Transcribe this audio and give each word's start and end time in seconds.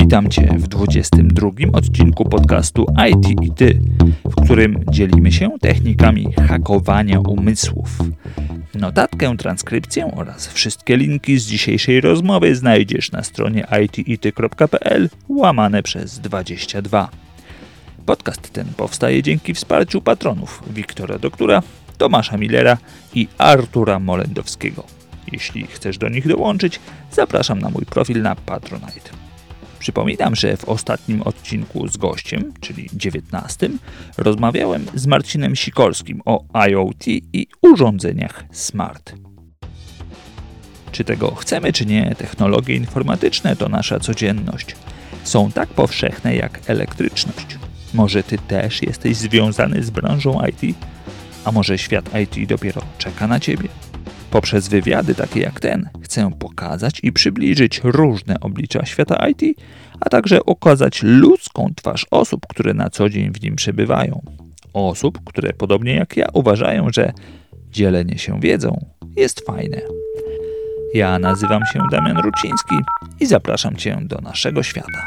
Witam 0.00 0.28
Cię 0.28 0.48
w 0.58 0.68
22 0.68 1.50
odcinku 1.72 2.24
podcastu 2.24 2.86
IT 3.10 3.42
i 3.42 3.50
Ty, 3.50 3.80
w 4.24 4.44
którym 4.44 4.84
dzielimy 4.90 5.32
się 5.32 5.50
technikami 5.60 6.32
hakowania 6.48 7.20
umysłów. 7.20 7.98
Notatkę, 8.74 9.36
transkrypcję 9.36 10.10
oraz 10.16 10.46
wszystkie 10.46 10.96
linki 10.96 11.38
z 11.38 11.46
dzisiejszej 11.46 12.00
rozmowy 12.00 12.56
znajdziesz 12.56 13.12
na 13.12 13.22
stronie 13.22 13.66
itity.pl 13.82 15.08
łamane 15.28 15.82
przez 15.82 16.18
22. 16.18 17.08
Podcast 18.06 18.52
ten 18.52 18.66
powstaje 18.76 19.22
dzięki 19.22 19.54
wsparciu 19.54 20.00
patronów 20.00 20.62
Wiktora 20.70 21.18
Doktora, 21.18 21.62
Tomasza 21.98 22.36
Millera 22.36 22.78
i 23.14 23.28
Artura 23.38 23.98
Molendowskiego. 23.98 24.84
Jeśli 25.32 25.66
chcesz 25.66 25.98
do 25.98 26.08
nich 26.08 26.28
dołączyć, 26.28 26.80
zapraszam 27.12 27.58
na 27.58 27.70
mój 27.70 27.84
profil 27.84 28.22
na 28.22 28.36
Patronite. 28.36 29.17
Przypominam, 29.78 30.36
że 30.36 30.56
w 30.56 30.64
ostatnim 30.64 31.22
odcinku 31.22 31.88
z 31.88 31.96
gościem, 31.96 32.52
czyli 32.60 32.88
19, 32.92 33.70
rozmawiałem 34.18 34.86
z 34.94 35.06
Marcinem 35.06 35.56
Sikorskim 35.56 36.20
o 36.24 36.44
IoT 36.68 37.08
i 37.08 37.46
urządzeniach 37.62 38.44
smart. 38.52 39.14
Czy 40.92 41.04
tego 41.04 41.34
chcemy, 41.34 41.72
czy 41.72 41.86
nie, 41.86 42.14
technologie 42.18 42.74
informatyczne 42.74 43.56
to 43.56 43.68
nasza 43.68 44.00
codzienność. 44.00 44.76
Są 45.24 45.52
tak 45.52 45.68
powszechne 45.68 46.36
jak 46.36 46.60
elektryczność. 46.66 47.58
Może 47.94 48.22
ty 48.22 48.38
też 48.38 48.82
jesteś 48.82 49.16
związany 49.16 49.82
z 49.82 49.90
branżą 49.90 50.40
IT? 50.46 50.76
A 51.44 51.52
może 51.52 51.78
świat 51.78 52.10
IT 52.22 52.48
dopiero 52.48 52.82
czeka 52.98 53.26
na 53.26 53.40
ciebie? 53.40 53.68
Poprzez 54.30 54.68
wywiady 54.68 55.14
takie 55.14 55.40
jak 55.40 55.60
ten 55.60 55.88
chcę 56.02 56.30
pokazać 56.38 57.00
i 57.02 57.12
przybliżyć 57.12 57.80
różne 57.84 58.40
oblicza 58.40 58.86
świata 58.86 59.28
IT, 59.28 59.58
a 60.00 60.08
także 60.08 60.44
okazać 60.44 61.02
ludzką 61.02 61.72
twarz 61.76 62.06
osób, 62.10 62.46
które 62.48 62.74
na 62.74 62.90
co 62.90 63.08
dzień 63.08 63.32
w 63.32 63.42
nim 63.42 63.56
przebywają. 63.56 64.22
Osób, 64.72 65.18
które 65.24 65.52
podobnie 65.52 65.94
jak 65.94 66.16
ja 66.16 66.26
uważają, 66.32 66.86
że 66.92 67.12
dzielenie 67.70 68.18
się 68.18 68.40
wiedzą 68.40 68.86
jest 69.16 69.46
fajne. 69.46 69.80
Ja 70.94 71.18
nazywam 71.18 71.62
się 71.72 71.80
Damian 71.90 72.18
Ruciński 72.18 72.76
i 73.20 73.26
zapraszam 73.26 73.76
Cię 73.76 73.98
do 74.02 74.18
naszego 74.18 74.62
świata. 74.62 75.06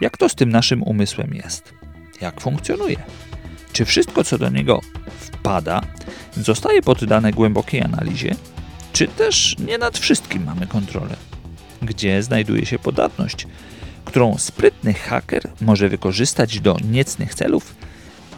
Jak 0.00 0.16
to 0.16 0.28
z 0.28 0.34
tym 0.34 0.48
naszym 0.48 0.82
umysłem 0.82 1.34
jest? 1.34 1.77
Jak 2.20 2.40
funkcjonuje? 2.40 2.96
Czy 3.72 3.84
wszystko, 3.84 4.24
co 4.24 4.38
do 4.38 4.48
niego 4.48 4.80
wpada, 5.20 5.80
zostaje 6.36 6.82
poddane 6.82 7.32
głębokiej 7.32 7.82
analizie? 7.82 8.34
Czy 8.92 9.08
też 9.08 9.56
nie 9.58 9.78
nad 9.78 9.98
wszystkim 9.98 10.44
mamy 10.44 10.66
kontrolę? 10.66 11.16
Gdzie 11.82 12.22
znajduje 12.22 12.66
się 12.66 12.78
podatność, 12.78 13.46
którą 14.04 14.38
sprytny 14.38 14.94
haker 14.94 15.42
może 15.60 15.88
wykorzystać 15.88 16.60
do 16.60 16.76
niecnych 16.90 17.34
celów? 17.34 17.74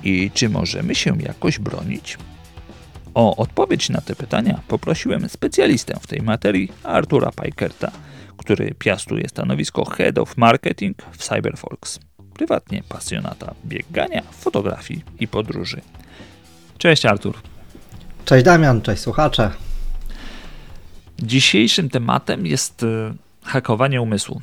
I 0.02 0.30
czy 0.34 0.48
możemy 0.48 0.94
się 0.94 1.16
jakoś 1.22 1.58
bronić? 1.58 2.18
O 3.14 3.36
odpowiedź 3.36 3.88
na 3.88 4.00
te 4.00 4.16
pytania 4.16 4.60
poprosiłem 4.68 5.28
specjalistę 5.28 5.98
w 6.00 6.06
tej 6.06 6.22
materii, 6.22 6.72
Artura 6.82 7.32
Pajkerta, 7.32 7.90
który 8.36 8.74
piastuje 8.78 9.28
stanowisko 9.28 9.84
Head 9.84 10.18
of 10.18 10.36
Marketing 10.36 10.96
w 11.12 11.28
Cyberfolks. 11.28 12.00
Prywatnie 12.40 12.82
pasjonata 12.88 13.54
biegania, 13.64 14.22
fotografii 14.22 15.04
i 15.20 15.28
podróży. 15.28 15.80
Cześć 16.78 17.06
Artur. 17.06 17.34
Cześć 18.24 18.44
Damian, 18.44 18.82
cześć 18.82 19.02
słuchacze. 19.02 19.50
Dzisiejszym 21.18 21.90
tematem 21.90 22.46
jest 22.46 22.82
e, 22.82 23.14
hakowanie 23.42 24.02
umysłu. 24.02 24.40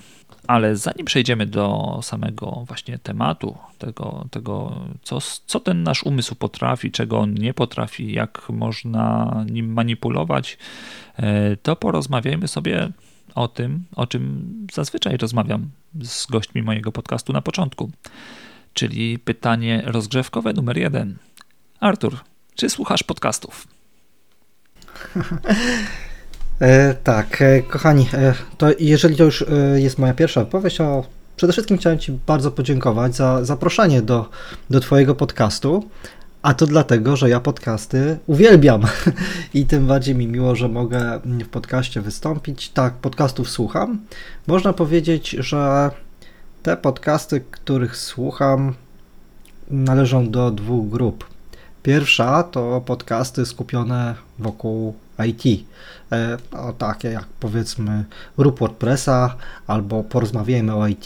Ale 0.47 0.75
zanim 0.75 1.05
przejdziemy 1.05 1.45
do 1.45 1.99
samego 2.03 2.63
właśnie 2.67 2.99
tematu, 2.99 3.57
tego, 3.77 4.25
tego 4.31 4.75
co, 5.03 5.19
co 5.45 5.59
ten 5.59 5.83
nasz 5.83 6.03
umysł 6.03 6.35
potrafi, 6.35 6.91
czego 6.91 7.19
on 7.19 7.33
nie 7.33 7.53
potrafi, 7.53 8.13
jak 8.13 8.49
można 8.49 9.35
nim 9.51 9.73
manipulować, 9.73 10.57
e, 11.15 11.55
to 11.57 11.75
porozmawiajmy 11.75 12.47
sobie 12.47 12.91
o 13.37 13.47
tym, 13.47 13.83
o 13.95 14.07
czym 14.07 14.51
zazwyczaj 14.73 15.17
rozmawiam 15.17 15.69
z 16.01 16.25
gośćmi 16.25 16.61
mojego 16.61 16.91
podcastu 16.91 17.33
na 17.33 17.41
początku, 17.41 17.91
czyli 18.73 19.19
pytanie 19.19 19.83
rozgrzewkowe 19.85 20.53
numer 20.53 20.77
jeden. 20.77 21.17
Artur, 21.79 22.19
czy 22.55 22.69
słuchasz 22.69 23.03
podcastów? 23.03 23.67
E, 26.59 26.93
tak, 26.93 27.41
e, 27.41 27.61
kochani, 27.61 28.09
e, 28.13 28.33
to 28.57 28.67
jeżeli 28.79 29.15
to 29.15 29.23
już 29.23 29.41
e, 29.41 29.81
jest 29.81 29.97
moja 29.97 30.13
pierwsza 30.13 30.41
odpowiedź, 30.41 30.77
to 30.77 31.05
przede 31.35 31.53
wszystkim 31.53 31.77
chciałem 31.77 31.99
Ci 31.99 32.11
bardzo 32.11 32.51
podziękować 32.51 33.15
za 33.15 33.45
zaproszenie 33.45 34.01
do, 34.01 34.29
do 34.69 34.79
Twojego 34.79 35.15
podcastu. 35.15 35.89
A 36.47 36.53
to 36.53 36.67
dlatego, 36.67 37.15
że 37.15 37.29
ja 37.29 37.39
podcasty 37.39 38.17
uwielbiam 38.27 38.81
i 39.53 39.65
tym 39.65 39.87
bardziej 39.87 40.15
mi 40.15 40.27
miło, 40.27 40.55
że 40.55 40.69
mogę 40.69 41.19
w 41.25 41.47
podcaście 41.47 42.01
wystąpić. 42.01 42.69
Tak, 42.69 42.93
podcastów 42.93 43.49
słucham. 43.49 43.99
Można 44.47 44.73
powiedzieć, 44.73 45.29
że 45.29 45.91
te 46.63 46.77
podcasty, 46.77 47.41
których 47.51 47.97
słucham, 47.97 48.73
należą 49.71 50.31
do 50.31 50.51
dwóch 50.51 50.89
grup. 50.89 51.25
Pierwsza 51.83 52.43
to 52.43 52.81
podcasty 52.85 53.45
skupione 53.45 54.15
wokół 54.39 54.93
IT. 55.25 55.65
E, 56.11 56.37
no, 56.53 56.73
takie 56.73 57.07
jak 57.07 57.25
powiedzmy 57.39 58.05
Rup 58.37 58.59
WordPressa 58.59 59.35
albo 59.67 60.03
Porozmawiajmy 60.03 60.75
o 60.75 60.87
IT, 60.87 61.05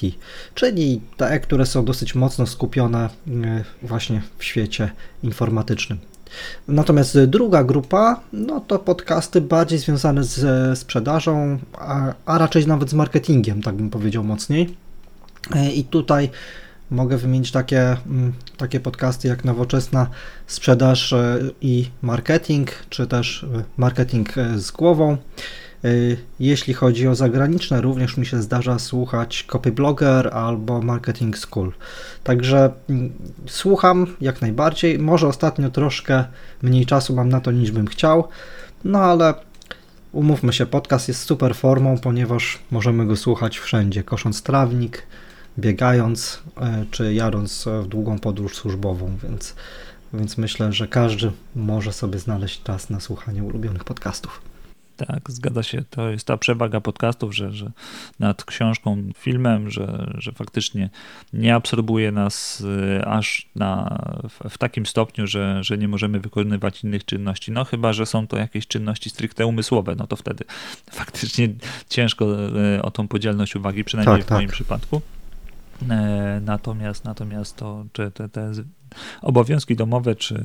czyli 0.56 1.02
te, 1.18 1.40
które 1.40 1.66
są 1.66 1.86
dosyć 1.86 2.16
mocno 2.16 2.48
skupione 2.48 3.10
e, 3.28 3.64
właśnie 3.82 4.22
w 4.38 4.44
świecie 4.44 4.92
informatycznym. 5.24 6.00
Natomiast 6.68 7.20
druga 7.20 7.64
grupa, 7.64 8.20
no 8.34 8.60
to 8.60 8.80
podcasty 8.80 9.42
bardziej 9.42 9.80
związane 9.80 10.24
z 10.24 10.80
sprzedażą, 10.80 11.60
a, 11.74 12.14
a 12.26 12.38
raczej 12.38 12.68
nawet 12.68 12.90
z 12.90 12.94
marketingiem, 12.94 13.62
tak 13.62 13.76
bym 13.76 13.90
powiedział 13.90 14.24
mocniej. 14.24 14.76
E, 15.56 15.72
I 15.72 15.84
tutaj 15.84 16.30
mogę 16.92 17.18
wymienić 17.18 17.52
takie, 17.52 17.98
mm, 18.08 18.34
takie 18.58 18.80
podcasty 18.80 19.28
jak 19.28 19.46
Nowoczesna 19.46 20.08
Sprzedaż 20.48 21.14
e, 21.14 21.40
i 21.62 21.90
Marketing, 22.02 22.72
czy 22.90 23.08
też 23.08 23.44
e, 23.44 23.64
Marketing 23.78 24.38
e, 24.38 24.60
z 24.60 24.72
głową. 24.72 25.18
Jeśli 26.40 26.74
chodzi 26.74 27.08
o 27.08 27.16
zagraniczne, 27.16 27.82
również 27.82 28.18
mi 28.18 28.26
się 28.26 28.42
zdarza 28.42 28.80
słuchać 28.80 29.44
Copyblogger 29.44 30.30
albo 30.34 30.82
Marketing 30.82 31.38
School. 31.38 31.72
Także 32.24 32.72
mm, 32.90 33.12
słucham 33.48 34.08
jak 34.22 34.42
najbardziej. 34.42 35.00
Może 35.00 35.28
ostatnio 35.28 35.70
troszkę 35.70 36.24
mniej 36.62 36.86
czasu 36.86 37.16
mam 37.16 37.30
na 37.30 37.42
to 37.42 37.52
niż 37.52 37.72
bym 37.72 37.88
chciał, 37.88 38.28
no 38.84 39.00
ale 39.00 39.34
umówmy 40.12 40.54
się, 40.54 40.66
podcast 40.66 41.08
jest 41.08 41.24
super 41.24 41.56
formą, 41.56 41.98
ponieważ 41.98 42.60
możemy 42.72 43.06
go 43.06 43.16
słuchać 43.16 43.60
wszędzie, 43.60 44.04
kosząc 44.04 44.44
trawnik, 44.44 45.04
biegając 45.60 46.44
e, 46.58 46.86
czy 46.92 47.14
jadąc 47.14 47.66
w 47.84 47.88
długą 47.88 48.20
podróż 48.20 48.56
służbową, 48.56 49.18
więc, 49.24 49.56
więc 50.14 50.38
myślę, 50.38 50.74
że 50.74 50.88
każdy 50.88 51.32
może 51.56 51.94
sobie 51.94 52.20
znaleźć 52.20 52.64
czas 52.64 52.90
na 52.90 53.00
słuchanie 53.00 53.44
ulubionych 53.44 53.84
podcastów. 53.84 54.42
Tak, 55.08 55.32
zgadza 55.32 55.64
się. 55.64 55.84
To 55.90 56.10
jest 56.10 56.28
ta 56.28 56.38
przewaga 56.38 56.82
podcastów, 56.82 57.36
że, 57.36 57.52
że 57.52 57.72
nad 58.20 58.44
książką, 58.46 59.04
filmem, 59.18 59.70
że, 59.70 60.14
że 60.18 60.32
faktycznie 60.32 60.90
nie 61.34 61.56
absorbuje 61.56 62.12
nas 62.12 62.64
e, 63.00 63.06
aż 63.06 63.50
na, 63.56 64.00
w, 64.30 64.50
w, 64.50 64.58
takim 64.58 64.86
stopniu, 64.86 65.28
że, 65.28 65.64
że 65.64 65.78
nie 65.78 65.88
możemy 65.88 66.20
wykonywać 66.20 66.84
innych 66.84 67.06
czynności. 67.06 67.52
No 67.52 67.66
chyba, 67.66 67.94
że 67.94 68.06
są 68.06 68.28
to 68.28 68.38
jakieś 68.38 68.68
czynności 68.68 69.10
stricte 69.10 69.46
umysłowe, 69.46 69.96
no 69.96 70.08
to 70.08 70.16
wtedy 70.16 70.44
faktycznie 70.92 71.50
ciężko 71.90 72.26
e, 72.76 72.82
o 72.82 72.92
tą 72.92 73.08
podzielność 73.08 73.56
uwagi, 73.56 73.84
przynajmniej 73.84 74.18
tak, 74.18 74.28
w 74.28 74.32
moim 74.32 74.48
tak. 74.48 74.54
przypadku. 74.54 75.02
E, 75.90 76.42
natomiast, 76.46 77.06
natomiast 77.06 77.56
to, 77.56 77.86
czy 77.94 78.12
te, 78.12 78.30
te 78.30 78.52
obowiązki 79.22 79.76
domowe, 79.76 80.16
czy, 80.16 80.44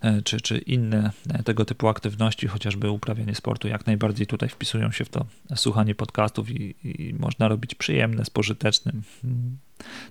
e, 0.00 0.22
czy, 0.22 0.40
czy 0.40 0.58
inne 0.58 1.10
tego 1.44 1.64
typu 1.64 1.88
aktywności, 1.88 2.48
chociażby 2.48 2.90
uprawianie 2.90 3.34
sportu, 3.34 3.68
jak 3.68 3.86
najbardziej 3.86 4.26
tutaj 4.26 4.48
wpisują 4.48 4.90
się 4.90 5.04
w 5.04 5.08
to 5.08 5.26
słuchanie 5.56 5.94
podcastów 5.94 6.50
i, 6.50 6.74
i 6.84 7.14
można 7.14 7.48
robić 7.48 7.74
przyjemne, 7.74 8.24
spożytecznym. 8.24 9.02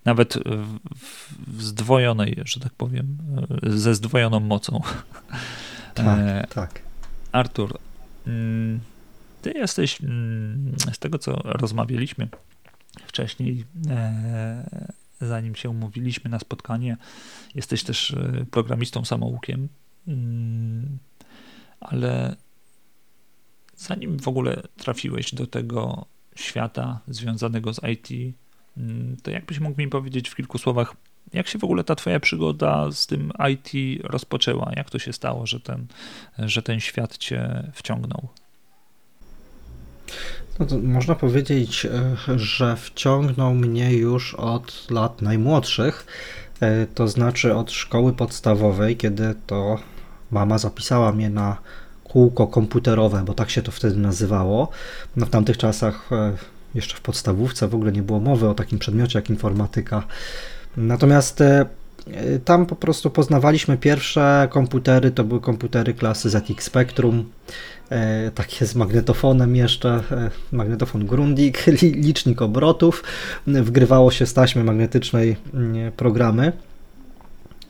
Nawet 0.05 0.37
w, 0.45 0.79
w 1.47 1.63
zdwojonej, 1.63 2.37
że 2.45 2.59
tak 2.59 2.73
powiem, 2.73 3.17
e, 3.63 3.77
ze 3.77 3.95
zdwojoną 3.95 4.39
mocą. 4.39 4.81
Tak, 5.93 6.53
tak. 6.53 6.81
Artur, 7.31 7.77
mm, 8.27 8.79
ty 9.41 9.51
jesteś, 9.51 10.01
mm, 10.01 10.75
z 10.93 10.99
tego 10.99 11.17
co 11.17 11.41
rozmawialiśmy, 11.43 12.27
wcześniej, 12.99 13.65
e, 13.89 14.87
zanim 15.21 15.55
się 15.55 15.69
umówiliśmy 15.69 16.29
na 16.29 16.39
spotkanie. 16.39 16.97
Jesteś 17.55 17.83
też 17.83 18.11
e, 18.11 18.45
programistą 18.51 19.05
samoukiem, 19.05 19.69
mm, 20.07 20.97
ale 21.79 22.35
zanim 23.77 24.19
w 24.19 24.27
ogóle 24.27 24.61
trafiłeś 24.77 25.35
do 25.35 25.47
tego 25.47 26.05
świata 26.35 26.99
związanego 27.07 27.73
z 27.73 27.79
IT, 27.83 28.35
mm, 28.77 29.17
to 29.23 29.31
jakbyś 29.31 29.59
mógł 29.59 29.81
mi 29.81 29.87
powiedzieć 29.87 30.29
w 30.29 30.35
kilku 30.35 30.57
słowach, 30.57 30.95
jak 31.33 31.47
się 31.47 31.59
w 31.59 31.63
ogóle 31.63 31.83
ta 31.83 31.95
twoja 31.95 32.19
przygoda 32.19 32.91
z 32.91 33.07
tym 33.07 33.31
IT 33.51 34.01
rozpoczęła? 34.03 34.71
Jak 34.75 34.89
to 34.89 34.99
się 34.99 35.13
stało, 35.13 35.47
że 35.47 35.59
ten, 35.59 35.87
że 36.39 36.61
ten 36.61 36.79
świat 36.79 37.17
cię 37.17 37.71
wciągnął? 37.73 38.29
No 40.69 40.77
można 40.83 41.15
powiedzieć, 41.15 41.85
e, 41.85 42.39
że 42.39 42.75
wciągnął 42.75 43.53
mnie 43.53 43.93
już 43.93 44.35
od 44.35 44.87
lat 44.91 45.21
najmłodszych, 45.21 46.05
e, 46.59 46.85
to 46.85 47.07
znaczy 47.07 47.55
od 47.55 47.71
szkoły 47.71 48.13
podstawowej, 48.13 48.97
kiedy 48.97 49.35
to 49.47 49.77
mama 50.31 50.57
zapisała 50.57 51.11
mnie 51.11 51.29
na 51.29 51.57
kółko 52.03 52.47
komputerowe, 52.47 53.23
bo 53.25 53.33
tak 53.33 53.49
się 53.49 53.61
to 53.61 53.71
wtedy 53.71 53.97
nazywało. 53.97 54.69
No 55.15 55.25
w 55.25 55.29
tamtych 55.29 55.57
czasach, 55.57 56.09
e, 56.11 56.33
jeszcze 56.75 56.97
w 56.97 57.01
podstawówce, 57.01 57.67
w 57.67 57.75
ogóle 57.75 57.91
nie 57.91 58.03
było 58.03 58.19
mowy 58.19 58.49
o 58.49 58.53
takim 58.53 58.79
przedmiocie 58.79 59.19
jak 59.19 59.29
informatyka. 59.29 60.03
Natomiast 60.77 61.43
tam 62.45 62.65
po 62.65 62.75
prostu 62.75 63.09
poznawaliśmy 63.09 63.77
pierwsze 63.77 64.47
komputery, 64.51 65.11
to 65.11 65.23
były 65.23 65.41
komputery 65.41 65.93
klasy 65.93 66.29
ZX 66.29 66.65
Spectrum, 66.65 67.25
E, 67.91 68.31
takie 68.31 68.65
z 68.65 68.75
magnetofonem 68.75 69.55
jeszcze, 69.55 70.03
e, 70.11 70.29
magnetofon 70.51 71.05
Grundig, 71.05 71.67
licznik 72.07 72.41
obrotów, 72.41 73.03
wgrywało 73.47 74.11
się 74.11 74.25
z 74.25 74.33
taśmy 74.33 74.63
magnetycznej 74.63 75.35
mm, 75.53 75.91
programy. 75.91 76.51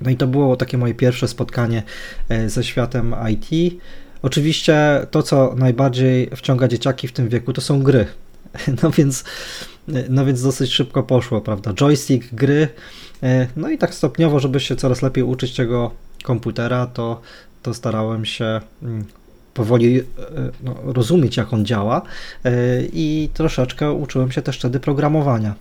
No 0.01 0.09
i 0.11 0.15
to 0.17 0.27
było 0.27 0.55
takie 0.55 0.77
moje 0.77 0.93
pierwsze 0.93 1.27
spotkanie 1.27 1.83
e, 2.29 2.49
ze 2.49 2.63
światem 2.63 3.15
IT. 3.31 3.73
Oczywiście 4.21 5.07
to, 5.11 5.23
co 5.23 5.55
najbardziej 5.57 6.29
wciąga 6.35 6.67
dzieciaki 6.67 7.07
w 7.07 7.11
tym 7.11 7.29
wieku, 7.29 7.53
to 7.53 7.61
są 7.61 7.83
gry. 7.83 8.05
No 8.83 8.91
więc, 8.91 9.23
no 10.09 10.25
więc 10.25 10.41
dosyć 10.41 10.73
szybko 10.73 11.03
poszło, 11.03 11.41
prawda? 11.41 11.73
Joystick, 11.73 12.33
gry. 12.33 12.67
No 13.55 13.69
i 13.69 13.77
tak 13.77 13.93
stopniowo, 13.93 14.39
żeby 14.39 14.59
się 14.59 14.75
coraz 14.75 15.01
lepiej 15.01 15.23
uczyć 15.23 15.55
tego 15.55 15.91
komputera, 16.23 16.87
to, 16.87 17.21
to 17.61 17.73
starałem 17.73 18.25
się 18.25 18.61
mm, 18.83 19.05
powoli 19.53 19.99
e, 19.99 20.03
no, 20.63 20.75
rozumieć, 20.83 21.37
jak 21.37 21.53
on 21.53 21.65
działa 21.65 22.01
e, 22.45 22.51
i 22.93 23.29
troszeczkę 23.33 23.91
uczyłem 23.91 24.31
się 24.31 24.41
też 24.41 24.59
wtedy 24.59 24.79
programowania. 24.79 25.55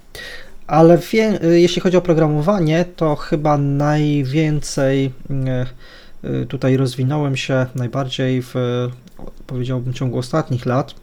Ale 0.67 0.99
wie, 0.99 1.43
e, 1.43 1.61
jeśli 1.61 1.83
chodzi 1.83 1.97
o 1.97 2.03
programowanie, 2.03 2.85
to 2.97 3.17
chyba 3.17 3.59
najwięcej 3.59 5.13
tutaj 6.49 6.77
rozwinąłem 6.77 7.37
się 7.37 7.67
najbardziej 7.75 8.43
w, 8.43 8.55
powiedziałbym, 9.47 9.95
ciągu 9.95 10.19
ostatnich 10.19 10.67
lat, 10.67 10.95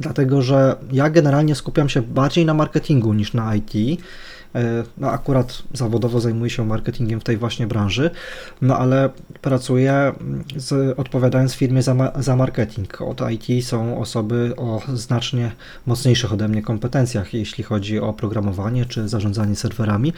dlatego 0.00 0.42
że 0.42 0.76
ja 0.92 1.10
generalnie 1.10 1.54
skupiam 1.54 1.88
się 1.88 2.02
bardziej 2.02 2.46
na 2.46 2.54
marketingu 2.54 3.14
niż 3.14 3.34
na 3.34 3.54
IT. 3.54 4.00
E, 4.54 4.84
no 4.98 5.10
akurat 5.10 5.62
zawodowo 5.72 6.20
zajmuję 6.20 6.50
się 6.50 6.66
marketingiem 6.66 7.20
w 7.20 7.24
tej 7.24 7.36
właśnie 7.36 7.66
branży, 7.66 8.10
no 8.62 8.78
ale 8.78 9.10
pracuję 9.42 10.12
z, 10.56 10.98
odpowiadając 10.98 11.54
firmie 11.54 11.82
za, 11.82 12.12
za 12.18 12.36
marketing. 12.36 13.02
Od 13.02 13.20
IT 13.30 13.66
są 13.66 14.00
osoby 14.00 14.52
o 14.56 14.82
znacznie 14.94 15.52
mocniejszych 15.86 16.32
ode 16.32 16.48
mnie 16.48 16.62
kompetencjach, 16.62 17.34
jeśli 17.34 17.64
chodzi 17.64 17.98
o 17.98 18.12
programowanie 18.12 18.86
czy 18.86 19.08
zarządzanie 19.08 19.56
serwerami. 19.56 20.12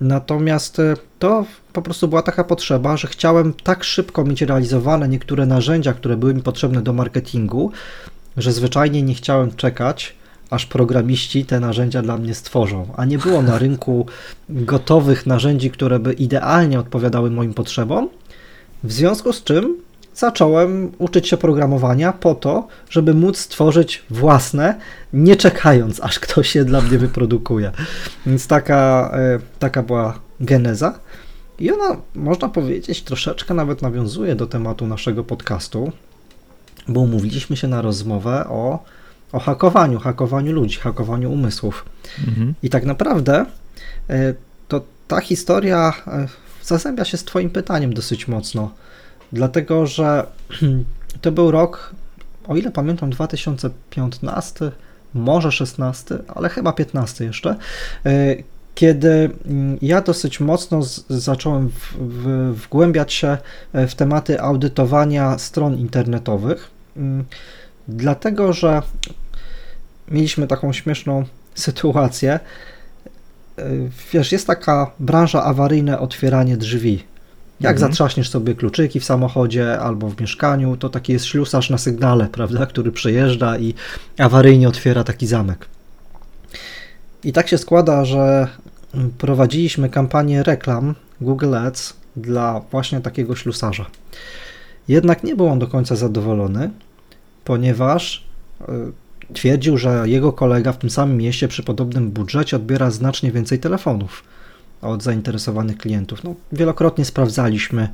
Natomiast 0.00 0.78
e, 0.78 0.94
to 1.18 1.44
po 1.72 1.82
prostu 1.82 2.08
była 2.08 2.22
taka 2.22 2.44
potrzeba, 2.44 2.96
że 2.96 3.08
chciałem 3.08 3.54
tak 3.54 3.84
szybko 3.84 4.24
mieć 4.24 4.42
realizowane 4.42 5.08
niektóre 5.08 5.46
narzędzia, 5.46 5.92
które 5.92 6.16
były 6.16 6.34
mi 6.34 6.42
potrzebne 6.42 6.82
do 6.82 6.92
marketingu, 6.92 7.72
że 8.36 8.52
zwyczajnie 8.52 9.02
nie 9.02 9.14
chciałem 9.14 9.54
czekać 9.56 10.14
aż 10.50 10.66
programiści 10.66 11.44
te 11.44 11.60
narzędzia 11.60 12.02
dla 12.02 12.16
mnie 12.16 12.34
stworzą. 12.34 12.86
A 12.96 13.04
nie 13.04 13.18
było 13.18 13.42
na 13.42 13.58
rynku 13.58 14.06
gotowych 14.48 15.26
narzędzi, 15.26 15.70
które 15.70 15.98
by 15.98 16.12
idealnie 16.12 16.80
odpowiadały 16.80 17.30
moim 17.30 17.54
potrzebom. 17.54 18.08
W 18.84 18.92
związku 18.92 19.32
z 19.32 19.44
czym 19.44 19.76
zacząłem 20.14 20.92
uczyć 20.98 21.28
się 21.28 21.36
programowania 21.36 22.12
po 22.12 22.34
to, 22.34 22.68
żeby 22.90 23.14
móc 23.14 23.38
stworzyć 23.38 24.02
własne, 24.10 24.74
nie 25.12 25.36
czekając, 25.36 26.00
aż 26.00 26.18
ktoś 26.18 26.54
je 26.54 26.64
dla 26.64 26.80
mnie 26.80 26.98
wyprodukuje. 26.98 27.72
Więc 28.26 28.46
taka, 28.46 29.10
e, 29.14 29.38
taka 29.58 29.82
była 29.82 30.18
geneza. 30.40 30.98
I 31.58 31.72
ona, 31.72 31.96
można 32.14 32.48
powiedzieć, 32.48 33.02
troszeczkę 33.02 33.54
nawet 33.54 33.82
nawiązuje 33.82 34.34
do 34.34 34.46
tematu 34.46 34.86
naszego 34.86 35.24
podcastu, 35.24 35.92
bo 36.88 37.00
umówiliśmy 37.00 37.56
się 37.56 37.68
na 37.68 37.82
rozmowę 37.82 38.44
o 38.48 38.84
o 39.32 39.38
hakowaniu, 39.38 39.98
hakowaniu 39.98 40.52
ludzi, 40.52 40.78
hakowaniu 40.78 41.32
umysłów. 41.32 41.84
Mhm. 42.28 42.54
I 42.62 42.70
tak 42.70 42.84
naprawdę 42.84 43.46
e, 44.10 44.34
to 44.68 44.80
ta 45.08 45.20
historia 45.20 45.92
e, 46.06 46.28
zazębia 46.62 47.04
się 47.04 47.16
z 47.16 47.24
Twoim 47.24 47.50
pytaniem 47.50 47.94
dosyć 47.94 48.28
mocno, 48.28 48.70
dlatego 49.32 49.86
że 49.86 50.26
to 51.22 51.32
był 51.32 51.50
rok, 51.50 51.94
o 52.48 52.56
ile 52.56 52.70
pamiętam, 52.70 53.10
2015, 53.10 54.72
może 55.14 55.52
16, 55.52 56.18
ale 56.28 56.48
chyba 56.48 56.72
15 56.72 57.24
jeszcze, 57.24 57.56
e, 58.06 58.36
kiedy 58.74 59.30
mm, 59.46 59.78
ja 59.82 60.00
dosyć 60.00 60.40
mocno 60.40 60.82
z, 60.82 61.04
zacząłem 61.08 61.68
w, 61.68 61.96
w, 61.98 62.54
wgłębiać 62.54 63.12
się 63.12 63.38
w 63.72 63.94
tematy 63.94 64.40
audytowania 64.40 65.38
stron 65.38 65.78
internetowych, 65.78 66.71
dlatego 67.88 68.52
że 68.52 68.82
mieliśmy 70.08 70.46
taką 70.46 70.72
śmieszną 70.72 71.24
sytuację. 71.54 72.40
E, 73.58 73.64
wiesz, 74.12 74.32
jest 74.32 74.46
taka 74.46 74.90
branża 74.98 75.44
awaryjne 75.44 75.98
otwieranie 75.98 76.56
drzwi. 76.56 77.04
Jak 77.60 77.72
mhm. 77.76 77.90
zatrzaśniesz 77.90 78.30
sobie 78.30 78.54
kluczyki 78.54 79.00
w 79.00 79.04
samochodzie 79.04 79.78
albo 79.78 80.08
w 80.08 80.20
mieszkaniu, 80.20 80.76
to 80.76 80.88
taki 80.88 81.12
jest 81.12 81.24
ślusarz 81.24 81.70
na 81.70 81.78
sygnale, 81.78 82.26
prawda, 82.26 82.66
który 82.66 82.92
przejeżdża 82.92 83.58
i 83.58 83.74
awaryjnie 84.18 84.68
otwiera 84.68 85.04
taki 85.04 85.26
zamek. 85.26 85.66
I 87.24 87.32
tak 87.32 87.48
się 87.48 87.58
składa, 87.58 88.04
że 88.04 88.48
prowadziliśmy 89.18 89.88
kampanię 89.88 90.42
reklam 90.42 90.94
Google 91.20 91.54
Ads 91.54 91.94
dla 92.16 92.60
właśnie 92.70 93.00
takiego 93.00 93.36
ślusarza. 93.36 93.86
Jednak 94.88 95.24
nie 95.24 95.36
był 95.36 95.48
on 95.48 95.58
do 95.58 95.66
końca 95.66 95.96
zadowolony, 95.96 96.70
ponieważ 97.44 98.24
e, 98.60 98.66
Twierdził, 99.34 99.78
że 99.78 100.02
jego 100.04 100.32
kolega 100.32 100.72
w 100.72 100.78
tym 100.78 100.90
samym 100.90 101.16
mieście 101.16 101.48
przy 101.48 101.62
podobnym 101.62 102.10
budżecie 102.10 102.56
odbiera 102.56 102.90
znacznie 102.90 103.32
więcej 103.32 103.58
telefonów 103.58 104.24
od 104.82 105.02
zainteresowanych 105.02 105.78
klientów. 105.78 106.24
No, 106.24 106.34
wielokrotnie 106.52 107.04
sprawdzaliśmy 107.04 107.88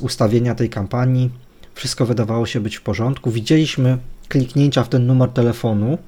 ustawienia 0.00 0.54
tej 0.54 0.70
kampanii, 0.70 1.30
wszystko 1.74 2.06
wydawało 2.06 2.46
się 2.46 2.60
być 2.60 2.76
w 2.76 2.82
porządku. 2.82 3.30
Widzieliśmy 3.30 3.98
kliknięcia 4.28 4.84
w 4.84 4.88
ten 4.88 5.06
numer 5.06 5.28
telefonu, 5.28 5.98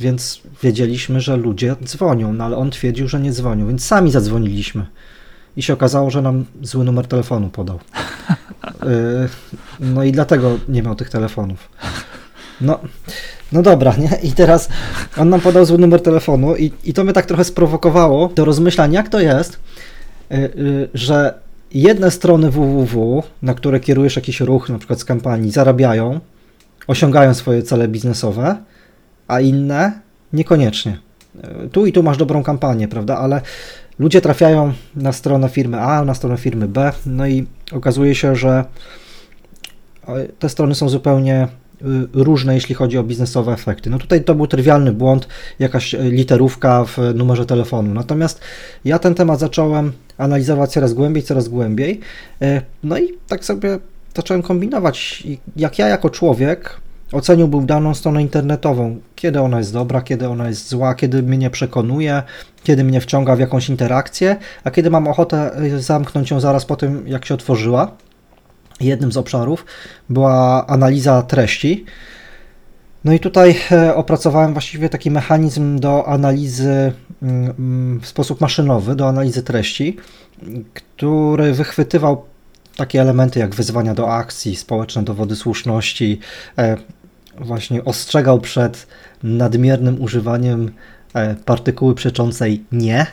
więc 0.00 0.40
wiedzieliśmy, 0.62 1.20
że 1.20 1.36
ludzie 1.36 1.76
dzwonią, 1.84 2.32
no 2.32 2.44
ale 2.44 2.56
on 2.56 2.70
twierdził, 2.70 3.08
że 3.08 3.20
nie 3.20 3.32
dzwonią, 3.32 3.68
więc 3.68 3.84
sami 3.84 4.10
zadzwoniliśmy. 4.10 4.86
I 5.56 5.62
się 5.62 5.72
okazało, 5.72 6.10
że 6.10 6.22
nam 6.22 6.44
zły 6.62 6.84
numer 6.84 7.06
telefonu 7.06 7.48
podał. 7.48 7.78
Y, 8.68 9.28
no 9.80 10.04
i 10.04 10.12
dlatego 10.12 10.58
nie 10.68 10.82
miał 10.82 10.94
tych 10.94 11.10
telefonów. 11.10 11.68
No, 12.60 12.78
no 13.52 13.62
dobra, 13.62 13.94
nie? 13.96 14.18
I 14.22 14.32
teraz 14.32 14.68
on 15.16 15.28
nam 15.28 15.40
podał 15.40 15.64
zły 15.64 15.78
numer 15.78 16.02
telefonu 16.02 16.56
i, 16.56 16.72
i 16.84 16.92
to 16.92 17.04
mnie 17.04 17.12
tak 17.12 17.26
trochę 17.26 17.44
sprowokowało 17.44 18.28
do 18.28 18.44
rozmyślań, 18.44 18.92
jak 18.92 19.08
to 19.08 19.20
jest, 19.20 19.58
yy, 20.30 20.38
yy, 20.38 20.88
że 20.94 21.34
jedne 21.74 22.10
strony 22.10 22.50
www, 22.50 23.22
na 23.42 23.54
które 23.54 23.80
kierujesz 23.80 24.16
jakiś 24.16 24.40
ruch, 24.40 24.68
na 24.68 24.78
przykład 24.78 25.00
z 25.00 25.04
kampanii, 25.04 25.50
zarabiają, 25.50 26.20
osiągają 26.86 27.34
swoje 27.34 27.62
cele 27.62 27.88
biznesowe, 27.88 28.56
a 29.28 29.40
inne 29.40 29.92
niekoniecznie. 30.32 30.98
Tu 31.72 31.86
i 31.86 31.92
tu 31.92 32.02
masz 32.02 32.16
dobrą 32.16 32.42
kampanię, 32.42 32.88
prawda? 32.88 33.18
Ale 33.18 33.40
ludzie 33.98 34.20
trafiają 34.20 34.72
na 34.96 35.12
stronę 35.12 35.48
firmy 35.48 35.80
A, 35.80 36.04
na 36.04 36.14
stronę 36.14 36.36
firmy 36.36 36.68
B, 36.68 36.92
no 37.06 37.26
i 37.26 37.46
okazuje 37.72 38.14
się, 38.14 38.36
że 38.36 38.64
te 40.38 40.48
strony 40.48 40.74
są 40.74 40.88
zupełnie 40.88 41.48
Y, 41.82 42.24
różne, 42.24 42.54
jeśli 42.54 42.74
chodzi 42.74 42.98
o 42.98 43.02
biznesowe 43.02 43.52
efekty. 43.52 43.90
No 43.90 43.98
tutaj 43.98 44.24
to 44.24 44.34
był 44.34 44.46
trywialny 44.46 44.92
błąd, 44.92 45.28
jakaś 45.58 45.94
y, 45.94 45.98
literówka 45.98 46.84
w 46.84 46.98
numerze 47.14 47.46
telefonu. 47.46 47.94
Natomiast 47.94 48.40
ja 48.84 48.98
ten 48.98 49.14
temat 49.14 49.40
zacząłem 49.40 49.92
analizować 50.18 50.72
coraz 50.72 50.94
głębiej, 50.94 51.22
coraz 51.22 51.48
głębiej. 51.48 52.00
No 52.82 52.98
i 52.98 53.08
tak 53.28 53.44
sobie 53.44 53.78
zacząłem 54.16 54.42
kombinować, 54.42 55.26
jak 55.56 55.78
ja 55.78 55.88
jako 55.88 56.10
człowiek 56.10 56.80
oceniłbym 57.12 57.66
daną 57.66 57.94
stronę 57.94 58.22
internetową, 58.22 59.00
kiedy 59.14 59.40
ona 59.40 59.58
jest 59.58 59.72
dobra, 59.72 60.02
kiedy 60.02 60.28
ona 60.28 60.48
jest 60.48 60.68
zła, 60.68 60.94
kiedy 60.94 61.22
mnie 61.22 61.50
przekonuje, 61.50 62.22
kiedy 62.62 62.84
mnie 62.84 63.00
wciąga 63.00 63.36
w 63.36 63.40
jakąś 63.40 63.68
interakcję, 63.68 64.36
a 64.64 64.70
kiedy 64.70 64.90
mam 64.90 65.08
ochotę 65.08 65.50
zamknąć 65.78 66.30
ją 66.30 66.40
zaraz 66.40 66.64
po 66.64 66.76
tym, 66.76 67.08
jak 67.08 67.24
się 67.24 67.34
otworzyła. 67.34 67.90
jednym 68.80 69.12
z 69.12 69.16
obszarów 69.16 69.64
była 70.08 70.66
analiza 70.66 71.22
treści. 71.22 71.84
No 73.04 73.12
i 73.12 73.20
tutaj 73.20 73.56
e, 73.72 73.94
opracowałem 73.94 74.52
właściwie 74.52 74.88
taki 74.88 75.10
mechanizm 75.10 75.78
do 75.78 76.08
analizy 76.08 76.92
mm, 77.22 77.54
mm, 77.58 78.00
w 78.00 78.06
sposób 78.06 78.40
maszynowy, 78.40 78.96
do 78.96 79.08
analizy 79.08 79.42
treści, 79.42 79.96
który 80.74 81.52
wychwytywał 81.52 82.24
takie 82.76 83.00
elementy 83.00 83.40
jak 83.40 83.54
wyzwania 83.54 83.94
do 83.94 84.12
akcji, 84.12 84.56
społeczne 84.56 85.02
dowody 85.02 85.36
słuszności, 85.36 86.18
e, 86.58 86.76
właśnie 87.38 87.84
ostrzegał 87.84 88.40
przed 88.40 88.86
nadmiernym 89.22 90.02
używaniem 90.02 90.70
e, 91.14 91.34
partykuły 91.34 91.94
przeczącej 91.94 92.64
nie, 92.72 93.06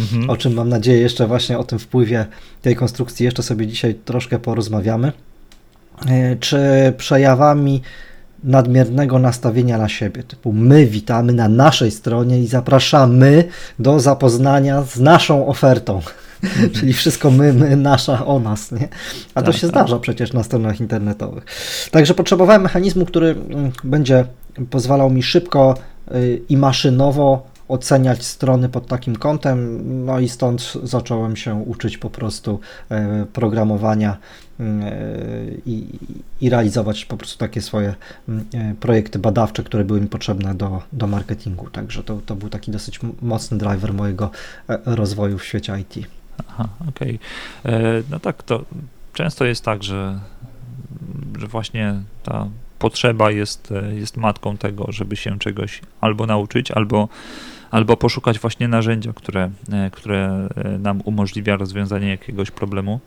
mhm. 0.00 0.30
o 0.30 0.36
czym 0.36 0.54
mam 0.54 0.68
nadzieję 0.68 0.98
jeszcze 0.98 1.26
właśnie 1.26 1.58
o 1.58 1.64
tym 1.64 1.78
wpływie 1.78 2.26
tej 2.62 2.76
konstrukcji 2.76 3.24
jeszcze 3.24 3.42
sobie 3.42 3.66
dzisiaj 3.66 3.94
troszkę 3.94 4.38
porozmawiamy, 4.38 5.12
e, 6.08 6.36
czy 6.36 6.58
przejawami 6.96 7.82
nadmiernego 8.44 9.18
nastawienia 9.18 9.78
na 9.78 9.88
siebie, 9.88 10.22
typu 10.22 10.52
my 10.52 10.86
witamy 10.86 11.32
na 11.32 11.48
naszej 11.48 11.90
stronie 11.90 12.40
i 12.40 12.46
zapraszamy 12.46 13.44
do 13.78 14.00
zapoznania 14.00 14.82
z 14.82 15.00
naszą 15.00 15.46
ofertą. 15.46 16.00
Czyli 16.74 16.92
wszystko 16.92 17.30
my, 17.30 17.52
my, 17.52 17.76
nasza, 17.76 18.26
o 18.26 18.38
nas, 18.38 18.72
nie? 18.72 18.88
A 19.34 19.42
to 19.42 19.46
tak, 19.46 19.54
się 19.54 19.60
tak. 19.60 19.70
zdarza 19.70 19.98
przecież 19.98 20.32
na 20.32 20.42
stronach 20.42 20.80
internetowych. 20.80 21.44
Także 21.90 22.14
potrzebowałem 22.14 22.62
mechanizmu, 22.62 23.06
który 23.06 23.30
mm, 23.30 23.72
będzie 23.84 24.24
pozwalał 24.70 25.10
mi 25.10 25.22
szybko 25.22 25.74
y, 26.14 26.42
i 26.48 26.56
maszynowo 26.56 27.52
oceniać 27.68 28.24
strony 28.24 28.68
pod 28.68 28.86
takim 28.86 29.16
kątem, 29.16 29.80
no 30.04 30.20
i 30.20 30.28
stąd 30.28 30.72
zacząłem 30.82 31.36
się 31.36 31.54
uczyć 31.54 31.98
po 31.98 32.10
prostu 32.10 32.60
e, 32.90 33.26
programowania 33.32 34.16
e, 34.60 34.64
i, 35.66 35.86
i 36.40 36.50
realizować 36.50 37.04
po 37.04 37.16
prostu 37.16 37.38
takie 37.38 37.60
swoje 37.60 37.94
mm, 38.28 38.44
e, 38.54 38.74
projekty 38.80 39.18
badawcze, 39.18 39.62
które 39.62 39.84
były 39.84 40.00
mi 40.00 40.06
potrzebne 40.06 40.54
do, 40.54 40.82
do 40.92 41.06
marketingu. 41.06 41.70
Także 41.70 42.02
to, 42.02 42.20
to 42.26 42.36
był 42.36 42.48
taki 42.48 42.70
dosyć 42.70 43.00
mocny 43.22 43.58
driver 43.58 43.94
mojego 43.94 44.30
rozwoju 44.86 45.38
w 45.38 45.44
świecie 45.44 45.78
IT. 45.80 46.21
Aha, 46.48 46.68
okej. 46.88 47.18
Okay. 47.64 48.04
No 48.10 48.20
tak, 48.20 48.42
to 48.42 48.64
często 49.12 49.44
jest 49.44 49.64
tak, 49.64 49.82
że, 49.82 50.20
że 51.38 51.46
właśnie 51.46 51.94
ta 52.22 52.48
potrzeba 52.78 53.30
jest, 53.30 53.72
jest 53.92 54.16
matką 54.16 54.56
tego, 54.56 54.86
żeby 54.88 55.16
się 55.16 55.38
czegoś 55.38 55.80
albo 56.00 56.26
nauczyć, 56.26 56.70
albo, 56.70 57.08
albo 57.70 57.96
poszukać 57.96 58.38
właśnie 58.38 58.68
narzędzia, 58.68 59.12
które, 59.12 59.50
które 59.92 60.48
nam 60.78 61.00
umożliwia 61.04 61.56
rozwiązanie 61.56 62.08
jakiegoś 62.08 62.50
problemu. 62.50 63.00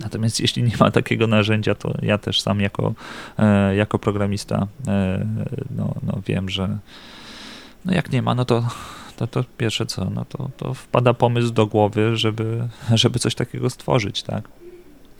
Natomiast 0.00 0.40
jeśli 0.40 0.62
nie 0.62 0.76
ma 0.80 0.90
takiego 0.90 1.26
narzędzia, 1.26 1.74
to 1.74 1.94
ja 2.02 2.18
też 2.18 2.40
sam 2.40 2.60
jako, 2.60 2.94
jako 3.76 3.98
programista 3.98 4.66
no, 5.76 5.94
no 6.02 6.20
wiem, 6.26 6.48
że 6.48 6.78
no 7.84 7.94
jak 7.94 8.12
nie 8.12 8.22
ma, 8.22 8.34
no 8.34 8.44
to 8.44 8.68
to, 9.16 9.26
to 9.26 9.44
pierwsze 9.56 9.86
co, 9.86 10.10
no 10.10 10.24
to, 10.24 10.50
to 10.56 10.74
wpada 10.74 11.14
pomysł 11.14 11.52
do 11.52 11.66
głowy, 11.66 12.16
żeby, 12.16 12.68
żeby 12.94 13.18
coś 13.18 13.34
takiego 13.34 13.70
stworzyć, 13.70 14.22
tak? 14.22 14.48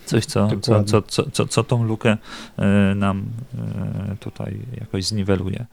Coś, 0.05 0.25
co, 0.27 0.49
co, 0.61 0.85
co, 0.85 1.03
co, 1.03 1.31
co, 1.31 1.47
co 1.47 1.65
tą 1.65 1.85
lukę 1.85 2.17
e, 2.57 2.95
nam 2.95 3.25
e, 4.13 4.17
tutaj 4.17 4.59
jakoś 4.81 5.05
zniweluje. 5.05 5.67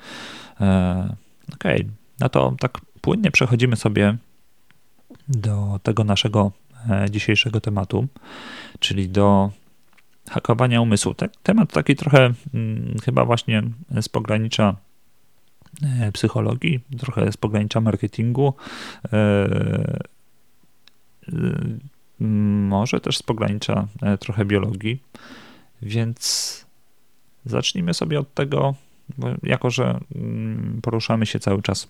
E, 0.62 1.16
okej, 1.54 1.82
okay. 1.82 1.92
no 2.20 2.30
to 2.30 2.56
tak 2.60 2.82
płynnie 3.01 3.32
przechodzimy 3.32 3.75
sobie 3.75 4.18
do 5.28 5.80
tego 5.84 6.04
naszego 6.04 6.51
dzisiejszego 7.10 7.62
tematu, 7.62 8.08
czyli 8.80 9.10
do 9.10 9.51
hakowania 10.30 10.82
umysłu. 10.82 11.16
Temat 11.44 11.74
taki 11.74 11.96
trochę 11.96 12.34
hmm, 12.51 12.96
chyba 13.04 13.25
właśnie 13.25 13.63
z 14.01 14.10
pogranicza 14.10 14.75
psychologii, 16.13 16.79
trochę 17.00 17.31
z 17.31 17.38
pogranicza 17.38 17.81
marketingu, 17.81 18.53
e, 19.05 19.17
e, 19.17 20.01
może 22.19 23.00
też 23.00 23.17
z 23.17 23.23
pogranicza 23.23 23.88
trochę 24.19 24.45
biologii, 24.45 25.03
więc 25.81 26.65
zacznijmy 27.45 27.93
sobie 27.93 28.19
od 28.19 28.33
tego, 28.33 28.75
jako 29.43 29.69
że 29.69 30.00
mm, 30.15 30.79
poruszamy 30.81 31.25
się 31.25 31.39
cały 31.39 31.61
czas 31.61 31.88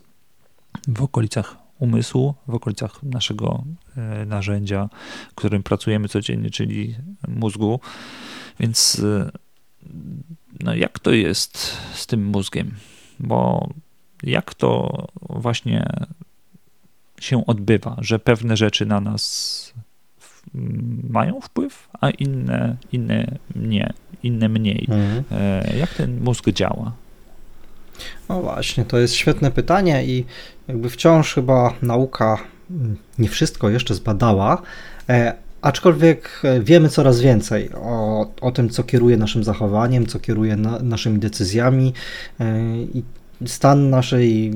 w 0.87 1.01
okolicach 1.01 1.57
umysłu, 1.79 2.33
w 2.47 2.55
okolicach 2.55 3.03
naszego 3.03 3.63
narzędzia, 4.25 4.89
którym 5.35 5.63
pracujemy 5.63 6.07
codziennie, 6.07 6.49
czyli 6.49 6.95
mózgu. 7.27 7.79
Więc 8.59 9.01
no 10.59 10.75
jak 10.75 10.99
to 10.99 11.11
jest 11.11 11.77
z 11.93 12.07
tym 12.07 12.25
mózgiem? 12.25 12.71
Bo 13.21 13.69
jak 14.23 14.53
to 14.53 15.05
właśnie 15.29 15.85
się 17.19 17.45
odbywa, 17.45 17.97
że 18.01 18.19
pewne 18.19 18.57
rzeczy 18.57 18.85
na 18.85 19.01
nas 19.01 19.73
mają 21.09 21.41
wpływ, 21.41 21.89
a 22.01 22.09
inne, 22.09 22.75
inne 22.91 23.37
nie, 23.55 23.93
inne 24.23 24.49
mniej. 24.49 24.87
Mhm. 24.89 25.23
E, 25.31 25.77
jak 25.77 25.93
ten 25.93 26.23
mózg 26.23 26.49
działa? 26.49 26.91
No 28.29 28.41
właśnie, 28.41 28.85
to 28.85 28.97
jest 28.97 29.13
świetne 29.13 29.51
pytanie 29.51 30.05
i 30.05 30.25
jakby 30.67 30.89
wciąż 30.89 31.33
chyba 31.33 31.73
nauka 31.81 32.37
nie 33.19 33.29
wszystko 33.29 33.69
jeszcze 33.69 33.95
zbadała, 33.95 34.61
e, 35.09 35.33
aczkolwiek 35.61 36.41
wiemy 36.61 36.89
coraz 36.89 37.21
więcej 37.21 37.69
o, 37.73 38.27
o 38.41 38.51
tym, 38.51 38.69
co 38.69 38.83
kieruje 38.83 39.17
naszym 39.17 39.43
zachowaniem, 39.43 40.07
co 40.07 40.19
kieruje 40.19 40.55
na, 40.55 40.79
naszymi 40.79 41.19
decyzjami 41.19 41.93
e, 42.39 42.59
i 42.77 43.03
stan 43.45 43.89
naszej 43.89 44.51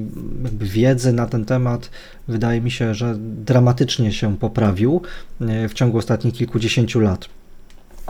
wiedzy 0.59 1.13
na 1.13 1.25
ten 1.27 1.45
temat 1.45 1.89
wydaje 2.27 2.61
mi 2.61 2.71
się, 2.71 2.93
że 2.93 3.15
dramatycznie 3.19 4.11
się 4.11 4.37
poprawił 4.37 5.01
e, 5.41 5.69
w 5.69 5.73
ciągu 5.73 5.97
ostatnich 5.97 6.33
kilkudziesięciu 6.33 6.99
lat. 6.99 7.25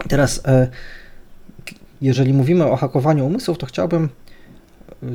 Teraz, 0.08 0.40
e, 0.44 0.68
jeżeli 2.02 2.32
mówimy 2.32 2.64
o 2.64 2.76
hakowaniu 2.76 3.26
umysłów, 3.26 3.58
to 3.58 3.66
chciałbym 3.66 4.08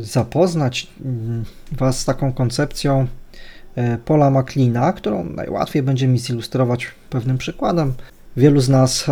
zapoznać 0.02 0.88
mm, 1.06 1.46
Was 1.72 2.00
z 2.00 2.06
taką 2.06 2.34
koncepcją 2.34 3.02
e, 3.02 3.08
Paula 4.06 4.30
McLeana, 4.30 4.94
którą 4.94 5.24
najłatwiej 5.24 5.84
będzie 5.84 6.08
mi 6.08 6.20
zilustrować 6.20 6.88
pewnym 7.10 7.38
przykładem. 7.38 7.94
Wielu 8.38 8.62
z 8.62 8.70
nas 8.70 9.06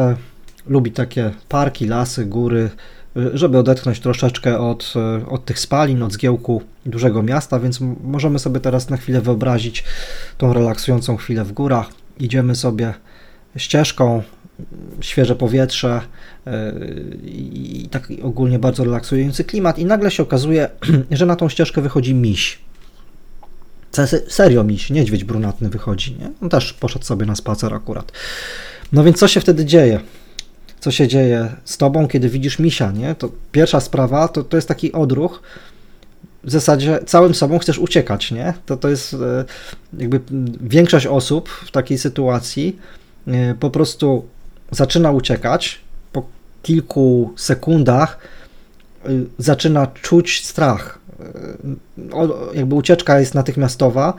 lubi 0.68 0.92
takie 0.92 1.32
parki, 1.50 1.88
lasy, 1.88 2.26
góry, 2.26 2.70
żeby 3.34 3.58
odetchnąć 3.58 4.00
troszeczkę 4.00 4.60
od, 4.60 4.94
od 5.28 5.46
tych 5.46 5.60
spalin, 5.60 6.04
od 6.04 6.14
zgiełku 6.14 6.62
dużego 6.86 7.24
miasta, 7.24 7.60
więc 7.60 7.80
możemy 8.04 8.40
sobie 8.40 8.60
teraz 8.60 8.90
na 8.90 8.98
chwilę 8.98 9.22
wyobrazić 9.22 9.84
tą 10.38 10.54
relaksującą 10.54 11.18
chwilę 11.18 11.44
w 11.44 11.52
górach. 11.52 11.90
Idziemy 12.20 12.56
sobie 12.56 12.94
ścieżką, 13.56 14.24
świeże 15.02 15.36
powietrze 15.36 16.02
i 17.24 17.88
tak 17.92 18.08
ogólnie 18.24 18.60
bardzo 18.60 18.84
relaksujący 18.84 19.44
klimat 19.44 19.80
i 19.80 19.86
nagle 19.86 20.12
się 20.12 20.24
okazuje, 20.24 20.70
że 21.12 21.26
na 21.26 21.36
tą 21.36 21.50
ścieżkę 21.50 21.82
wychodzi 21.82 22.16
miś. 22.16 22.60
Serio 24.28 24.64
miś, 24.64 24.90
niedźwiedź 24.90 25.24
brunatny 25.24 25.70
wychodzi, 25.70 26.16
nie? 26.20 26.32
On 26.42 26.50
też 26.50 26.74
poszedł 26.74 27.06
sobie 27.06 27.26
na 27.26 27.36
spacer 27.36 27.74
akurat. 27.74 28.12
No 28.92 29.04
więc 29.04 29.18
co 29.18 29.28
się 29.28 29.42
wtedy 29.42 29.66
dzieje? 29.66 30.00
co 30.80 30.92
się 30.92 31.08
dzieje 31.08 31.56
z 31.66 31.78
tobą, 31.78 32.08
kiedy 32.08 32.30
widzisz 32.30 32.60
misia, 32.60 32.92
nie? 32.92 33.16
To 33.16 33.30
pierwsza 33.52 33.80
sprawa 33.80 34.28
to, 34.28 34.44
to 34.44 34.58
jest 34.58 34.68
taki 34.68 34.92
odruch, 34.94 35.42
w 36.44 36.52
zasadzie 36.52 37.00
całym 37.06 37.36
sobą 37.36 37.60
chcesz 37.60 37.80
uciekać, 37.80 38.32
nie? 38.32 38.54
To, 38.66 38.78
to 38.78 38.90
jest 38.90 39.14
e, 39.14 39.46
jakby 39.98 40.22
większość 40.62 41.06
osób 41.06 41.50
w 41.50 41.72
takiej 41.72 41.98
sytuacji 41.98 42.80
e, 43.28 43.56
po 43.60 43.70
prostu 43.70 44.26
zaczyna 44.72 45.12
uciekać, 45.12 45.80
po 46.12 46.26
kilku 46.64 47.34
sekundach 47.36 48.20
e, 49.06 49.10
zaczyna 49.38 49.88
czuć 49.88 50.46
strach. 50.46 50.99
Jakby 52.54 52.76
ucieczka 52.76 53.20
jest 53.20 53.36
natychmiastowa, 53.36 54.14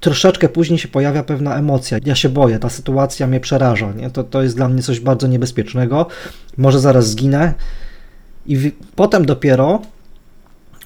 troszeczkę 0.00 0.48
później 0.48 0.78
się 0.78 0.88
pojawia 0.88 1.22
pewna 1.22 1.56
emocja. 1.56 1.98
Ja 2.04 2.14
się 2.14 2.28
boję, 2.28 2.58
ta 2.58 2.68
sytuacja 2.68 3.26
mnie 3.26 3.40
przeraża. 3.40 3.92
Nie? 3.92 4.10
To, 4.10 4.24
to 4.24 4.42
jest 4.42 4.56
dla 4.56 4.68
mnie 4.68 4.82
coś 4.82 5.00
bardzo 5.00 5.26
niebezpiecznego. 5.26 6.06
Może 6.56 6.80
zaraz 6.80 7.10
zginę. 7.10 7.54
I 8.46 8.56
w, 8.56 8.72
potem 8.96 9.26
dopiero 9.26 9.82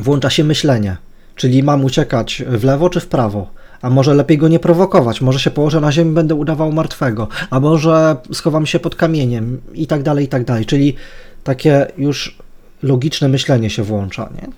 włącza 0.01 0.31
się 0.31 0.45
myślenie. 0.45 0.97
Czyli 1.37 1.63
mam 1.63 1.85
uciekać 1.85 2.43
w 2.49 2.65
lewo 2.65 2.91
czy 2.91 3.01
w 3.01 3.07
prawo. 3.07 3.51
A 3.83 3.91
może 3.91 4.15
lepiej 4.15 4.39
go 4.39 4.49
nie 4.49 4.59
prowokować, 4.59 5.21
może 5.21 5.39
się 5.39 5.51
położę 5.51 5.81
na 5.81 5.93
ziemi, 5.93 6.15
będę 6.15 6.35
udawał 6.35 6.73
martwego, 6.73 7.29
a 7.51 7.61
może 7.61 8.17
schowam 8.33 8.67
się 8.67 8.79
pod 8.79 8.97
kamieniem 8.97 9.61
i 9.75 9.87
tak 9.87 10.03
dalej, 10.03 10.25
i 10.25 10.29
tak 10.29 10.45
dalej. 10.45 10.67
Czyli 10.67 10.97
takie 11.45 11.87
już 11.99 12.39
logiczne 12.83 13.29
myślenie 13.29 13.71
się 13.71 13.83
włącza. 13.83 14.31
Nie? 14.35 14.49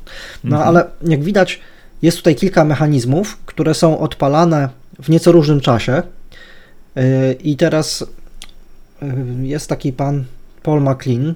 No 0.45 0.57
mhm. 0.57 0.69
ale 0.69 0.85
jak 1.03 1.23
widać, 1.23 1.61
jest 2.03 2.17
tutaj 2.17 2.35
kilka 2.35 2.65
mechanizmów, 2.65 3.39
które 3.47 3.75
są 3.75 3.99
odpalane 3.99 4.69
w 5.03 5.09
nieco 5.09 5.33
różnym 5.33 5.61
czasie. 5.61 6.03
Y, 6.97 7.37
I 7.43 7.57
teraz 7.57 8.03
y, 8.03 8.07
jest 9.43 9.69
taki 9.69 9.93
pan 9.93 10.25
Paul 10.63 10.83
MacLean, 10.83 11.35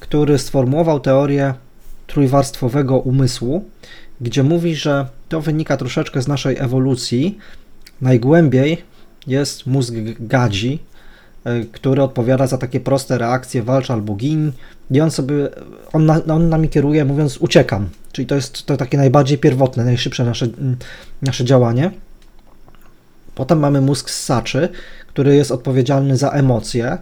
który 0.00 0.38
sformułował 0.38 1.00
teorię 1.00 1.54
trójwarstwowego 2.06 2.98
umysłu, 2.98 3.64
gdzie 4.20 4.42
mówi, 4.42 4.76
że 4.76 5.06
to 5.28 5.40
wynika 5.40 5.76
troszeczkę 5.76 6.22
z 6.22 6.28
naszej 6.28 6.56
ewolucji. 6.58 7.38
Najgłębiej 8.00 8.82
jest 9.26 9.66
mózg 9.66 9.94
gadzi, 10.20 10.78
który 11.72 12.02
odpowiada 12.02 12.46
za 12.46 12.58
takie 12.58 12.80
proste 12.80 13.18
reakcje 13.18 13.62
walcz 13.62 13.90
albo 13.90 14.14
gin 14.14 14.52
i 14.90 15.00
on 15.00 15.10
sobie, 15.10 15.34
on, 15.92 16.06
na, 16.06 16.24
on 16.34 16.48
nami 16.48 16.68
kieruje 16.68 17.04
mówiąc 17.04 17.36
uciekam, 17.36 17.88
czyli 18.12 18.26
to 18.26 18.34
jest 18.34 18.66
to 18.66 18.76
takie 18.76 18.98
najbardziej 18.98 19.38
pierwotne, 19.38 19.84
najszybsze 19.84 20.24
nasze, 20.24 20.46
nasze 21.22 21.44
działanie. 21.44 21.90
Potem 23.34 23.58
mamy 23.58 23.80
mózg 23.80 24.10
ssaczy, 24.10 24.68
który 25.06 25.36
jest 25.36 25.50
odpowiedzialny 25.50 26.16
za 26.16 26.30
emocje, 26.30 26.98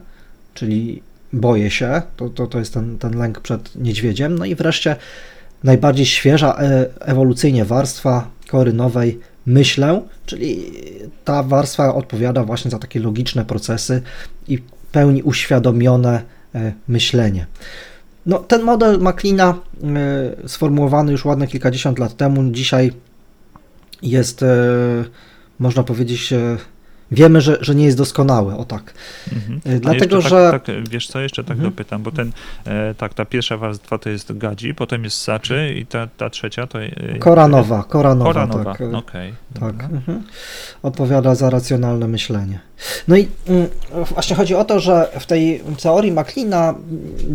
czyli 0.55 1.03
boję 1.33 1.71
się, 1.71 2.03
to, 2.17 2.29
to, 2.29 2.47
to 2.47 2.59
jest 2.59 2.75
ten, 2.75 2.99
ten 2.99 3.19
lęk 3.19 3.41
przed 3.41 3.77
niedźwiedziem. 3.77 4.39
No 4.39 4.45
i 4.45 4.55
wreszcie 4.55 4.97
najbardziej 5.65 6.07
świeża 6.07 6.57
e, 6.59 6.87
ewolucyjnie 7.01 7.65
warstwa 7.65 8.31
kory 8.49 8.73
nowej 8.73 9.21
myślę, 9.49 10.03
czyli 10.27 10.65
ta 11.25 11.43
warstwa 11.43 11.95
odpowiada 11.95 12.45
właśnie 12.45 12.71
za 12.71 12.79
takie 12.79 13.01
logiczne 13.01 13.45
procesy 13.45 14.03
i 14.49 14.59
pełni 14.93 15.23
uświadomione 15.23 16.23
e, 16.55 16.73
myślenie. 16.89 17.47
No, 18.27 18.39
ten 18.39 18.63
model 18.63 18.99
McLeana 19.01 19.55
e, 19.55 20.49
sformułowany 20.49 21.13
już 21.13 21.25
ładne 21.25 21.47
kilkadziesiąt 21.47 21.99
lat 21.99 22.17
temu, 22.17 22.51
dzisiaj 22.51 22.93
jest, 24.03 24.45
można 25.59 25.83
powiedzieć, 25.83 26.35
wiemy, 27.11 27.41
że, 27.41 27.59
że 27.61 27.75
nie 27.75 27.85
jest 27.85 27.97
doskonały, 27.97 28.57
o 28.57 28.65
tak. 28.65 28.95
Mhm. 29.33 29.81
Dlatego, 29.81 30.23
tak, 30.23 30.31
że... 30.31 30.51
Tak, 30.51 30.89
wiesz 30.91 31.07
co, 31.07 31.21
jeszcze 31.21 31.45
tak 31.45 31.57
mhm. 31.57 31.71
dopytam, 31.71 32.03
bo 32.03 32.11
ten, 32.11 32.33
e, 32.65 32.95
tak, 32.95 33.15
ta 33.15 33.25
pierwsza 33.25 33.57
warstwa 33.57 33.99
to 33.99 34.11
jest 34.11 34.39
gadzi, 34.39 34.75
potem 34.75 35.05
jest 35.05 35.21
saczy 35.21 35.75
i 35.77 35.87
ta, 35.87 36.07
ta 36.17 36.31
trzecia 36.31 36.67
to... 36.67 36.83
E, 36.83 37.19
koranowa, 37.19 37.83
koranowa, 37.83 38.33
koranowa. 38.33 38.65
tak. 38.65 38.81
Okay. 38.95 39.33
Tak, 39.61 39.85
mhm. 39.85 40.23
odpowiada 40.83 41.35
za 41.35 41.51
racjonalne 41.51 42.09
myślenie. 42.09 42.61
No 43.09 43.17
i 43.17 43.29
mm, 43.49 43.69
właśnie 44.15 44.37
chodzi 44.37 44.55
o 44.55 44.65
to, 44.65 44.81
że 44.81 45.09
w 45.21 45.27
tej 45.27 45.63
teorii 45.83 46.13
McLeana 46.13 46.75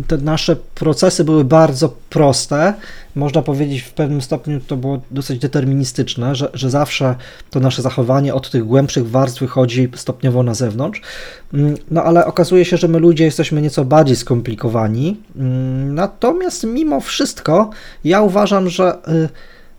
te 0.06 0.16
nasze 0.16 0.56
procesy 0.56 1.24
były 1.24 1.44
bardzo 1.44 1.94
proste. 2.10 2.74
Można 3.14 3.42
powiedzieć, 3.42 3.82
w 3.82 3.92
pewnym 3.92 4.22
stopniu 4.22 4.60
to 4.60 4.76
było 4.76 5.00
dosyć 5.10 5.38
deterministyczne, 5.38 6.34
że, 6.34 6.50
że 6.54 6.70
zawsze 6.70 7.14
to 7.50 7.60
nasze 7.60 7.82
zachowanie 7.82 8.34
od 8.34 8.50
tych 8.50 8.64
głębszych 8.64 9.10
warstw 9.10 9.40
wychodzi 9.40 9.88
stopniowo 9.94 10.42
na 10.42 10.54
zewnątrz. 10.54 11.00
Mm, 11.54 11.74
no 11.90 12.02
ale 12.02 12.26
okazuje 12.26 12.64
się, 12.64 12.76
że 12.76 12.88
my 12.88 12.98
ludzie 12.98 13.24
jesteśmy 13.24 13.62
nieco 13.62 13.84
bardziej 13.84 14.16
skomplikowani. 14.16 15.16
Mm, 15.36 15.94
natomiast 15.94 16.64
mimo 16.64 17.00
wszystko 17.00 17.70
ja 18.04 18.22
uważam, 18.22 18.68
że 18.68 18.98
y, 19.08 19.28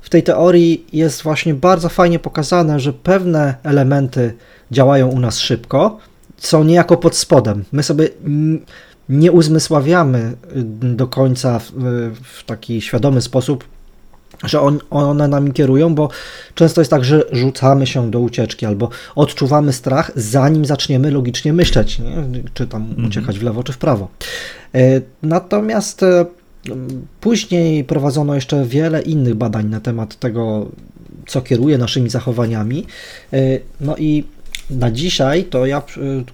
w 0.02 0.10
tej 0.10 0.24
teorii 0.24 0.86
jest 0.94 1.22
właśnie 1.22 1.54
bardzo 1.54 1.90
fajnie 1.90 2.20
pokazane, 2.20 2.80
że 2.80 2.94
pewne 2.94 3.56
elementy 3.64 4.34
działają 4.72 5.08
u 5.08 5.20
nas 5.20 5.40
szybko, 5.40 5.98
są 6.38 6.64
niejako 6.64 6.98
pod 6.98 7.16
spodem. 7.16 7.64
My 7.72 7.84
sobie 7.84 8.10
nie 9.10 9.32
uzmysławiamy 9.32 10.34
y, 10.56 10.64
do 10.96 11.08
końca 11.08 11.60
w, 11.60 11.72
w 12.24 12.44
taki 12.46 12.82
świadomy 12.82 13.22
sposób, 13.22 13.64
że 14.44 14.62
on, 14.62 14.80
one 14.90 15.28
nami 15.28 15.52
kierują, 15.52 15.96
bo 15.96 16.10
często 16.56 16.82
jest 16.82 16.92
tak, 16.92 17.06
że 17.06 17.24
rzucamy 17.32 17.88
się 17.88 18.12
do 18.12 18.20
ucieczki 18.20 18.66
albo 18.66 18.90
odczuwamy 19.16 19.74
strach, 19.74 20.12
zanim 20.16 20.66
zaczniemy 20.66 21.12
logicznie 21.12 21.54
myśleć, 21.54 22.00
nie? 22.00 22.16
czy 22.54 22.68
tam 22.68 22.82
mhm. 22.82 23.08
uciekać 23.08 23.40
w 23.40 23.44
lewo, 23.44 23.64
czy 23.64 23.74
w 23.74 23.78
prawo. 23.78 24.08
E, 24.76 25.02
natomiast 25.24 26.02
później 27.22 27.84
prowadzono 27.84 28.36
jeszcze 28.36 28.66
wiele 28.66 29.02
innych 29.02 29.36
badań 29.36 29.66
na 29.66 29.80
temat 29.80 30.20
tego, 30.20 30.66
co 31.28 31.42
kieruje 31.42 31.78
naszymi 31.78 32.10
zachowaniami. 32.10 32.86
No 33.82 33.98
i 33.98 34.24
na 34.70 34.92
dzisiaj 34.92 35.44
to 35.44 35.66
ja 35.66 35.82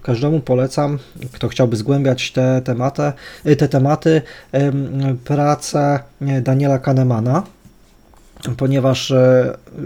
każdemu 0.03 0.39
polecam, 0.39 0.99
kto 1.31 1.47
chciałby 1.47 1.75
zgłębiać 1.75 2.31
te 2.31 2.61
tematy, 2.61 3.11
te 3.57 3.67
tematy 3.67 4.21
pracę 5.23 5.99
Daniela 6.41 6.79
Kahnemana, 6.79 7.43
ponieważ 8.57 9.13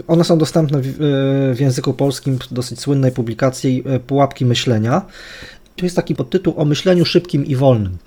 one 0.06 0.24
są 0.24 0.38
dostępne 0.38 0.78
w 1.54 1.56
języku 1.60 1.94
polskim 1.94 2.38
w 2.38 2.52
dosyć 2.52 2.80
słynnej 2.80 3.12
publikacji 3.12 3.84
Pułapki 4.06 4.46
myślenia. 4.46 5.02
Tu 5.76 5.84
jest 5.84 5.96
taki 5.96 6.14
podtytuł 6.14 6.54
o 6.56 6.64
myśleniu 6.64 7.04
szybkim 7.04 7.46
i 7.46 7.56
wolnym. 7.56 7.98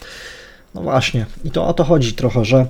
No 0.75 0.81
właśnie, 0.81 1.25
i 1.43 1.51
to 1.51 1.67
o 1.67 1.73
to 1.73 1.83
chodzi 1.83 2.13
trochę, 2.13 2.45
że 2.45 2.67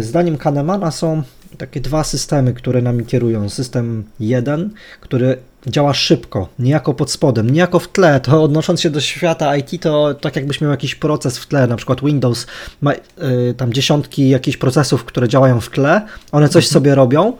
zdaniem 0.00 0.36
Kahnemana 0.36 0.90
są 0.90 1.22
takie 1.58 1.80
dwa 1.80 2.04
systemy, 2.04 2.52
które 2.52 2.82
nami 2.82 3.04
kierują. 3.04 3.48
System 3.48 4.04
jeden, 4.20 4.70
który 5.00 5.38
działa 5.70 5.94
szybko, 5.94 6.48
niejako 6.58 6.94
pod 6.94 7.10
spodem, 7.10 7.50
niejako 7.50 7.78
w 7.78 7.88
tle. 7.88 8.20
To 8.20 8.42
odnosząc 8.42 8.80
się 8.80 8.90
do 8.90 9.00
świata 9.00 9.56
IT, 9.56 9.82
to 9.82 10.14
tak 10.14 10.36
jakbyś 10.36 10.60
miał 10.60 10.70
jakiś 10.70 10.94
proces 10.94 11.38
w 11.38 11.46
tle, 11.46 11.66
na 11.66 11.76
przykład 11.76 12.00
Windows 12.00 12.46
ma 12.80 12.92
y, 12.92 13.54
tam 13.56 13.72
dziesiątki 13.72 14.28
jakichś 14.28 14.56
procesów, 14.56 15.04
które 15.04 15.28
działają 15.28 15.60
w 15.60 15.70
tle, 15.70 16.06
one 16.32 16.48
coś 16.48 16.64
mhm. 16.64 16.72
sobie 16.72 16.94
robią, 16.94 17.32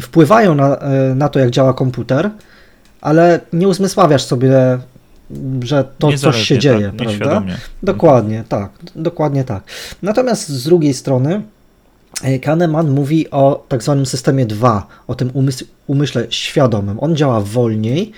wpływają 0.00 0.54
na, 0.54 0.76
y, 0.76 1.14
na 1.14 1.28
to, 1.28 1.38
jak 1.38 1.50
działa 1.50 1.74
komputer, 1.74 2.30
ale 3.00 3.40
nie 3.52 3.68
uzmysławiasz 3.68 4.22
sobie 4.22 4.78
że 5.62 5.84
to 5.98 6.12
coś 6.12 6.42
się 6.42 6.58
dzieje, 6.58 6.92
tak, 6.98 7.08
prawda? 7.18 7.42
Dokładnie, 7.82 8.44
tak, 8.48 8.70
dokładnie 8.96 9.44
tak. 9.44 9.62
Natomiast 10.02 10.48
z 10.48 10.64
drugiej 10.64 10.94
strony 10.94 11.42
Kahneman 12.42 12.90
mówi 12.90 13.30
o 13.30 13.64
tak 13.68 13.82
zwanym 13.82 14.06
systemie 14.06 14.46
2, 14.46 14.86
o 15.06 15.14
tym 15.14 15.30
umysł, 15.34 15.64
umyśle 15.86 16.26
świadomym. 16.30 17.00
On 17.00 17.16
działa 17.16 17.40
wolniej. 17.40 18.12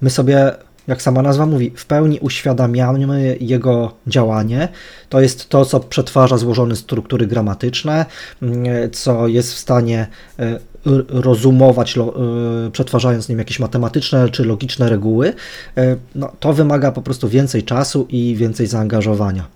My 0.00 0.10
sobie, 0.10 0.52
jak 0.88 1.02
sama 1.02 1.22
nazwa 1.22 1.46
mówi, 1.46 1.72
w 1.76 1.86
pełni 1.86 2.18
uświadamiamy 2.20 3.36
jego 3.40 3.94
działanie. 4.06 4.68
To 5.08 5.20
jest 5.20 5.48
to, 5.48 5.64
co 5.64 5.80
przetwarza 5.80 6.38
złożone 6.38 6.76
struktury 6.76 7.26
gramatyczne, 7.26 8.06
mm, 8.42 8.90
co 8.92 9.28
jest 9.28 9.54
w 9.54 9.58
stanie 9.58 10.06
e, 10.38 10.58
rozumować, 11.08 11.98
e, 11.98 12.02
przetwarzając 12.72 13.28
nim 13.28 13.38
jakieś 13.38 13.58
matematyczne 13.58 14.28
czy 14.28 14.44
logiczne 14.44 14.88
reguły, 14.88 15.32
no, 16.14 16.32
to 16.40 16.52
wymaga 16.52 16.92
po 16.92 17.02
prostu 17.02 17.28
więcej 17.28 17.62
czasu 17.62 18.06
i 18.10 18.36
więcej 18.36 18.66
zaangażowania. 18.66 19.46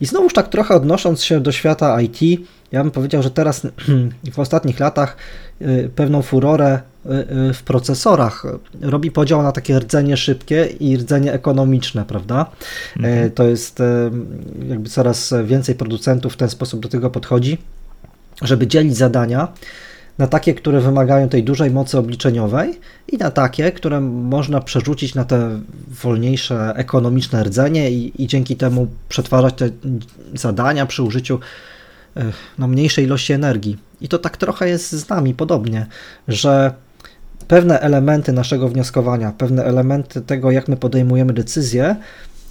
I 0.00 0.06
znowuż 0.06 0.32
tak 0.32 0.48
trochę 0.48 0.74
odnosząc 0.74 1.22
się 1.22 1.40
do 1.40 1.52
świata 1.52 2.00
IT, 2.00 2.40
ja 2.72 2.82
bym 2.82 2.90
powiedział, 2.90 3.22
że 3.22 3.30
teraz 3.30 3.66
w 4.32 4.38
ostatnich 4.38 4.80
latach 4.80 5.16
y, 5.62 5.90
pewną 5.96 6.22
furorę 6.22 6.80
y, 7.06 7.08
y, 7.50 7.54
w 7.54 7.62
procesorach 7.62 8.46
robi 8.80 9.10
podział 9.10 9.42
na 9.42 9.52
takie 9.52 9.78
rdzenie 9.78 10.16
szybkie 10.16 10.66
i 10.80 10.96
rdzenie 10.96 11.32
ekonomiczne, 11.32 12.04
prawda? 12.04 12.46
Mhm. 12.96 13.30
To 13.30 13.44
jest 13.44 13.82
jakby 14.68 14.88
coraz 14.88 15.34
więcej 15.44 15.74
producentów 15.74 16.32
w 16.32 16.36
ten 16.36 16.50
sposób 16.50 16.80
do 16.80 16.88
tego 16.88 17.10
podchodzi, 17.10 17.58
żeby 18.42 18.66
dzielić 18.66 18.96
zadania 18.96 19.48
na 20.20 20.26
takie, 20.26 20.54
które 20.54 20.80
wymagają 20.80 21.28
tej 21.28 21.44
dużej 21.44 21.70
mocy 21.70 21.98
obliczeniowej 21.98 22.80
i 23.08 23.16
na 23.16 23.30
takie, 23.30 23.72
które 23.72 24.00
można 24.00 24.60
przerzucić 24.60 25.14
na 25.14 25.24
te 25.24 25.60
wolniejsze 26.02 26.72
ekonomiczne 26.76 27.44
rdzenie 27.44 27.90
i, 27.90 28.22
i 28.22 28.26
dzięki 28.26 28.56
temu 28.56 28.86
przetwarzać 29.08 29.54
te 29.54 29.70
zadania 30.34 30.86
przy 30.86 31.02
użyciu 31.02 31.40
no, 32.58 32.68
mniejszej 32.68 33.04
ilości 33.04 33.32
energii. 33.32 33.78
I 34.00 34.08
to 34.08 34.18
tak 34.18 34.36
trochę 34.36 34.68
jest 34.68 34.92
z 34.92 35.08
nami 35.08 35.34
podobnie, 35.34 35.86
że 36.28 36.72
pewne 37.48 37.80
elementy 37.80 38.32
naszego 38.32 38.68
wnioskowania, 38.68 39.32
pewne 39.38 39.64
elementy 39.64 40.20
tego, 40.20 40.50
jak 40.50 40.68
my 40.68 40.76
podejmujemy 40.76 41.32
decyzje, 41.32 41.96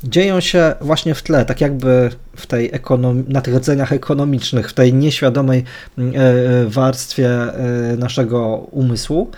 dzieją 0.03 0.39
się 0.39 0.75
właśnie 0.82 1.15
w 1.15 1.23
tle, 1.23 1.45
tak 1.45 1.62
jakby 1.62 2.10
w 2.36 2.47
tej 2.47 2.71
ekonom- 2.71 3.23
na 3.27 3.41
tych 3.41 3.55
rdzeniach 3.55 3.93
ekonomicznych, 3.93 4.69
w 4.69 4.73
tej 4.73 4.93
nieświadomej 4.93 5.63
mm, 5.97 6.13
e, 6.15 6.19
e, 6.19 6.65
warstwie 6.65 7.29
e, 7.29 7.97
naszego 7.97 8.55
umysłu. 8.58 9.32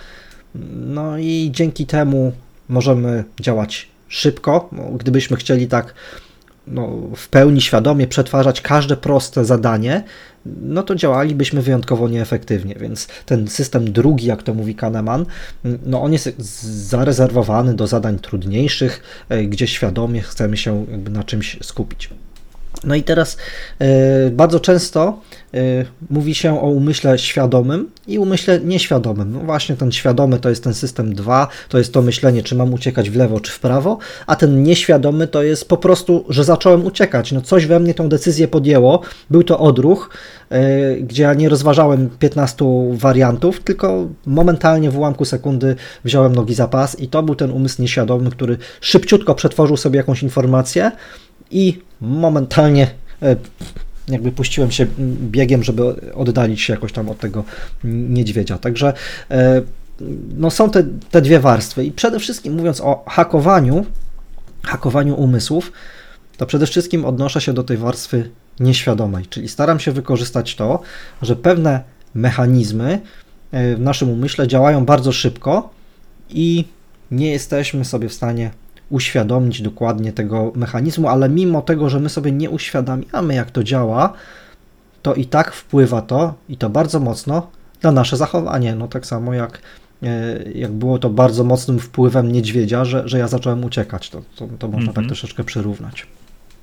No 0.86 1.18
i 1.18 1.50
dzięki 1.52 1.86
temu 1.86 2.32
możemy 2.68 3.24
działać 3.40 3.88
szybko. 4.08 4.70
Gdybyśmy 4.98 5.36
chcieli 5.36 5.68
tak 5.68 5.94
no, 6.66 6.88
w 7.16 7.28
pełni 7.28 7.60
świadomie 7.60 8.06
przetwarzać 8.06 8.60
każde 8.60 8.96
proste 8.96 9.44
zadanie, 9.44 10.04
no 10.46 10.82
to 10.82 10.94
działalibyśmy 10.94 11.62
wyjątkowo 11.62 12.08
nieefektywnie. 12.08 12.74
Więc 12.80 13.08
ten 13.26 13.48
system 13.48 13.92
drugi, 13.92 14.26
jak 14.26 14.42
to 14.42 14.54
mówi 14.54 14.74
Kahneman, 14.74 15.26
no 15.86 16.02
on 16.02 16.12
jest 16.12 16.38
zarezerwowany 16.88 17.74
do 17.74 17.86
zadań 17.86 18.18
trudniejszych, 18.18 19.02
e, 19.28 19.44
gdzie 19.44 19.66
świadomie 19.66 20.22
chcemy 20.22 20.56
się 20.56 20.86
na 21.10 21.24
czymś 21.24 21.58
skupić. 21.62 22.10
No 22.84 22.94
i 22.94 23.02
teraz 23.02 23.36
y, 24.26 24.30
bardzo 24.30 24.60
często 24.60 25.20
y, 25.54 25.86
mówi 26.10 26.34
się 26.34 26.60
o 26.60 26.66
umyśle 26.66 27.18
świadomym 27.18 27.90
i 28.06 28.18
umyśle 28.18 28.60
nieświadomym. 28.60 29.32
No 29.32 29.40
właśnie 29.40 29.76
ten 29.76 29.92
świadomy 29.92 30.38
to 30.38 30.48
jest 30.48 30.64
ten 30.64 30.74
system 30.74 31.14
2, 31.14 31.48
to 31.68 31.78
jest 31.78 31.92
to 31.92 32.02
myślenie, 32.02 32.42
czy 32.42 32.54
mam 32.54 32.74
uciekać 32.74 33.10
w 33.10 33.16
lewo, 33.16 33.40
czy 33.40 33.52
w 33.52 33.60
prawo, 33.60 33.98
a 34.26 34.36
ten 34.36 34.62
nieświadomy 34.62 35.28
to 35.28 35.42
jest 35.42 35.68
po 35.68 35.76
prostu, 35.76 36.24
że 36.28 36.44
zacząłem 36.44 36.86
uciekać. 36.86 37.32
No 37.32 37.40
coś 37.40 37.66
we 37.66 37.80
mnie 37.80 37.94
tą 37.94 38.08
decyzję 38.08 38.48
podjęło, 38.48 39.00
był 39.30 39.42
to 39.42 39.58
odruch, 39.58 40.10
y, 40.52 41.02
gdzie 41.02 41.22
ja 41.22 41.34
nie 41.34 41.48
rozważałem 41.48 42.10
15 42.18 42.64
wariantów, 42.92 43.60
tylko 43.60 44.08
momentalnie 44.26 44.90
w 44.90 44.98
ułamku 44.98 45.24
sekundy 45.24 45.76
wziąłem 46.04 46.34
nogi 46.34 46.54
za 46.54 46.68
pas 46.68 47.00
i 47.00 47.08
to 47.08 47.22
był 47.22 47.34
ten 47.34 47.50
umysł 47.50 47.82
nieświadomy, 47.82 48.30
który 48.30 48.58
szybciutko 48.80 49.34
przetworzył 49.34 49.76
sobie 49.76 49.96
jakąś 49.96 50.22
informację, 50.22 50.92
i 51.52 51.78
momentalnie 52.00 52.90
e, 53.22 53.36
jakby 54.08 54.32
puściłem 54.32 54.70
się 54.70 54.86
biegiem, 55.30 55.62
żeby 55.62 56.12
oddalić 56.14 56.60
się 56.60 56.72
jakoś 56.72 56.92
tam 56.92 57.08
od 57.08 57.18
tego 57.18 57.44
niedźwiedzia. 57.84 58.58
Także 58.58 58.92
e, 59.30 59.62
no 60.36 60.50
są 60.50 60.70
te, 60.70 60.84
te 61.10 61.22
dwie 61.22 61.40
warstwy 61.40 61.84
i 61.84 61.92
przede 61.92 62.18
wszystkim 62.18 62.54
mówiąc 62.54 62.80
o 62.80 63.04
hakowaniu, 63.08 63.86
hakowaniu 64.62 65.14
umysłów, 65.14 65.72
to 66.36 66.46
przede 66.46 66.66
wszystkim 66.66 67.04
odnoszę 67.04 67.40
się 67.40 67.52
do 67.52 67.62
tej 67.62 67.76
warstwy 67.76 68.30
nieświadomej, 68.60 69.26
czyli 69.26 69.48
staram 69.48 69.80
się 69.80 69.92
wykorzystać 69.92 70.56
to, 70.56 70.80
że 71.22 71.36
pewne 71.36 71.80
mechanizmy 72.14 73.00
e, 73.52 73.76
w 73.76 73.80
naszym 73.80 74.10
umyśle 74.10 74.48
działają 74.48 74.84
bardzo 74.84 75.12
szybko 75.12 75.70
i 76.30 76.64
nie 77.10 77.30
jesteśmy 77.30 77.84
sobie 77.84 78.08
w 78.08 78.12
stanie 78.12 78.50
uświadomić 78.92 79.62
dokładnie 79.62 80.12
tego 80.12 80.52
mechanizmu, 80.54 81.08
ale 81.08 81.28
mimo 81.28 81.62
tego, 81.62 81.90
że 81.90 82.00
my 82.00 82.08
sobie 82.08 82.32
nie 82.32 82.50
uświadamiamy, 82.50 83.34
jak 83.34 83.50
to 83.50 83.64
działa, 83.64 84.12
to 85.02 85.14
i 85.14 85.26
tak 85.26 85.52
wpływa 85.52 86.02
to 86.02 86.34
i 86.48 86.56
to 86.56 86.70
bardzo 86.70 87.00
mocno 87.00 87.50
na 87.82 87.92
nasze 87.92 88.16
zachowanie. 88.16 88.74
No 88.74 88.88
tak 88.88 89.06
samo 89.06 89.34
jak, 89.34 89.62
e, 90.02 90.42
jak 90.54 90.72
było 90.72 90.98
to 90.98 91.10
bardzo 91.10 91.44
mocnym 91.44 91.78
wpływem 91.78 92.32
niedźwiedzia, 92.32 92.84
że, 92.84 93.08
że 93.08 93.18
ja 93.18 93.28
zacząłem 93.28 93.64
uciekać. 93.64 94.10
To, 94.10 94.22
to, 94.36 94.48
to 94.58 94.68
można 94.68 94.92
tak 94.92 94.98
mhm. 94.98 95.06
troszeczkę 95.06 95.44
przyrównać. 95.44 96.06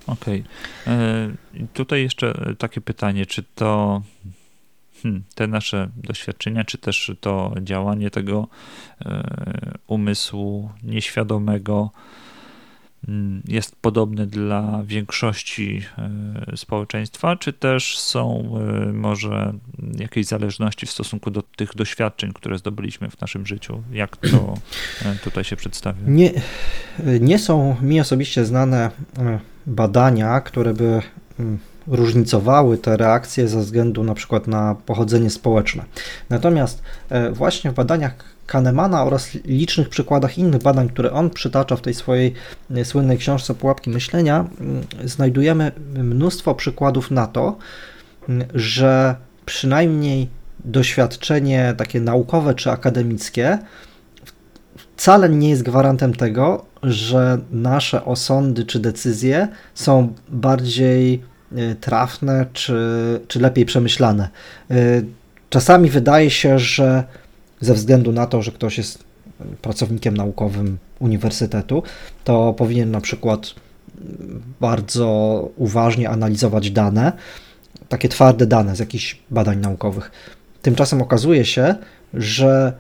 Okej. 0.07 0.43
Okay. 0.83 0.93
E, 0.93 1.29
tutaj 1.73 2.01
jeszcze 2.03 2.55
takie 2.57 2.81
pytanie, 2.81 3.25
czy 3.25 3.43
to 3.55 4.01
hmm, 5.03 5.23
te 5.35 5.47
nasze 5.47 5.89
doświadczenia, 5.95 6.63
czy 6.63 6.77
też 6.77 7.11
to 7.21 7.53
działanie 7.61 8.09
tego 8.09 8.47
e, 9.01 9.23
umysłu 9.87 10.69
nieświadomego 10.83 11.91
mm, 13.07 13.41
jest 13.47 13.75
podobne 13.75 14.27
dla 14.27 14.83
większości 14.83 15.81
e, 16.51 16.57
społeczeństwa, 16.57 17.35
czy 17.35 17.53
też 17.53 17.99
są 17.99 18.53
e, 18.87 18.93
może 18.93 19.53
jakieś 19.99 20.25
zależności 20.25 20.85
w 20.85 20.91
stosunku 20.91 21.31
do 21.31 21.41
tych 21.41 21.75
doświadczeń, 21.75 22.33
które 22.33 22.57
zdobyliśmy 22.57 23.09
w 23.09 23.21
naszym 23.21 23.45
życiu? 23.45 23.83
Jak 23.91 24.17
to 24.17 24.53
tutaj 25.23 25.43
się 25.43 25.55
przedstawia? 25.55 26.01
Nie, 26.07 26.31
nie 27.19 27.39
są 27.39 27.75
mi 27.81 28.01
osobiście 28.01 28.45
znane 28.45 28.91
badania, 29.65 30.41
które 30.41 30.73
by 30.73 31.01
mm, 31.39 31.59
różnicowały 31.89 32.77
te 32.77 32.97
reakcje 32.97 33.47
ze 33.47 33.59
względu 33.59 34.03
na 34.03 34.13
przykład 34.13 34.47
na 34.47 34.75
pochodzenie 34.85 35.29
społeczne. 35.29 35.83
Natomiast 36.29 36.81
e, 37.09 37.31
właśnie 37.31 37.71
w 37.71 37.73
badaniach 37.73 38.13
Kahnemana 38.47 39.03
oraz 39.03 39.33
licznych 39.33 39.89
przykładach 39.89 40.37
innych 40.37 40.61
badań, 40.61 40.89
które 40.89 41.11
on 41.11 41.29
przytacza 41.29 41.75
w 41.75 41.81
tej 41.81 41.93
swojej 41.93 42.33
e, 42.75 42.85
słynnej 42.85 43.17
książce 43.17 43.55
Pułapki 43.55 43.89
Myślenia, 43.89 44.45
znajdujemy 45.05 45.71
mnóstwo 45.93 46.55
przykładów 46.55 47.11
na 47.11 47.27
to, 47.27 47.57
że 48.53 49.15
przynajmniej 49.45 50.27
doświadczenie 50.65 51.73
takie 51.77 52.01
naukowe 52.01 52.53
czy 52.53 52.71
akademickie 52.71 53.59
wcale 54.75 55.29
nie 55.29 55.49
jest 55.49 55.63
gwarantem 55.63 56.13
tego, 56.13 56.65
że 56.83 57.37
nasze 57.51 58.05
osądy 58.05 58.65
czy 58.65 58.79
decyzje 58.79 59.47
są 59.73 60.13
bardziej 60.29 61.23
trafne 61.81 62.45
czy, 62.53 62.75
czy 63.27 63.39
lepiej 63.39 63.65
przemyślane. 63.65 64.29
Y, 64.71 65.05
czasami 65.49 65.89
wydaje 65.89 66.29
się, 66.29 66.59
że 66.59 67.03
ze 67.61 67.73
względu 67.73 68.11
na 68.11 68.25
to, 68.25 68.41
że 68.41 68.51
ktoś 68.51 68.77
jest 68.77 69.03
pracownikiem 69.61 70.17
naukowym 70.17 70.77
uniwersytetu, 70.99 71.83
to 72.23 72.53
powinien 72.53 72.91
na 72.91 73.01
przykład 73.01 73.55
bardzo 74.59 75.49
uważnie 75.57 76.09
analizować 76.09 76.71
dane, 76.71 77.11
takie 77.89 78.09
twarde 78.09 78.47
dane 78.47 78.75
z 78.75 78.79
jakichś 78.79 79.17
badań 79.31 79.59
naukowych. 79.59 80.11
Tymczasem 80.61 81.01
okazuje 81.01 81.45
się, 81.45 81.75
że 82.13 82.73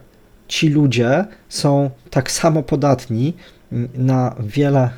ci 0.47 0.69
ludzie 0.69 1.25
są 1.49 1.89
tak 2.09 2.31
samo 2.31 2.63
podatni 2.63 3.33
na 3.93 4.35
wiele 4.39 4.89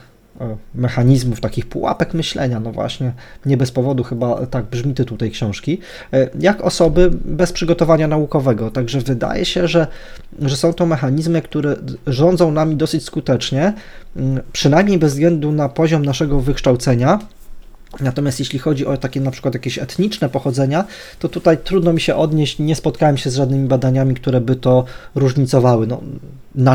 mechanizmów, 0.75 1.41
takich 1.41 1.65
pułapek 1.65 2.13
myślenia, 2.13 2.59
no 2.59 2.71
właśnie, 2.71 3.11
nie 3.45 3.57
bez 3.57 3.71
powodu 3.71 4.03
chyba 4.03 4.45
tak 4.45 4.65
brzmi 4.65 4.93
tytuł 4.93 5.17
tej 5.17 5.31
książki, 5.31 5.79
e, 6.13 6.29
jak 6.39 6.61
osoby 6.61 7.11
bez 7.25 7.51
przygotowania 7.51 8.07
naukowego. 8.07 8.71
Także 8.71 8.99
wydaje 9.01 9.45
się, 9.45 9.67
że, 9.67 9.87
że 10.39 10.57
są 10.57 10.73
to 10.73 10.85
mechanizmy, 10.85 11.41
które 11.41 11.75
rządzą 12.07 12.51
nami 12.51 12.75
dosyć 12.75 13.03
skutecznie, 13.03 13.73
przynajmniej 14.51 14.99
bez 14.99 15.13
względu 15.13 15.51
na 15.51 15.69
poziom 15.69 16.05
naszego 16.05 16.39
wykształcenia, 16.39 17.19
Natomiast 17.99 18.39
jeśli 18.39 18.59
chodzi 18.59 18.85
o 18.85 18.97
takie 18.97 19.21
na 19.21 19.31
przykład 19.31 19.53
jakieś 19.53 19.79
etniczne 19.79 20.29
pochodzenia, 20.29 20.85
to 21.19 21.29
tutaj 21.29 21.57
trudno 21.57 21.93
mi 21.93 22.01
się 22.01 22.15
odnieść, 22.15 22.59
nie 22.59 22.75
spotkałem 22.75 23.17
się 23.17 23.29
z 23.29 23.35
żadnymi 23.35 23.67
badaniami, 23.67 24.15
które 24.15 24.41
by 24.41 24.55
to 24.55 24.85
różnicowały. 25.15 25.87
No, 25.87 26.01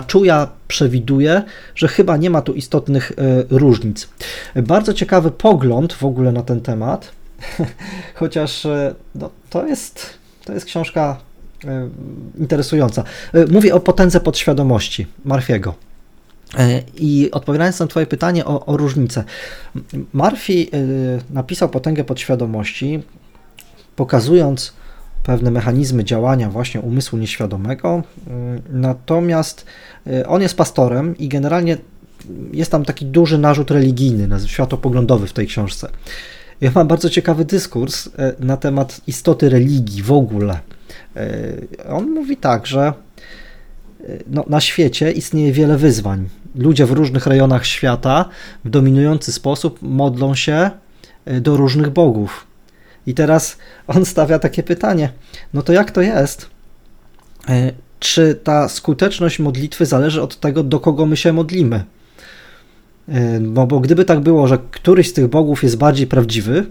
Czuja 0.06 0.48
przewiduje, 0.68 1.42
że 1.74 1.88
chyba 1.88 2.16
nie 2.16 2.30
ma 2.30 2.42
tu 2.42 2.52
istotnych 2.52 3.10
y, 3.10 3.14
różnic. 3.50 4.08
Bardzo 4.56 4.94
ciekawy 4.94 5.30
pogląd 5.30 5.92
w 5.92 6.04
ogóle 6.04 6.32
na 6.32 6.42
ten 6.42 6.60
temat, 6.60 7.12
chociaż 8.14 8.64
y, 8.64 8.94
no, 9.14 9.30
to, 9.50 9.66
jest, 9.66 10.06
to 10.44 10.52
jest 10.52 10.66
książka 10.66 11.16
y, 11.64 11.68
interesująca. 12.38 13.04
Mówię 13.50 13.74
o 13.74 13.80
potędze 13.80 14.20
podświadomości 14.20 15.06
Marfiego. 15.24 15.85
E, 16.54 16.82
I 16.96 17.30
odpowiadając 17.30 17.80
na 17.80 17.86
Twoje 17.86 18.06
pytanie 18.06 18.44
o, 18.44 18.66
o 18.66 18.76
różnicę, 18.76 19.24
Murphy 20.12 20.52
e, 20.52 21.34
napisał 21.34 21.68
potęgę 21.68 22.04
podświadomości, 22.04 23.02
pokazując 23.96 24.72
pewne 25.22 25.50
mechanizmy 25.50 26.04
działania 26.04 26.50
właśnie 26.50 26.80
umysłu 26.80 27.18
nieświadomego, 27.18 28.02
mm, 28.26 28.62
natomiast 28.70 29.66
e, 30.06 30.26
on 30.26 30.42
jest 30.42 30.56
pastorem 30.56 31.18
i 31.18 31.28
generalnie 31.28 31.76
jest 32.52 32.70
tam 32.70 32.84
taki 32.84 33.06
duży 33.06 33.38
narzut 33.38 33.70
religijny, 33.70 34.28
światopoglądowy 34.46 35.26
w 35.26 35.32
tej 35.32 35.46
książce. 35.46 35.88
Ja 36.60 36.70
mam 36.74 36.88
bardzo 36.88 37.10
ciekawy 37.10 37.44
dyskurs 37.44 38.08
na 38.38 38.56
temat 38.56 39.00
istoty 39.06 39.48
religii 39.48 40.02
w 40.02 40.12
ogóle. 40.12 40.58
On 41.88 42.10
mówi 42.10 42.36
tak, 42.36 42.66
że 42.66 42.92
no, 44.26 44.44
na 44.48 44.60
świecie 44.60 45.12
istnieje 45.12 45.52
wiele 45.52 45.76
wyzwań. 45.76 46.28
Ludzie 46.54 46.86
w 46.86 46.90
różnych 46.90 47.26
rejonach 47.26 47.66
świata 47.66 48.28
w 48.64 48.70
dominujący 48.70 49.32
sposób 49.32 49.78
modlą 49.82 50.34
się 50.34 50.70
e, 51.24 51.40
do 51.40 51.56
różnych 51.56 51.90
bogów. 51.90 52.46
I 53.06 53.14
teraz 53.14 53.58
on 53.96 54.04
stawia 54.04 54.38
takie 54.38 54.62
pytanie: 54.62 55.12
no 55.54 55.62
to 55.62 55.72
jak 55.72 55.90
to 55.90 56.00
jest? 56.00 56.50
E, 57.48 57.72
czy 57.98 58.34
ta 58.44 58.68
skuteczność 58.68 59.38
modlitwy 59.38 59.86
zależy 59.86 60.22
od 60.22 60.40
tego, 60.40 60.62
do 60.62 60.80
kogo 60.80 61.06
my 61.06 61.16
się 61.16 61.32
modlimy? 61.32 61.84
No 63.40 63.66
bo 63.66 63.80
gdyby 63.80 64.04
tak 64.04 64.20
było, 64.20 64.48
że 64.48 64.58
któryś 64.70 65.08
z 65.08 65.12
tych 65.12 65.28
bogów 65.28 65.62
jest 65.62 65.76
bardziej 65.76 66.06
prawdziwy, 66.06 66.66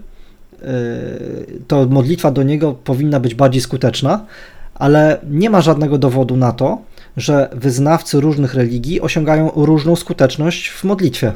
to 1.68 1.86
modlitwa 1.86 2.30
do 2.30 2.42
niego 2.42 2.72
powinna 2.72 3.20
być 3.20 3.34
bardziej 3.34 3.62
skuteczna, 3.62 4.26
ale 4.74 5.20
nie 5.30 5.50
ma 5.50 5.60
żadnego 5.60 5.98
dowodu 5.98 6.36
na 6.36 6.52
to, 6.52 6.78
że 7.16 7.50
wyznawcy 7.52 8.20
różnych 8.20 8.54
religii 8.54 9.00
osiągają 9.00 9.50
różną 9.54 9.96
skuteczność 9.96 10.68
w 10.68 10.84
modlitwie. 10.84 11.32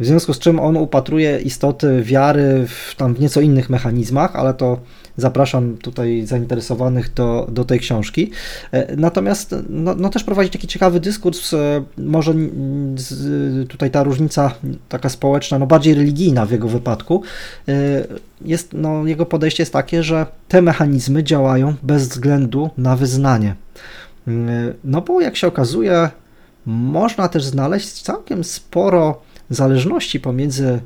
W 0.00 0.06
związku 0.06 0.34
z 0.34 0.38
czym 0.38 0.60
on 0.60 0.76
upatruje 0.76 1.38
istoty 1.38 2.02
wiary 2.02 2.66
w 2.66 2.94
tam 2.96 3.14
w 3.14 3.20
nieco 3.20 3.40
innych 3.40 3.70
mechanizmach, 3.70 4.36
ale 4.36 4.54
to 4.54 4.80
zapraszam 5.16 5.76
tutaj 5.76 6.26
zainteresowanych 6.26 7.14
do, 7.14 7.46
do 7.50 7.64
tej 7.64 7.80
książki. 7.80 8.30
E, 8.72 8.96
natomiast 8.96 9.54
no, 9.68 9.94
no 9.94 10.08
też 10.08 10.24
prowadzi 10.24 10.50
taki 10.50 10.66
ciekawy 10.66 11.00
dyskurs, 11.00 11.54
e, 11.54 11.82
może 11.98 12.34
tutaj 13.68 13.90
ta 13.90 14.02
różnica 14.02 14.54
taka 14.88 15.08
społeczna, 15.08 15.58
no 15.58 15.66
bardziej 15.66 15.94
religijna 15.94 16.46
w 16.46 16.50
jego 16.50 16.68
wypadku, 16.68 17.22
e, 17.68 17.72
jest, 18.44 18.70
no, 18.72 19.06
jego 19.06 19.26
podejście 19.26 19.62
jest 19.62 19.72
takie, 19.72 20.02
że 20.02 20.26
te 20.48 20.62
mechanizmy 20.62 21.24
działają 21.24 21.74
bez 21.82 22.08
względu 22.08 22.70
na 22.78 22.96
wyznanie. 22.96 23.54
No 24.84 25.00
bo 25.00 25.20
jak 25.20 25.36
się 25.36 25.46
okazuje, 25.46 26.10
można 26.66 27.28
też 27.28 27.44
znaleźć 27.44 28.02
całkiem 28.02 28.44
sporo 28.44 29.22
zależności 29.50 30.20
pomiędzy 30.20 30.80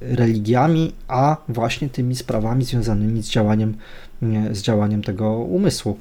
religiami, 0.00 0.92
a 1.08 1.36
właśnie 1.48 1.88
tymi 1.88 2.16
sprawami 2.16 2.64
związanymi 2.64 3.22
z 3.22 3.28
działaniem, 3.28 3.76
z 4.52 4.62
działaniem 4.62 5.02
tego 5.02 5.38
umysłu. 5.38 5.98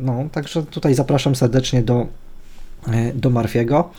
No, 0.00 0.24
także 0.32 0.62
tutaj 0.62 0.94
zapraszam 0.94 1.34
serdecznie 1.34 1.82
do 1.82 2.06
do 3.14 3.30
Marfiego. 3.30 3.90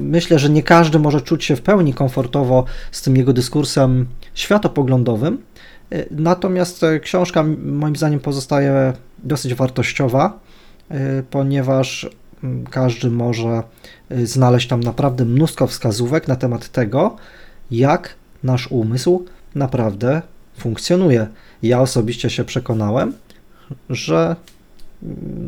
Myślę, 0.00 0.38
że 0.38 0.50
nie 0.50 0.62
każdy 0.62 0.98
może 0.98 1.20
czuć 1.20 1.44
się 1.44 1.56
w 1.56 1.62
pełni 1.62 1.94
komfortowo 1.94 2.64
z 2.92 3.02
tym 3.02 3.16
jego 3.16 3.32
dyskursem 3.32 4.06
światopoglądowym, 4.34 5.38
natomiast 6.10 6.84
książka 7.02 7.44
moim 7.64 7.96
zdaniem 7.96 8.20
pozostaje 8.20 8.92
dosyć 9.24 9.54
wartościowa, 9.54 10.38
ponieważ 11.30 12.10
każdy 12.70 13.10
może 13.10 13.62
y, 14.12 14.26
znaleźć 14.26 14.68
tam 14.68 14.80
naprawdę 14.80 15.24
mnóstwo 15.24 15.66
wskazówek 15.66 16.28
na 16.28 16.36
temat 16.36 16.68
tego, 16.68 17.16
jak 17.70 18.14
nasz 18.42 18.70
umysł 18.70 19.24
naprawdę 19.54 20.22
funkcjonuje. 20.58 21.26
Ja 21.62 21.80
osobiście 21.80 22.30
się 22.30 22.44
przekonałem, 22.44 23.12
że 23.90 24.36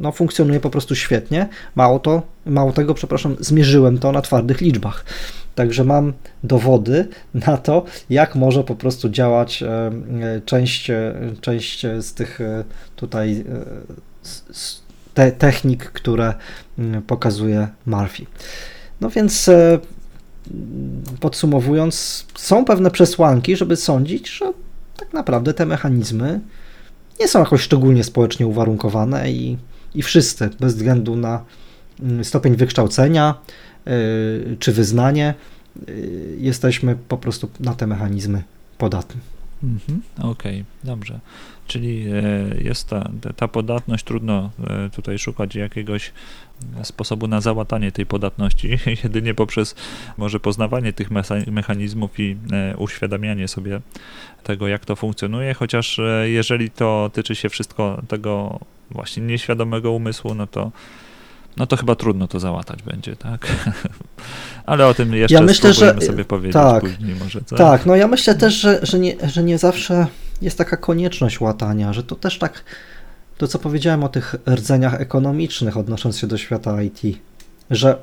no, 0.00 0.12
funkcjonuje 0.12 0.60
po 0.60 0.70
prostu 0.70 0.94
świetnie. 0.94 1.48
Mało, 1.74 1.98
to, 1.98 2.22
mało 2.46 2.72
tego, 2.72 2.94
przepraszam, 2.94 3.36
zmierzyłem 3.40 3.98
to 3.98 4.12
na 4.12 4.22
twardych 4.22 4.60
liczbach. 4.60 5.04
Także 5.54 5.84
mam 5.84 6.12
dowody 6.44 7.08
na 7.34 7.56
to, 7.56 7.84
jak 8.10 8.34
może 8.34 8.64
po 8.64 8.74
prostu 8.74 9.08
działać 9.08 9.62
e, 9.62 9.68
e, 9.68 9.92
część, 10.44 10.90
e, 10.90 11.14
część 11.40 11.86
z 12.00 12.14
tych 12.14 12.38
tutaj 12.96 13.44
te, 15.14 15.32
technik, 15.32 15.84
które 15.84 16.34
mm, 16.78 17.02
pokazuje 17.02 17.68
Murphy. 17.86 18.26
No 19.00 19.10
więc 19.10 19.50
podsumowując, 21.20 22.26
są 22.34 22.64
pewne 22.64 22.90
przesłanki, 22.90 23.56
żeby 23.56 23.76
sądzić, 23.76 24.30
że 24.30 24.52
tak 24.96 25.12
naprawdę 25.12 25.54
te 25.54 25.66
mechanizmy 25.66 26.40
nie 27.20 27.28
są 27.28 27.38
jakoś 27.38 27.60
szczególnie 27.60 28.04
społecznie 28.04 28.46
uwarunkowane 28.46 29.32
i, 29.32 29.58
i 29.94 30.02
wszyscy, 30.02 30.50
bez 30.60 30.74
względu 30.74 31.16
na 31.16 31.44
mm, 32.00 32.24
stopień 32.24 32.56
wykształcenia 32.56 33.34
czy 34.58 34.72
wyznanie, 34.72 35.34
e, 35.88 35.92
jesteśmy 36.38 36.96
po 37.08 37.18
prostu 37.18 37.50
na 37.60 37.74
te 37.74 37.86
mechanizmy 37.86 38.42
podatni. 38.78 39.20
Mhm, 39.62 40.02
Okej, 40.18 40.60
okay, 40.60 40.64
dobrze. 40.84 41.20
Czyli 41.66 42.06
e, 42.06 42.62
jest 42.62 42.88
ta, 42.88 43.10
ta 43.36 43.48
podatność, 43.48 44.04
trudno 44.04 44.50
e, 44.66 44.90
tutaj 44.90 45.18
szukać 45.18 45.54
jakiegoś 45.54 46.12
sposobu 46.82 47.28
na 47.28 47.40
załatanie 47.40 47.92
tej 47.92 48.06
podatności, 48.06 48.78
jedynie 49.04 49.34
poprzez 49.34 49.74
może 50.16 50.40
poznawanie 50.40 50.92
tych 50.92 51.08
mechanizmów 51.46 52.20
i 52.20 52.36
e, 52.52 52.76
uświadamianie 52.76 53.48
sobie 53.48 53.80
tego, 54.42 54.68
jak 54.68 54.84
to 54.84 54.96
funkcjonuje, 54.96 55.54
chociaż 55.54 56.00
jeżeli 56.24 56.70
to 56.70 57.10
tyczy 57.12 57.34
się 57.34 57.48
wszystko 57.48 58.02
tego 58.08 58.60
właśnie 58.90 59.22
nieświadomego 59.22 59.92
umysłu, 59.92 60.34
no 60.34 60.46
to 60.46 60.72
no 61.56 61.66
to 61.66 61.76
chyba 61.76 61.94
trudno 61.94 62.28
to 62.28 62.40
załatać 62.40 62.82
będzie, 62.82 63.16
tak? 63.16 63.46
Ale 64.66 64.86
o 64.86 64.94
tym 64.94 65.14
jeszcze 65.14 65.34
ja 65.34 65.42
myślę, 65.42 65.72
że 65.72 66.00
sobie 66.00 66.24
powiedzieć 66.24 66.52
tak, 66.52 66.80
później 66.80 67.14
może. 67.14 67.40
Co? 67.46 67.56
Tak, 67.56 67.86
no 67.86 67.96
ja 67.96 68.08
myślę 68.08 68.34
też, 68.34 68.54
że, 68.54 68.80
że, 68.82 68.98
nie, 68.98 69.16
że 69.28 69.42
nie 69.42 69.58
zawsze 69.58 70.06
jest 70.42 70.58
taka 70.58 70.76
konieczność 70.76 71.40
łatania, 71.40 71.92
że 71.92 72.02
to 72.02 72.16
też 72.16 72.38
tak, 72.38 72.64
to 73.38 73.48
co 73.48 73.58
powiedziałem 73.58 74.04
o 74.04 74.08
tych 74.08 74.34
rdzeniach 74.48 75.00
ekonomicznych 75.00 75.76
odnosząc 75.76 76.18
się 76.18 76.26
do 76.26 76.38
świata 76.38 76.82
IT, 76.82 77.18
że 77.70 77.96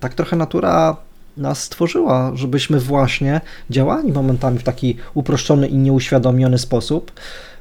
tak 0.00 0.14
trochę 0.14 0.36
natura 0.36 0.96
nas 1.36 1.62
stworzyła, 1.62 2.32
żebyśmy 2.34 2.80
właśnie 2.80 3.40
działali 3.70 4.12
momentami 4.12 4.58
w 4.58 4.62
taki 4.62 4.96
uproszczony 5.14 5.68
i 5.68 5.76
nieuświadomiony 5.76 6.58
sposób, 6.58 7.12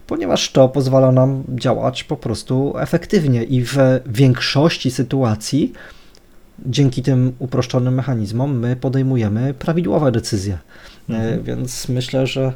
ponieważ 0.08 0.52
to 0.52 0.70
pozwala 0.70 1.12
nam 1.12 1.44
działać 1.50 2.04
po 2.04 2.18
prostu 2.18 2.74
efektywnie 2.78 3.44
i 3.44 3.64
w 3.66 3.76
większości 4.06 4.92
sytuacji 4.92 5.74
dzięki 6.66 7.04
tym 7.04 7.34
uproszczonym 7.40 7.94
mechanizmom 7.94 8.60
my 8.60 8.76
podejmujemy 8.76 9.54
prawidłowe 9.54 10.12
decyzje. 10.12 10.58
E, 11.10 11.14
mhm. 11.14 11.44
Więc 11.44 11.90
myślę, 11.90 12.28
że 12.28 12.54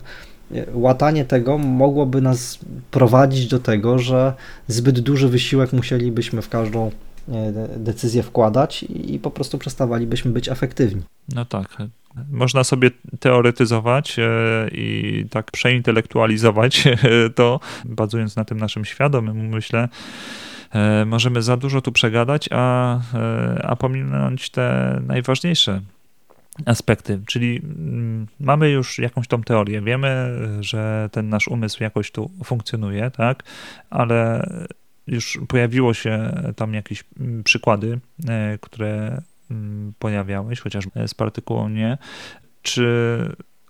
łatanie 0.74 1.26
tego 1.26 1.58
mogłoby 1.58 2.22
nas 2.22 2.60
prowadzić 2.92 3.48
do 3.48 3.60
tego, 3.60 4.00
że 4.00 4.34
zbyt 4.68 5.00
duży 5.00 5.30
wysiłek 5.30 5.74
musielibyśmy 5.74 6.42
w 6.42 6.50
każdą 6.50 6.92
e, 7.30 7.68
decyzję 7.78 8.24
wkładać 8.24 8.84
i 8.84 9.20
po 9.20 9.32
prostu 9.32 9.58
przestawalibyśmy 9.58 10.32
być 10.32 10.50
efektywni. 10.50 11.02
No 11.36 11.46
tak, 11.46 11.78
można 12.30 12.64
sobie 12.64 12.92
teoretyzować 13.20 14.20
e, 14.20 14.24
i 14.72 15.26
tak 15.30 15.52
przeintelektualizować 15.52 16.84
to, 17.36 17.60
bazując 17.86 18.36
na 18.36 18.46
tym 18.46 18.58
naszym 18.58 18.86
świadomym 18.86 19.40
umyśle, 19.40 19.90
e, 20.72 21.06
możemy 21.06 21.42
za 21.42 21.58
dużo 21.58 21.82
tu 21.82 21.92
przegadać, 21.92 22.50
a, 22.52 23.00
e, 23.14 23.66
a 23.66 23.76
pominąć 23.76 24.50
te 24.50 25.00
najważniejsze 25.08 25.82
aspekty, 26.66 27.22
czyli 27.26 27.62
mm, 27.64 28.28
mamy 28.40 28.70
już 28.70 29.00
jakąś 29.00 29.28
tą 29.28 29.44
teorię, 29.44 29.82
wiemy, 29.82 30.40
że 30.60 31.10
ten 31.12 31.30
nasz 31.30 31.48
umysł 31.48 31.84
jakoś 31.84 32.12
tu 32.12 32.32
funkcjonuje, 32.44 33.12
tak, 33.12 33.44
ale 33.90 34.50
już 35.08 35.40
pojawiło 35.48 35.94
się 35.94 36.42
tam 36.56 36.74
jakieś 36.74 37.04
mm, 37.20 37.44
przykłady, 37.44 38.00
które 38.62 39.22
pojawiałeś, 40.00 40.60
chociaż 40.60 40.86
z 41.08 41.14
partykułą 41.14 41.70
nie. 41.70 41.98
Czy 42.62 43.20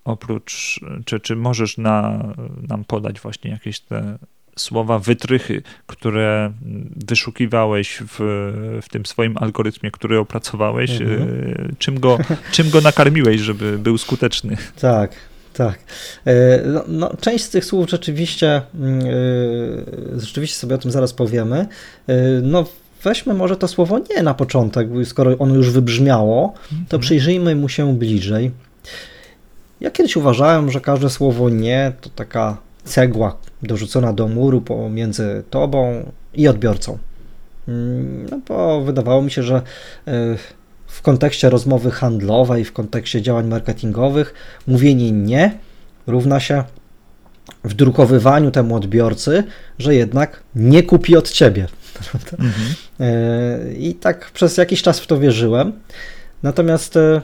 oprócz, 0.05 0.79
czy, 1.05 1.19
czy 1.19 1.35
możesz 1.35 1.77
na, 1.77 2.23
nam 2.67 2.83
podać 2.83 3.19
właśnie 3.19 3.51
jakieś 3.51 3.79
te 3.79 4.17
słowa, 4.55 4.99
wytrychy, 4.99 5.61
które 5.87 6.53
wyszukiwałeś 7.07 8.03
w, 8.07 8.17
w 8.81 8.89
tym 8.89 9.05
swoim 9.05 9.37
algorytmie, 9.37 9.91
który 9.91 10.19
opracowałeś? 10.19 11.01
Mhm. 11.01 11.21
E, 11.21 11.75
czym, 11.77 11.99
go, 11.99 12.17
czym 12.51 12.69
go 12.69 12.81
nakarmiłeś, 12.81 13.41
żeby 13.41 13.77
był 13.77 13.97
skuteczny? 13.97 14.57
Tak. 14.81 15.11
Tak. 15.53 15.79
E, 16.25 16.61
no, 16.65 16.83
no, 16.87 17.13
część 17.21 17.43
z 17.43 17.49
tych 17.49 17.65
słów 17.65 17.89
rzeczywiście, 17.89 18.61
yy, 18.73 20.19
rzeczywiście 20.19 20.57
sobie 20.57 20.75
o 20.75 20.77
tym 20.77 20.91
zaraz 20.91 21.13
powiemy. 21.13 21.67
Yy, 22.07 22.15
no, 22.43 22.65
weźmy 23.03 23.33
może 23.33 23.57
to 23.57 23.67
słowo 23.67 23.99
nie 23.99 24.23
na 24.23 24.33
początek, 24.33 24.87
skoro 25.05 25.37
ono 25.37 25.55
już 25.55 25.71
wybrzmiało, 25.71 26.53
to 26.69 26.75
mhm. 26.75 27.01
przyjrzyjmy 27.01 27.55
mu 27.55 27.69
się 27.69 27.97
bliżej. 27.97 28.51
Ja 29.81 29.91
kiedyś 29.91 30.15
uważałem, 30.15 30.71
że 30.71 30.81
każde 30.81 31.09
słowo 31.09 31.49
nie 31.49 31.93
to 32.01 32.09
taka 32.09 32.57
cegła 32.83 33.37
dorzucona 33.63 34.13
do 34.13 34.27
muru 34.27 34.61
pomiędzy 34.61 35.43
tobą 35.49 36.11
i 36.33 36.47
odbiorcą. 36.47 36.97
Mm, 37.67 38.27
no 38.31 38.39
bo 38.47 38.81
wydawało 38.81 39.21
mi 39.21 39.31
się, 39.31 39.43
że 39.43 39.55
e, 39.55 39.61
w 40.87 41.01
kontekście 41.01 41.49
rozmowy 41.49 41.91
handlowej, 41.91 42.65
w 42.65 42.73
kontekście 42.73 43.21
działań 43.21 43.47
marketingowych, 43.47 44.33
mówienie 44.67 45.11
nie 45.11 45.51
równa 46.07 46.39
się 46.39 46.63
wdrukowywaniu 47.63 48.51
temu 48.51 48.75
odbiorcy, 48.75 49.43
że 49.79 49.95
jednak 49.95 50.43
nie 50.55 50.83
kupi 50.83 51.17
od 51.17 51.31
ciebie. 51.31 51.67
Mhm. 52.31 52.51
E, 52.99 53.73
I 53.73 53.93
tak 53.93 54.31
przez 54.31 54.57
jakiś 54.57 54.81
czas 54.81 54.99
w 54.99 55.07
to 55.07 55.19
wierzyłem. 55.19 55.73
Natomiast 56.43 56.97
e, 56.97 57.21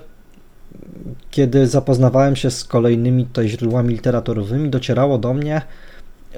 kiedy 1.32 1.68
zapoznawałem 1.68 2.36
się 2.36 2.52
z 2.52 2.64
kolejnymi 2.64 3.26
tutaj 3.26 3.50
źródłami 3.50 3.94
literaturowymi, 3.94 4.70
docierało 4.70 5.18
do 5.18 5.34
mnie, 5.34 5.62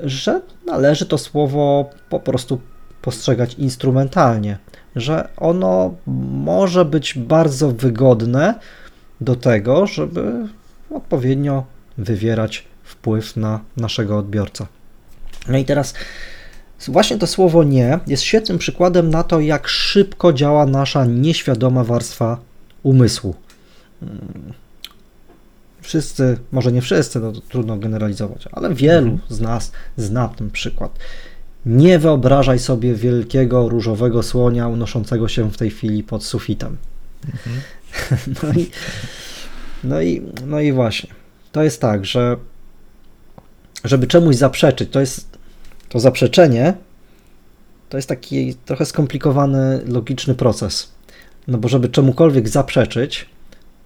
że 0.04 0.42
należy 0.66 1.06
to 1.06 1.18
słowo 1.18 1.90
po 2.10 2.20
prostu 2.20 2.62
postrzegać 3.02 3.54
instrumentalnie, 3.54 4.58
że 4.96 5.30
ono 5.38 5.94
może 6.46 6.86
być 6.86 7.14
bardzo 7.18 7.72
wygodne 7.72 8.54
do 9.22 9.36
tego, 9.36 9.88
żeby 9.88 10.48
odpowiednio 10.92 11.66
wywierać 11.98 12.66
wpływ 12.84 13.36
na 13.36 13.60
naszego 13.78 14.18
odbiorcę. 14.18 14.66
No 15.48 15.58
i 15.58 15.66
teraz 15.66 15.94
Właśnie 16.88 17.18
to 17.18 17.28
słowo 17.28 17.64
nie 17.64 18.00
jest 18.08 18.24
świetnym 18.24 18.58
przykładem 18.58 19.10
na 19.10 19.24
to, 19.24 19.40
jak 19.40 19.68
szybko 19.68 20.34
działa 20.34 20.66
nasza 20.66 21.06
nieświadoma 21.06 21.84
warstwa 21.84 22.40
umysłu. 22.84 23.36
Hmm. 24.00 24.54
Wszyscy, 25.82 26.38
może 26.52 26.72
nie 26.72 26.82
wszyscy, 26.82 27.20
no 27.20 27.32
to 27.32 27.42
trudno 27.42 27.78
generalizować, 27.78 28.48
ale 28.52 28.74
wielu 28.74 29.12
mhm. 29.12 29.38
z 29.38 29.42
nas 29.42 29.72
zna 29.98 30.28
ten 30.28 30.52
przykład. 30.52 31.00
Nie 31.66 32.00
wyobrażaj 32.00 32.60
sobie 32.60 32.96
wielkiego 32.96 33.70
różowego 33.70 34.24
słonia 34.24 34.68
unoszącego 34.68 35.28
się 35.28 35.52
w 35.52 35.58
tej 35.58 35.70
chwili 35.70 36.04
pod 36.04 36.24
sufitem. 36.24 36.78
Mhm. 37.26 37.62
No, 38.44 38.54
i, 38.54 38.72
no, 39.84 40.02
i, 40.02 40.22
no 40.46 40.60
i 40.60 40.72
właśnie. 40.72 41.10
To 41.52 41.64
jest 41.64 41.82
tak, 41.82 42.06
że 42.06 42.38
żeby 43.84 44.08
czemuś 44.08 44.36
zaprzeczyć, 44.36 44.90
to 44.90 45.00
jest 45.00 45.35
to 45.96 46.00
zaprzeczenie 46.00 46.74
to 47.90 47.98
jest 47.98 48.10
taki 48.10 48.56
trochę 48.56 48.86
skomplikowany, 48.86 49.82
logiczny 49.88 50.36
proces. 50.36 50.92
No 51.48 51.58
bo 51.58 51.68
żeby 51.68 51.90
czemukolwiek 51.90 52.50
zaprzeczyć, 52.50 53.26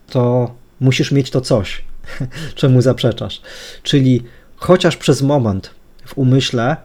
to 0.08 0.52
musisz 0.80 1.12
mieć 1.12 1.30
to 1.30 1.41
coś, 1.41 1.84
czemu 2.56 2.82
zaprzeczasz. 2.82 3.41
Czyli 3.84 4.24
chociaż 4.56 4.98
przez 4.98 5.22
moment 5.22 5.69
w 6.06 6.17
umyśle 6.17 6.78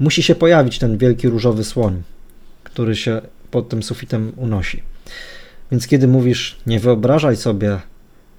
musi 0.00 0.22
się 0.22 0.34
pojawić 0.34 0.78
ten 0.78 0.98
wielki 0.98 1.28
różowy 1.28 1.64
słoń, 1.64 2.02
który 2.64 2.96
się 2.96 3.20
pod 3.50 3.68
tym 3.68 3.82
sufitem 3.82 4.32
unosi. 4.36 4.82
Więc 5.70 5.86
kiedy 5.86 6.08
mówisz, 6.08 6.56
nie 6.66 6.80
wyobrażaj 6.80 7.36
sobie 7.36 7.80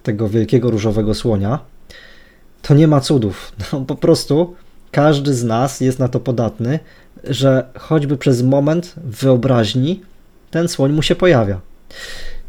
tego 0.03 0.29
wielkiego 0.29 0.71
różowego 0.71 1.13
słonia, 1.13 1.59
to 2.61 2.73
nie 2.73 2.87
ma 2.87 3.01
cudów. 3.01 3.51
No, 3.73 3.81
po 3.81 3.95
prostu 3.95 4.55
każdy 4.95 5.33
z 5.33 5.43
nas 5.43 5.81
jest 5.81 5.99
na 5.99 6.07
to 6.07 6.19
podatny, 6.19 6.79
że 7.23 7.65
choćby 7.77 8.17
przez 8.17 8.41
moment 8.41 8.95
w 8.97 9.21
wyobraźni 9.21 10.01
ten 10.51 10.67
słoń 10.67 10.91
mu 10.91 11.01
się 11.01 11.15
pojawia. 11.15 11.61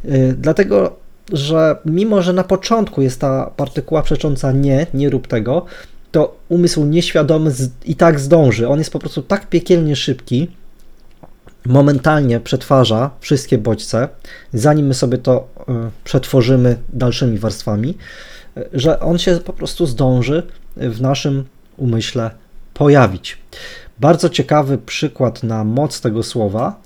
Yy, 0.05 0.35
dlatego, 0.39 0.97
że 1.33 1.77
mimo, 1.85 2.23
że 2.23 2.33
na 2.33 2.45
początku 2.45 3.03
jest 3.03 3.21
ta 3.21 3.51
partykuła 3.57 4.03
przecząca 4.03 4.53
nie, 4.53 4.87
nie 4.95 5.11
rób 5.11 5.27
tego, 5.27 5.67
to 6.13 6.37
umysł 6.49 6.85
nieświadomy 6.85 7.51
i 7.85 7.97
tak 7.97 8.21
zdąży. 8.21 8.69
On 8.69 8.79
jest 8.79 8.93
po 8.93 8.99
prostu 8.99 9.23
tak 9.23 9.49
piekielnie 9.49 9.97
szybki, 9.97 10.51
momentalnie 11.65 12.41
przetwarza 12.41 13.11
wszystkie 13.21 13.59
bodźce, 13.59 14.09
zanim 14.53 14.87
my 14.87 14.95
sobie 14.95 15.19
to 15.19 15.49
y, 15.61 15.73
przetworzymy 16.05 16.77
dalszymi 16.93 17.39
warstwami, 17.39 17.95
y, 18.57 18.69
że 18.73 19.01
on 19.01 19.19
się 19.19 19.37
po 19.37 19.53
prostu 19.53 19.87
zdąży 19.87 20.43
w 20.77 21.01
naszym 21.01 21.45
umyśle 21.77 22.31
pojawić. 22.75 23.39
Bardzo 24.01 24.29
ciekawy 24.29 24.79
przykład 24.79 25.43
na 25.43 25.65
moc 25.65 26.01
tego 26.01 26.23
słowa 26.23 26.81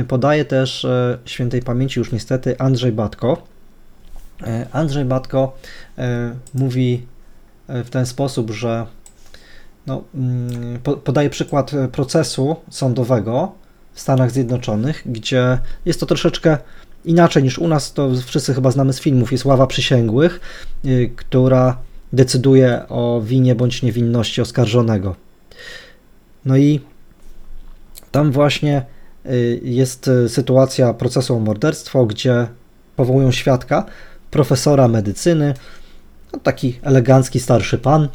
y, 0.00 0.04
podaje 0.04 0.44
też 0.44 0.86
świętej 1.24 1.62
pamięci 1.62 2.00
już 2.00 2.12
niestety 2.12 2.58
Andrzej 2.58 2.92
Batko. 2.92 3.42
Andrzej 4.72 5.04
Batko 5.04 5.56
mówi 6.54 7.06
w 7.68 7.90
ten 7.90 8.06
sposób, 8.06 8.50
że 8.50 8.86
no, 9.86 10.04
mm, 10.14 10.78
podaje 11.04 11.30
przykład 11.30 11.72
procesu 11.92 12.56
sądowego, 12.70 13.52
w 13.92 14.00
Stanach 14.00 14.30
Zjednoczonych, 14.30 15.02
gdzie 15.06 15.58
jest 15.84 16.00
to 16.00 16.06
troszeczkę 16.06 16.58
inaczej 17.04 17.42
niż 17.42 17.58
u 17.58 17.68
nas, 17.68 17.92
to 17.92 18.10
wszyscy 18.26 18.54
chyba 18.54 18.70
znamy 18.70 18.92
z 18.92 19.00
filmów, 19.00 19.32
jest 19.32 19.44
ława 19.44 19.66
przysięgłych, 19.66 20.40
która 21.16 21.76
decyduje 22.12 22.88
o 22.88 23.22
winie 23.24 23.54
bądź 23.54 23.82
niewinności 23.82 24.40
oskarżonego. 24.40 25.16
No 26.44 26.56
i 26.56 26.80
tam 28.10 28.32
właśnie 28.32 28.84
y, 29.26 29.60
jest 29.64 30.08
y, 30.08 30.28
sytuacja 30.28 30.94
procesu 30.94 31.36
o 31.36 31.38
morderstwo, 31.38 32.06
gdzie 32.06 32.46
powołują 32.96 33.32
świadka, 33.32 33.84
profesora 34.30 34.88
medycyny, 34.88 35.54
no 36.32 36.38
taki 36.38 36.78
elegancki 36.82 37.40
starszy 37.40 37.78
pan, 37.78 38.08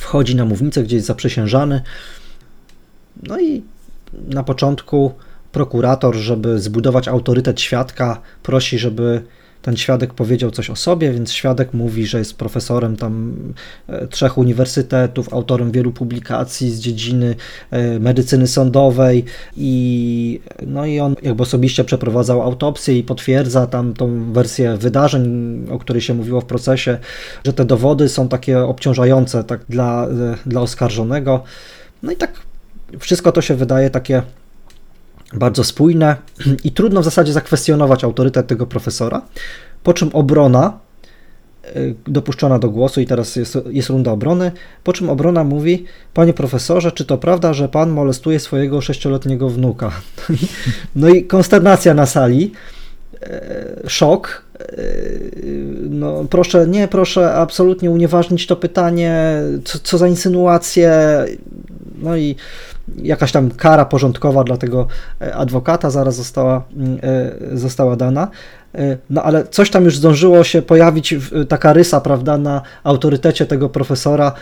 wchodzi 0.00 0.36
na 0.36 0.44
mównicę, 0.44 0.82
gdzie 0.82 0.96
jest 0.96 1.08
zaprzysiężany, 1.08 1.82
no 3.22 3.40
i 3.40 3.62
na 4.12 4.42
początku 4.42 5.12
prokurator, 5.52 6.14
żeby 6.14 6.60
zbudować 6.60 7.08
autorytet 7.08 7.60
świadka, 7.60 8.20
prosi, 8.42 8.78
żeby 8.78 9.22
ten 9.62 9.76
świadek 9.76 10.14
powiedział 10.14 10.50
coś 10.50 10.70
o 10.70 10.76
sobie, 10.76 11.12
więc 11.12 11.32
świadek 11.32 11.74
mówi, 11.74 12.06
że 12.06 12.18
jest 12.18 12.34
profesorem 12.34 12.96
tam 12.96 13.34
e, 13.88 14.06
trzech 14.06 14.38
uniwersytetów, 14.38 15.32
autorem 15.32 15.70
wielu 15.70 15.92
publikacji 15.92 16.70
z 16.70 16.80
dziedziny 16.80 17.36
e, 17.70 17.98
medycyny 17.98 18.46
sądowej 18.46 19.24
i 19.56 20.40
no 20.66 20.86
i 20.86 21.00
on 21.00 21.16
jakby 21.22 21.42
osobiście 21.42 21.84
przeprowadzał 21.84 22.42
autopsję 22.42 22.98
i 22.98 23.02
potwierdza 23.02 23.66
tam 23.66 23.94
tą 23.94 24.32
wersję 24.32 24.76
wydarzeń, 24.76 25.66
o 25.70 25.78
której 25.78 26.02
się 26.02 26.14
mówiło 26.14 26.40
w 26.40 26.46
procesie, 26.46 26.98
że 27.44 27.52
te 27.52 27.64
dowody 27.64 28.08
są 28.08 28.28
takie 28.28 28.58
obciążające 28.58 29.44
tak 29.44 29.60
dla, 29.68 30.06
e, 30.06 30.36
dla 30.46 30.60
oskarżonego. 30.60 31.42
No 32.02 32.12
i 32.12 32.16
tak 32.16 32.32
wszystko 32.98 33.32
to 33.32 33.40
się 33.42 33.54
wydaje 33.54 33.90
takie 33.90 34.22
bardzo 35.32 35.64
spójne 35.64 36.16
i 36.64 36.72
trudno 36.72 37.00
w 37.00 37.04
zasadzie 37.04 37.32
zakwestionować 37.32 38.04
autorytet 38.04 38.46
tego 38.46 38.66
profesora, 38.66 39.22
po 39.82 39.92
czym 39.92 40.10
obrona 40.12 40.78
y, 41.76 41.94
dopuszczona 42.06 42.58
do 42.58 42.70
głosu 42.70 43.00
i 43.00 43.06
teraz 43.06 43.36
jest, 43.36 43.58
jest 43.70 43.88
runda 43.88 44.12
obrony, 44.12 44.52
po 44.84 44.92
czym 44.92 45.10
obrona 45.10 45.44
mówi, 45.44 45.84
panie 46.14 46.32
profesorze, 46.32 46.92
czy 46.92 47.04
to 47.04 47.18
prawda, 47.18 47.54
że 47.54 47.68
pan 47.68 47.90
molestuje 47.90 48.40
swojego 48.40 48.80
sześcioletniego 48.80 49.48
wnuka? 49.48 49.90
No 50.96 51.08
i 51.08 51.24
konsternacja 51.24 51.94
na 51.94 52.06
sali, 52.06 52.52
e, 53.22 53.66
szok, 53.86 54.44
e, 54.60 54.64
no 55.90 56.24
proszę, 56.30 56.66
nie, 56.66 56.88
proszę 56.88 57.34
absolutnie 57.34 57.90
unieważnić 57.90 58.46
to 58.46 58.56
pytanie, 58.56 59.42
co, 59.64 59.78
co 59.78 59.98
za 59.98 60.08
insynuacje, 60.08 60.92
no 62.02 62.16
i 62.16 62.36
jakaś 62.96 63.32
tam 63.32 63.50
kara 63.50 63.84
porządkowa 63.84 64.44
dla 64.44 64.56
tego 64.56 64.86
e, 65.20 65.34
adwokata 65.34 65.90
zaraz 65.90 66.16
została, 66.16 66.62
mm, 66.76 66.98
e, 67.02 67.58
została 67.58 67.96
dana. 67.96 68.28
E, 68.74 68.96
no 69.10 69.22
ale 69.22 69.46
coś 69.46 69.70
tam 69.70 69.84
już 69.84 69.96
zdążyło 69.96 70.44
się 70.44 70.62
pojawić, 70.62 71.14
taka 71.48 71.72
rysa, 71.72 72.00
prawda, 72.00 72.38
na 72.38 72.62
autorytecie 72.84 73.46
tego 73.46 73.68
profesora 73.68 74.32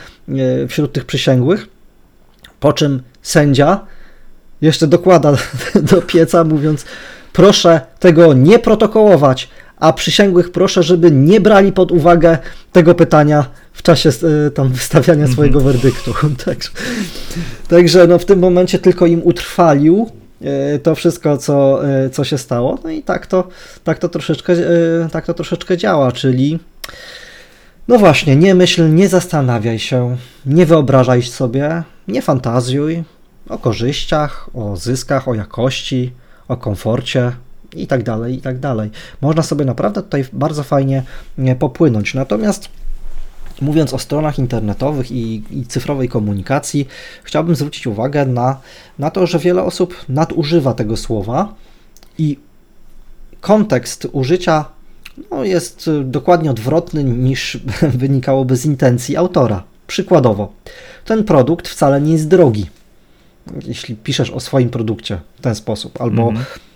wśród 0.69 0.93
tych 0.93 1.05
przysięgłych, 1.05 1.67
po 2.61 2.73
czym 2.73 3.03
sędzia 3.23 3.81
jeszcze 4.61 4.87
dokłada 4.87 5.33
do 5.91 6.03
pieca, 6.03 6.45
mówiąc: 6.45 6.85
Proszę 7.33 7.81
tego 7.99 8.35
nie 8.35 8.59
protokołować, 8.59 9.49
a 9.81 9.93
przysięgłych 9.93 10.53
proszę, 10.53 10.83
żeby 10.83 11.11
nie 11.11 11.41
brali 11.41 11.73
pod 11.73 11.93
uwagę 11.93 12.39
tego 12.73 12.95
pytania 12.95 13.47
w 13.73 13.83
czasie 13.83 14.11
e, 14.47 14.51
tam 14.51 14.69
wystawiania 14.69 15.13
mhm. 15.13 15.33
swojego 15.33 15.61
werdyktu. 15.61 16.15
Także, 16.45 16.71
także 17.69 18.07
no 18.07 18.19
w 18.19 18.25
tym 18.25 18.39
momencie 18.39 18.79
tylko 18.79 19.07
im 19.07 19.23
utrwalił 19.25 20.11
e, 20.43 20.79
to 20.79 20.95
wszystko, 20.95 21.39
co, 21.39 21.89
e, 21.89 22.11
co 22.11 22.25
się 22.25 22.39
stało. 22.39 22.79
No 22.85 22.91
i 22.91 23.03
tak 23.03 23.27
to, 23.27 23.49
tak 23.85 23.99
to, 23.99 24.09
troszeczkę, 24.09 24.57
tak 25.13 25.27
to 25.27 25.35
troszeczkę 25.35 25.77
działa, 25.77 26.13
czyli 26.13 26.59
no 27.89 27.99
właśnie, 27.99 28.37
nie 28.37 28.55
myśl, 28.55 28.95
nie 28.95 29.09
zastanawiaj 29.09 29.79
się, 29.79 30.17
nie 30.47 30.67
wyobrażaj 30.67 31.23
sobie, 31.23 31.83
nie 32.09 32.23
fantazjuj 32.23 33.05
o 33.49 33.59
korzyściach, 33.59 34.51
o 34.55 34.77
zyskach, 34.77 35.29
o 35.29 35.35
jakości, 35.35 36.13
o 36.49 36.57
komforcie, 36.57 37.33
i 37.77 37.87
tak 37.87 38.03
dalej, 38.03 38.35
i 38.35 38.41
tak 38.41 38.59
dalej. 38.59 38.91
Można 39.21 39.43
sobie 39.43 39.65
naprawdę 39.65 40.03
tutaj 40.03 40.25
bardzo 40.33 40.63
fajnie 40.63 41.03
popłynąć. 41.59 42.15
Natomiast 42.15 42.69
mówiąc 43.61 43.95
o 43.95 43.99
stronach 43.99 44.39
internetowych 44.39 45.13
i, 45.13 45.43
i, 45.51 45.67
cyfrowej 45.67 46.09
komunikacji, 46.09 46.89
chciałbym 47.25 47.57
zwrócić 47.57 47.87
uwagę 47.87 48.27
na, 48.27 48.61
na 48.99 49.11
to, 49.11 49.27
że 49.27 49.39
wiele 49.39 49.63
osób 49.63 50.05
nadużywa 50.09 50.75
tego 50.75 50.97
słowa 50.97 51.55
i 52.19 52.39
kontekst 53.41 54.09
użycia 54.13 54.65
no, 55.31 55.45
jest 55.45 55.91
dokładnie 56.05 56.51
odwrotny 56.51 57.05
niż 57.05 57.59
wynikałoby 58.01 58.57
z 58.57 58.67
intencji 58.67 59.17
autora. 59.17 59.63
Przykładowo, 59.87 60.53
ten 61.05 61.25
produkt 61.25 61.69
wcale 61.69 62.01
nie 62.01 62.13
jest 62.13 62.29
drogi. 62.29 62.67
Jeśli 63.67 63.97
piszesz 63.97 64.31
o 64.31 64.41
swoim 64.41 64.71
produkcie 64.71 65.21
w 65.39 65.41
ten 65.41 65.55
sposób, 65.55 66.01
albo 66.01 66.23
mm 66.23 66.37
-hmm 66.37 66.68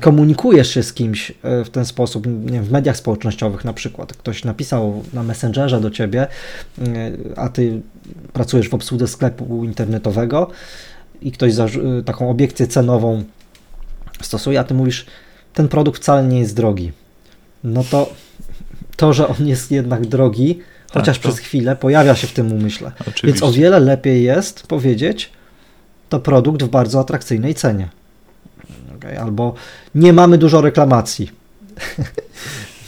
komunikujesz 0.00 0.74
się 0.74 0.82
z 0.82 0.92
kimś 0.92 1.30
e, 1.30 1.64
w 1.64 1.70
ten 1.70 1.84
sposób, 1.84 2.26
nie 2.26 2.52
wiem, 2.52 2.64
w 2.64 2.70
mediach 2.70 2.96
społecznościowych 2.96 3.64
na 3.64 3.72
przykład, 3.72 4.12
ktoś 4.12 4.44
napisał 4.44 5.02
na 5.12 5.22
Messengerze 5.22 5.80
do 5.80 5.90
ciebie, 5.90 6.26
e, 6.78 6.86
a 7.36 7.48
ty 7.48 7.80
pracujesz 8.32 8.68
w 8.68 8.74
obsłudze 8.74 9.08
sklepu 9.08 9.64
internetowego 9.64 10.50
i 11.22 11.32
ktoś 11.32 11.58
e, 11.58 12.02
taką 12.04 12.30
obiekcję 12.30 12.66
cenową 12.66 13.24
stosuje, 14.22 14.60
a 14.60 14.64
ty 14.64 14.74
mówisz, 14.74 15.06
ten 15.54 15.68
produkt 15.68 16.02
wcale 16.02 16.28
nie 16.28 16.40
jest 16.40 16.56
drogi. 16.56 16.92
No 17.64 17.84
to 17.90 18.12
to, 18.96 19.12
że 19.12 19.28
on 19.28 19.46
jest 19.46 19.70
jednak 19.70 20.06
drogi, 20.06 20.54
tak, 20.54 21.02
chociaż 21.02 21.18
to... 21.18 21.28
przez 21.28 21.38
chwilę 21.38 21.76
pojawia 21.76 22.14
się 22.14 22.26
w 22.26 22.32
tym 22.32 22.52
umyśle. 22.52 22.92
Oczywiście. 23.00 23.26
Więc 23.26 23.42
o 23.42 23.52
wiele 23.52 23.80
lepiej 23.80 24.22
jest 24.22 24.66
powiedzieć, 24.66 25.32
to 26.08 26.20
produkt 26.20 26.62
w 26.62 26.68
bardzo 26.68 27.00
atrakcyjnej 27.00 27.54
cenie 27.54 27.88
okay? 29.04 29.20
albo 29.20 29.54
nie 29.94 30.12
mamy 30.12 30.38
dużo 30.38 30.60
reklamacji. 30.60 31.30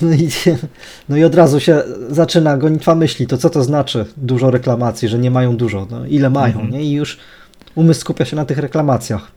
No 0.02 0.12
i, 0.12 0.28
no 1.08 1.16
i 1.16 1.24
od 1.24 1.34
razu 1.34 1.60
się 1.60 1.82
zaczyna 2.10 2.56
gonitwa 2.56 2.94
myśli, 2.94 3.26
to 3.26 3.38
co 3.38 3.50
to 3.50 3.64
znaczy 3.64 4.06
dużo 4.16 4.50
reklamacji, 4.50 5.08
że 5.08 5.18
nie 5.18 5.30
mają 5.30 5.56
dużo, 5.56 5.86
no 5.90 6.06
ile 6.06 6.30
mają, 6.30 6.54
mhm. 6.54 6.70
nie? 6.70 6.84
I 6.84 6.92
już 6.92 7.18
umysł 7.74 8.00
skupia 8.00 8.24
się 8.24 8.36
na 8.36 8.44
tych 8.44 8.58
reklamacjach. 8.58 9.30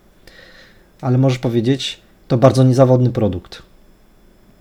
Ale 1.02 1.18
możesz 1.18 1.40
powiedzieć, 1.40 2.00
to 2.28 2.38
bardzo 2.38 2.64
niezawodny 2.64 3.10
produkt. 3.10 3.62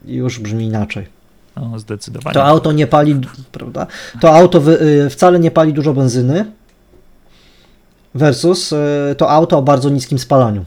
I 0.07 0.15
już 0.15 0.39
brzmi 0.39 0.65
inaczej. 0.65 1.07
No, 1.57 1.79
zdecydowanie. 1.79 2.35
To 2.35 2.45
auto 2.45 2.73
nie 2.73 2.87
pali, 2.87 3.21
prawda? 3.53 3.87
To 4.21 4.37
auto 4.37 4.63
y, 5.07 5.11
wcale 5.11 5.39
nie 5.39 5.51
pali 5.51 5.73
dużo 5.73 5.95
benzyny 5.95 6.45
versus 8.15 8.73
y, 8.73 9.15
to 9.17 9.31
auto 9.31 9.59
o 9.59 9.63
bardzo 9.63 9.91
niskim 9.91 10.19
spalaniu 10.19 10.65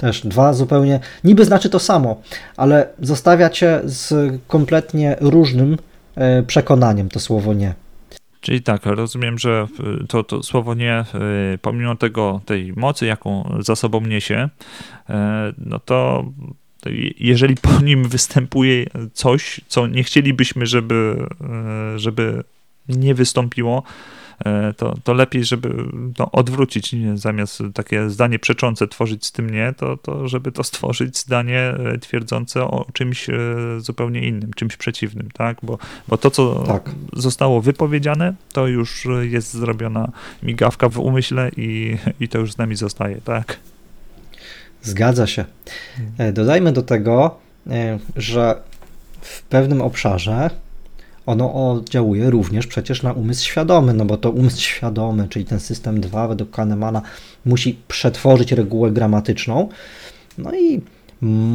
Też 0.00 0.26
dwa 0.26 0.52
zupełnie, 0.52 1.00
niby 1.24 1.44
znaczy 1.44 1.70
to 1.70 1.78
samo, 1.78 2.22
ale 2.56 2.88
zostawia 3.00 3.50
cię 3.50 3.80
z 3.84 4.32
kompletnie 4.46 5.16
różnym 5.20 5.76
e, 6.14 6.42
przekonaniem 6.42 7.08
to 7.08 7.20
słowo 7.20 7.54
nie. 7.54 7.74
Czyli 8.40 8.62
tak, 8.62 8.86
rozumiem, 8.86 9.38
że 9.38 9.66
to, 10.08 10.24
to 10.24 10.42
słowo 10.42 10.74
nie, 10.74 11.04
pomimo 11.62 11.96
tego, 11.96 12.40
tej 12.46 12.72
mocy, 12.76 13.06
jaką 13.06 13.56
za 13.58 13.76
sobą 13.76 14.00
niesie, 14.00 14.48
no 15.58 15.78
to 15.78 16.24
jeżeli 17.18 17.54
po 17.56 17.80
nim 17.80 18.08
występuje 18.08 18.86
coś, 19.12 19.60
co 19.68 19.86
nie 19.86 20.04
chcielibyśmy, 20.04 20.66
żeby, 20.66 21.26
żeby 21.96 22.44
nie 22.88 23.14
wystąpiło, 23.14 23.82
E, 23.82 24.19
to, 24.76 24.94
to 25.04 25.12
lepiej, 25.12 25.44
żeby 25.44 25.74
no, 26.18 26.30
odwrócić, 26.32 26.92
nie, 26.92 27.16
zamiast 27.16 27.62
takie 27.74 28.10
zdanie 28.10 28.38
przeczące 28.38 28.88
tworzyć 28.88 29.26
z 29.26 29.32
tym 29.32 29.50
nie, 29.50 29.74
to, 29.76 29.96
to 29.96 30.28
żeby 30.28 30.52
to 30.52 30.64
stworzyć 30.64 31.18
zdanie 31.18 31.58
e, 31.58 31.98
twierdzące 31.98 32.64
o 32.64 32.86
czymś 32.92 33.30
e, 33.30 33.34
zupełnie 33.78 34.28
innym, 34.28 34.50
czymś 34.56 34.76
przeciwnym, 34.76 35.28
tak? 35.34 35.56
Bo, 35.62 35.78
bo 36.08 36.16
to, 36.16 36.30
co 36.30 36.64
tak. 36.66 36.90
zostało 37.12 37.60
wypowiedziane, 37.60 38.34
to 38.52 38.66
już 38.66 39.06
jest 39.20 39.52
zrobiona 39.52 40.12
migawka 40.42 40.88
w 40.88 40.98
umyśle 40.98 41.50
i, 41.56 41.96
i 42.20 42.28
to 42.28 42.38
już 42.38 42.52
z 42.52 42.58
nami 42.58 42.76
zostaje, 42.76 43.20
tak? 43.24 43.58
Zgadza 44.82 45.26
się. 45.26 45.44
Dodajmy 46.32 46.72
do 46.72 46.82
tego, 46.82 47.38
że 48.16 48.60
w 49.20 49.42
pewnym 49.42 49.82
obszarze 49.82 50.50
ono 51.30 51.70
oddziałuje 51.70 52.30
również 52.30 52.66
przecież 52.66 53.02
na 53.02 53.12
umysł 53.12 53.44
świadomy, 53.44 53.94
no 53.94 54.04
bo 54.04 54.16
to 54.16 54.30
umysł 54.30 54.60
świadomy, 54.60 55.28
czyli 55.28 55.44
ten 55.44 55.60
system 55.60 56.00
2 56.00 56.28
według 56.28 56.50
Kahnemana 56.50 57.02
musi 57.46 57.78
przetworzyć 57.88 58.52
regułę 58.52 58.90
gramatyczną, 58.90 59.68
no 60.38 60.54
i 60.54 60.80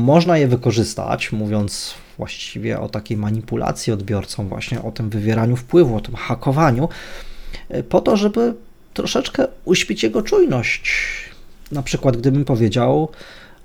można 0.05 0.37
je 0.37 0.47
wykorzystać, 0.47 1.31
mówiąc 1.31 1.93
właściwie 2.17 2.79
o 2.79 2.89
takiej 2.89 3.17
manipulacji 3.17 3.93
odbiorcą, 3.93 4.47
właśnie 4.47 4.81
o 4.81 4.91
tym 4.91 5.09
wywieraniu 5.09 5.55
wpływu, 5.55 5.95
o 5.95 6.01
tym 6.01 6.15
hakowaniu, 6.15 6.89
po 7.89 8.01
to, 8.01 8.17
żeby 8.17 8.53
troszeczkę 8.93 9.47
uśpić 9.65 10.03
jego 10.03 10.21
czujność. 10.21 10.91
Na 11.71 11.83
przykład, 11.83 12.17
gdybym 12.17 12.45
powiedział, 12.45 13.09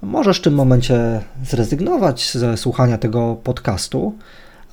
możesz 0.02 0.38
w 0.38 0.42
tym 0.42 0.54
momencie 0.54 1.20
zrezygnować 1.44 2.30
ze 2.32 2.56
słuchania 2.56 2.98
tego 2.98 3.36
podcastu, 3.44 4.14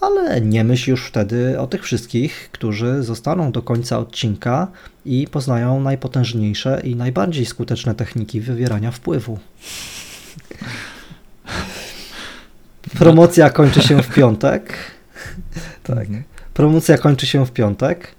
ale 0.01 0.41
nie 0.41 0.63
myśl 0.63 0.89
już 0.89 1.05
wtedy 1.05 1.59
o 1.59 1.67
tych 1.67 1.83
wszystkich, 1.83 2.49
którzy 2.51 3.03
zostaną 3.03 3.51
do 3.51 3.61
końca 3.61 3.99
odcinka 3.99 4.67
i 5.05 5.27
poznają 5.31 5.81
najpotężniejsze 5.81 6.81
i 6.83 6.95
najbardziej 6.95 7.45
skuteczne 7.45 7.95
techniki 7.95 8.41
wywierania 8.41 8.91
wpływu. 8.91 9.39
Promocja 12.97 13.49
kończy 13.49 13.81
się 13.81 14.03
w 14.03 14.13
piątek. 14.13 14.73
Tak. 15.83 16.07
Promocja 16.53 16.97
kończy 16.97 17.27
się 17.27 17.45
w 17.45 17.51
piątek, 17.51 18.15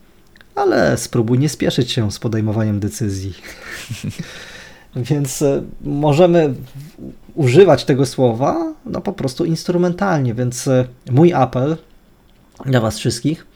ale 0.55 0.99
spróbuj 0.99 1.39
nie 1.39 1.49
spieszyć 1.49 1.93
się 1.93 2.13
z 2.13 2.19
podejmowaniem 2.19 2.81
decyzji. 2.81 3.35
Więc 4.97 5.43
e, 5.43 5.63
możemy 5.83 6.55
używać 7.39 7.85
tego 7.85 8.07
słowa 8.07 8.75
no 8.87 9.01
po 9.01 9.13
prostu 9.13 9.45
instrumentalnie, 9.45 10.35
więc 10.35 10.69
e, 10.69 10.85
mój 11.11 11.33
apel 11.33 11.77
dla 12.67 12.81
Was 12.81 12.99
wszystkich, 12.99 13.47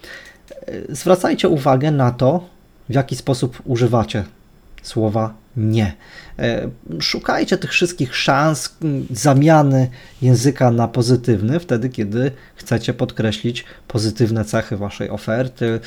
e, 0.50 0.94
zwracajcie 0.94 1.48
uwagę 1.48 1.90
na 1.90 2.10
to, 2.10 2.44
w 2.88 2.94
jaki 2.94 3.16
sposób 3.16 3.62
używacie 3.64 4.24
słowa 4.82 5.34
nie. 5.56 5.92
E, 6.38 6.68
szukajcie 7.00 7.58
tych 7.58 7.70
wszystkich 7.70 8.16
szans 8.16 8.76
zamiany 9.10 9.90
języka 10.22 10.70
na 10.70 10.88
pozytywny, 10.88 11.60
wtedy 11.60 11.88
kiedy 11.88 12.30
chcecie 12.54 12.94
podkreślić 12.94 13.64
pozytywne 13.88 14.44
cechy 14.44 14.76
waszej 14.76 15.10
oferty, 15.10 15.80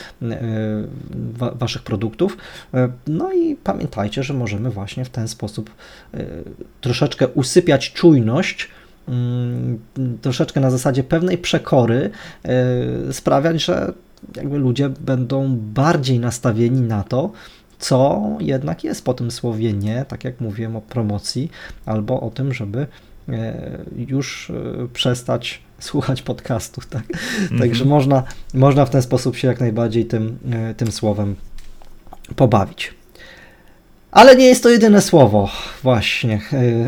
waszych 1.36 1.82
produktów. 1.82 2.38
No 3.08 3.34
i 3.34 3.56
pamiętajcie, 3.56 4.24
że 4.24 4.34
możemy 4.34 4.70
właśnie 4.70 5.06
w 5.06 5.10
ten 5.10 5.28
sposób 5.28 5.70
troszeczkę 6.82 7.28
usypiać 7.28 7.94
czujność 7.94 8.70
troszeczkę 10.22 10.60
na 10.60 10.72
zasadzie 10.72 11.04
pewnej 11.04 11.38
przekory 11.38 12.10
sprawiać, 13.12 13.66
że 13.66 13.94
jakby 14.36 14.58
ludzie 14.58 14.90
będą 14.90 15.58
bardziej 15.58 16.20
nastawieni 16.20 16.82
na 16.82 17.04
to, 17.04 17.32
co 17.80 18.22
jednak 18.40 18.84
jest 18.84 19.06
po 19.06 19.14
tym 19.14 19.32
słowie 19.32 19.74
nie, 19.74 20.06
tak 20.08 20.24
jak 20.24 20.42
mówiłem 20.42 20.76
o 20.76 20.82
promocji, 20.82 21.52
albo 21.86 22.22
o 22.22 22.30
tym, 22.30 22.54
żeby 22.54 22.88
e, 23.30 23.78
już 23.98 24.50
e, 24.50 24.88
przestać 24.94 25.62
słuchać 25.80 26.22
podcastów, 26.22 26.88
tak? 26.96 27.04
Mm-hmm. 27.08 27.60
Także 27.60 27.86
można, 27.86 28.24
można 28.54 28.86
w 28.86 28.90
ten 28.90 29.02
sposób 29.02 29.36
się 29.36 29.48
jak 29.48 29.60
najbardziej 29.60 30.06
tym, 30.06 30.38
e, 30.52 30.74
tym 30.74 30.92
słowem 30.92 31.36
pobawić. 32.36 32.94
Ale 34.16 34.36
nie 34.36 34.46
jest 34.46 34.64
to 34.64 34.70
jedyne 34.70 35.02
słowo, 35.02 35.50
właśnie, 35.84 36.42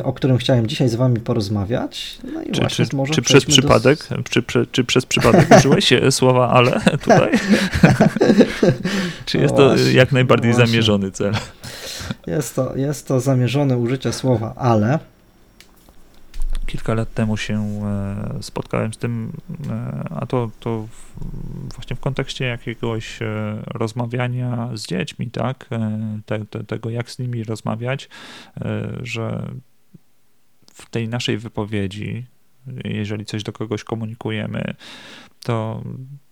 o 0.03 0.13
którym 0.13 0.37
chciałem 0.37 0.67
dzisiaj 0.67 0.89
z 0.89 0.95
Wami 0.95 1.19
porozmawiać. 1.19 2.17
No 2.23 2.41
czy, 2.51 2.85
czy, 2.85 3.13
czy 3.13 3.21
przez 3.21 3.45
przypadek, 3.45 3.99
do... 4.09 4.23
czy, 4.29 4.43
czy, 4.43 4.67
czy, 4.71 4.83
przez 4.83 5.05
przypadek 5.05 5.47
użyłeś 5.57 5.93
słowa 6.09 6.49
ale 6.49 6.81
tutaj? 7.03 7.31
czy 9.25 9.37
jest 9.37 9.55
no 9.57 9.65
właśnie, 9.65 9.85
to 9.85 9.91
jak 9.91 10.11
najbardziej 10.11 10.51
no 10.51 10.57
zamierzony 10.57 11.11
cel? 11.11 11.33
Jest 12.27 12.55
to, 12.55 12.75
jest 12.75 13.07
to 13.07 13.19
zamierzone 13.19 13.77
użycie 13.77 14.13
słowa 14.13 14.53
ale 14.57 14.99
kilka 16.67 16.93
lat 16.93 17.13
temu 17.13 17.37
się 17.37 17.59
e, 17.59 18.43
spotkałem 18.43 18.93
z 18.93 18.97
tym, 18.97 19.31
e, 19.69 20.07
a 20.09 20.25
to, 20.25 20.51
to 20.59 20.87
właśnie 21.75 21.95
w 21.95 21.99
kontekście 21.99 22.45
jakiegoś 22.45 23.21
e, 23.21 23.57
rozmawiania 23.67 24.69
z 24.73 24.85
dziećmi, 24.85 25.31
tak, 25.31 25.69
te, 26.25 26.45
te, 26.45 26.63
tego 26.63 26.89
jak 26.89 27.11
z 27.11 27.19
nimi 27.19 27.43
rozmawiać, 27.43 28.09
że 29.01 29.51
w 30.73 30.89
tej 30.89 31.09
naszej 31.09 31.37
wypowiedzi, 31.37 32.25
jeżeli 32.85 33.25
coś 33.25 33.43
do 33.43 33.51
kogoś 33.51 33.83
komunikujemy, 33.83 34.73
to 35.43 35.83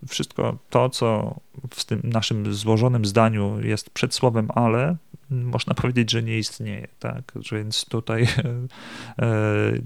wszystko 0.07 0.57
to, 0.69 0.89
co 0.89 1.36
w 1.69 1.86
tym 1.86 2.01
naszym 2.03 2.53
złożonym 2.53 3.05
zdaniu 3.05 3.59
jest 3.61 3.89
przed 3.89 4.13
słowem 4.13 4.47
ale, 4.55 4.95
można 5.30 5.73
powiedzieć, 5.73 6.11
że 6.11 6.23
nie 6.23 6.38
istnieje, 6.38 6.88
tak? 6.99 7.32
Więc 7.51 7.86
tutaj 7.86 8.23
e, 8.28 8.28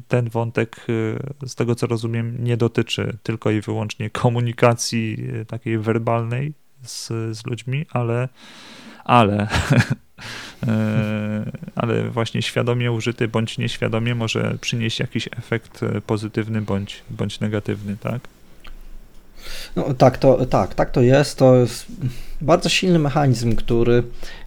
ten 0.07 0.29
wątek, 0.29 0.85
e, 1.41 1.47
z 1.47 1.55
tego 1.55 1.75
co 1.75 1.87
rozumiem, 1.87 2.43
nie 2.43 2.57
dotyczy 2.57 3.17
tylko 3.23 3.51
i 3.51 3.61
wyłącznie 3.61 4.09
komunikacji 4.09 5.17
e, 5.41 5.45
takiej 5.45 5.77
werbalnej 5.77 6.53
z, 6.83 7.07
z 7.37 7.45
ludźmi, 7.45 7.85
ale, 7.89 8.29
ale, 9.03 9.45
ale 11.75 12.09
właśnie 12.09 12.41
świadomie 12.41 12.91
użyty 12.91 13.27
bądź 13.27 13.57
nieświadomie 13.57 14.15
może 14.15 14.57
przynieść 14.61 14.99
jakiś 14.99 15.29
efekt 15.37 15.81
pozytywny 16.05 16.61
bądź, 16.61 17.03
bądź 17.09 17.39
negatywny, 17.39 17.97
tak? 17.97 18.21
No, 19.75 19.93
tak, 19.93 20.17
to, 20.17 20.45
tak, 20.45 20.75
tak 20.75 20.91
to 20.91 21.01
jest. 21.01 21.37
To 21.37 21.55
jest 21.55 21.85
bardzo 22.41 22.69
silny 22.69 22.99
mechanizm, 22.99 23.55
który 23.55 24.03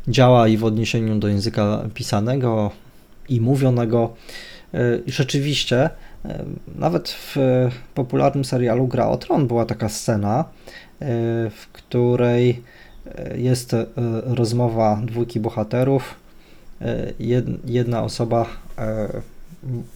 działa 0.09 0.49
i 0.49 0.57
w 0.57 0.64
odniesieniu 0.64 1.18
do 1.18 1.28
języka 1.28 1.84
pisanego 1.95 2.70
i 3.28 3.40
mówionego. 3.40 4.14
E, 4.74 4.99
I 5.07 5.12
rzeczywiście, 5.12 5.90
e, 6.24 6.45
nawet 6.76 7.09
w 7.09 7.36
popularnym 7.95 8.45
serialu 8.45 8.86
Gra 8.86 9.09
o 9.09 9.16
Tron 9.16 9.47
była 9.47 9.66
taka 9.66 9.88
scena, 9.88 10.40
e, 10.40 10.45
w 11.51 11.66
której 11.72 12.62
jest 13.36 13.76
rozmowa 14.24 15.01
dwójki 15.05 15.40
bohaterów. 15.40 16.14
Jedna 17.64 18.03
osoba 18.03 18.47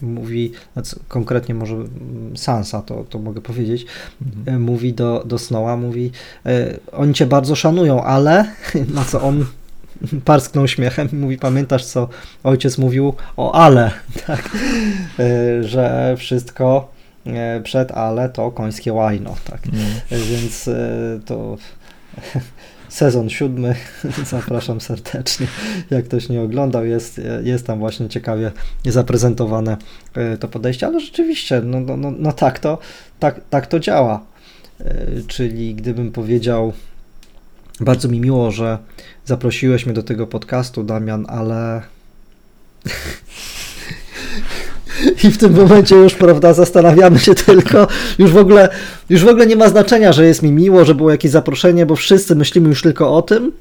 mówi, 0.01 0.51
znaczy 0.73 0.95
konkretnie 1.07 1.55
może 1.55 1.75
Sansa, 2.35 2.81
to, 2.81 3.05
to 3.09 3.19
mogę 3.19 3.41
powiedzieć, 3.41 3.85
mhm. 4.25 4.55
E, 4.55 4.59
mówi 4.59 4.93
do, 4.93 5.23
do 5.25 5.37
Snowa, 5.37 5.77
mówi, 5.77 6.11
e, 6.45 6.77
oni 6.91 7.13
cię 7.13 7.25
bardzo 7.25 7.55
szanują, 7.55 8.03
ale, 8.03 8.45
na 8.95 9.05
co 9.05 9.21
on 9.21 9.45
parsknął 10.25 10.67
śmiechem 10.67 11.09
i 11.11 11.15
mówi, 11.15 11.37
pamiętasz 11.37 11.85
co 11.85 12.09
ojciec 12.43 12.77
mówił 12.77 13.13
o 13.37 13.55
ale, 13.55 13.91
tak, 14.27 14.49
e, 15.19 15.63
że 15.63 16.15
wszystko 16.17 16.97
przed 17.63 17.91
ale 17.91 18.29
to 18.29 18.51
końskie 18.51 18.93
łajno, 18.93 19.35
tak, 19.45 19.65
mhm. 19.65 20.23
więc 20.29 20.69
to 21.25 21.57
sezon 22.97 23.29
siódmy. 23.29 23.75
Zapraszam 24.31 24.81
serdecznie. 24.81 25.47
Jak 25.89 26.05
ktoś 26.05 26.29
nie 26.29 26.41
oglądał, 26.41 26.85
jest, 26.85 27.21
jest 27.43 27.67
tam 27.67 27.79
właśnie 27.79 28.09
ciekawie 28.09 28.51
zaprezentowane 28.85 29.77
e, 30.13 30.37
to 30.37 30.47
podejście, 30.47 30.87
ale 30.87 30.99
rzeczywiście, 30.99 31.61
no, 31.61 31.79
no, 31.79 31.97
no, 31.97 32.11
no 32.19 32.31
tak, 32.31 32.59
to, 32.59 32.77
tak, 33.19 33.41
tak 33.49 33.67
to 33.67 33.79
działa. 33.79 34.25
E, 34.79 35.05
czyli 35.27 35.75
gdybym 35.75 36.11
powiedział, 36.11 36.73
bardzo 37.79 38.07
mi 38.07 38.19
miło, 38.19 38.51
że 38.51 38.77
zaprosiłeś 39.25 39.85
mnie 39.85 39.95
do 39.95 40.03
tego 40.03 40.27
podcastu, 40.27 40.83
Damian, 40.83 41.25
ale 41.29 41.81
I 45.23 45.31
w 45.31 45.37
tym 45.37 45.53
momencie 45.53 45.95
już, 45.95 46.15
prawda, 46.15 46.53
zastanawiamy 46.53 47.19
się 47.19 47.35
tylko, 47.35 47.87
już 48.19 48.31
w 48.31 48.37
ogóle, 48.37 48.69
już 49.09 49.23
w 49.23 49.27
ogóle 49.27 49.47
nie 49.47 49.55
ma 49.55 49.69
znaczenia, 49.69 50.13
że 50.13 50.25
jest 50.25 50.43
mi 50.43 50.51
miło, 50.51 50.85
że 50.85 50.95
było 50.95 51.11
jakieś 51.11 51.31
zaproszenie, 51.31 51.85
bo 51.85 51.95
wszyscy 51.95 52.35
myślimy 52.35 52.69
już 52.69 52.81
tylko 52.81 53.15
o 53.15 53.21
tym, 53.21 53.51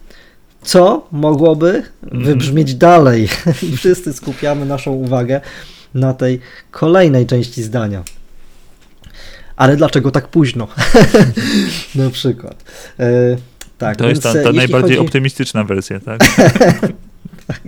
co 0.63 1.07
mogłoby 1.13 1.83
wybrzmieć 2.03 2.75
dalej. 2.75 3.29
I 3.73 3.77
wszyscy 3.77 4.13
skupiamy 4.13 4.67
naszą 4.67 4.93
uwagę 4.93 5.41
na 5.95 6.15
tej 6.15 6.41
kolejnej 6.71 7.27
części 7.27 7.63
zdania. 7.63 8.03
Ale 9.57 9.77
dlaczego 9.77 10.11
tak 10.11 10.29
późno? 10.29 10.69
na 11.95 12.11
przykład. 12.11 12.65
E, 12.99 13.37
tak, 13.79 13.97
to 13.97 14.09
jest 14.09 14.23
ta, 14.23 14.33
ta 14.33 14.53
najbardziej 14.53 14.97
chodzi... 14.97 15.09
optymistyczna 15.09 15.65
wersja, 15.65 16.01
tak? 16.01 16.21
tak. 17.47 17.63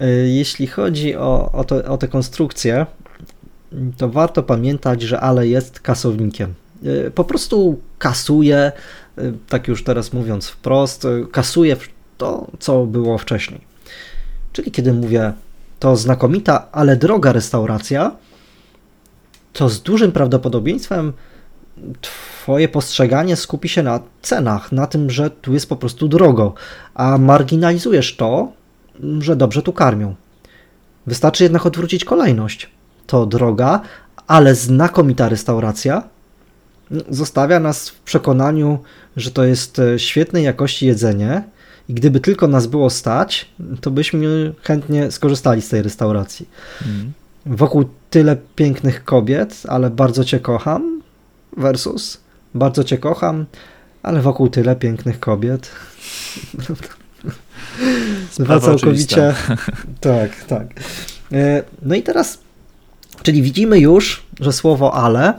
E, 0.00 0.08
jeśli 0.10 0.66
chodzi 0.66 1.16
o, 1.16 1.52
o, 1.52 1.64
to, 1.64 1.84
o 1.84 1.98
tę 1.98 2.08
konstrukcję, 2.08 2.86
to 3.96 4.08
warto 4.08 4.42
pamiętać, 4.42 5.02
że 5.02 5.20
ale 5.20 5.48
jest 5.48 5.80
kasownikiem. 5.80 6.54
E, 6.84 7.10
po 7.10 7.24
prostu 7.24 7.80
kasuje, 7.98 8.56
e, 8.56 8.72
tak 9.48 9.68
już 9.68 9.84
teraz 9.84 10.12
mówiąc 10.12 10.48
wprost, 10.48 11.06
kasuje 11.32 11.76
to, 12.18 12.46
co 12.58 12.86
było 12.86 13.18
wcześniej. 13.18 13.60
Czyli 14.52 14.70
kiedy 14.70 14.92
mówię, 14.92 15.32
to 15.78 15.96
znakomita, 15.96 16.68
ale 16.72 16.96
droga 16.96 17.32
restauracja, 17.32 18.16
to 19.52 19.68
z 19.68 19.82
dużym 19.82 20.12
prawdopodobieństwem 20.12 21.12
Twoje 22.00 22.68
postrzeganie 22.68 23.36
skupi 23.36 23.68
się 23.68 23.82
na 23.82 24.00
cenach, 24.22 24.72
na 24.72 24.86
tym, 24.86 25.10
że 25.10 25.30
tu 25.30 25.54
jest 25.54 25.68
po 25.68 25.76
prostu 25.76 26.08
drogo, 26.08 26.54
a 26.94 27.18
marginalizujesz 27.18 28.16
to, 28.16 28.52
że 29.18 29.36
dobrze 29.36 29.62
tu 29.62 29.72
karmią. 29.72 30.14
Wystarczy 31.06 31.42
jednak 31.42 31.66
odwrócić 31.66 32.04
kolejność. 32.04 32.70
To 33.06 33.26
droga, 33.26 33.80
ale 34.26 34.54
znakomita 34.54 35.28
restauracja 35.28 36.02
zostawia 37.08 37.60
nas 37.60 37.88
w 37.88 38.00
przekonaniu, 38.00 38.78
że 39.16 39.30
to 39.30 39.44
jest 39.44 39.78
e, 39.78 39.98
świetnej 39.98 40.44
jakości 40.44 40.86
jedzenie 40.86 41.42
i 41.88 41.94
gdyby 41.94 42.20
tylko 42.20 42.48
nas 42.48 42.66
było 42.66 42.90
stać, 42.90 43.48
to 43.80 43.90
byśmy 43.90 44.52
chętnie 44.62 45.10
skorzystali 45.10 45.62
z 45.62 45.68
tej 45.68 45.82
restauracji. 45.82 46.48
Mm. 46.86 47.12
Wokół 47.46 47.84
tyle 48.10 48.36
pięknych 48.56 49.04
kobiet, 49.04 49.62
ale 49.68 49.90
bardzo 49.90 50.24
Cię 50.24 50.40
kocham, 50.40 51.02
versus 51.56 52.20
bardzo 52.54 52.84
Cię 52.84 52.98
kocham, 52.98 53.46
ale 54.02 54.20
wokół 54.20 54.48
tyle 54.48 54.76
pięknych 54.76 55.20
kobiet. 55.20 55.70
Dwa 58.38 58.60
całkowicie. 58.60 59.34
Tak, 60.00 60.44
tak. 60.44 60.66
E, 61.32 61.62
no 61.82 61.94
i 61.94 62.02
teraz, 62.02 62.38
czyli 63.22 63.42
widzimy 63.42 63.78
już, 63.78 64.22
że 64.40 64.52
słowo 64.52 64.94
ale 64.94 65.34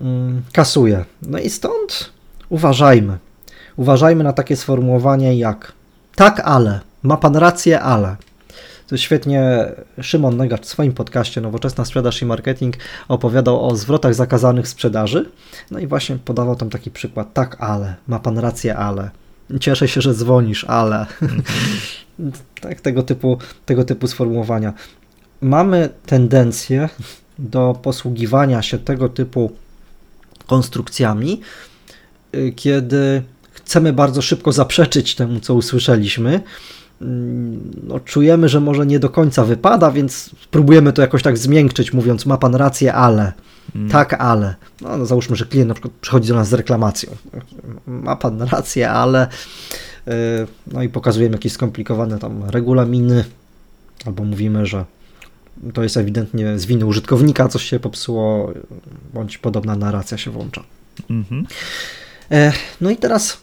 mm, 0.00 0.42
kasuje. 0.52 1.04
No 1.22 1.38
i 1.38 1.50
stąd 1.50 2.10
uważajmy. 2.48 3.18
Uważajmy 3.76 4.24
na 4.24 4.32
takie 4.32 4.56
sformułowanie 4.56 5.38
jak 5.38 5.72
tak, 6.14 6.40
ale. 6.44 6.80
Ma 7.02 7.16
pan 7.16 7.36
rację, 7.36 7.80
ale. 7.80 8.16
To 8.86 8.96
świetnie 8.96 9.72
Szymon 10.00 10.36
Negacz 10.36 10.62
w 10.62 10.68
swoim 10.68 10.92
podcaście 10.92 11.40
Nowoczesna 11.40 11.84
Sprzedaż 11.84 12.22
i 12.22 12.26
Marketing 12.26 12.76
opowiadał 13.08 13.68
o 13.68 13.76
zwrotach 13.76 14.14
zakazanych 14.14 14.68
sprzedaży. 14.68 15.30
No 15.70 15.78
i 15.78 15.86
właśnie 15.86 16.16
podawał 16.16 16.56
tam 16.56 16.70
taki 16.70 16.90
przykład. 16.90 17.32
Tak, 17.32 17.56
ale. 17.60 17.94
Ma 18.08 18.18
pan 18.18 18.38
rację, 18.38 18.76
ale. 18.76 19.10
Cieszę 19.60 19.88
się, 19.88 20.00
że 20.00 20.14
dzwonisz, 20.14 20.64
ale. 20.64 21.06
tak, 22.60 22.80
tego 22.80 23.02
typu, 23.02 23.38
tego 23.66 23.84
typu 23.84 24.06
sformułowania. 24.06 24.72
Mamy 25.40 25.88
tendencję 26.06 26.88
do 27.38 27.78
posługiwania 27.82 28.62
się 28.62 28.78
tego 28.78 29.08
typu 29.08 29.52
konstrukcjami, 30.46 31.40
y, 32.34 32.52
kiedy 32.56 33.22
chcemy 33.52 33.92
bardzo 33.92 34.22
szybko 34.22 34.52
zaprzeczyć 34.52 35.14
temu, 35.14 35.40
co 35.40 35.54
usłyszeliśmy. 35.54 36.40
Mm, 37.04 37.70
no, 37.82 38.00
czujemy, 38.00 38.48
że 38.48 38.60
może 38.60 38.86
nie 38.86 38.98
do 38.98 39.10
końca 39.10 39.44
wypada, 39.44 39.90
więc 39.90 40.30
próbujemy 40.50 40.92
to 40.92 41.02
jakoś 41.02 41.22
tak 41.22 41.38
zmiękczyć, 41.38 41.92
mówiąc: 41.92 42.26
Ma 42.26 42.36
pan 42.36 42.54
rację, 42.54 42.94
ale. 42.94 43.32
Mm. 43.74 43.90
Tak, 43.90 44.12
ale. 44.12 44.54
No, 44.80 44.96
no, 44.96 45.06
załóżmy, 45.06 45.36
że 45.36 45.46
klient 45.46 45.68
na 45.68 45.74
przykład 45.74 45.94
przychodzi 46.00 46.28
do 46.28 46.34
nas 46.34 46.48
z 46.48 46.52
reklamacją. 46.52 47.16
Ma 47.86 48.16
pan 48.16 48.42
rację, 48.42 48.90
ale. 48.90 49.28
Y, 50.08 50.10
no 50.66 50.82
i 50.82 50.88
pokazujemy 50.88 51.36
jakieś 51.36 51.52
skomplikowane 51.52 52.18
tam 52.18 52.44
regulaminy, 52.50 53.24
albo 54.06 54.24
mówimy, 54.24 54.66
że 54.66 54.84
to 55.74 55.82
jest 55.82 55.96
ewidentnie 55.96 56.58
z 56.58 56.66
winy 56.66 56.86
użytkownika, 56.86 57.48
coś 57.48 57.64
się 57.64 57.80
popsuło, 57.80 58.52
bądź 59.14 59.38
podobna 59.38 59.76
narracja 59.76 60.18
się 60.18 60.30
włącza. 60.30 60.62
Mm 61.10 61.24
-hmm. 61.24 61.44
No 62.80 62.90
i 62.90 62.96
teraz 62.96 63.38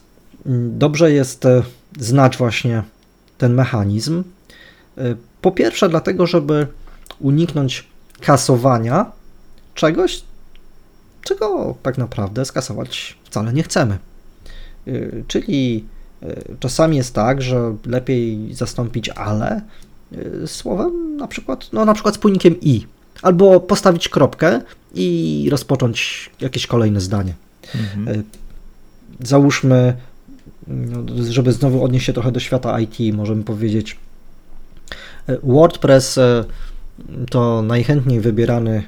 mm, 0.45 0.79
dobrze 0.79 1.11
jest 1.11 1.45
e, 1.45 1.63
znać 1.99 2.37
właśnie 2.37 2.83
ten 3.41 3.53
mechanizm. 3.53 4.23
E, 4.97 5.15
po 5.41 5.51
pierwsze, 5.51 5.89
dlatego, 5.89 6.27
żeby 6.27 6.67
uniknąć 7.19 7.87
kasowania 8.19 9.11
czegoś, 9.75 10.23
czego 11.23 11.75
tak 11.83 11.97
naprawdę 11.97 12.45
skasować 12.45 13.17
wcale 13.23 13.53
nie 13.53 13.63
chcemy. 13.63 13.97
E, 14.87 14.91
czyli 15.27 15.85
czasami 16.59 16.97
jest 16.97 17.15
tak, 17.15 17.41
że 17.41 17.75
lepiej 17.85 18.53
zastąpić 18.53 19.09
ale 19.09 19.61
słowem 20.45 21.17
na 21.17 21.27
przykład, 21.27 21.69
no 21.73 21.85
na 21.85 21.93
przykład 21.93 22.15
spójnikiem 22.15 22.55
i, 22.61 22.87
albo 23.21 23.59
postawić 23.59 24.09
kropkę 24.09 24.61
i 24.93 25.47
rozpocząć 25.51 26.29
jakieś 26.41 26.67
kolejne 26.67 27.01
zdanie. 27.01 27.33
Mhm. 27.75 28.23
Załóżmy, 29.19 29.93
żeby 31.29 31.51
znowu 31.51 31.83
odnieść 31.83 32.05
się 32.05 32.13
trochę 32.13 32.31
do 32.31 32.39
świata 32.39 32.79
IT, 32.79 33.15
możemy 33.15 33.43
powiedzieć, 33.43 33.97
e, 35.27 35.37
WordPress 35.43 36.17
e, 36.17 36.45
to 37.29 37.61
najchętniej 37.61 38.19
wybierany 38.19 38.83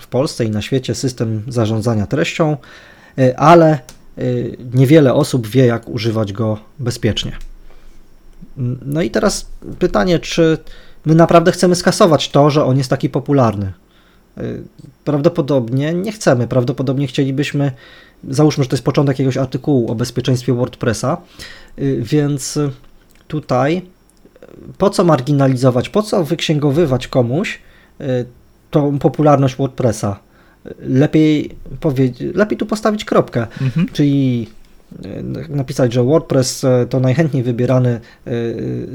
w 0.00 0.06
Polsce 0.06 0.44
i 0.44 0.50
na 0.50 0.62
świecie 0.62 0.94
system 0.94 1.42
zarządzania 1.48 2.06
treścią, 2.06 2.56
e, 3.18 3.40
ale 3.40 3.78
niewiele 4.74 5.14
osób 5.14 5.46
wie, 5.46 5.66
jak 5.66 5.88
używać 5.88 6.32
go 6.32 6.58
bezpiecznie. 6.78 7.32
No 8.82 9.02
i 9.02 9.10
teraz 9.10 9.46
pytanie, 9.78 10.18
czy 10.18 10.58
my 11.06 11.14
naprawdę 11.14 11.52
chcemy 11.52 11.74
skasować 11.74 12.30
to, 12.30 12.50
że 12.50 12.64
on 12.64 12.78
jest 12.78 12.90
taki 12.90 13.08
popularny? 13.08 13.72
Prawdopodobnie 15.04 15.94
nie 15.94 16.12
chcemy. 16.12 16.48
Prawdopodobnie 16.48 17.06
chcielibyśmy 17.06 17.72
Załóżmy, 18.24 18.64
że 18.64 18.70
to 18.70 18.76
jest 18.76 18.84
początek 18.84 19.18
jakiegoś 19.18 19.36
artykułu 19.36 19.90
o 19.90 19.94
bezpieczeństwie 19.94 20.52
WordPressa, 20.54 21.16
y, 21.78 22.02
więc 22.02 22.58
tutaj 23.28 23.82
po 24.78 24.90
co 24.90 25.04
marginalizować, 25.04 25.88
po 25.88 26.02
co 26.02 26.24
wyksięgowywać 26.24 27.08
komuś 27.08 27.60
y, 28.00 28.04
tą 28.70 28.98
popularność 28.98 29.56
WordPressa? 29.56 30.20
Lepiej, 30.80 31.50
powiedzieć, 31.80 32.34
lepiej 32.34 32.58
tu 32.58 32.66
postawić 32.66 33.04
kropkę, 33.04 33.46
mhm. 33.60 33.88
czyli 33.92 34.48
y, 35.06 35.24
napisać, 35.48 35.92
że 35.92 36.04
WordPress 36.04 36.66
to 36.90 37.00
najchętniej 37.00 37.42
wybierany 37.42 38.00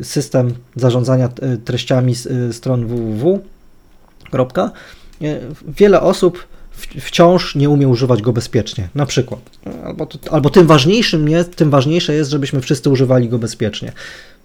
system 0.02 0.54
zarządzania 0.76 1.30
treściami 1.66 2.16
stron 2.52 2.88
www. 2.88 3.39
Wiele 5.67 6.01
osób 6.01 6.47
wciąż 6.99 7.55
nie 7.55 7.69
umie 7.69 7.88
używać 7.88 8.21
go 8.21 8.34
bezpiecznie, 8.34 8.89
na 8.95 9.05
przykład. 9.05 9.39
Albo, 9.84 10.07
albo 10.32 10.49
tym, 10.49 10.67
ważniejszym 10.67 11.30
jest, 11.30 11.55
tym 11.55 11.69
ważniejsze 11.69 12.13
jest, 12.13 12.32
żebyśmy 12.32 12.61
wszyscy 12.61 12.89
używali 12.89 13.30
go 13.30 13.39
bezpiecznie. 13.39 13.91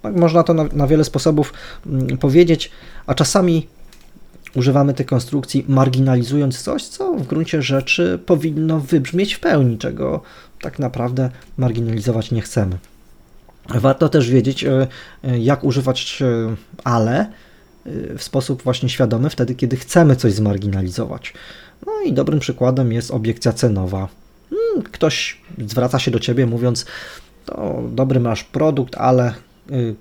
Tak, 0.02 0.16
można 0.16 0.42
to 0.42 0.54
na, 0.54 0.64
na 0.72 0.86
wiele 0.86 1.04
sposobów 1.04 1.52
mm, 1.86 2.18
powiedzieć, 2.18 2.70
a 3.06 3.14
czasami 3.14 3.66
używamy 4.54 4.94
tej 4.94 5.06
konstrukcji 5.06 5.64
marginalizując 5.68 6.62
coś, 6.62 6.84
co 6.84 7.14
w 7.14 7.26
gruncie 7.26 7.62
rzeczy 7.62 8.18
powinno 8.26 8.80
wybrzmieć 8.80 9.34
w 9.34 9.40
pełni, 9.40 9.78
czego 9.78 10.22
tak 10.60 10.78
naprawdę 10.78 11.30
marginalizować 11.56 12.30
nie 12.30 12.40
chcemy. 12.40 12.78
Warto 13.68 14.08
też 14.08 14.30
wiedzieć, 14.30 14.64
e, 14.64 14.86
e, 15.24 15.38
jak 15.38 15.64
używać 15.64 16.22
e, 16.22 16.54
ale 16.84 17.32
w 18.18 18.22
sposób 18.22 18.62
właśnie 18.62 18.88
świadomy, 18.88 19.30
wtedy, 19.30 19.54
kiedy 19.54 19.76
chcemy 19.76 20.16
coś 20.16 20.32
zmarginalizować. 20.32 21.34
No 21.86 21.92
i 22.04 22.12
dobrym 22.12 22.40
przykładem 22.40 22.92
jest 22.92 23.10
obiekcja 23.10 23.52
cenowa. 23.52 24.08
Hmm, 24.50 24.82
ktoś 24.82 25.40
zwraca 25.66 25.98
się 25.98 26.10
do 26.10 26.20
ciebie 26.20 26.46
mówiąc, 26.46 26.86
to 27.46 27.82
dobry 27.92 28.20
masz 28.20 28.44
produkt, 28.44 28.94
ale 28.96 29.34
y, 29.70 29.94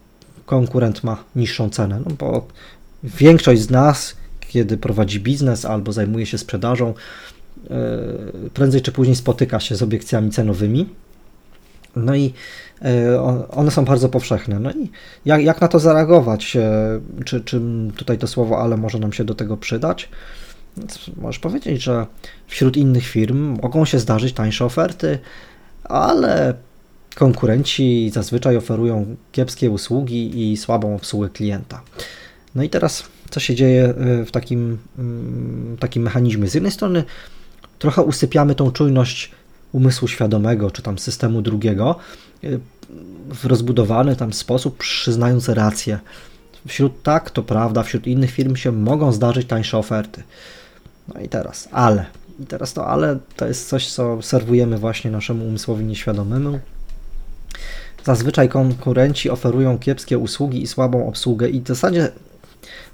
konkurent 0.46 1.04
ma 1.04 1.24
niższą 1.36 1.70
cenę. 1.70 2.02
No 2.06 2.16
bo 2.20 2.48
większość 3.04 3.62
z 3.62 3.70
nas, 3.70 4.16
kiedy 4.40 4.78
prowadzi 4.78 5.20
biznes 5.20 5.66
albo 5.66 5.92
zajmuje 5.92 6.26
się 6.26 6.38
sprzedażą, 6.38 6.94
y, 8.46 8.50
prędzej 8.50 8.82
czy 8.82 8.92
później 8.92 9.16
spotyka 9.16 9.60
się 9.60 9.76
z 9.76 9.82
obiekcjami 9.82 10.32
cenowymi. 10.32 10.90
No 11.96 12.16
i 12.16 12.34
one 13.52 13.72
są 13.72 13.86
bardzo 13.86 14.10
powszechne. 14.10 14.60
No 14.60 14.72
i 14.72 14.92
jak, 15.26 15.44
jak 15.44 15.62
na 15.62 15.68
to 15.68 15.80
zareagować? 15.80 16.58
Czy, 17.26 17.42
czy 17.42 17.62
tutaj 17.96 18.18
to 18.18 18.28
słowo 18.28 18.62
ale 18.62 18.78
może 18.78 19.00
nam 19.00 19.14
się 19.14 19.24
do 19.24 19.36
tego 19.36 19.58
przydać? 19.58 20.10
Możesz 21.18 21.40
powiedzieć, 21.40 21.84
że 21.84 22.06
wśród 22.48 22.78
innych 22.78 23.08
firm 23.08 23.60
mogą 23.62 23.86
się 23.86 24.00
zdarzyć 24.00 24.34
tańsze 24.34 24.66
oferty, 24.66 25.20
ale 25.84 26.54
konkurenci 27.16 28.12
zazwyczaj 28.14 28.58
oferują 28.58 29.16
kiepskie 29.32 29.72
usługi 29.72 30.52
i 30.52 30.58
słabą 30.58 30.96
obsługę 30.96 31.30
klienta. 31.30 31.82
No 32.56 32.64
i 32.64 32.70
teraz 32.70 33.04
co 33.30 33.40
się 33.40 33.56
dzieje 33.56 33.84
e, 33.84 34.26
w 34.26 34.32
takim, 34.32 34.78
mm, 34.98 35.78
takim 35.80 36.04
mechanizmie? 36.04 36.48
Z 36.48 36.54
jednej 36.54 36.72
strony 36.72 37.04
trochę 37.80 38.02
usypiamy 38.02 38.56
tą 38.56 38.72
czujność 38.72 39.32
umysłu 39.72 40.08
świadomego, 40.08 40.72
czy 40.72 40.82
tam 40.82 41.00
systemu 41.00 41.42
drugiego 41.42 41.96
e, 41.96 42.27
w 43.30 43.46
rozbudowany 43.46 44.16
tam 44.16 44.34
sposób, 44.34 44.78
przyznając 44.78 45.50
rację. 45.50 46.00
Wśród 46.68 47.04
tak, 47.04 47.32
to 47.32 47.44
prawda, 47.44 47.84
wśród 47.84 48.08
innych 48.08 48.32
firm 48.32 48.56
się 48.56 48.72
mogą 48.72 49.12
zdarzyć 49.12 49.48
tańsze 49.48 49.78
oferty. 49.78 50.24
No 51.14 51.22
i 51.22 51.30
teraz, 51.30 51.70
ale. 51.72 52.06
I 52.40 52.46
teraz 52.46 52.74
to 52.74 52.88
ale 52.88 53.18
to 53.36 53.48
jest 53.48 53.70
coś, 53.70 53.92
co 53.92 54.22
serwujemy 54.22 54.78
właśnie 54.78 55.12
naszemu 55.12 55.46
umysłowi 55.46 55.86
nieświadomemu. 55.86 56.60
Zazwyczaj 58.04 58.50
konkurenci 58.50 59.30
oferują 59.30 59.80
kiepskie 59.80 60.18
usługi 60.18 60.62
i 60.62 60.68
słabą 60.68 61.08
obsługę, 61.08 61.50
i 61.50 61.62
w 61.62 61.68
zasadzie, 61.68 62.12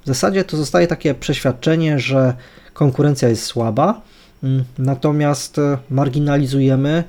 w 0.03 0.07
zasadzie 0.07 0.43
to 0.43 0.57
zostaje 0.57 0.87
takie 0.87 1.13
przeświadczenie, 1.13 1.99
że 1.99 2.33
konkurencja 2.73 3.29
jest 3.29 3.43
słaba, 3.43 4.01
mm, 4.43 4.63
natomiast 4.77 5.59
e, 5.59 5.77
marginalizujemy 5.89 7.03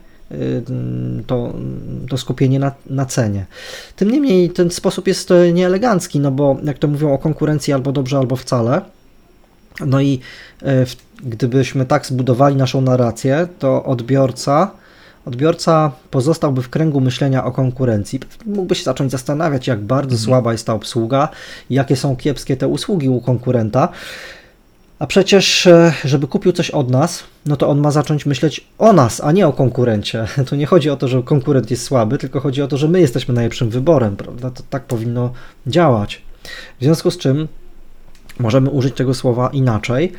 to, 1.26 1.54
to 2.08 2.18
skupienie 2.18 2.58
na, 2.58 2.72
na 2.86 3.06
cenie. 3.06 3.46
Tym 3.96 4.10
niemniej 4.10 4.50
ten 4.50 4.70
sposób 4.70 5.06
jest 5.08 5.30
e, 5.30 5.52
nieelegancki, 5.52 6.20
no 6.20 6.30
bo 6.30 6.56
jak 6.64 6.78
to 6.78 6.88
mówią 6.88 7.12
o 7.12 7.18
konkurencji 7.18 7.72
albo 7.72 7.92
dobrze, 7.92 8.18
albo 8.18 8.36
wcale. 8.36 8.80
No 9.86 10.00
i 10.00 10.20
gdybyśmy 11.22 11.86
tak 11.86 12.06
zbudowali 12.06 12.56
naszą 12.56 12.80
narrację, 12.80 13.48
to 13.58 13.84
odbiorca 13.84 14.70
odbiorca 15.24 15.92
pozostałby 16.10 16.62
w 16.62 16.68
kręgu 16.68 17.00
myślenia 17.00 17.44
o 17.44 17.52
konkurencji. 17.52 18.20
Mógłby 18.46 18.74
się 18.74 18.84
zacząć 18.84 19.10
zastanawiać, 19.12 19.66
jak 19.66 19.80
bardzo 19.80 20.14
mhm. 20.14 20.24
słaba 20.24 20.52
jest 20.52 20.66
ta 20.66 20.74
obsługa, 20.74 21.28
jakie 21.70 21.96
są 21.96 22.16
kiepskie 22.16 22.56
te 22.56 22.68
usługi 22.68 23.08
u 23.08 23.20
konkurenta. 23.20 23.88
A 24.98 25.06
przecież, 25.06 25.66
e, 25.66 25.92
żeby 26.04 26.26
kupił 26.26 26.52
coś 26.52 26.70
od 26.70 26.90
nas, 26.90 27.24
no 27.46 27.56
to 27.56 27.68
on 27.68 27.78
ma 27.78 27.90
zacząć 27.90 28.26
myśleć 28.26 28.66
o 28.78 28.92
nas, 28.92 29.20
a 29.20 29.32
nie 29.32 29.46
o 29.46 29.52
konkurencie. 29.52 30.26
To 30.48 30.56
nie 30.56 30.66
chodzi 30.66 30.90
o 30.90 30.96
to, 30.96 31.08
że 31.08 31.22
konkurent 31.22 31.70
jest 31.70 31.82
słaby, 31.82 32.18
tylko 32.18 32.40
chodzi 32.40 32.62
o 32.62 32.68
to, 32.68 32.76
że 32.76 32.88
my 32.88 33.00
jesteśmy 33.00 33.34
najlepszym 33.34 33.70
wyborem, 33.70 34.16
prawda? 34.16 34.50
To 34.50 34.62
tak 34.70 34.84
powinno 34.84 35.32
działać. 35.66 36.22
W 36.80 36.84
związku 36.84 37.10
z 37.10 37.18
czym 37.18 37.48
możemy 38.38 38.70
użyć 38.70 38.94
tego 38.96 39.14
słowa 39.14 39.48
inaczej, 39.52 40.12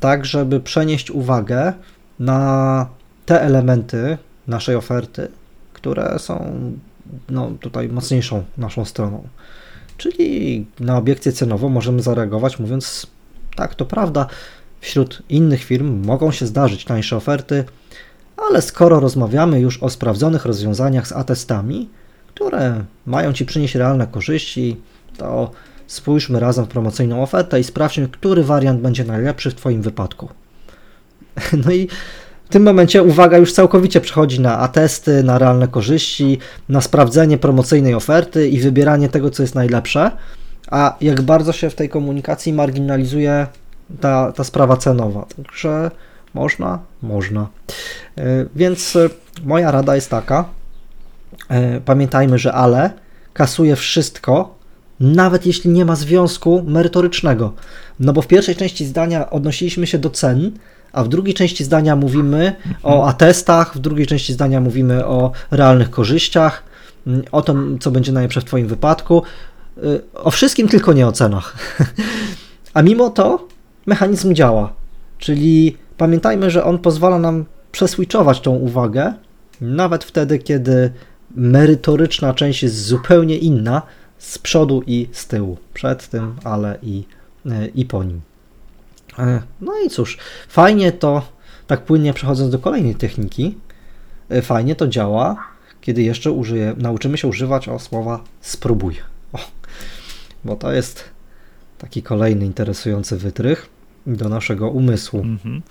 tak 0.00 0.24
żeby 0.24 0.60
przenieść 0.60 1.10
uwagę 1.10 1.72
na 2.18 2.88
te 3.26 3.42
elementy 3.42 4.18
naszej 4.46 4.76
oferty, 4.76 5.28
które 5.72 6.18
są 6.18 6.52
no, 7.28 7.50
tutaj 7.60 7.88
mocniejszą 7.88 8.44
naszą 8.58 8.84
stroną. 8.84 9.28
Czyli 9.96 10.66
na 10.80 10.98
obiekcję 10.98 11.32
cenową 11.32 11.68
możemy 11.68 12.02
zareagować 12.02 12.58
mówiąc, 12.58 13.06
tak, 13.56 13.74
to 13.74 13.84
prawda, 13.84 14.26
wśród 14.80 15.22
innych 15.28 15.64
firm 15.64 16.06
mogą 16.06 16.32
się 16.32 16.46
zdarzyć 16.46 16.84
tańsze 16.84 17.16
oferty, 17.16 17.64
ale 18.36 18.62
skoro 18.62 19.00
rozmawiamy 19.00 19.60
już 19.60 19.82
o 19.82 19.90
sprawdzonych 19.90 20.44
rozwiązaniach 20.44 21.08
z 21.08 21.12
atestami, 21.12 21.88
które 22.28 22.84
mają 23.06 23.32
Ci 23.32 23.46
przynieść 23.46 23.74
realne 23.74 24.06
korzyści, 24.06 24.76
to 25.16 25.50
spójrzmy 25.86 26.40
razem 26.40 26.64
w 26.64 26.68
promocyjną 26.68 27.22
ofertę 27.22 27.60
i 27.60 27.64
sprawdźmy, 27.64 28.08
który 28.08 28.44
wariant 28.44 28.80
będzie 28.80 29.04
najlepszy 29.04 29.50
w 29.50 29.54
Twoim 29.54 29.82
wypadku. 29.82 30.28
No 31.64 31.72
i 31.72 31.88
w 32.44 32.48
tym 32.48 32.62
momencie 32.62 33.02
uwaga 33.02 33.38
już 33.38 33.52
całkowicie 33.52 34.00
przechodzi 34.00 34.40
na 34.40 34.58
atesty, 34.58 35.22
na 35.22 35.38
realne 35.38 35.68
korzyści, 35.68 36.38
na 36.68 36.80
sprawdzenie 36.80 37.38
promocyjnej 37.38 37.94
oferty 37.94 38.48
i 38.48 38.60
wybieranie 38.60 39.08
tego, 39.08 39.30
co 39.30 39.42
jest 39.42 39.54
najlepsze. 39.54 40.10
A 40.70 40.96
jak 41.00 41.22
bardzo 41.22 41.52
się 41.52 41.70
w 41.70 41.74
tej 41.74 41.88
komunikacji 41.88 42.52
marginalizuje 42.52 43.46
ta, 44.00 44.32
ta 44.32 44.44
sprawa 44.44 44.76
cenowa. 44.76 45.26
Także 45.36 45.90
można, 46.34 46.78
można. 47.02 47.46
E, 48.18 48.46
więc 48.56 48.96
e, 48.96 49.08
moja 49.44 49.70
rada 49.70 49.94
jest 49.94 50.10
taka. 50.10 50.44
E, 51.48 51.80
pamiętajmy, 51.80 52.38
że 52.38 52.52
ale 52.52 52.90
kasuje 53.32 53.76
wszystko, 53.76 54.56
nawet 55.00 55.46
jeśli 55.46 55.70
nie 55.70 55.84
ma 55.84 55.96
związku 55.96 56.62
merytorycznego. 56.62 57.52
No 58.00 58.12
bo 58.12 58.22
w 58.22 58.26
pierwszej 58.26 58.56
części 58.56 58.86
zdania 58.86 59.30
odnosiliśmy 59.30 59.86
się 59.86 59.98
do 59.98 60.10
cen, 60.10 60.52
a 60.92 61.04
w 61.04 61.08
drugiej 61.08 61.34
części 61.34 61.64
zdania 61.64 61.96
mówimy 61.96 62.52
o 62.82 63.06
atestach, 63.06 63.76
w 63.76 63.78
drugiej 63.78 64.06
części 64.06 64.32
zdania 64.32 64.60
mówimy 64.60 65.06
o 65.06 65.32
realnych 65.50 65.90
korzyściach, 65.90 66.62
mm, 67.06 67.22
o 67.32 67.42
tym, 67.42 67.78
co 67.80 67.90
będzie 67.90 68.12
najlepsze 68.12 68.40
w 68.40 68.44
Twoim 68.44 68.66
wypadku, 68.66 69.22
o 70.14 70.30
wszystkim, 70.30 70.68
tylko 70.68 70.92
nie 70.92 71.06
o 71.06 71.12
cenach. 71.12 71.56
A 72.74 72.82
mimo 72.82 73.10
to 73.10 73.48
mechanizm 73.86 74.34
działa, 74.34 74.72
czyli 75.18 75.76
pamiętajmy, 75.96 76.50
że 76.50 76.64
on 76.64 76.78
pozwala 76.78 77.18
nam 77.18 77.44
przeswitchować 77.72 78.40
tą 78.40 78.50
uwagę, 78.50 79.14
nawet 79.60 80.04
wtedy, 80.04 80.38
kiedy 80.38 80.92
merytoryczna 81.34 82.34
część 82.34 82.62
jest 82.62 82.84
zupełnie 82.84 83.38
inna 83.38 83.82
z 84.18 84.38
przodu 84.38 84.82
i 84.86 85.08
z 85.12 85.26
tyłu, 85.26 85.58
przed 85.74 86.08
tym, 86.08 86.36
ale 86.44 86.78
i, 86.82 87.04
y, 87.46 87.50
i 87.74 87.84
po 87.84 88.04
nim. 88.04 88.20
E, 89.18 89.42
no 89.60 89.72
i 89.86 89.90
cóż, 89.90 90.18
fajnie 90.48 90.92
to, 90.92 91.22
tak 91.66 91.84
płynnie 91.84 92.14
przechodząc 92.14 92.50
do 92.50 92.58
kolejnej 92.58 92.94
techniki, 92.94 93.58
fajnie 94.42 94.74
to 94.74 94.88
działa, 94.88 95.36
kiedy 95.80 96.02
jeszcze 96.02 96.32
użyję, 96.32 96.74
nauczymy 96.78 97.18
się 97.18 97.28
używać 97.28 97.68
o 97.68 97.78
słowa 97.78 98.24
spróbuj. 98.40 98.96
Bo 100.46 100.56
to 100.56 100.72
jest 100.72 101.04
taki 101.78 102.02
kolejny 102.02 102.46
interesujący 102.46 103.16
wytrych 103.16 103.68
do 104.06 104.28
naszego 104.28 104.70
umysłu. 104.70 105.20
Mhm. 105.20 105.62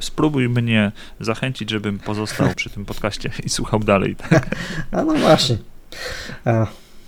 Spróbuj 0.00 0.48
mnie 0.48 0.92
zachęcić, 1.20 1.70
żebym 1.70 1.98
pozostał 1.98 2.48
przy 2.56 2.70
tym 2.70 2.84
podcaście 2.84 3.30
i 3.44 3.48
słuchał 3.48 3.80
dalej. 3.80 4.16
Tak? 4.16 4.56
A 4.92 5.02
no 5.02 5.14
właśnie. 5.14 5.56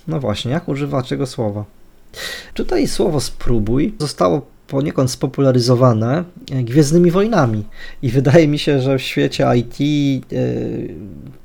No 0.09 0.21
właśnie, 0.21 0.51
jak 0.51 0.69
używać 0.69 1.09
tego 1.09 1.27
słowa? 1.27 1.65
Tutaj 2.55 2.89
słowo 2.89 3.21
spróbuj 3.21 3.95
zostało 3.99 4.47
poniekąd 4.67 5.11
spopularyzowane 5.11 6.25
e, 6.53 6.63
Gwiezdnymi 6.63 7.11
Wojnami. 7.11 7.65
I 8.03 8.09
wydaje 8.09 8.49
mi 8.49 8.59
się, 8.59 8.81
że 8.81 8.99
w 8.99 9.03
świecie 9.03 9.47
IT 9.57 9.81
e, 10.33 10.37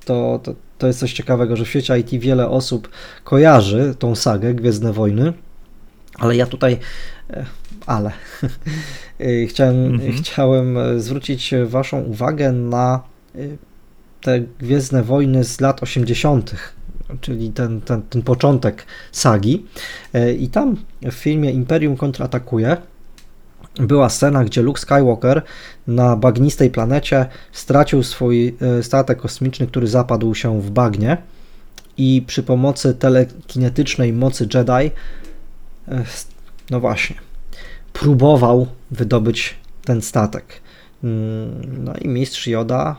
to, 0.06 0.40
to, 0.44 0.56
to 0.78 0.88
jest 0.88 1.00
coś 1.00 1.14
ciekawego, 1.14 1.56
że 1.56 1.66
w 1.66 1.70
świecie 1.70 2.00
IT 2.00 2.10
wiele 2.10 2.50
osób 2.50 2.90
kojarzy 3.24 3.96
tą 4.00 4.16
sagę 4.16 4.54
Gwiezdne 4.54 4.94
Wojny, 4.94 5.34
ale 6.20 6.36
ja 6.36 6.46
tutaj, 6.46 6.78
e, 7.30 7.46
ale 7.86 8.12
chciałem, 9.50 9.86
mhm. 9.86 10.14
chciałem 10.14 10.78
zwrócić 10.98 11.54
Waszą 11.66 12.02
uwagę 12.02 12.52
na 12.52 13.04
te 14.22 14.40
Gwiezdne 14.60 15.04
Wojny 15.04 15.44
z 15.44 15.62
lat 15.62 15.84
80., 15.84 16.56
czyli 17.22 17.52
ten, 17.52 17.82
ten, 17.82 18.02
ten 18.02 18.22
początek 18.22 18.86
sagi. 19.12 19.66
I 20.40 20.50
tam 20.50 20.78
w 21.02 21.14
filmie 21.14 21.52
Imperium 21.52 21.98
kontratakuje 21.98 22.78
była 23.80 24.10
scena, 24.10 24.44
gdzie 24.44 24.62
Luke 24.62 24.82
Skywalker 24.82 25.42
na 25.88 26.16
bagnistej 26.16 26.70
planecie 26.70 27.26
stracił 27.52 28.04
swój 28.04 28.56
e, 28.62 28.84
statek 28.84 29.22
kosmiczny, 29.22 29.68
który 29.68 29.88
zapadł 29.88 30.36
się 30.36 30.62
w 30.62 30.72
bagnie 30.72 31.18
i 31.98 32.24
przy 32.28 32.44
pomocy 32.44 32.94
telekinetycznej 32.94 34.14
mocy 34.14 34.48
Jedi 34.54 34.72
e, 34.72 34.92
no 36.70 36.80
właśnie 36.80 37.16
próbował 37.94 38.68
wydobyć 38.92 39.56
ten 39.86 40.02
statek. 40.02 40.62
Mm, 41.04 41.84
no 41.84 41.94
i 41.96 42.08
mistrz 42.08 42.48
Yoda 42.48 42.96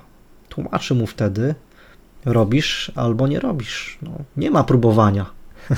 tłumaczy 0.48 0.94
mu 0.94 1.06
wtedy 1.06 1.54
robisz 2.24 2.92
albo 2.94 3.28
nie 3.28 3.40
robisz. 3.40 3.98
No, 4.02 4.10
nie 4.36 4.50
ma 4.50 4.64
próbowania. 4.64 5.26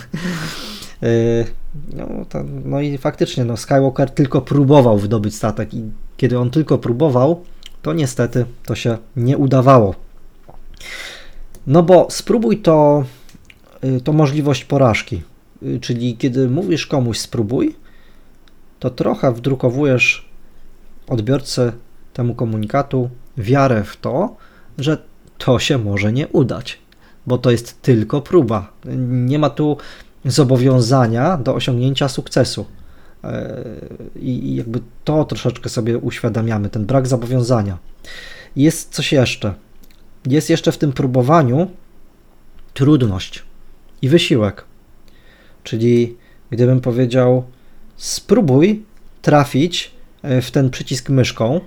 No, 1.93 2.07
to, 2.29 2.45
no 2.65 2.81
i 2.81 2.99
faktycznie, 2.99 3.45
no, 3.45 3.57
Skywalker 3.57 4.11
tylko 4.11 4.41
próbował 4.41 4.99
wydobyć 4.99 5.35
statek 5.35 5.75
i 5.75 5.91
kiedy 6.17 6.39
on 6.39 6.51
tylko 6.51 6.79
próbował, 6.79 7.45
to 7.83 7.93
niestety 7.93 8.47
to 8.67 8.75
się 8.75 8.99
nie 9.17 9.39
udawało. 9.39 9.95
No 11.67 11.83
bo 11.83 12.07
spróbuj 12.11 12.59
to, 12.59 13.05
y, 13.85 14.01
to 14.01 14.13
możliwość 14.13 14.65
porażki. 14.65 15.23
Y, 15.65 15.81
czyli 15.81 16.17
kiedy 16.17 16.49
mówisz 16.49 16.87
komuś 16.87 17.19
spróbuj, 17.19 17.77
to 18.79 18.91
trochę 18.91 19.33
wdrukowujesz 19.33 20.29
odbiorcę 21.07 21.73
temu 22.13 22.35
komunikatu 22.35 23.11
wiarę 23.37 23.85
w 23.85 23.97
to, 23.97 24.37
że 24.79 24.99
to 25.39 25.59
się 25.59 25.79
może 25.79 26.13
nie 26.13 26.29
udać. 26.29 26.79
bo 27.27 27.39
to 27.39 27.51
jest 27.51 27.83
tylko 27.83 28.21
próba. 28.21 28.73
Nie 29.09 29.39
ma 29.39 29.51
tu 29.51 29.77
zobowiązania 30.25 31.37
do 31.37 31.55
osiągnięcia 31.55 32.09
sukcesu. 32.09 32.67
E, 33.25 33.65
I 34.17 34.55
jakby 34.55 34.81
to 35.05 35.25
troszeczkę 35.25 35.69
sobie 35.69 35.99
uświadamiamy, 35.99 36.69
ten 36.69 36.87
brak 36.87 37.07
zobowiązania. 37.07 37.79
Jest 38.57 38.95
coś 38.95 39.13
jeszcze. 39.13 39.55
Jest 40.27 40.51
jeszcze 40.51 40.73
w 40.73 40.79
tym 40.79 40.93
próbowaniu 40.93 41.71
trudność 42.75 43.43
i 44.03 44.09
wysiłek. 44.09 44.65
Czyli 45.65 46.17
gdybym 46.51 46.81
powiedział, 46.81 47.45
spróbuj 47.97 48.85
trafić 49.23 49.91
e, 50.23 50.43
w 50.43 50.51
ten 50.51 50.71
przycisk 50.71 51.09
myszką, 51.09 51.61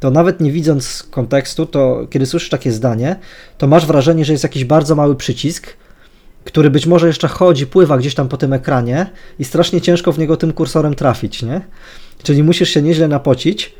to 0.00 0.10
nawet 0.10 0.40
nie 0.40 0.52
widząc 0.52 1.02
kontekstu, 1.10 1.66
to 1.66 2.06
kiedy 2.10 2.26
słyszysz 2.26 2.50
takie 2.50 2.72
zdanie, 2.72 3.16
to 3.58 3.66
masz 3.66 3.86
wrażenie, 3.86 4.24
że 4.24 4.32
jest 4.32 4.44
jakiś 4.44 4.64
bardzo 4.64 4.94
mały 4.94 5.16
przycisk, 5.16 5.76
który 6.44 6.70
być 6.70 6.86
może 6.86 7.06
jeszcze 7.06 7.28
chodzi, 7.28 7.66
pływa 7.66 7.98
gdzieś 7.98 8.14
tam 8.14 8.28
po 8.28 8.36
tym 8.36 8.52
ekranie 8.52 9.06
i 9.38 9.44
strasznie 9.44 9.80
ciężko 9.80 10.12
w 10.12 10.18
niego 10.18 10.36
tym 10.36 10.52
kursorem 10.52 10.94
trafić, 10.94 11.42
nie? 11.42 11.60
Czyli 12.22 12.42
musisz 12.42 12.70
się 12.70 12.82
nieźle 12.82 13.08
napocić, 13.08 13.74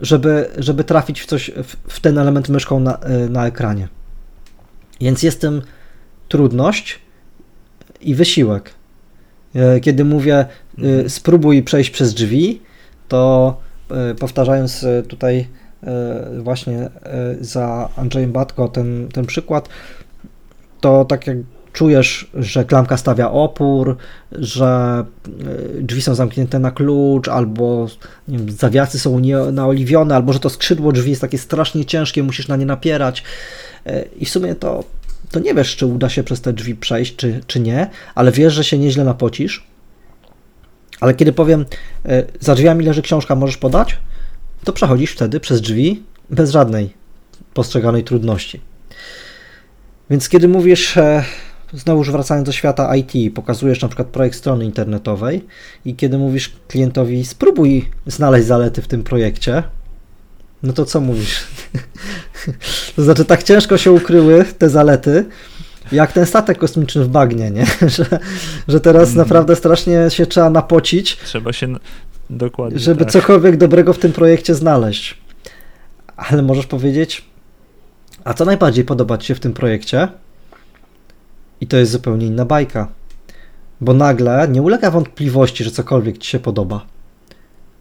żeby, 0.00 0.50
żeby 0.58 0.84
trafić 0.84 1.20
w 1.20 1.26
coś, 1.26 1.50
w, 1.50 1.76
w 1.94 2.00
ten 2.00 2.18
element 2.18 2.48
myszką 2.48 2.80
na, 2.80 2.98
y, 3.26 3.30
na 3.30 3.46
ekranie. 3.46 3.88
Więc 5.00 5.22
jest 5.22 5.40
tym 5.40 5.62
trudność 6.28 6.98
i 8.00 8.14
wysiłek. 8.14 8.70
Y, 9.76 9.80
kiedy 9.80 10.04
mówię, 10.04 10.46
y, 10.78 10.82
mhm. 10.82 11.10
spróbuj 11.10 11.62
przejść 11.62 11.90
przez 11.90 12.14
drzwi, 12.14 12.62
to 13.08 13.56
powtarzając 14.18 14.86
tutaj 15.08 15.46
właśnie 16.38 16.90
za 17.40 17.88
Andrzejem 17.96 18.32
Batko 18.32 18.68
ten, 18.68 19.08
ten 19.12 19.26
przykład, 19.26 19.68
to 20.80 21.04
tak 21.04 21.26
jak 21.26 21.36
czujesz, 21.76 22.30
że 22.34 22.64
klamka 22.64 22.96
stawia 22.96 23.30
opór, 23.30 23.96
że 24.32 25.04
e, 25.78 25.82
drzwi 25.82 26.02
są 26.02 26.14
zamknięte 26.14 26.58
na 26.58 26.70
klucz, 26.70 27.28
albo 27.28 27.86
nie 28.28 28.38
wiem, 28.38 28.50
zawiasy 28.50 28.98
są 28.98 29.20
naoliwione, 29.52 30.16
albo 30.16 30.32
że 30.32 30.40
to 30.40 30.50
skrzydło 30.50 30.92
drzwi 30.92 31.10
jest 31.10 31.20
takie 31.20 31.38
strasznie 31.38 31.84
ciężkie, 31.84 32.22
musisz 32.22 32.48
na 32.48 32.56
nie 32.56 32.66
napierać. 32.66 33.22
E, 33.86 34.02
I 34.02 34.24
w 34.24 34.30
sumie 34.30 34.54
to, 34.54 34.84
to 35.30 35.40
nie 35.40 35.54
wiesz, 35.54 35.76
czy 35.76 35.86
uda 35.86 36.08
się 36.08 36.22
przez 36.22 36.40
te 36.40 36.52
drzwi 36.52 36.74
przejść, 36.74 37.16
czy, 37.16 37.40
czy 37.46 37.60
nie, 37.60 37.90
ale 38.14 38.32
wiesz, 38.32 38.54
że 38.54 38.64
się 38.64 38.78
nieźle 38.78 39.04
napocisz. 39.04 39.66
Ale 41.00 41.14
kiedy 41.14 41.32
powiem, 41.32 41.64
e, 42.04 42.24
za 42.40 42.54
drzwiami 42.54 42.84
leży 42.84 43.02
książka, 43.02 43.34
możesz 43.34 43.56
podać, 43.56 43.98
to 44.64 44.72
przechodzisz 44.72 45.12
wtedy 45.12 45.40
przez 45.40 45.60
drzwi 45.60 46.02
bez 46.30 46.50
żadnej 46.50 46.94
postrzeganej 47.54 48.04
trudności. 48.04 48.60
Więc 50.10 50.28
kiedy 50.28 50.48
mówisz, 50.48 50.98
Znowuż 51.72 52.10
wracając 52.10 52.46
do 52.46 52.52
świata 52.52 52.96
IT, 52.96 53.34
pokazujesz 53.34 53.82
na 53.82 53.88
przykład 53.88 54.08
projekt 54.08 54.36
strony 54.36 54.64
internetowej 54.64 55.46
i 55.84 55.94
kiedy 55.94 56.18
mówisz 56.18 56.52
klientowi, 56.68 57.24
spróbuj 57.24 57.88
znaleźć 58.06 58.46
zalety 58.46 58.82
w 58.82 58.88
tym 58.88 59.02
projekcie, 59.04 59.62
no 60.66 60.72
to 60.72 60.84
co 60.84 61.00
mówisz? 61.00 61.44
to 62.96 63.02
znaczy, 63.02 63.24
tak 63.24 63.42
ciężko 63.42 63.78
się 63.78 63.92
ukryły 63.92 64.44
te 64.58 64.68
zalety, 64.68 65.24
jak 65.92 66.12
ten 66.12 66.26
statek 66.26 66.58
kosmiczny 66.58 67.04
w 67.04 67.08
bagnie, 67.08 67.50
nie? 67.50 67.66
że, 67.96 68.18
że 68.68 68.80
teraz 68.80 69.08
mm. 69.08 69.18
naprawdę 69.18 69.56
strasznie 69.56 70.10
się 70.10 70.26
trzeba 70.26 70.50
napocić. 70.50 71.16
Trzeba 71.16 71.52
się 71.52 71.74
dokładnie. 72.30 72.78
Żeby 72.78 73.04
tak. 73.04 73.12
cokolwiek 73.12 73.56
dobrego 73.56 73.92
w 73.92 73.98
tym 73.98 74.12
projekcie 74.12 74.54
znaleźć. 74.54 75.18
Ale 76.16 76.42
możesz 76.42 76.66
powiedzieć, 76.66 77.24
a 78.24 78.34
co 78.34 78.44
najbardziej 78.44 78.84
podoba 78.84 79.18
Ci 79.18 79.26
się 79.26 79.34
w 79.34 79.40
tym 79.40 79.52
projekcie? 79.52 80.08
I 81.60 81.66
to 81.66 81.76
jest 81.76 81.92
zupełnie 81.92 82.26
inna 82.26 82.44
bajka. 82.44 82.88
Bo 83.80 83.94
nagle 83.94 84.48
nie 84.48 84.62
ulega 84.62 84.90
wątpliwości, 84.90 85.64
że 85.64 85.70
cokolwiek 85.70 86.18
ci 86.18 86.30
się 86.30 86.38
podoba. 86.38 86.86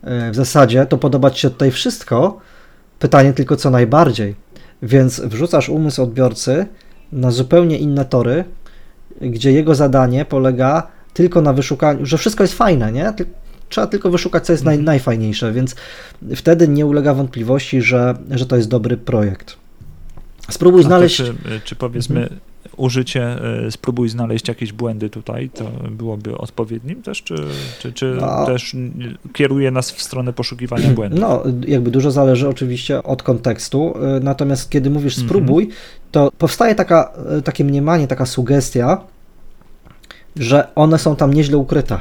E, 0.04 0.32
w 0.32 0.36
zasadzie 0.36 0.86
to 0.86 0.98
podoba 0.98 1.32
ci 1.32 1.42
się 1.42 1.50
tutaj 1.50 1.72
wszystko. 1.72 2.40
Pytanie 3.00 3.34
tylko 3.34 3.56
co 3.56 3.70
najbardziej. 3.70 4.36
Więc 4.82 5.20
wrzucasz 5.20 5.70
umysł 5.70 6.04
odbiorcy 6.04 6.66
na 7.12 7.32
zupełnie 7.32 7.78
inne 7.78 8.06
tory, 8.06 8.44
gdzie 9.22 9.52
jego 9.52 9.76
zadanie 9.76 10.26
polega 10.26 10.88
tylko 11.14 11.42
na 11.42 11.54
wyszukaniu, 11.54 12.06
że 12.06 12.18
wszystko 12.18 12.44
jest 12.44 12.54
fajne, 12.54 12.92
nie? 12.92 13.14
Trzeba 13.70 13.88
tylko 13.88 14.10
wyszukać, 14.10 14.46
co 14.46 14.54
jest 14.54 14.64
naj, 14.64 14.76
mhm. 14.76 14.86
najfajniejsze, 14.86 15.54
więc 15.54 15.76
wtedy 16.36 16.68
nie 16.68 16.86
ulega 16.86 17.14
wątpliwości, 17.14 17.82
że, 17.82 18.18
że 18.32 18.46
to 18.46 18.56
jest 18.56 18.70
dobry 18.70 18.98
projekt. 18.98 19.58
Spróbuj 20.50 20.84
znaleźć. 20.84 21.16
Czy, 21.16 21.34
czy 21.64 21.76
powiedzmy, 21.76 22.22
mhm 22.24 22.40
użycie, 22.78 23.24
e, 23.66 23.72
spróbuj 23.72 24.10
znaleźć 24.10 24.48
jakieś 24.48 24.74
błędy 24.74 25.10
tutaj, 25.10 25.50
to 25.50 25.72
byłoby 25.92 26.38
odpowiednim 26.38 27.02
też, 27.02 27.24
czy, 27.24 27.36
czy, 27.80 27.94
czy 27.94 28.18
no. 28.22 28.46
też 28.46 28.76
kieruje 29.34 29.72
nas 29.72 29.92
w 29.92 30.02
stronę 30.02 30.34
poszukiwania 30.34 30.90
błędów? 30.96 31.20
No, 31.20 31.44
jakby 31.68 31.92
dużo 31.92 32.12
zależy 32.12 32.50
oczywiście 32.50 33.04
od 33.04 33.24
kontekstu, 33.24 33.94
e, 33.98 34.20
natomiast 34.20 34.70
kiedy 34.70 34.90
mówisz 34.90 35.14
mhm. 35.14 35.30
spróbuj, 35.30 35.70
to 36.12 36.32
powstaje 36.38 36.76
taka, 36.76 37.12
e, 37.38 37.42
takie 37.42 37.64
mniemanie, 37.64 38.08
taka 38.08 38.26
sugestia, 38.26 39.02
że 40.36 40.68
one 40.76 41.00
są 41.00 41.16
tam 41.16 41.34
nieźle 41.34 41.58
ukryte, 41.58 42.00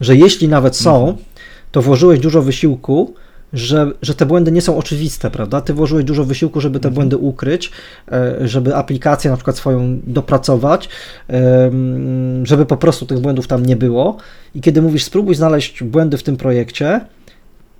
że 0.00 0.16
jeśli 0.16 0.48
nawet 0.48 0.76
są, 0.76 1.00
mhm. 1.00 1.26
to 1.72 1.82
włożyłeś 1.82 2.20
dużo 2.20 2.42
wysiłku, 2.42 3.14
że, 3.54 3.92
że 4.02 4.14
te 4.14 4.26
błędy 4.26 4.52
nie 4.52 4.62
są 4.62 4.78
oczywiste, 4.78 5.30
prawda? 5.30 5.60
Ty 5.60 5.74
włożyłeś 5.74 6.04
dużo 6.04 6.24
wysiłku, 6.24 6.60
żeby 6.60 6.80
te 6.80 6.88
mhm. 6.88 6.94
błędy 6.94 7.16
ukryć, 7.16 7.70
e, 8.12 8.48
żeby 8.48 8.76
aplikację 8.76 9.30
na 9.30 9.36
przykład 9.36 9.56
swoją 9.56 10.00
dopracować, 10.06 10.88
żeby 12.42 12.66
po 12.66 12.76
prostu 12.76 13.06
tych 13.06 13.18
błędów 13.18 13.46
tam 13.46 13.66
nie 13.66 13.76
było. 13.76 14.16
I 14.54 14.60
kiedy 14.60 14.82
mówisz, 14.82 15.04
spróbuj 15.04 15.34
znaleźć 15.34 15.82
błędy 15.82 16.18
w 16.18 16.22
tym 16.22 16.36
projekcie, 16.36 17.00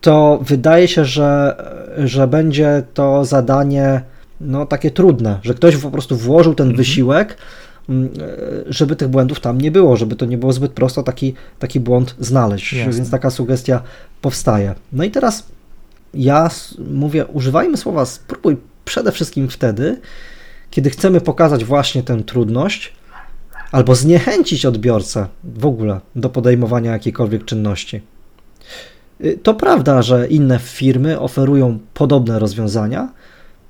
to 0.01 0.41
wydaje 0.43 0.89
się, 0.89 1.05
że, 1.05 1.57
że 1.99 2.29
będzie 2.29 2.83
to 2.95 3.25
zadanie 3.25 4.03
no, 4.41 4.67
takie 4.67 4.91
trudne, 4.91 5.39
że 5.43 5.55
ktoś 5.55 5.77
po 5.77 5.91
prostu 5.91 6.17
włożył 6.17 6.55
ten 6.55 6.67
mhm. 6.67 6.77
wysiłek, 6.77 7.37
e, 7.89 7.93
żeby 8.67 8.97
tych 8.97 9.09
błędów 9.09 9.41
tam 9.41 9.61
nie 9.61 9.71
było, 9.71 9.97
żeby 9.97 10.17
to 10.17 10.27
nie 10.27 10.39
było 10.39 10.53
zbyt 10.53 10.73
prosto 10.73 11.03
taki, 11.03 11.35
taki 11.59 11.81
błąd 11.81 12.15
znaleźć. 12.21 12.73
Jasne. 12.73 12.93
Więc 12.93 13.11
taka 13.11 13.31
sugestia 13.31 13.83
powstaje. 14.21 14.75
No 14.93 15.05
i 15.05 15.11
teraz 15.11 15.47
ja 16.17 16.51
mówię, 16.91 17.27
używajmy 17.27 17.77
słowa 17.77 18.07
spróbuj 18.07 18.57
przede 18.85 19.13
wszystkim 19.13 19.49
wtedy, 19.49 20.01
kiedy 20.71 20.91
chcemy 20.91 21.21
pokazać 21.21 21.65
właśnie 21.65 22.03
tę 22.03 22.23
trudność 22.23 22.93
albo 23.73 23.95
zniechęcić 23.95 24.67
odbiorcę 24.67 25.27
w 25.45 25.67
ogóle 25.67 26.01
do 26.17 26.31
podejmowania 26.31 26.93
jakiejkolwiek 26.93 27.45
czynności. 27.45 28.03
Y, 29.25 29.39
to 29.43 29.55
prawda, 29.55 30.03
że 30.03 30.27
inne 30.29 30.59
firmy 30.59 31.21
oferują 31.21 31.79
podobne 31.95 32.39
rozwiązania. 32.39 33.13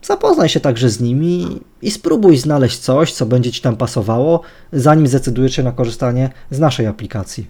Zapoznaj 0.03 0.49
się 0.49 0.61
także 0.61 0.90
z 0.90 1.01
nimi 1.01 1.61
i 1.82 1.90
spróbuj 1.90 2.36
znaleźć 2.36 2.78
coś, 2.78 3.12
co 3.12 3.26
będzie 3.26 3.53
Ci 3.53 3.61
tam 3.61 3.76
pasowało, 3.76 4.40
zanim 4.72 5.07
zdecydujesz 5.07 5.57
się 5.57 5.62
na 5.62 5.72
korzystanie 5.72 6.30
z 6.51 6.59
naszej 6.59 6.86
aplikacji. 6.86 7.47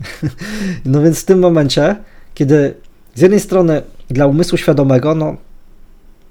no 0.84 1.02
więc 1.02 1.20
w 1.20 1.24
tym 1.24 1.38
momencie, 1.38 1.96
kiedy 2.34 2.74
z 3.14 3.20
jednej 3.20 3.40
strony 3.40 3.82
dla 4.10 4.26
umysłu 4.26 4.58
świadomego, 4.58 5.14
no, 5.14 5.36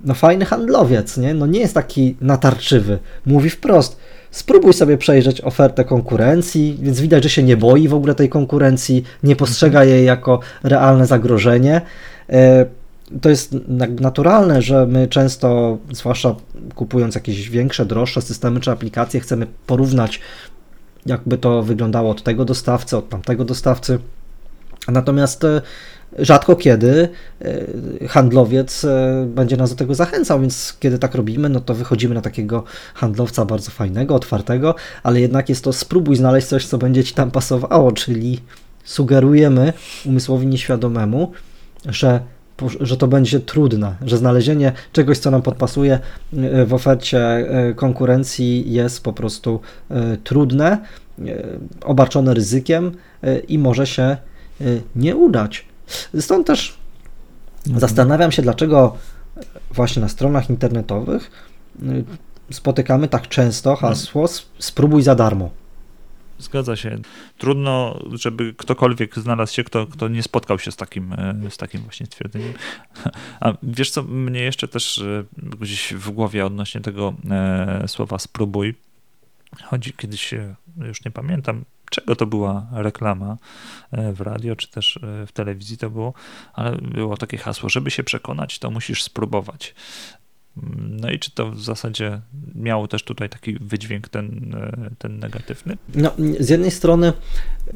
no 0.05 0.13
fajny 0.13 0.45
handlowiec, 0.45 1.17
nie? 1.17 1.34
No 1.34 1.45
nie 1.45 1.59
jest 1.59 1.73
taki 1.73 2.15
natarczywy. 2.21 2.99
Mówi 3.25 3.49
wprost, 3.49 3.97
spróbuj 4.32 4.73
sobie 4.73 4.97
przejrzeć 4.97 5.41
ofertę 5.41 5.86
konkurencji, 5.86 6.77
więc 6.82 7.01
widać, 7.01 7.23
że 7.23 7.30
się 7.30 7.43
nie 7.43 7.57
boi 7.57 7.88
w 7.88 7.93
ogóle 7.93 8.15
tej 8.15 8.30
konkurencji, 8.30 9.03
nie 9.23 9.36
postrzega 9.36 9.84
jej 9.84 10.05
jako 10.05 10.39
realne 10.63 11.05
zagrożenie. 11.05 11.82
E, 12.30 12.65
to 13.21 13.30
jest 13.30 13.55
naturalne, 13.99 14.61
że 14.61 14.86
my 14.86 15.07
często, 15.07 15.77
zwłaszcza 15.91 16.36
kupując 16.75 17.15
jakieś 17.15 17.49
większe, 17.49 17.86
droższe 17.86 18.21
systemy 18.21 18.59
czy 18.59 18.71
aplikacje, 18.71 19.19
chcemy 19.19 19.47
porównać, 19.67 20.19
jakby 21.05 21.38
to 21.38 21.63
wyglądało 21.63 22.11
od 22.11 22.23
tego 22.23 22.45
dostawcy, 22.45 22.97
od 22.97 23.09
tamtego 23.09 23.45
dostawcy. 23.45 23.99
Natomiast 24.88 25.43
e, 25.43 25.61
rzadko 26.18 26.55
kiedy 26.55 27.10
e, 27.41 28.07
handlowiec 28.07 28.86
e, 28.86 29.26
będzie 29.36 29.57
nas 29.57 29.70
do 29.70 29.76
tego 29.76 29.95
zachęcał, 29.95 30.41
więc 30.41 30.78
kiedy 30.80 30.99
tak 30.99 31.16
robimy, 31.16 31.49
no 31.49 31.60
to 31.60 31.74
wychodzimy 31.74 32.16
na 32.16 32.22
takiego 32.22 32.64
handlowca 32.93 33.45
bardzo 33.45 33.72
fajnego, 33.72 34.16
otwartego, 34.16 34.76
ale 35.03 35.22
jednak 35.22 35.49
jest 35.49 35.64
to 35.64 35.74
spróbuj 35.74 36.16
znaleźć 36.16 36.47
coś, 36.47 36.66
co 36.66 36.78
będzie 36.78 37.03
ci 37.03 37.14
tam 37.14 37.32
pasowało, 37.32 37.91
czyli 37.91 38.39
sugerujemy 38.84 39.74
umysłowi 40.05 40.47
nieświadomemu, 40.47 41.32
że 41.86 42.20
że 42.80 42.97
to 42.97 43.07
będzie 43.07 43.39
trudne, 43.39 43.95
że 44.05 44.18
znalezienie 44.18 44.72
czegoś, 44.93 45.18
co 45.18 45.32
nam 45.32 45.41
podpasuje 45.41 45.99
e, 46.34 46.66
w 46.66 46.74
ofercie 46.74 47.45
konkurencji 47.76 48.74
jest 48.74 49.03
po 49.03 49.14
prostu 49.14 49.60
trudne, 50.24 50.78
obarczone 51.84 52.34
ryzykiem 52.34 52.91
i 53.47 53.60
może 53.60 53.88
się 53.88 54.18
nie 54.95 55.16
udać. 55.16 55.68
Stąd 56.19 56.47
też 56.47 56.77
zastanawiam 57.65 58.31
się, 58.31 58.41
dlaczego 58.41 58.97
właśnie 59.71 60.01
na 60.01 60.09
stronach 60.09 60.49
internetowych 60.49 61.31
y, 61.83 62.03
spotykamy 62.51 63.07
tak 63.07 63.27
często 63.27 63.75
hasło 63.75 64.25
spróbuj 64.59 65.01
za 65.01 65.15
darmo. 65.15 65.49
Zgadza 66.39 66.75
się. 66.75 66.97
Trudno, 67.37 67.99
żeby 68.13 68.53
ktokolwiek 68.57 69.19
znalazł 69.19 69.53
się, 69.53 69.63
kto, 69.63 69.87
kto 69.87 70.07
nie 70.07 70.23
spotkał 70.23 70.59
się 70.59 70.71
z 70.71 70.75
takim, 70.75 71.13
e, 71.13 71.35
z 71.49 71.57
takim 71.57 71.81
właśnie 71.81 72.05
stwierdzeniem. 72.05 72.53
A 73.39 73.53
wiesz 73.63 73.91
co, 73.91 74.03
mnie 74.03 74.39
jeszcze 74.39 74.67
też 74.67 74.97
e, 74.97 75.23
gdzieś 75.37 75.93
w 75.93 76.11
głowie 76.11 76.45
odnośnie 76.45 76.81
tego 76.81 77.13
słowa 77.87 78.19
spróbuj. 78.19 78.75
Chodzi 79.63 79.93
kiedyś, 79.93 80.33
już 80.77 81.05
nie 81.05 81.11
pamiętam, 81.11 81.65
czego 81.89 82.15
to 82.15 82.25
była 82.25 82.67
reklama 82.71 83.37
w 83.91 84.21
radio, 84.21 84.55
czy 84.55 84.71
też 84.71 84.99
w 85.27 85.31
telewizji 85.31 85.77
to 85.77 85.89
było, 85.89 86.13
ale 86.53 86.77
było 86.77 87.17
takie 87.17 87.37
hasło, 87.37 87.69
żeby 87.69 87.91
się 87.91 88.03
przekonać, 88.03 88.59
to 88.59 88.71
musisz 88.71 89.03
spróbować. 89.03 89.75
No 90.77 91.11
i 91.11 91.19
czy 91.19 91.31
to 91.31 91.51
w 91.51 91.61
zasadzie 91.61 92.21
miało 92.55 92.87
też 92.87 93.03
tutaj 93.03 93.29
taki 93.29 93.57
wydźwięk 93.61 94.09
ten, 94.09 94.55
e, 94.57 94.89
ten 94.97 95.19
negatywny? 95.19 95.77
No, 95.95 96.11
z 96.39 96.49
jednej 96.49 96.71
strony 96.71 97.13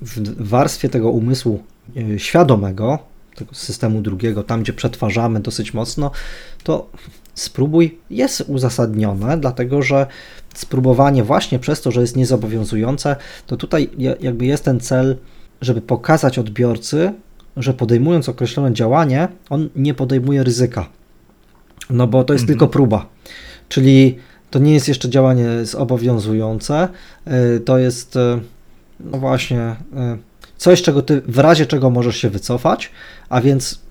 w 0.02 0.48
warstwie 0.48 0.90
tego 0.90 1.12
umysłu 1.12 1.64
e, 1.98 2.20
świadomego, 2.20 3.00
tego 3.36 3.56
systemu 3.56 4.02
drugiego, 4.02 4.44
tam 4.44 4.64
gdzie 4.64 4.74
przetwarzamy 4.74 5.40
dosyć 5.40 5.74
mocno, 5.74 6.12
to 6.64 6.90
spróbuj 7.36 8.00
jest 8.10 8.44
uzasadnione, 8.48 9.38
dlatego 9.38 9.82
że 9.82 10.08
spróbowanie 10.56 11.24
właśnie 11.24 11.60
przez 11.60 11.82
to, 11.82 11.92
że 11.92 12.02
jest 12.02 12.16
niezobowiązujące, 12.16 13.16
to 13.48 13.58
tutaj 13.58 13.90
jakby 14.20 14.46
jest 14.46 14.66
ten 14.66 14.80
cel, 14.80 15.18
żeby 15.62 15.82
pokazać 15.82 16.40
odbiorcy, 16.40 17.14
że 17.58 17.74
podejmując 17.74 18.30
określone 18.30 18.74
działanie, 18.74 19.28
on 19.50 19.70
nie 19.76 19.94
podejmuje 19.94 20.44
ryzyka 20.44 20.90
no 21.90 22.08
bo 22.08 22.24
to 22.24 22.34
jest 22.34 22.44
mhm. 22.44 22.60
tylko 22.60 22.68
próba. 22.68 23.06
Czyli 23.70 24.18
to 24.52 24.60
nie 24.60 24.74
jest 24.74 24.88
jeszcze 24.88 25.10
działanie 25.10 25.66
zobowiązujące, 25.66 26.88
y, 27.56 27.60
to 27.60 27.78
jest 27.78 28.16
y, 28.16 28.20
no 29.00 29.18
właśnie 29.18 29.60
y, 29.70 29.76
coś, 30.58 30.82
czego 30.82 31.02
ty 31.02 31.22
w 31.22 31.40
razie 31.40 31.66
czego 31.66 31.90
możesz 31.90 32.18
się 32.18 32.30
wycofać, 32.30 32.92
a 33.30 33.42
więc 33.42 33.82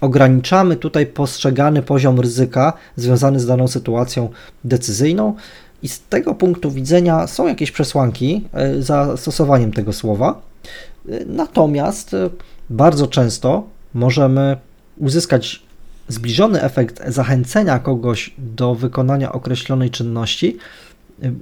ograniczamy 0.00 0.76
tutaj 0.76 1.06
postrzegany 1.06 1.82
poziom 1.82 2.20
ryzyka 2.20 2.72
związany 2.96 3.40
z 3.40 3.46
daną 3.46 3.68
sytuacją 3.68 4.28
decyzyjną 4.64 5.34
i 5.82 5.88
z 5.88 6.00
tego 6.00 6.34
punktu 6.34 6.70
widzenia 6.70 7.26
są 7.26 7.46
jakieś 7.46 7.70
przesłanki 7.70 8.48
za 8.78 9.16
stosowaniem 9.16 9.72
tego 9.72 9.92
słowa. 9.92 10.40
Natomiast 11.26 12.16
bardzo 12.70 13.06
często 13.06 13.62
możemy 13.94 14.56
uzyskać 14.98 15.62
zbliżony 16.08 16.62
efekt 16.62 17.02
zachęcenia 17.08 17.78
kogoś 17.78 18.34
do 18.38 18.74
wykonania 18.74 19.32
określonej 19.32 19.90
czynności 19.90 20.56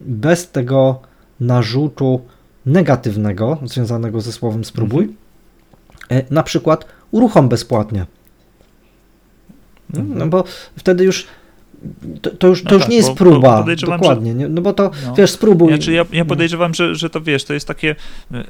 bez 0.06 0.50
tego 0.50 1.00
narzutu 1.40 2.20
negatywnego 2.66 3.58
związanego 3.64 4.20
ze 4.20 4.32
słowem 4.32 4.64
spróbuj, 4.64 5.04
mhm. 5.04 6.24
Na 6.30 6.42
przykład 6.42 6.84
uruchom 7.10 7.48
bezpłatnie. 7.48 8.06
Mhm. 9.94 10.18
No 10.18 10.26
bo 10.26 10.44
wtedy 10.76 11.04
już 11.04 11.26
to, 12.22 12.30
to, 12.30 12.46
już, 12.46 12.62
to 12.62 12.68
no 12.68 12.74
już 12.74 12.82
tak, 12.82 12.90
nie 12.90 12.96
jest 12.96 13.08
bo, 13.08 13.14
próba, 13.14 13.62
bo 13.62 13.76
dokładnie, 13.86 14.32
że, 14.32 14.38
nie? 14.38 14.48
no 14.48 14.62
bo 14.62 14.72
to, 14.72 14.90
no, 15.06 15.14
wiesz, 15.14 15.30
spróbuj. 15.30 15.68
Znaczy 15.68 15.92
ja, 15.92 16.04
ja 16.12 16.24
podejrzewam, 16.24 16.74
że, 16.74 16.94
że 16.94 17.10
to, 17.10 17.20
wiesz, 17.20 17.44
to 17.44 17.54
jest 17.54 17.68
takie, 17.68 17.96
e, 18.32 18.36
e, 18.36 18.44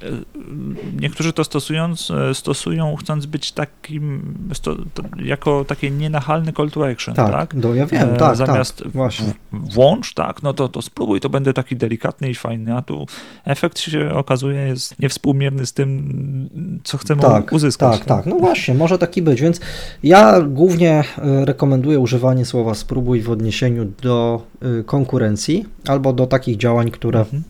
niektórzy 1.01 1.33
to 1.33 1.45
stosując, 1.45 2.11
e, 2.11 2.35
stosują 2.35 2.97
chcąc 2.97 3.27
być 3.27 3.53
takim, 3.53 4.35
sto, 4.53 4.77
jako 5.25 5.65
takie 5.65 5.91
nienachalny 5.91 6.53
call 6.53 6.71
to 6.71 6.89
action, 6.89 7.15
tak? 7.15 7.33
tak? 7.33 7.55
No 7.55 7.75
ja 7.75 7.87
wiem, 7.87 8.17
tak, 8.17 8.37
Zamiast 8.37 8.83
tak, 8.83 8.93
właśnie. 8.93 9.33
włącz, 9.53 10.15
tak, 10.15 10.43
no 10.43 10.55
to, 10.55 10.69
to 10.69 10.83
spróbuj, 10.83 11.21
to 11.21 11.29
będę 11.29 11.53
taki 11.53 11.77
delikatny 11.77 12.31
i 12.31 12.35
fajny, 12.35 12.77
a 12.77 12.83
tu 12.83 13.07
efekt 13.45 13.79
się 13.79 14.15
okazuje 14.15 14.61
jest 14.61 14.99
niewspółmierny 14.99 15.67
z 15.67 15.73
tym, 15.73 16.81
co 16.85 16.99
chcemy 16.99 17.23
tak, 17.23 17.53
uzyskać. 17.53 17.99
Tak, 17.99 18.05
tak, 18.05 18.27
no 18.27 18.39
właśnie, 18.39 18.75
może 18.75 18.99
taki 18.99 19.23
być, 19.23 19.41
więc 19.41 19.61
ja 20.03 20.41
głównie 20.41 21.05
rekomenduję 21.45 21.99
używanie 21.99 22.45
słowa 22.45 22.75
spróbuj 22.75 23.21
w 23.25 23.31
odniesieniu 23.31 23.93
do 24.03 24.43
y, 24.81 24.85
konkurencji 24.85 25.65
albo 25.87 26.13
do 26.13 26.27
takich 26.27 26.57
działań, 26.57 26.91
które 26.91 27.21
mhm. 27.21 27.43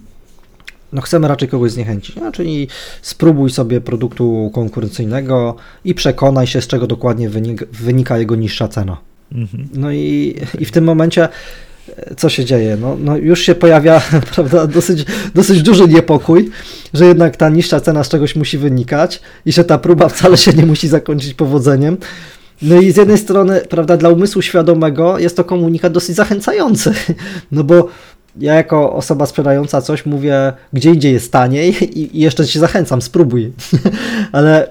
no, 0.92 1.02
chcemy 1.02 1.28
raczej 1.28 1.48
kogoś 1.48 1.72
zniechęcić. 1.72 2.16
No, 2.16 2.32
czyli 2.32 2.68
spróbuj 3.02 3.50
sobie 3.50 3.80
produktu 3.80 4.50
konkurencyjnego 4.54 5.56
i 5.84 5.94
przekonaj 5.94 6.46
się, 6.46 6.60
z 6.60 6.66
czego 6.66 6.86
dokładnie 6.86 7.28
wynika, 7.28 7.64
wynika 7.72 8.18
jego 8.18 8.36
niższa 8.36 8.68
cena. 8.68 8.96
Mhm. 9.32 9.68
No 9.74 9.92
i, 9.92 10.36
i 10.58 10.64
w 10.64 10.72
tym 10.72 10.84
momencie 10.84 11.28
e, 11.96 12.14
co 12.14 12.28
się 12.28 12.44
dzieje? 12.44 12.76
No, 12.80 12.96
no 13.00 13.16
już 13.16 13.40
się 13.40 13.54
pojawia 13.54 14.02
prawda, 14.34 14.66
dosyć, 14.66 15.04
dosyć 15.34 15.62
duży 15.62 15.88
niepokój, 15.88 16.50
że 16.94 17.06
jednak 17.06 17.36
ta 17.36 17.48
niższa 17.48 17.80
cena 17.80 18.04
z 18.04 18.08
czegoś 18.08 18.36
musi 18.36 18.58
wynikać 18.58 19.20
i 19.46 19.52
że 19.52 19.64
ta 19.64 19.78
próba 19.78 20.08
wcale 20.08 20.36
się 20.36 20.52
nie 20.52 20.66
musi 20.66 20.88
zakończyć 20.88 21.34
powodzeniem. 21.34 21.96
No 22.62 22.80
i 22.80 22.92
z 22.92 22.96
jednej 22.96 23.18
strony, 23.18 23.60
prawda, 23.68 23.96
dla 23.96 24.08
umysłu 24.08 24.42
świadomego 24.42 25.18
jest 25.18 25.36
to 25.36 25.44
komunikat 25.44 25.92
dosyć 25.92 26.16
zachęcający, 26.16 26.92
no 27.52 27.64
bo 27.64 27.88
ja 28.36 28.54
jako 28.54 28.92
osoba 28.92 29.26
sprzedająca 29.26 29.82
coś 29.82 30.06
mówię, 30.06 30.52
gdzie 30.72 30.90
indziej 30.90 31.12
jest 31.12 31.32
taniej 31.32 31.98
i, 31.98 32.20
jeszcze 32.20 32.46
cię 32.46 32.60
zachęcam, 32.60 33.02
spróbuj. 33.02 33.52
Ale 34.32 34.70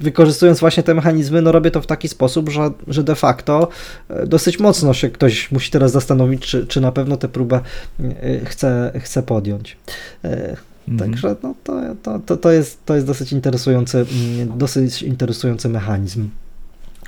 wykorzystując 0.00 0.60
właśnie 0.60 0.82
te 0.82 0.94
mechanizmy, 0.94 1.42
no 1.42 1.52
robię 1.52 1.70
to 1.70 1.80
w 1.80 1.86
taki 1.86 2.08
sposób, 2.08 2.48
że, 2.48 2.70
że 2.86 3.02
de 3.02 3.14
facto 3.14 3.68
e, 4.08 4.26
dosyć 4.26 4.58
mocno 4.58 4.94
się 4.94 5.10
ktoś 5.10 5.52
musi 5.52 5.70
teraz 5.70 5.92
zastanowić, 5.92 6.42
czy, 6.42 6.66
czy 6.66 6.80
na 6.80 6.92
pewno 6.92 7.16
tę 7.16 7.28
próbę 7.28 7.60
e, 8.00 8.44
chce, 8.44 8.92
chce 9.00 9.22
podjąć. 9.22 9.76
E, 10.24 10.56
mhm. 10.88 11.10
Także 11.10 11.36
no, 11.42 11.54
to, 11.64 11.80
to, 12.02 12.18
to, 12.18 12.36
to, 12.36 12.50
jest, 12.50 12.84
to 12.84 12.94
jest 12.94 13.06
dosyć 13.06 13.32
interesujący, 13.32 13.98
mm, 13.98 14.58
dosyć 14.58 15.02
interesujący 15.02 15.68
mechanizm. 15.68 16.28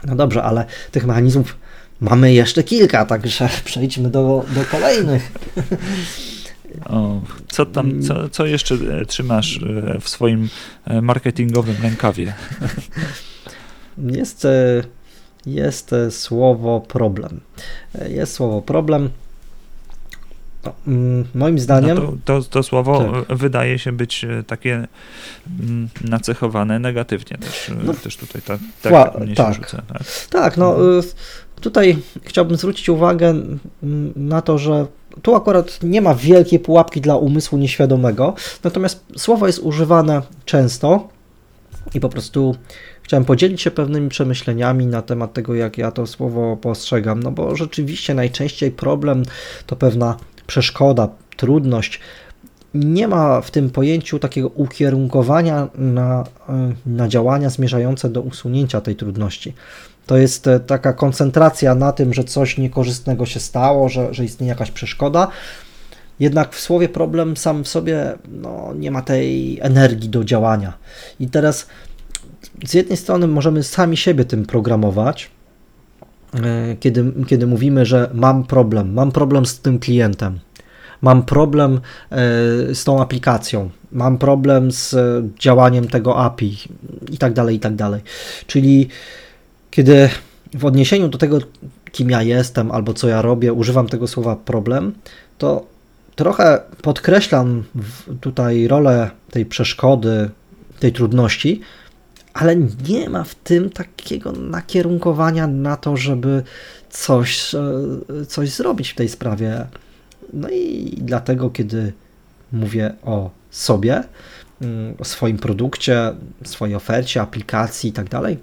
No 0.07 0.17
dobrze, 0.17 0.43
ale 0.43 0.65
tych 0.91 1.07
mechanizmów 1.07 1.57
mamy 2.01 2.33
jeszcze 2.33 2.63
kilka, 2.63 3.07
także 3.07 3.49
przejdźmy 3.65 4.11
do, 4.11 4.45
do 4.55 4.65
kolejnych. 4.65 5.33
O, 6.85 7.21
co 7.49 7.67
tam, 7.67 8.03
co, 8.03 8.29
co 8.29 8.47
jeszcze 8.47 8.75
e, 8.75 9.07
trzymasz 9.07 9.61
e, 9.63 10.01
w 10.01 10.09
swoim 10.09 10.49
e, 10.85 11.03
marketingowym 11.03 11.77
rękawie? 11.83 12.35
Jest, 13.99 14.47
jest 15.47 15.95
słowo 16.11 16.81
problem. 16.81 17.41
Jest 18.09 18.33
słowo 18.33 18.63
problem. 18.63 19.11
No, 20.67 20.93
mm, 20.93 21.25
moim 21.35 21.59
zdaniem. 21.59 21.97
No 21.97 22.03
to, 22.25 22.41
to, 22.41 22.49
to, 22.51 22.63
słowo 22.63 23.05
tak. 23.29 23.39
wydaje 23.39 23.79
się 23.79 23.93
być 23.93 24.25
e, 24.25 24.43
takie 24.43 24.87
mm, 25.61 25.89
nacechowane 26.05 26.79
negatywnie 26.79 27.39
też, 27.39 27.71
e, 27.71 27.75
no, 27.85 27.95
też 27.95 28.17
tutaj 28.17 28.43
tak, 28.43 28.61
tak, 28.83 29.15
tak. 29.37 29.55
Rzucę, 29.55 29.83
tak. 29.89 30.03
tak, 30.31 30.57
no 30.57 30.71
mhm. 30.71 31.03
tutaj 31.61 31.97
chciałbym 32.23 32.57
zwrócić 32.57 32.89
uwagę 32.89 33.35
na 34.17 34.43
to, 34.43 34.59
że 34.59 34.87
tu 35.23 35.35
akurat 35.35 35.83
nie 35.83 36.01
ma 36.01 36.15
wielkiej 36.15 36.59
pułapki 36.59 37.01
dla 37.01 37.17
umysłu 37.17 37.59
nieświadomego, 37.59 38.35
natomiast 38.65 39.05
słowo 39.17 39.47
jest 39.47 39.59
używane 39.59 40.23
często 40.45 41.09
i 41.95 42.01
po 42.01 42.09
prostu 42.09 42.57
chciałem 43.03 43.25
podzielić 43.25 43.63
się 43.63 43.71
pewnymi 43.71 44.09
przemyśleniami 44.09 44.87
na 44.87 45.03
temat 45.03 45.33
tego, 45.33 45.55
jak 45.55 45.79
ja 45.79 45.91
to 45.91 46.07
słowo 46.07 46.57
postrzegam, 46.57 47.23
no 47.23 47.31
bo 47.31 47.57
rzeczywiście 47.57 48.15
najczęściej 48.15 48.71
problem 48.71 49.23
to 49.67 49.77
pewna 49.77 50.17
przeszkoda, 50.47 51.09
trudność. 51.37 52.01
Nie 52.75 53.09
ma 53.09 53.41
w 53.41 53.51
tym 53.51 53.71
pojęciu 53.71 54.19
takiego 54.19 54.49
ukierunkowania 54.49 55.69
na, 55.75 56.25
na 56.87 57.09
działania 57.09 57.51
zmierzające 57.51 58.09
do 58.09 58.21
usunięcia 58.21 58.81
tej 58.81 58.97
trudności. 58.97 59.55
To 60.07 60.17
jest 60.17 60.47
e, 60.47 60.61
taka 60.61 60.93
koncentracja 60.93 61.75
na 61.75 61.93
tym, 61.93 62.15
że 62.15 62.25
coś 62.25 62.59
niekorzystnego 62.59 63.27
się 63.27 63.41
stało, 63.41 63.89
że, 63.89 64.15
że 64.15 64.25
istnieje 64.25 64.49
jakaś 64.49 64.71
przeszkoda. 64.71 65.29
Jednak 66.21 66.55
w 66.55 66.61
słowie 66.61 66.89
problem 66.89 67.37
sam 67.37 67.65
w 67.65 67.69
sobie 67.69 68.15
no, 68.29 68.75
nie 68.75 68.91
ma 68.91 69.03
tej 69.03 69.59
energii 69.61 70.09
do 70.09 70.25
działania. 70.25 70.73
I 71.21 71.29
teraz 71.29 71.67
z 72.67 72.75
jednej 72.75 72.97
strony 72.97 73.27
możemy 73.27 73.63
sami 73.63 73.97
siebie 73.97 74.25
tym 74.25 74.47
programować, 74.47 75.31
kiedy, 76.81 77.13
kiedy 77.27 77.47
mówimy, 77.47 77.87
że 77.87 78.11
mam 78.15 78.45
problem, 78.45 78.93
mam 78.93 79.13
problem 79.13 79.47
z 79.47 79.61
tym 79.61 79.79
klientem, 79.79 80.39
mam 81.03 81.23
problem 81.23 81.75
e, 81.75 82.19
z 82.75 82.85
tą 82.85 83.03
aplikacją, 83.03 83.71
mam 83.93 84.19
problem 84.19 84.73
z 84.73 84.95
działaniem 85.39 85.89
tego 85.89 86.19
API 86.19 86.57
i 87.11 87.19
tak 87.19 87.33
dalej, 87.33 87.57
i 87.57 87.61
tak 87.61 87.75
dalej. 87.75 88.03
Czyli 88.47 88.89
kiedy 89.71 90.09
w 90.55 90.65
odniesieniu 90.65 91.09
do 91.09 91.19
tego, 91.19 91.39
kim 91.93 92.11
ja 92.11 92.23
jestem 92.23 92.71
albo 92.71 92.95
co 92.95 93.09
ja 93.09 93.23
robię, 93.23 93.53
używam 93.53 93.87
tego 93.87 94.09
słowa 94.09 94.37
problem, 94.37 94.93
to 95.39 95.67
trochę 96.17 96.61
podkreślam 96.83 97.65
tutaj 98.21 98.69
rolę 98.69 99.11
tej 99.31 99.47
przeszkody, 99.47 100.31
tej 100.81 100.93
trudności, 100.93 101.61
ale 102.37 102.57
nie 102.89 103.11
ma 103.11 103.25
w 103.25 103.35
tym 103.35 103.71
takiego 103.71 104.33
nakierunkowania 104.33 105.47
na 105.47 105.77
to, 105.77 105.97
żeby 105.97 106.43
coś, 106.91 107.55
e, 107.55 108.27
coś 108.27 108.51
zrobić 108.51 108.91
w 108.91 108.95
tej 108.95 109.09
sprawie. 109.09 109.67
No 110.33 110.49
i 110.49 110.95
dlatego, 111.01 111.51
kiedy 111.51 111.93
mówię 112.53 112.95
o 113.03 113.31
sobie, 113.51 114.03
mm, 114.61 114.95
o 114.99 115.05
swoim 115.05 115.39
produkcie, 115.39 116.15
swojej 116.45 116.75
ofercie, 116.75 117.23
aplikacji 117.23 117.91
i 117.91 117.93
tak 117.93 118.09
dalej, 118.09 118.39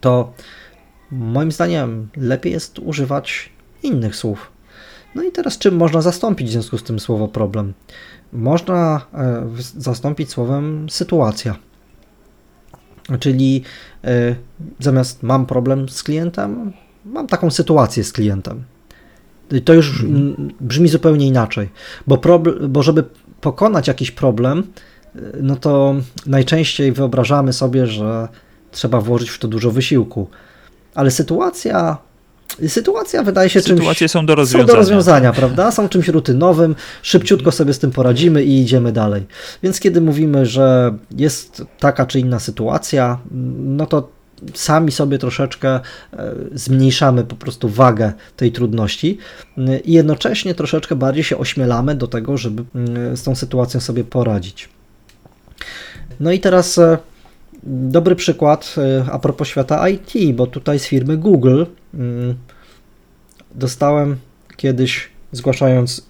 to 0.00 0.32
moim 1.10 1.52
zdaniem 1.52 2.08
lepiej 2.16 2.52
jest 2.52 2.78
używać 2.78 3.50
innych 3.82 4.16
słów. 4.16 4.50
No 5.14 5.22
i 5.22 5.32
teraz 5.32 5.58
czym 5.58 5.76
można 5.76 6.02
zastąpić 6.02 6.48
w 6.48 6.52
związku 6.52 6.78
z 6.78 6.82
tym 6.82 7.00
słowo 7.00 7.28
problem? 7.28 7.72
Można 8.32 9.06
e, 9.14 9.46
zastąpić 9.76 10.30
słowem 10.30 10.90
sytuacja. 10.90 11.67
Czyli 13.20 13.62
e, 14.04 14.34
zamiast 14.78 15.22
mam 15.22 15.46
problem 15.46 15.88
z 15.88 16.02
klientem, 16.02 16.72
mam 17.04 17.26
taką 17.26 17.50
sytuację 17.50 18.04
z 18.04 18.12
klientem. 18.12 18.64
To 19.64 19.74
już 19.74 20.04
mhm. 20.04 20.52
brzmi 20.60 20.88
zupełnie 20.88 21.26
inaczej, 21.26 21.68
bo, 22.06 22.18
problem, 22.18 22.72
bo 22.72 22.82
żeby 22.82 23.04
pokonać 23.40 23.88
jakiś 23.88 24.10
problem, 24.10 24.58
e, 25.14 25.20
no 25.42 25.56
to 25.56 25.94
najczęściej 26.26 26.92
wyobrażamy 26.92 27.52
sobie, 27.52 27.86
że 27.86 28.28
trzeba 28.70 29.00
włożyć 29.00 29.30
w 29.30 29.38
to 29.38 29.48
dużo 29.48 29.70
wysiłku. 29.70 30.28
Ale 30.94 31.10
sytuacja 31.10 31.98
Sytuacja 32.66 33.22
wydaje 33.22 33.48
się 33.48 33.60
Sytuacje 33.60 33.94
czymś. 33.94 34.10
są 34.10 34.26
do 34.26 34.34
rozwiązania. 34.34 34.66
Są 34.66 34.72
do 34.72 34.76
rozwiązania, 34.76 35.32
prawda? 35.32 35.70
Są 35.70 35.88
czymś 35.88 36.08
rutynowym, 36.08 36.74
szybciutko 37.02 37.52
sobie 37.52 37.72
z 37.72 37.78
tym 37.78 37.90
poradzimy 37.90 38.44
i 38.44 38.60
idziemy 38.60 38.92
dalej. 38.92 39.26
Więc 39.62 39.80
kiedy 39.80 40.00
mówimy, 40.00 40.46
że 40.46 40.94
jest 41.16 41.62
taka 41.78 42.06
czy 42.06 42.20
inna 42.20 42.38
sytuacja, 42.38 43.18
no 43.58 43.86
to 43.86 44.08
sami 44.54 44.92
sobie 44.92 45.18
troszeczkę 45.18 45.68
e, 46.12 46.34
zmniejszamy 46.52 47.24
po 47.24 47.36
prostu 47.36 47.68
wagę 47.68 48.12
tej 48.36 48.52
trudności 48.52 49.18
i 49.84 49.92
jednocześnie 49.92 50.54
troszeczkę 50.54 50.96
bardziej 50.96 51.24
się 51.24 51.38
ośmielamy 51.38 51.94
do 51.94 52.06
tego, 52.06 52.36
żeby 52.36 52.64
mm, 52.74 53.16
z 53.16 53.22
tą 53.22 53.34
sytuacją 53.34 53.80
sobie 53.80 54.04
poradzić. 54.04 54.68
No 56.20 56.32
i 56.32 56.40
teraz 56.40 56.78
e, 56.78 56.98
dobry 57.62 58.16
przykład 58.16 58.74
e, 58.78 59.04
a 59.12 59.18
propos 59.18 59.48
świata 59.48 59.88
IT, 59.88 60.36
bo 60.36 60.46
tutaj 60.46 60.78
z 60.78 60.86
firmy 60.86 61.16
Google 61.16 61.64
mm, 61.94 62.34
dostałem 63.54 64.16
kiedyś 64.56 65.08
zgłaszając 65.32 66.08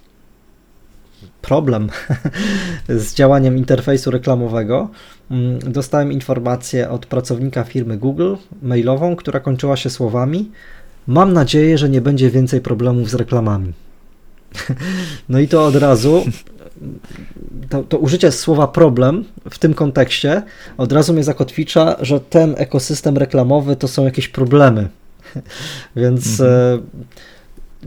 problem 1.43 1.91
z 2.89 3.15
działaniem 3.15 3.57
interfejsu 3.59 4.11
reklamowego, 4.11 4.89
mm, 5.31 5.59
dostałem 5.59 6.13
informację 6.13 6.91
od 6.91 7.07
pracownika 7.07 7.65
firmy 7.65 7.97
Google 7.97 8.35
mailową, 8.63 9.17
która 9.17 9.41
kończyła 9.41 9.77
się 9.77 9.91
słowami: 9.91 10.51
Mam 11.07 11.33
nadzieję, 11.33 11.79
że 11.79 11.89
nie 11.89 12.01
będzie 12.01 12.31
więcej 12.31 12.61
problemów 12.61 13.11
z 13.11 13.15
reklamami. 13.15 13.73
No 15.29 15.39
i 15.39 15.49
to 15.49 15.67
od 15.67 15.77
razu 15.77 16.25
to, 17.69 17.83
to, 17.83 17.99
użycie 17.99 18.33
słowa 18.33 18.69
problem 18.69 19.25
w 19.51 19.59
tym 19.59 19.75
kontekście 19.75 20.43
od 20.77 20.93
razu 20.93 21.13
mnie 21.13 21.25
zakotwicza, 21.25 21.97
że 22.01 22.21
ten 22.21 22.55
ekosystem 22.59 23.19
reklamowy 23.19 23.77
to 23.77 23.89
są 23.89 24.05
jakieś 24.05 24.29
problemy. 24.29 24.89
Więc 25.97 26.41
mhm. 26.41 26.83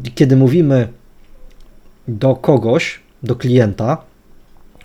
e, 0.06 0.10
kiedy 0.16 0.36
mówimy 0.36 0.88
do 2.08 2.36
kogoś, 2.36 3.00
do 3.24 3.36
klienta 3.36 3.98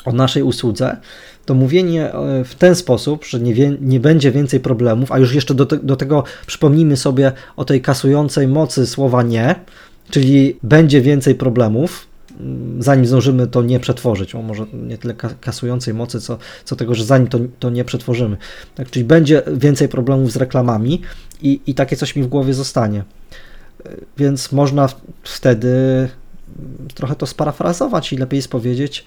o 0.05 0.13
naszej 0.13 0.43
usłudze, 0.43 0.97
to 1.45 1.55
mówienie 1.55 2.13
e, 2.13 2.45
w 2.45 2.55
ten 2.55 2.75
sposób, 2.75 3.25
że 3.25 3.41
nie, 3.41 3.55
wie, 3.55 3.77
nie 3.81 4.01
będzie 4.01 4.33
więcej 4.33 4.61
problemów, 4.61 5.13
a 5.13 5.19
już 5.19 5.35
jeszcze 5.35 5.55
do, 5.55 5.67
te, 5.67 5.77
do 5.77 5.97
tego 5.97 6.25
przypomnijmy 6.47 6.97
sobie 6.97 7.33
o 7.57 7.65
tej 7.65 7.83
kasującej 7.83 8.49
mocy 8.49 8.87
słowa 8.87 9.23
nie, 9.23 9.55
czyli 10.11 10.57
będzie 10.63 11.01
więcej 11.01 11.35
problemów, 11.35 12.07
zanim 12.79 13.07
zdążymy 13.07 13.47
to 13.47 13.63
nie 13.63 13.81
przetworzyć, 13.81 14.35
o 14.35 14.43
może 14.43 14.67
nie 14.73 14.99
tyle 14.99 15.15
kasującej 15.41 15.95
mocy, 15.95 16.21
co, 16.21 16.39
co 16.65 16.77
tego, 16.77 16.95
że 16.95 17.05
zanim 17.05 17.29
to, 17.29 17.39
to 17.59 17.71
nie 17.71 17.85
przetworzymy. 17.85 18.37
Tak, 18.75 18.91
czyli 18.91 19.05
będzie 19.05 19.43
więcej 19.53 19.89
problemów 19.89 20.33
z 20.33 20.37
reklamami 20.37 21.03
i, 21.43 21.61
i 21.67 21.75
takie 21.75 21.97
coś 21.97 22.17
mi 22.17 22.23
w 22.23 22.27
głowie 22.27 22.55
zostanie. 22.55 23.05
Więc 24.19 24.53
można 24.53 24.89
wtedy 25.23 25.69
trochę 26.95 27.15
to 27.15 27.27
sparafrazować 27.27 28.13
i 28.13 28.17
lepiej 28.17 28.43
powiedzieć, 28.43 29.05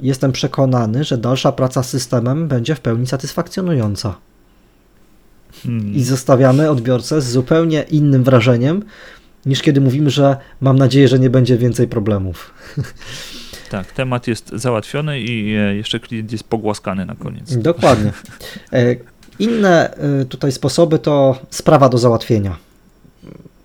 jestem 0.00 0.32
przekonany, 0.32 1.04
że 1.04 1.18
dalsza 1.18 1.52
praca 1.52 1.82
z 1.82 1.88
systemem 1.88 2.48
będzie 2.48 2.74
w 2.74 2.80
pełni 2.80 3.06
satysfakcjonująca. 3.06 4.16
Hmm. 5.62 5.94
I 5.94 6.02
zostawiamy 6.02 6.70
odbiorcę 6.70 7.20
z 7.20 7.30
zupełnie 7.30 7.82
innym 7.82 8.24
wrażeniem, 8.24 8.82
niż 9.46 9.62
kiedy 9.62 9.80
mówimy, 9.80 10.10
że 10.10 10.36
mam 10.60 10.78
nadzieję, 10.78 11.08
że 11.08 11.18
nie 11.18 11.30
będzie 11.30 11.58
więcej 11.58 11.88
problemów. 11.88 12.50
Tak, 13.70 13.92
temat 13.92 14.26
jest 14.26 14.48
załatwiony 14.48 15.20
i 15.20 15.54
e, 15.54 15.76
jeszcze 15.76 16.00
klient 16.00 16.32
jest 16.32 16.44
pogłaskany 16.44 17.06
na 17.06 17.14
koniec. 17.14 17.56
Dokładnie. 17.56 18.12
E, 18.72 18.96
inne 19.38 19.94
e, 19.94 20.24
tutaj 20.24 20.52
sposoby 20.52 20.98
to 20.98 21.38
sprawa 21.50 21.88
do 21.88 21.98
załatwienia. 21.98 22.56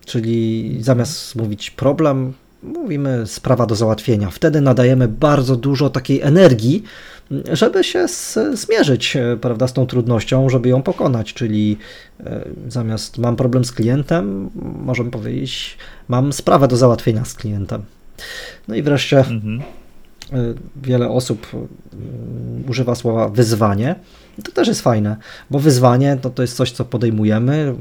Czyli 0.05 0.77
zamiast 0.81 1.35
mówić 1.35 1.71
problem, 1.71 2.33
mówimy 2.65 3.27
sprawa 3.27 3.65
do 3.65 3.75
załatwienia. 3.75 4.29
Wtedy 4.29 4.61
nadajemy 4.61 5.07
bardzo 5.07 5.55
dużo 5.55 5.89
takiej 5.89 6.21
energii, 6.21 6.83
żeby 7.51 7.83
się 7.83 8.05
zmierzyć 8.53 9.15
e, 9.15 9.37
prawda, 9.41 9.67
z 9.67 9.73
tą 9.73 9.85
trudnością, 9.85 10.49
żeby 10.49 10.69
ją 10.69 10.81
pokonać. 10.81 11.33
Czyli 11.33 11.77
e, 12.19 12.45
zamiast 12.67 13.17
mam 13.17 13.35
problem 13.35 13.65
z 13.65 13.71
klientem, 13.71 14.49
możemy 14.85 15.11
powiedzieć, 15.11 15.77
mam 16.07 16.33
sprawę 16.33 16.67
do 16.67 16.77
załatwienia 16.77 17.25
z 17.25 17.33
klientem. 17.33 17.81
No 18.67 18.75
i 18.75 18.81
wreszcie 18.81 19.19
mhm. 19.19 19.61
E, 20.33 20.53
wiele 20.75 21.09
osób 21.09 21.47
używa 22.67 22.95
słowa 22.95 23.29
wyzwanie. 23.29 23.95
To 24.43 24.51
też 24.51 24.67
jest 24.67 24.81
fajne, 24.81 25.17
bo 25.49 25.59
wyzwanie 25.59 26.17
to, 26.21 26.29
to 26.29 26.41
jest 26.41 26.55
coś, 26.55 26.71
co 26.71 26.85
podejmujemy, 26.85 27.75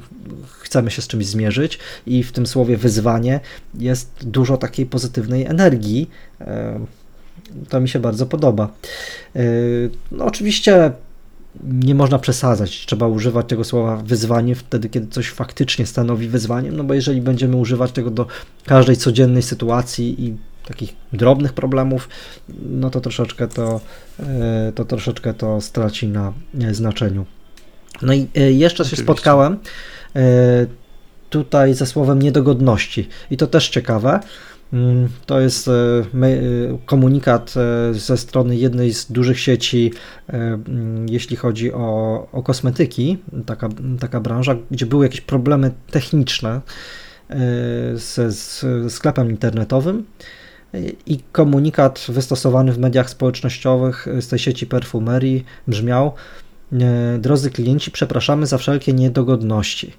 chcemy 0.61 0.91
się 0.91 1.03
z 1.03 1.07
czymś 1.07 1.27
zmierzyć 1.27 1.79
i 2.07 2.23
w 2.23 2.33
tym 2.33 2.47
słowie 2.47 2.77
wyzwanie 2.77 3.41
jest 3.79 4.11
dużo 4.23 4.57
takiej 4.57 4.87
pozytywnej 4.87 5.45
energii. 5.45 6.11
To 7.69 7.81
mi 7.81 7.89
się 7.89 7.99
bardzo 7.99 8.27
podoba. 8.27 8.69
No, 10.13 10.25
oczywiście 10.25 10.93
nie 11.65 11.95
można 11.95 12.19
przesadzać. 12.19 12.87
Trzeba 12.87 13.09
używać 13.09 13.47
tego 13.49 13.65
słowa 13.65 13.97
wyzwanie 13.97 14.55
wtedy, 14.55 14.89
kiedy 14.89 15.07
coś 15.07 15.31
faktycznie 15.31 15.87
stanowi 15.87 16.29
wyzwaniem, 16.29 16.77
no 16.77 16.85
bo 16.85 16.95
jeżeli 16.95 17.21
będziemy 17.21 17.57
używać 17.57 17.93
tego 17.93 18.11
do 18.11 18.27
każdej 18.67 18.97
codziennej 18.97 19.43
sytuacji 19.43 20.25
i 20.25 20.37
takich 20.67 20.95
drobnych 21.13 21.53
problemów, 21.53 22.09
no 22.71 22.91
to 22.91 23.01
troszeczkę 23.01 23.49
to, 23.49 23.81
e, 24.21 24.73
to 24.75 24.85
troszeczkę 24.85 25.35
to 25.35 25.61
straci 25.61 26.09
na 26.09 26.33
e, 26.61 26.75
znaczeniu. 26.75 27.27
No 28.03 28.13
i 28.13 28.29
e, 28.35 28.53
jeszcze 28.53 28.83
Oczywiście. 28.83 28.97
się 28.97 29.03
spotkałem 29.03 29.59
tutaj 31.31 31.75
ze 31.75 31.87
słowem 31.87 32.23
niedogodności 32.23 33.09
i 33.31 33.37
to 33.37 33.47
też 33.47 33.69
ciekawe. 33.69 34.21
Mm, 34.73 35.09
to 35.27 35.41
jest 35.41 35.71
komunikat 36.87 37.55
ze 37.93 38.17
strony 38.17 38.57
jednej 38.57 38.93
z 38.93 39.13
dużych 39.13 39.41
sieci, 39.41 39.93
mm, 40.27 41.09
jeśli 41.09 41.37
chodzi 41.37 41.73
o, 41.73 42.27
o 42.33 42.43
kosmetyki, 42.43 43.19
taka, 43.47 43.69
taka 44.01 44.21
branża, 44.21 44.57
gdzie 44.71 44.87
były 44.87 45.05
jakieś 45.07 45.21
problemy 45.21 45.71
techniczne 45.91 46.61
ze, 47.95 48.33
z 48.33 48.65
sklepem 48.93 49.31
internetowym 49.31 50.05
i 51.07 51.19
komunikat 51.33 52.07
wystosowany 52.09 52.73
w 52.73 52.79
mediach 52.79 53.11
społecznościowych 53.11 54.07
z 54.21 54.29
tej 54.29 54.39
sieci 54.39 54.67
perfumerii 54.67 55.45
brzmiał: 55.69 56.13
e, 56.73 57.19
Drodzy 57.19 57.51
klienci, 57.51 57.91
przepraszamy 57.91 58.47
za 58.47 58.59
wszelkie 58.59 58.93
niedogodności. 58.93 59.93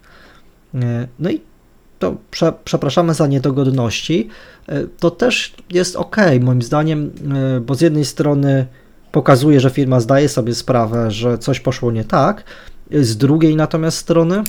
E, 0.75 1.07
no 1.19 1.29
i 1.29 1.41
to 1.99 2.17
prze, 2.31 2.53
przepraszamy 2.63 3.13
za 3.13 3.27
niedogodności. 3.27 4.29
E, 4.67 4.83
to 4.99 5.11
też 5.11 5.55
jest 5.69 5.95
ok, 5.95 6.17
moim 6.41 6.61
zdaniem, 6.61 7.11
bo 7.65 7.75
z 7.75 7.81
jednej 7.81 8.05
strony 8.05 8.65
pokazuje, 9.11 9.59
że 9.59 9.69
firma 9.69 9.99
zdaje 9.99 10.29
sobie 10.29 10.55
sprawę, 10.55 11.11
że 11.11 11.37
coś 11.37 11.59
poszło 11.59 11.91
nie 11.91 12.03
tak, 12.03 12.43
z 12.91 13.17
drugiej 13.17 13.55
natomiast 13.55 13.97
strony 13.97 14.43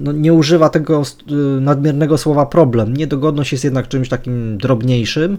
no, 0.00 0.12
nie 0.12 0.32
używa 0.32 0.68
tego 0.68 1.02
e, 1.02 1.34
nadmiernego 1.60 2.18
słowa 2.18 2.46
problem. 2.46 2.96
Niedogodność 2.96 3.52
jest 3.52 3.64
jednak 3.64 3.88
czymś 3.88 4.08
takim 4.08 4.58
drobniejszym, 4.58 5.38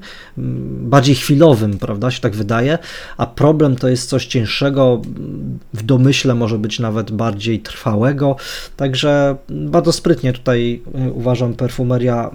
bardziej 0.82 1.16
chwilowym, 1.16 1.80
prawda, 1.80 2.12
się 2.12 2.22
tak 2.22 2.36
wydaje, 2.36 2.78
a 3.18 3.26
problem 3.26 3.76
to 3.76 3.90
jest 3.90 4.10
coś 4.10 4.26
cięższego, 4.26 5.02
w 5.74 5.84
domyśle 5.84 6.36
może 6.36 6.58
być 6.58 6.80
nawet 6.80 7.12
bardziej 7.12 7.60
trwałego, 7.60 8.36
także 8.78 9.36
bardzo 9.50 9.92
sprytnie 9.92 10.34
tutaj 10.34 10.82
e, 10.96 11.12
uważam 11.12 11.54
perfumeria 11.54 12.32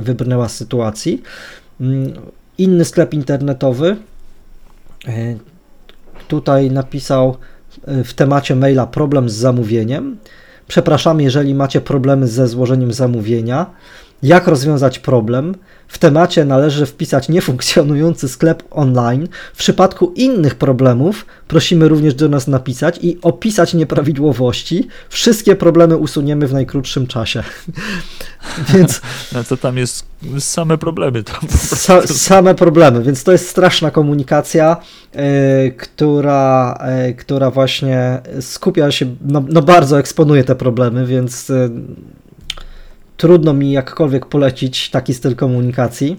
wybrnęła 0.00 0.48
z 0.48 0.56
sytuacji. 0.56 1.22
Inny 2.58 2.84
sklep 2.84 3.14
internetowy 3.14 3.96
tutaj 6.28 6.70
napisał 6.70 7.36
w 7.86 8.14
temacie 8.14 8.56
maila 8.56 8.86
problem 8.86 9.28
z 9.28 9.34
zamówieniem. 9.34 10.16
Przepraszam, 10.70 11.20
jeżeli 11.20 11.54
macie 11.54 11.80
problemy 11.80 12.28
ze 12.28 12.48
złożeniem 12.48 12.92
zamówienia. 12.92 13.66
Jak 14.22 14.46
rozwiązać 14.46 14.98
problem? 14.98 15.54
W 15.88 15.98
temacie 15.98 16.44
należy 16.44 16.86
wpisać 16.86 17.28
niefunkcjonujący 17.28 18.28
sklep 18.28 18.62
online. 18.70 19.28
W 19.54 19.58
przypadku 19.58 20.12
innych 20.16 20.54
problemów 20.54 21.26
prosimy 21.48 21.88
również 21.88 22.14
do 22.14 22.28
nas 22.28 22.48
napisać 22.48 22.98
i 23.02 23.18
opisać 23.22 23.74
nieprawidłowości. 23.74 24.88
Wszystkie 25.08 25.56
problemy 25.56 25.96
usuniemy 25.96 26.46
w 26.46 26.52
najkrótszym 26.52 27.06
czasie. 27.06 27.42
Więc. 28.74 29.00
No 29.32 29.44
to 29.44 29.56
tam 29.56 29.76
jest 29.76 30.06
same 30.38 30.78
problemy. 30.78 31.22
Tam 31.22 31.48
sa, 31.48 32.06
same 32.06 32.54
problemy, 32.54 33.02
więc 33.02 33.24
to 33.24 33.32
jest 33.32 33.48
straszna 33.48 33.90
komunikacja, 33.90 34.76
yy, 35.14 35.20
która, 35.72 36.78
yy, 37.06 37.14
która 37.14 37.50
właśnie 37.50 38.20
skupia 38.40 38.90
się, 38.90 39.06
no, 39.20 39.44
no, 39.48 39.62
bardzo 39.62 39.98
eksponuje 39.98 40.44
te 40.44 40.54
problemy, 40.54 41.06
więc. 41.06 41.48
Yy, 41.48 41.70
trudno 43.20 43.52
mi 43.52 43.72
jakkolwiek 43.72 44.26
polecić 44.26 44.90
taki 44.90 45.14
styl 45.14 45.36
komunikacji. 45.36 46.16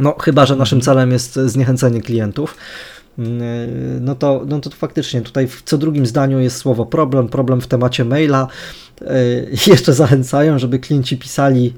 No, 0.00 0.16
chyba, 0.20 0.46
że 0.46 0.56
naszym 0.56 0.80
celem 0.80 1.10
jest 1.12 1.34
zniechęcenie 1.34 2.00
klientów. 2.00 2.56
Mm, 3.18 3.40
no 4.04 4.14
to, 4.14 4.42
no 4.46 4.60
to 4.60 4.70
faktycznie 4.70 5.20
tutaj 5.20 5.46
w 5.46 5.62
co 5.62 5.78
drugim 5.78 6.06
zdaniu 6.06 6.40
jest 6.40 6.56
słowo 6.56 6.86
problem, 6.86 7.28
problem 7.28 7.60
w 7.60 7.66
temacie 7.66 8.04
maila. 8.04 8.48
E, 9.00 9.14
jeszcze 9.72 9.92
zachęcają, 9.92 10.58
żeby 10.58 10.78
klienci 10.78 11.16
pisali 11.16 11.74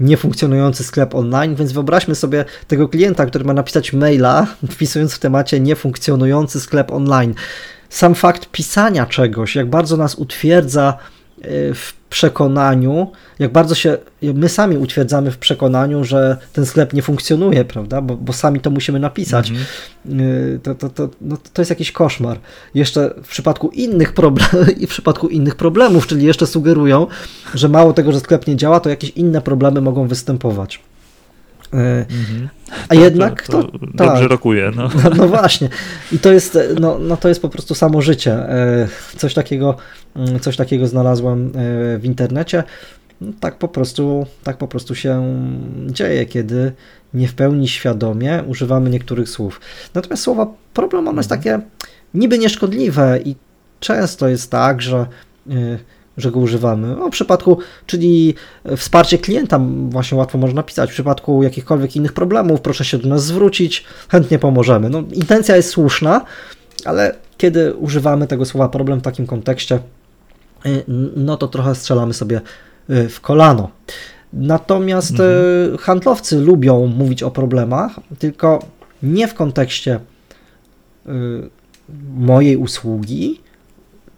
niefunkcjonujący 0.00 0.84
sklep 0.84 1.14
online, 1.14 1.54
więc 1.54 1.72
wyobraźmy 1.72 2.14
sobie 2.14 2.44
tego 2.68 2.88
klienta, 2.88 3.26
który 3.26 3.44
ma 3.44 3.52
napisać 3.52 3.92
maila, 3.92 4.46
wpisując 4.72 5.14
w 5.14 5.18
temacie 5.18 5.60
niefunkcjonujący 5.60 6.60
sklep 6.60 6.92
online. 6.92 7.34
Sam 7.88 8.14
fakt 8.14 8.46
pisania 8.46 9.06
czegoś, 9.06 9.56
jak 9.56 9.70
bardzo 9.70 9.96
nas 9.96 10.14
utwierdza 10.14 10.98
e, 11.42 11.74
w 11.74 12.01
przekonaniu, 12.12 13.12
jak 13.38 13.52
bardzo 13.52 13.74
się 13.74 13.98
my 14.22 14.48
sami 14.48 14.76
utwierdzamy 14.76 15.30
w 15.30 15.38
przekonaniu, 15.38 16.04
że 16.04 16.36
ten 16.52 16.66
sklep 16.66 16.92
nie 16.92 17.02
funkcjonuje, 17.02 17.64
prawda? 17.64 18.00
Bo, 18.00 18.16
bo 18.16 18.32
sami 18.32 18.60
to 18.60 18.70
musimy 18.70 18.98
napisać. 18.98 19.50
Mhm. 19.50 20.60
To, 20.62 20.74
to, 20.74 20.88
to, 20.88 21.08
no, 21.20 21.36
to 21.52 21.62
jest 21.62 21.70
jakiś 21.70 21.92
koszmar. 21.92 22.38
Jeszcze 22.74 23.14
w 23.22 23.28
przypadku 23.28 23.68
innych 23.68 24.12
problemów 24.12 24.68
i 24.82 24.86
w 24.86 24.90
przypadku 24.90 25.28
innych 25.28 25.54
problemów, 25.54 26.06
czyli 26.06 26.26
jeszcze 26.26 26.46
sugerują, 26.46 27.06
że 27.54 27.68
mało 27.68 27.92
tego, 27.92 28.12
że 28.12 28.20
sklep 28.20 28.46
nie 28.46 28.56
działa, 28.56 28.80
to 28.80 28.88
jakieś 28.90 29.10
inne 29.10 29.40
problemy 29.40 29.80
mogą 29.80 30.08
występować. 30.08 30.80
Mhm. 31.72 32.48
A 32.88 32.94
to, 32.94 33.00
jednak 33.00 33.46
to, 33.46 33.62
to, 33.62 33.78
to 33.78 33.86
dobrze 33.94 34.22
tak. 34.22 34.30
rokuje. 34.30 34.72
No. 34.76 34.90
No, 35.04 35.10
no. 35.16 35.28
właśnie. 35.28 35.68
I 36.12 36.18
to 36.18 36.32
jest, 36.32 36.58
no, 36.80 36.98
no 36.98 37.16
to 37.16 37.28
jest 37.28 37.42
po 37.42 37.48
prostu 37.48 37.74
samo 37.74 38.02
życie. 38.02 38.32
E, 38.32 38.88
coś 39.16 39.34
takiego, 39.34 39.76
coś 40.40 40.56
takiego 40.56 40.86
znalazłem 40.86 41.46
e, 41.46 41.98
w 41.98 42.04
internecie. 42.04 42.62
No, 43.20 43.32
tak 43.40 43.58
po 43.58 43.68
prostu, 43.68 44.26
tak 44.44 44.56
po 44.56 44.68
prostu 44.68 44.94
się 44.94 45.22
dzieje, 45.86 46.26
kiedy 46.26 46.72
nie 47.14 47.28
w 47.28 47.34
pełni 47.34 47.68
świadomie 47.68 48.44
używamy 48.46 48.90
niektórych 48.90 49.28
słów. 49.28 49.60
Natomiast 49.94 50.22
słowa 50.22 50.46
problem, 50.74 51.08
ono 51.08 51.18
jest 51.20 51.32
mhm. 51.32 51.60
takie 51.60 51.66
niby 52.14 52.38
nieszkodliwe 52.38 53.18
i 53.24 53.36
często 53.80 54.28
jest 54.28 54.50
tak, 54.50 54.82
że 54.82 55.06
e, 55.50 55.78
że 56.16 56.30
go 56.30 56.40
używamy. 56.40 56.96
No, 56.98 57.08
w 57.08 57.10
przypadku, 57.10 57.58
czyli 57.86 58.34
wsparcie 58.76 59.18
klienta 59.18 59.60
właśnie 59.88 60.18
łatwo 60.18 60.38
można 60.38 60.56
napisać. 60.56 60.90
W 60.90 60.92
przypadku 60.92 61.42
jakichkolwiek 61.42 61.96
innych 61.96 62.12
problemów 62.12 62.60
proszę 62.60 62.84
się 62.84 62.98
do 62.98 63.08
nas 63.08 63.24
zwrócić, 63.24 63.84
chętnie 64.08 64.38
pomożemy. 64.38 64.90
No, 64.90 65.02
intencja 65.12 65.56
jest 65.56 65.70
słuszna, 65.70 66.24
ale 66.84 67.14
kiedy 67.38 67.74
używamy 67.74 68.26
tego 68.26 68.44
słowa 68.44 68.68
problem 68.68 68.98
w 68.98 69.02
takim 69.02 69.26
kontekście, 69.26 69.78
no 71.16 71.36
to 71.36 71.48
trochę 71.48 71.74
strzelamy 71.74 72.14
sobie 72.14 72.40
y, 72.90 73.08
w 73.08 73.20
kolano. 73.20 73.70
Natomiast 74.32 75.20
y, 75.20 75.22
mhm. 75.22 75.78
handlowcy 75.78 76.40
lubią 76.40 76.86
mówić 76.86 77.22
o 77.22 77.30
problemach, 77.30 78.00
tylko 78.18 78.64
nie 79.02 79.28
w 79.28 79.34
kontekście 79.34 80.00
mojej 82.16 82.56
usługi, 82.56 83.40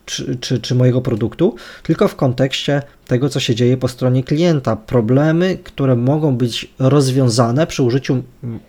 czy, 0.07 0.37
czy, 0.37 0.61
czy 0.61 0.75
mojego 0.75 1.01
produktu, 1.01 1.55
tylko 1.83 2.09
w 2.09 2.17
kontekście 2.17 2.83
tego, 3.07 3.29
co 3.29 3.41
się 3.41 3.55
dzieje 3.55 3.77
po 3.77 3.89
stronie 3.89 4.25
klienta. 4.25 4.77
Problemy, 4.77 5.59
które 5.65 5.97
mogą 5.97 6.37
być 6.37 6.69
rozwiązane 6.79 7.67
przy 7.67 7.83
użyciu 7.83 8.23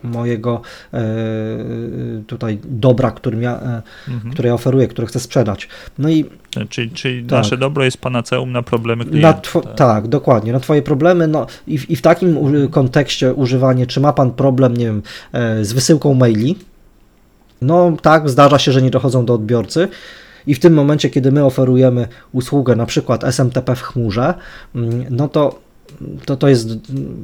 mojego 0.04 0.62
e, 0.94 1.06
tutaj 2.28 2.60
dobra, 2.64 3.12
który 3.12 3.42
ja, 3.42 3.52
e, 3.52 3.82
mhm. 4.08 4.34
które 4.34 4.50
ja 4.50 4.56
oferuję, 4.56 4.88
które 4.88 5.08
chcę 5.08 5.20
sprzedać. 5.20 5.68
No 5.98 6.10
i 6.10 6.26
Czyli, 6.70 6.92
czyli 6.92 7.24
tak. 7.24 7.32
nasze 7.32 7.58
dobro 7.58 7.84
jest 7.84 7.98
panaceum 7.98 8.52
na 8.52 8.62
problemy 8.62 9.06
klienta. 9.06 9.28
Na 9.28 9.62
tak. 9.62 9.76
tak. 9.76 10.08
dokładnie. 10.08 10.54
Na 10.54 10.60
twoje 10.60 10.82
problemy, 10.82 11.28
no 11.28 11.48
i 11.68 11.78
w, 11.78 11.90
i 11.90 11.96
w 11.96 12.02
takim 12.02 12.38
kontekście 12.72 13.34
używanie, 13.34 13.88
czy 13.88 14.00
ma 14.00 14.14
pan 14.14 14.32
problem, 14.32 14.78
nie 14.78 14.86
wiem, 14.86 15.02
e, 15.34 15.66
z 15.66 15.74
wysyłką 15.74 16.14
maili, 16.14 16.56
no 17.62 17.98
tak, 18.02 18.30
zdarza 18.30 18.60
się, 18.60 18.72
że 18.72 18.82
nie 18.82 18.90
dochodzą 18.90 19.26
do 19.26 19.34
odbiorcy, 19.34 19.88
i 20.48 20.56
w 20.56 20.60
tym 20.60 20.74
momencie, 20.74 21.10
kiedy 21.10 21.32
my 21.32 21.46
oferujemy 21.46 22.08
usługę, 22.32 22.76
na 22.76 22.86
przykład 22.86 23.24
SMTP 23.24 23.76
w 23.76 23.82
chmurze, 23.82 24.34
mm, 24.76 25.06
no 25.10 25.28
to 25.28 25.66
to, 26.26 26.38
to 26.38 26.48
jest 26.48 26.70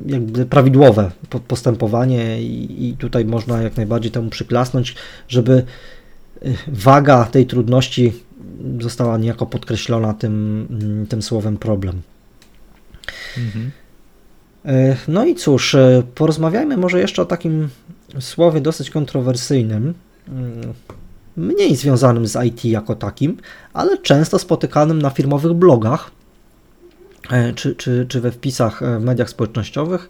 jakby 0.05 0.45
prawidłowe 0.45 1.11
postępowanie 1.47 2.41
i, 2.41 2.89
i 2.89 2.97
tutaj 2.97 3.25
można 3.25 3.61
jak 3.61 3.77
najbardziej 3.77 4.11
temu 4.11 4.29
przyklasnąć, 4.29 4.95
żeby 5.27 5.63
y, 6.45 6.55
waga 6.67 7.25
tej 7.25 7.45
trudności 7.45 8.13
została 8.79 9.17
niejako 9.17 9.45
podkreślona 9.45 10.13
tym, 10.13 10.67
mm, 10.69 11.07
tym 11.07 11.21
słowem 11.21 11.57
problem. 11.57 12.01
Mhm. 13.37 13.71
Y, 14.65 14.97
no 15.07 15.25
i 15.25 15.35
cóż, 15.35 15.73
y, 15.73 16.03
porozmawiajmy 16.15 16.77
może 16.77 16.99
jeszcze 16.99 17.21
o 17.21 17.25
takim 17.25 17.69
słowie 18.19 18.61
dosyć 18.61 18.89
kontrowersyjnym, 18.89 19.93
mm, 20.27 20.73
mniej 21.37 21.75
związanym 21.75 22.27
z 22.27 22.45
IT 22.45 22.65
jako 22.65 22.95
takim, 22.95 23.37
ale 23.73 23.97
często 23.97 24.39
spotykanym 24.39 25.01
na 25.01 25.09
firmowych 25.09 25.53
blogach 25.53 26.11
e, 27.31 27.53
czy, 27.53 27.75
czy, 27.75 28.05
czy 28.09 28.21
we 28.21 28.31
wpisach 28.31 28.83
e, 28.83 28.99
w 28.99 29.03
mediach 29.03 29.29
społecznościowych. 29.29 30.09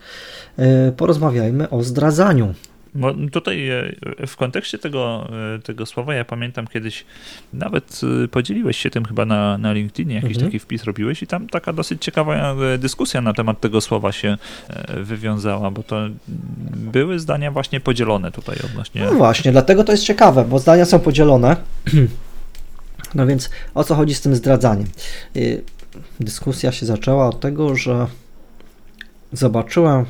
E, 0.57 0.91
porozmawiajmy 0.91 1.69
o 1.69 1.83
zdradzaniu. 1.83 2.53
Bo 2.95 3.13
tutaj 3.31 3.69
e, 3.69 4.27
w 4.27 4.37
kontekście 4.37 4.77
tego, 4.77 5.29
e, 5.55 5.59
tego 5.59 5.85
słowa 5.85 6.13
ja 6.13 6.25
pamiętam 6.25 6.67
kiedyś, 6.67 7.05
nawet 7.53 8.01
e, 8.23 8.27
podzieliłeś 8.27 8.77
się 8.77 8.89
tym 8.89 9.05
chyba 9.05 9.25
na, 9.25 9.57
na 9.57 9.73
LinkedInie, 9.73 10.15
jakiś 10.15 10.29
mhm. 10.29 10.47
taki 10.47 10.59
wpis 10.59 10.83
robiłeś 10.83 11.23
i 11.23 11.27
tam 11.27 11.49
taka 11.49 11.73
dosyć 11.73 12.03
ciekawa 12.03 12.55
dyskusja 12.77 13.21
na 13.21 13.33
temat 13.33 13.59
tego 13.59 13.81
słowa 13.81 14.11
się 14.11 14.37
wywiązała, 14.97 15.71
bo 15.71 15.83
to 15.83 16.01
były 16.75 17.19
zdania 17.19 17.51
właśnie 17.51 17.79
podzielone 17.79 18.31
tutaj 18.31 18.57
odnośnie... 18.65 19.05
No 19.05 19.13
właśnie, 19.13 19.51
dlatego 19.51 19.83
to 19.83 19.91
jest 19.91 20.03
ciekawe, 20.03 20.45
bo 20.45 20.59
zdania 20.59 20.85
są 20.85 20.99
podzielone. 20.99 21.55
No 23.15 23.27
więc 23.27 23.49
o 23.73 23.83
co 23.83 23.95
chodzi 23.95 24.13
z 24.13 24.21
tym 24.21 24.35
zdradzaniem? 24.35 24.87
Dyskusja 26.19 26.71
się 26.71 26.85
zaczęła 26.85 27.27
od 27.27 27.39
tego, 27.39 27.75
że 27.75 28.07
zobaczyłem 29.33 30.05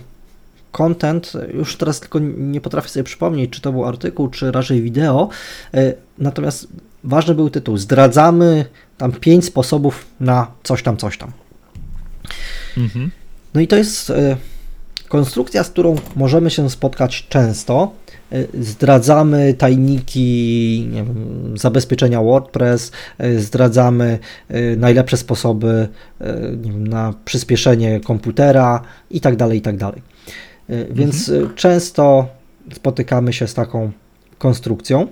content, 0.71 1.33
już 1.53 1.77
teraz 1.77 1.99
tylko 1.99 2.19
nie 2.37 2.61
potrafię 2.61 2.89
sobie 2.89 3.03
przypomnieć, 3.03 3.51
czy 3.51 3.61
to 3.61 3.71
był 3.71 3.85
artykuł, 3.85 4.27
czy 4.27 4.51
raczej 4.51 4.81
wideo, 4.81 5.29
e, 5.73 5.93
natomiast 6.17 6.67
ważny 7.03 7.35
był 7.35 7.49
tytuł, 7.49 7.77
zdradzamy 7.77 8.65
tam 8.97 9.11
pięć 9.11 9.45
sposobów 9.45 10.05
na 10.19 10.47
coś 10.63 10.83
tam, 10.83 10.97
coś 10.97 11.17
tam. 11.17 11.31
Mhm. 12.77 13.11
No 13.53 13.61
i 13.61 13.67
to 13.67 13.75
jest 13.75 14.09
e, 14.09 14.37
konstrukcja, 15.07 15.63
z 15.63 15.69
którą 15.69 15.95
możemy 16.15 16.49
się 16.49 16.69
spotkać 16.69 17.27
często. 17.29 17.91
E, 18.31 18.63
zdradzamy 18.63 19.53
tajniki 19.53 20.89
wiem, 20.91 21.53
zabezpieczenia 21.57 22.21
WordPress, 22.21 22.91
zdradzamy 23.37 24.19
najlepsze 24.77 25.17
sposoby 25.17 25.87
wiem, 26.61 26.87
na 26.87 27.13
przyspieszenie 27.25 27.99
komputera 27.99 28.81
i 29.09 29.21
tak 29.21 29.35
więc 30.91 31.29
mhm. 31.29 31.51
E, 31.51 31.55
często 31.55 32.27
spotykamy 32.73 33.33
się 33.33 33.47
z 33.47 33.53
taką 33.53 33.91
konstrukcją. 34.37 35.07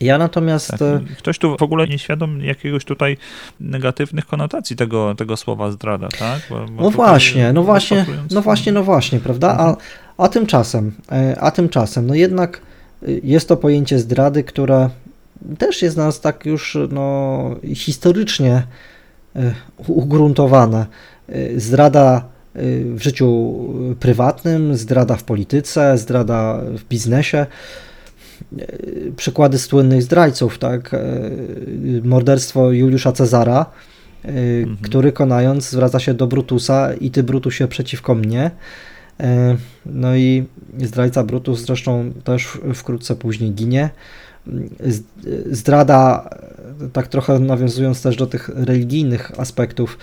Ja 0.00 0.18
natomiast. 0.18 0.70
Tak. 0.70 0.80
E, 0.82 1.00
ktoś 1.18 1.38
tu 1.38 1.56
w 1.56 1.62
ogóle 1.62 1.88
nieświadom 1.88 2.40
jakiegoś 2.40 2.84
tutaj 2.84 3.16
negatywnych 3.60 4.26
konotacji 4.26 4.76
tego, 4.76 5.14
tego 5.14 5.36
słowa 5.36 5.70
zdrada, 5.70 6.08
tak? 6.18 6.40
Bo, 6.50 6.66
bo 6.66 6.82
no 6.82 6.90
właśnie, 6.90 7.52
no 7.52 7.62
właśnie, 7.62 8.06
no 8.30 8.42
właśnie, 8.42 8.72
no 8.72 8.84
właśnie, 8.84 9.20
prawda? 9.20 9.48
A, 9.48 9.68
mhm. 9.68 9.76
a 10.18 10.28
tymczasem, 10.28 10.92
a 11.40 11.50
tymczasem, 11.50 12.06
no 12.06 12.14
jednak 12.14 12.60
jest 13.22 13.48
to 13.48 13.56
pojęcie 13.56 13.98
zdrady, 13.98 14.44
które 14.44 14.90
też 15.58 15.82
jest 15.82 15.96
nas 15.96 16.20
tak 16.20 16.46
już 16.46 16.78
no, 16.90 17.40
historycznie 17.74 18.62
ugruntowane. 19.86 20.86
Zdrada 21.56 22.24
w 22.54 22.98
życiu 23.00 23.54
prywatnym, 24.00 24.76
zdrada 24.76 25.16
w 25.16 25.22
polityce, 25.22 25.98
zdrada 25.98 26.60
w 26.78 26.84
biznesie. 26.84 27.46
przykłady 29.16 29.58
słynnych 29.58 30.02
zdrajców, 30.02 30.58
tak? 30.58 30.96
Morderstwo 32.04 32.72
Juliusza 32.72 33.12
Cezara, 33.12 33.66
mhm. 34.24 34.76
który 34.82 35.12
konając 35.12 35.70
zwraca 35.70 35.98
się 36.00 36.14
do 36.14 36.26
Brutusa 36.26 36.94
i 36.94 37.10
ty 37.10 37.22
Brutusie 37.22 37.68
przeciwko 37.68 38.14
mnie. 38.14 38.50
No 39.86 40.16
i 40.16 40.44
zdrajca 40.78 41.24
Brutus 41.24 41.60
zresztą 41.60 42.12
też 42.24 42.58
wkrótce 42.74 43.16
później 43.16 43.50
ginie. 43.52 43.90
Zdrada, 45.50 46.30
tak 46.92 47.08
trochę 47.08 47.38
nawiązując 47.38 48.02
też 48.02 48.16
do 48.16 48.26
tych 48.26 48.48
religijnych 48.48 49.32
aspektów, 49.40 49.98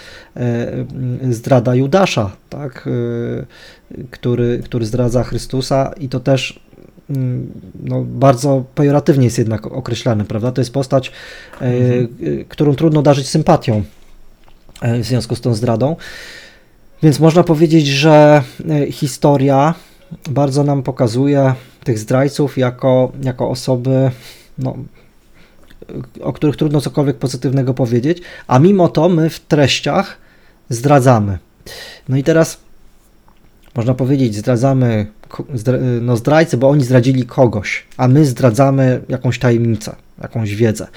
zdrada 1.30 1.76
Judasza, 1.76 2.32
tak, 2.50 2.90
który, 4.12 4.62
który 4.66 4.86
zdradza 4.86 5.24
Chrystusa 5.24 5.94
i 6.00 6.10
to 6.10 6.20
też 6.20 6.60
mm, 7.10 7.52
no, 7.84 8.04
bardzo 8.04 8.66
pejoratywnie 8.76 9.26
jest 9.26 9.38
jednak 9.38 9.68
określany, 9.68 10.26
prawda? 10.26 10.52
To 10.52 10.62
jest 10.62 10.74
postać, 10.74 11.12
mhm. 11.62 12.08
którą 12.50 12.76
trudno 12.76 13.02
darzyć 13.02 13.30
sympatią 13.30 13.84
w 14.82 15.04
związku 15.04 15.36
z 15.36 15.42
tą 15.42 15.54
zdradą. 15.54 15.96
Więc 17.04 17.20
można 17.20 17.44
powiedzieć, 17.44 17.88
że 17.88 18.44
e, 18.70 18.92
historia 18.92 19.74
bardzo 20.30 20.64
nam 20.64 20.84
pokazuje 20.84 21.54
tych 21.88 22.00
zdrajców 22.00 22.58
jako, 22.58 23.12
jako 23.24 23.50
osoby, 23.50 24.12
no, 24.58 24.78
o 26.22 26.34
których 26.34 26.56
trudno 26.56 26.82
cokolwiek 26.82 27.18
pozytywnego 27.18 27.74
powiedzieć, 27.74 28.22
a 28.48 28.60
mimo 28.60 28.88
to 28.88 29.10
my 29.10 29.30
w 29.30 29.40
treściach 29.40 30.18
zdradzamy. 30.70 31.38
No 32.10 32.18
i 32.18 32.24
teraz 32.24 32.60
można 33.76 33.94
powiedzieć, 33.94 34.36
zdradzamy 34.36 35.08
no 36.02 36.18
zdrajcy, 36.18 36.58
bo 36.58 36.70
oni 36.70 36.84
zdradzili 36.84 37.26
kogoś, 37.26 37.86
a 37.98 38.08
my 38.08 38.26
zdradzamy 38.26 39.02
jakąś 39.10 39.40
tajemnicę, 39.40 39.96
jakąś 40.22 40.56
wiedzę. 40.56 40.88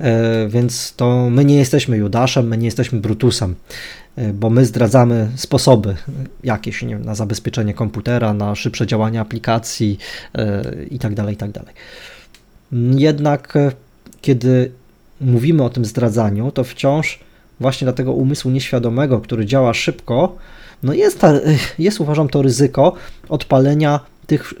E, 0.00 0.48
więc 0.48 0.94
to 0.96 1.30
my 1.30 1.44
nie 1.44 1.56
jesteśmy 1.56 1.96
Judaszem, 1.96 2.48
my 2.48 2.58
nie 2.58 2.64
jesteśmy 2.64 3.00
Brutusem. 3.00 3.54
E, 4.16 4.32
bo 4.32 4.50
my 4.50 4.64
zdradzamy 4.64 5.30
sposoby 5.36 5.96
jakieś 6.44 6.82
nie 6.82 6.88
wiem, 6.88 7.04
na 7.04 7.14
zabezpieczenie 7.14 7.74
komputera, 7.74 8.34
na 8.34 8.54
szybsze 8.54 8.86
działanie 8.86 9.20
aplikacji 9.20 9.98
itd., 10.90 11.22
e, 11.22 11.30
itd. 11.30 11.36
Tak 11.36 11.64
tak 11.64 11.74
Jednak 12.96 13.56
e, 13.56 13.72
kiedy 14.20 14.70
mówimy 15.20 15.62
o 15.64 15.70
tym 15.70 15.84
zdradzaniu, 15.84 16.52
to 16.52 16.64
wciąż 16.64 17.20
właśnie 17.60 17.84
dla 17.84 17.92
tego 17.92 18.12
umysłu 18.12 18.50
nieświadomego, 18.50 19.20
który 19.20 19.46
działa 19.46 19.74
szybko, 19.74 20.36
no 20.82 20.92
jest, 20.92 21.20
ta, 21.20 21.32
jest 21.78 22.00
uważam 22.00 22.28
to 22.28 22.42
ryzyko 22.42 22.92
odpalenia 23.28 24.00
tych 24.26 24.54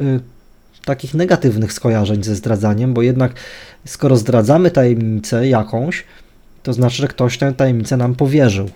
takich 0.84 1.14
negatywnych 1.14 1.72
skojarzeń 1.72 2.24
ze 2.24 2.34
zdradzaniem, 2.34 2.94
bo 2.94 3.02
jednak 3.02 3.32
skoro 3.86 4.16
zdradzamy 4.16 4.70
tajemnicę 4.70 5.48
jakąś, 5.48 6.04
to 6.62 6.72
znaczy, 6.72 6.96
że 6.96 7.08
ktoś 7.08 7.38
tę 7.38 7.52
tajemnicę 7.52 7.96
nam 7.96 8.14
powierzył 8.14 8.70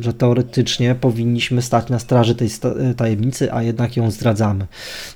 że 0.00 0.12
teoretycznie 0.12 0.94
powinniśmy 0.94 1.62
stać 1.62 1.88
na 1.88 1.98
straży 1.98 2.34
tej 2.34 2.48
tajemnicy, 2.96 3.52
a 3.52 3.62
jednak 3.62 3.96
ją 3.96 4.10
zdradzamy. 4.10 4.66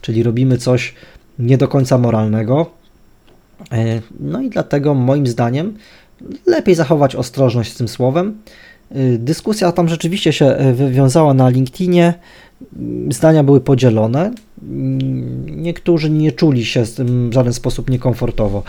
Czyli 0.00 0.22
robimy 0.22 0.58
coś 0.58 0.94
nie 1.38 1.58
do 1.58 1.68
końca 1.68 1.98
moralnego. 1.98 2.70
E, 3.72 4.00
no 4.20 4.40
i 4.40 4.50
dlatego 4.50 4.94
moim 4.94 5.26
zdaniem 5.26 5.74
lepiej 6.46 6.74
zachować 6.74 7.16
ostrożność 7.16 7.72
z 7.72 7.76
tym 7.76 7.88
słowem. 7.88 8.38
E, 8.90 9.18
dyskusja 9.18 9.72
tam 9.72 9.88
rzeczywiście 9.88 10.32
się 10.32 10.46
e, 10.46 10.72
wywiązała 10.72 11.34
na 11.34 11.48
LinkedInie. 11.48 12.14
Zdania 13.10 13.44
były 13.44 13.60
podzielone. 13.60 14.30
Niektórzy 15.46 16.10
nie 16.10 16.32
czuli 16.32 16.64
się 16.64 16.86
z 16.86 16.94
tym 16.94 17.30
w 17.30 17.32
żaden 17.32 17.52
sposób 17.52 17.90
niekomfortowo. 17.90 18.62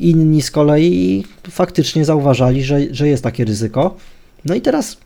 Inni 0.00 0.42
z 0.42 0.50
kolei 0.50 1.24
faktycznie 1.50 2.04
zauważali, 2.04 2.64
że, 2.64 2.80
że 2.90 3.08
jest 3.08 3.22
takie 3.22 3.44
ryzyko. 3.44 3.96
No 4.46 4.54
i 4.54 4.60
teraz 4.60 4.96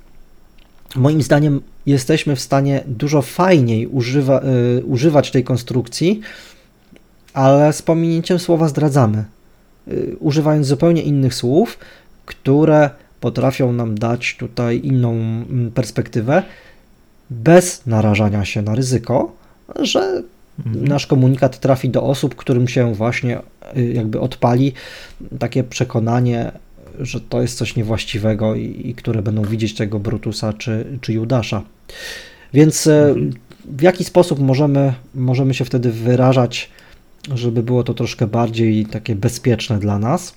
moim 0.96 1.22
zdaniem 1.22 1.60
jesteśmy 1.86 2.36
w 2.36 2.40
stanie 2.40 2.84
dużo 2.86 3.22
fajniej 3.22 3.86
używa, 3.86 4.42
y, 4.78 4.84
używać 4.84 5.30
tej 5.30 5.44
konstrukcji, 5.44 6.20
ale 7.32 7.72
z 7.72 7.82
pominięciem 7.82 8.38
słowa 8.38 8.68
zdradzamy, 8.68 9.24
y, 9.88 10.16
używając 10.20 10.66
zupełnie 10.66 11.02
innych 11.02 11.34
słów, 11.34 11.78
które 12.26 12.90
potrafią 13.20 13.72
nam 13.72 13.98
dać 13.98 14.36
tutaj 14.38 14.80
inną 14.84 15.12
mm, 15.12 15.70
perspektywę, 15.70 16.42
bez 17.30 17.86
narażania 17.86 18.44
się 18.44 18.62
na 18.62 18.74
ryzyko, 18.74 19.32
że 19.78 20.22
mhm. 20.66 20.88
nasz 20.88 21.06
komunikat 21.06 21.60
trafi 21.60 21.88
do 21.88 22.02
osób, 22.02 22.34
którym 22.34 22.68
się 22.68 22.94
właśnie 22.94 23.38
y, 23.76 23.92
jakby 23.92 24.20
odpali 24.20 24.72
takie 25.38 25.64
przekonanie, 25.64 26.52
że 27.00 27.20
to 27.20 27.42
jest 27.42 27.58
coś 27.58 27.76
niewłaściwego 27.76 28.54
i, 28.54 28.82
i 28.84 28.94
które 28.94 29.22
będą 29.22 29.42
widzieć 29.42 29.74
tego 29.74 29.98
Brutusa 29.98 30.52
czy, 30.52 30.98
czy 31.00 31.12
Judasza. 31.12 31.62
Więc 32.54 32.86
e, 32.86 33.08
mhm. 33.08 33.32
w 33.64 33.82
jaki 33.82 34.04
sposób 34.04 34.38
możemy, 34.38 34.94
możemy 35.14 35.54
się 35.54 35.64
wtedy 35.64 35.90
wyrażać, 35.92 36.70
żeby 37.34 37.62
było 37.62 37.82
to 37.82 37.94
troszkę 37.94 38.26
bardziej 38.26 38.86
takie 38.86 39.14
bezpieczne 39.14 39.78
dla 39.78 39.98
nas? 39.98 40.34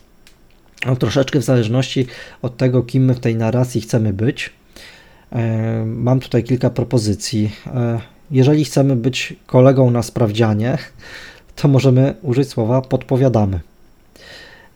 No, 0.85 0.95
troszeczkę 0.95 1.39
w 1.39 1.43
zależności 1.43 2.07
od 2.41 2.57
tego, 2.57 2.83
kim 2.83 3.05
my 3.05 3.13
w 3.13 3.19
tej 3.19 3.35
narracji 3.35 3.81
chcemy 3.81 4.13
być. 4.13 4.49
E, 5.31 5.83
mam 5.85 6.19
tutaj 6.19 6.43
kilka 6.43 6.69
propozycji. 6.69 7.51
E, 7.67 7.99
jeżeli 8.31 8.65
chcemy 8.65 8.95
być 8.95 9.35
kolegą 9.45 9.91
na 9.91 10.03
sprawdzianie, 10.03 10.77
to 11.55 11.67
możemy 11.67 12.13
użyć 12.21 12.49
słowa 12.49 12.81
podpowiadamy. 12.81 13.59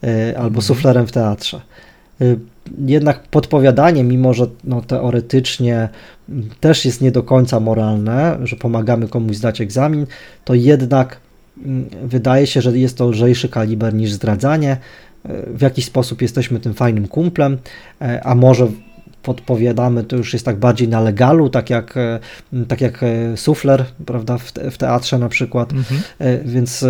E, 0.03 0.37
albo 0.37 0.47
mhm. 0.47 0.61
suflerem 0.61 1.07
w 1.07 1.11
teatrze. 1.11 1.61
E, 2.21 2.35
jednak 2.85 3.23
podpowiadanie, 3.23 4.03
mimo 4.03 4.33
że 4.33 4.47
no, 4.63 4.81
teoretycznie 4.81 5.89
też 6.59 6.85
jest 6.85 7.01
nie 7.01 7.11
do 7.11 7.23
końca 7.23 7.59
moralne, 7.59 8.37
że 8.43 8.55
pomagamy 8.55 9.07
komuś 9.07 9.35
zdać 9.35 9.61
egzamin, 9.61 10.05
to 10.45 10.53
jednak 10.53 11.19
wydaje 12.03 12.47
się, 12.47 12.61
że 12.61 12.77
jest 12.77 12.97
to 12.97 13.09
lżejszy 13.09 13.49
kaliber 13.49 13.93
niż 13.93 14.11
zdradzanie. 14.11 14.71
E, 14.71 14.77
w 15.53 15.61
jakiś 15.61 15.85
sposób 15.85 16.21
jesteśmy 16.21 16.59
tym 16.59 16.73
fajnym 16.73 17.07
kumplem, 17.07 17.57
a 18.23 18.35
może 18.35 18.67
podpowiadamy, 19.23 20.03
to 20.03 20.15
już 20.15 20.33
jest 20.33 20.45
tak 20.45 20.57
bardziej 20.57 20.87
na 20.87 21.01
legalu, 21.01 21.49
tak 21.49 21.69
jak, 21.69 21.95
tak 22.67 22.81
jak 22.81 23.05
sufler, 23.35 23.85
prawda, 24.05 24.37
w, 24.37 24.51
w 24.51 24.77
teatrze 24.77 25.17
na 25.19 25.29
przykład, 25.29 25.73
mhm. 25.73 26.01
więc 26.45 26.85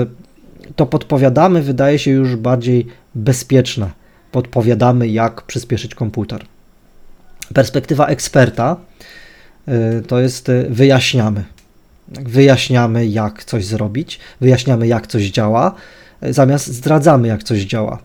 to 0.76 0.86
podpowiadamy 0.86 1.62
wydaje 1.62 2.00
się 2.00 2.12
już 2.12 2.36
bardziej 2.36 2.88
bezpieczne. 3.16 3.92
Podpowiadamy, 4.32 5.08
jak 5.08 5.42
przyspieszyć 5.42 5.96
komputer. 5.96 6.46
Perspektywa 7.54 8.08
eksperta 8.08 8.78
y, 9.68 10.02
to 10.02 10.20
jest 10.20 10.50
y, 10.50 10.68
wyjaśniamy. 10.70 11.44
Wyjaśniamy, 12.08 13.08
jak 13.08 13.44
coś 13.44 13.66
zrobić, 13.66 14.20
wyjaśniamy, 14.42 14.88
jak 14.88 15.08
coś 15.08 15.24
działa, 15.24 15.76
y, 16.24 16.34
zamiast 16.34 16.68
zdradzamy, 16.68 17.28
jak 17.28 17.44
coś 17.44 17.60
działa. 17.62 18.00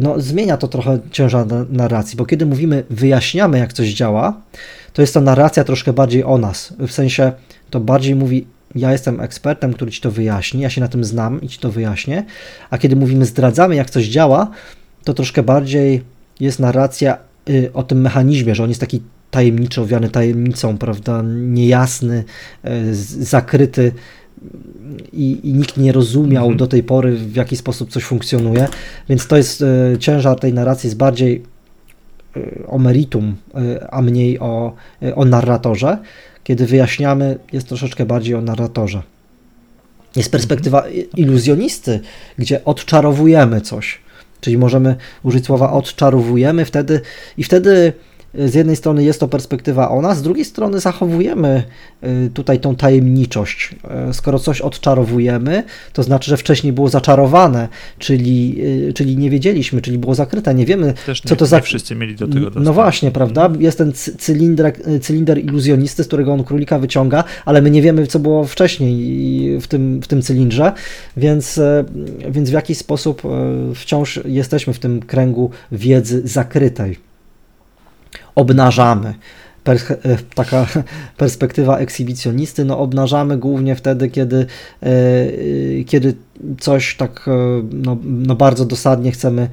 No, 0.00 0.20
zmienia 0.20 0.56
to 0.56 0.68
trochę 0.68 0.98
ciężar 1.10 1.46
narracji, 1.70 2.16
bo 2.16 2.26
kiedy 2.26 2.46
mówimy 2.46 2.84
wyjaśniamy, 2.90 3.58
jak 3.58 3.72
coś 3.72 3.88
działa, 3.88 4.40
to 4.92 5.02
jest 5.02 5.14
to 5.14 5.20
narracja 5.20 5.64
troszkę 5.64 5.92
bardziej 5.92 6.24
o 6.24 6.38
nas. 6.38 6.74
W 6.78 6.92
sensie 6.92 7.32
to 7.70 7.80
bardziej 7.80 8.14
mówi 8.14 8.46
ja 8.74 8.92
jestem 8.92 9.20
ekspertem, 9.20 9.72
który 9.72 9.90
ci 9.90 10.00
to 10.00 10.10
wyjaśni, 10.10 10.60
ja 10.60 10.70
się 10.70 10.80
na 10.80 10.88
tym 10.88 11.04
znam 11.04 11.42
i 11.42 11.48
ci 11.48 11.58
to 11.58 11.70
wyjaśnię. 11.70 12.24
A 12.70 12.78
kiedy 12.78 12.96
mówimy 12.96 13.26
zdradzamy, 13.26 13.76
jak 13.76 13.90
coś 13.90 14.04
działa, 14.04 14.50
to 15.04 15.14
troszkę 15.14 15.42
bardziej 15.42 16.02
jest 16.40 16.58
narracja 16.58 17.18
y, 17.50 17.70
o 17.74 17.82
tym 17.82 18.00
mechanizmie, 18.00 18.54
że 18.54 18.62
on 18.62 18.68
jest 18.68 18.80
taki 18.80 19.02
tajemniczy, 19.30 19.80
owiany 19.80 20.08
tajemnicą, 20.08 20.78
prawda, 20.78 21.22
niejasny, 21.36 22.24
y, 22.64 22.94
zakryty 23.24 23.92
i, 25.12 25.40
i, 25.42 25.52
nikt 25.54 25.76
nie 25.76 25.92
rozumiał 25.92 26.44
mhm. 26.44 26.58
do 26.58 26.66
tej 26.66 26.82
pory, 26.82 27.16
w 27.16 27.36
jaki 27.36 27.56
sposób 27.56 27.90
coś 27.90 28.04
funkcjonuje. 28.04 28.68
Więc 29.08 29.26
to 29.26 29.36
jest 29.36 29.62
y, 29.62 29.96
ciężar 29.98 30.40
tej 30.40 30.54
narracji 30.54 30.86
jest 30.86 30.96
bardziej 30.96 31.42
o 32.66 32.78
meritum, 32.78 33.36
a 33.90 34.02
mniej 34.02 34.38
o, 34.38 34.74
o 35.14 35.24
narratorze. 35.24 35.98
Kiedy 36.46 36.66
wyjaśniamy, 36.66 37.38
jest 37.52 37.68
troszeczkę 37.68 38.06
bardziej 38.06 38.34
o 38.34 38.40
narratorze. 38.40 39.02
Jest 40.16 40.32
perspektywa 40.32 40.84
iluzjonisty, 41.16 42.00
gdzie 42.38 42.64
odczarowujemy 42.64 43.60
coś. 43.60 43.98
Czyli 44.40 44.58
możemy 44.58 44.96
użyć 45.22 45.46
słowa 45.46 45.72
odczarowujemy 45.72 46.64
wtedy 46.64 47.00
i 47.36 47.44
wtedy 47.44 47.92
z 48.38 48.54
jednej 48.54 48.76
strony 48.76 49.04
jest 49.04 49.20
to 49.20 49.28
perspektywa 49.28 49.90
o 49.90 50.02
nas, 50.02 50.18
z 50.18 50.22
drugiej 50.22 50.44
strony 50.44 50.80
zachowujemy 50.80 51.62
y, 52.04 52.30
tutaj 52.34 52.60
tą 52.60 52.76
tajemniczość. 52.76 53.74
Y, 54.10 54.14
skoro 54.14 54.38
coś 54.38 54.60
odczarowujemy, 54.60 55.64
to 55.92 56.02
znaczy, 56.02 56.30
że 56.30 56.36
wcześniej 56.36 56.72
było 56.72 56.88
zaczarowane, 56.88 57.68
czyli, 57.98 58.56
y, 58.88 58.92
czyli 58.92 59.16
nie 59.16 59.30
wiedzieliśmy, 59.30 59.82
czyli 59.82 59.98
było 59.98 60.14
zakryte, 60.14 60.54
nie 60.54 60.66
wiemy, 60.66 60.94
Też 61.06 61.24
nie, 61.24 61.28
co 61.28 61.36
to 61.36 61.46
za... 61.46 61.56
nie 61.56 61.62
wszyscy 61.62 61.94
mieli 61.94 62.16
do 62.16 62.28
tego 62.28 62.40
dostęp. 62.40 62.66
No 62.66 62.72
właśnie, 62.72 63.10
prawda? 63.10 63.52
Jest 63.58 63.78
ten 63.78 63.92
cylinder, 64.18 64.72
cylinder 65.00 65.38
iluzjonisty, 65.38 66.04
z 66.04 66.06
którego 66.06 66.32
on 66.32 66.44
królika 66.44 66.78
wyciąga, 66.78 67.24
ale 67.44 67.62
my 67.62 67.70
nie 67.70 67.82
wiemy, 67.82 68.06
co 68.06 68.18
było 68.18 68.44
wcześniej 68.44 69.60
w 69.60 69.66
tym, 69.66 70.00
w 70.02 70.06
tym 70.06 70.22
cylindrze, 70.22 70.72
więc, 71.16 71.60
więc 72.30 72.50
w 72.50 72.52
jakiś 72.52 72.78
sposób 72.78 73.22
wciąż 73.74 74.20
jesteśmy 74.24 74.72
w 74.72 74.78
tym 74.78 75.00
kręgu 75.00 75.50
wiedzy 75.72 76.22
zakrytej 76.24 77.06
obnażamy. 78.34 79.14
E, 79.68 79.78
taka 80.34 80.66
perspektywa 81.16 81.78
ekshibicjonisty, 81.78 82.64
no 82.64 82.78
obnażamy 82.78 83.38
głównie 83.38 83.76
wtedy, 83.76 84.10
kiedy, 84.10 84.46
e, 84.82 85.84
kiedy 85.84 86.14
coś 86.60 86.96
tak 86.96 87.28
e, 87.28 87.30
no, 87.72 87.96
no 88.04 88.34
bardzo 88.34 88.64
dosadnie 88.64 89.12
chcemy, 89.12 89.48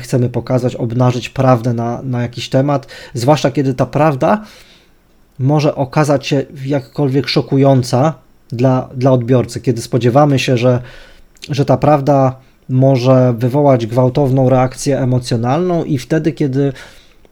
chcemy 0.00 0.28
pokazać, 0.28 0.76
obnażyć 0.76 1.28
prawdę 1.28 1.74
na, 1.74 2.02
na 2.02 2.22
jakiś 2.22 2.48
temat, 2.48 2.86
zwłaszcza 3.14 3.50
kiedy 3.50 3.74
ta 3.74 3.86
prawda 3.86 4.44
może 5.38 5.74
okazać 5.74 6.26
się 6.26 6.46
jakkolwiek 6.64 7.28
szokująca 7.28 8.14
dla, 8.48 8.88
dla 8.94 9.12
odbiorcy, 9.12 9.60
kiedy 9.60 9.82
spodziewamy 9.82 10.38
się, 10.38 10.56
że, 10.56 10.82
że 11.50 11.64
ta 11.64 11.76
prawda 11.76 12.36
może 12.68 13.34
wywołać 13.38 13.86
gwałtowną 13.86 14.48
reakcję 14.48 15.00
emocjonalną 15.00 15.84
i 15.84 15.98
wtedy, 15.98 16.32
kiedy 16.32 16.72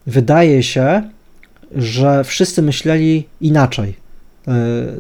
wydaje 0.07 0.63
się, 0.63 1.03
że 1.75 2.25
wszyscy 2.25 2.63
myśleli 2.63 3.27
inaczej. 3.41 3.95
E, 4.49 4.53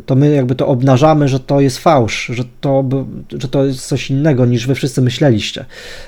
to 0.06 0.16
my 0.16 0.34
jakby 0.34 0.54
to 0.54 0.66
obnażamy, 0.66 1.28
że 1.28 1.40
to 1.40 1.60
jest 1.60 1.78
fałsz, 1.78 2.26
że 2.26 2.44
to, 2.60 2.84
że 3.38 3.48
to 3.48 3.64
jest 3.64 3.86
coś 3.86 4.10
innego 4.10 4.46
niż 4.46 4.66
wy 4.66 4.74
wszyscy 4.74 5.02
myśleliście. 5.02 5.64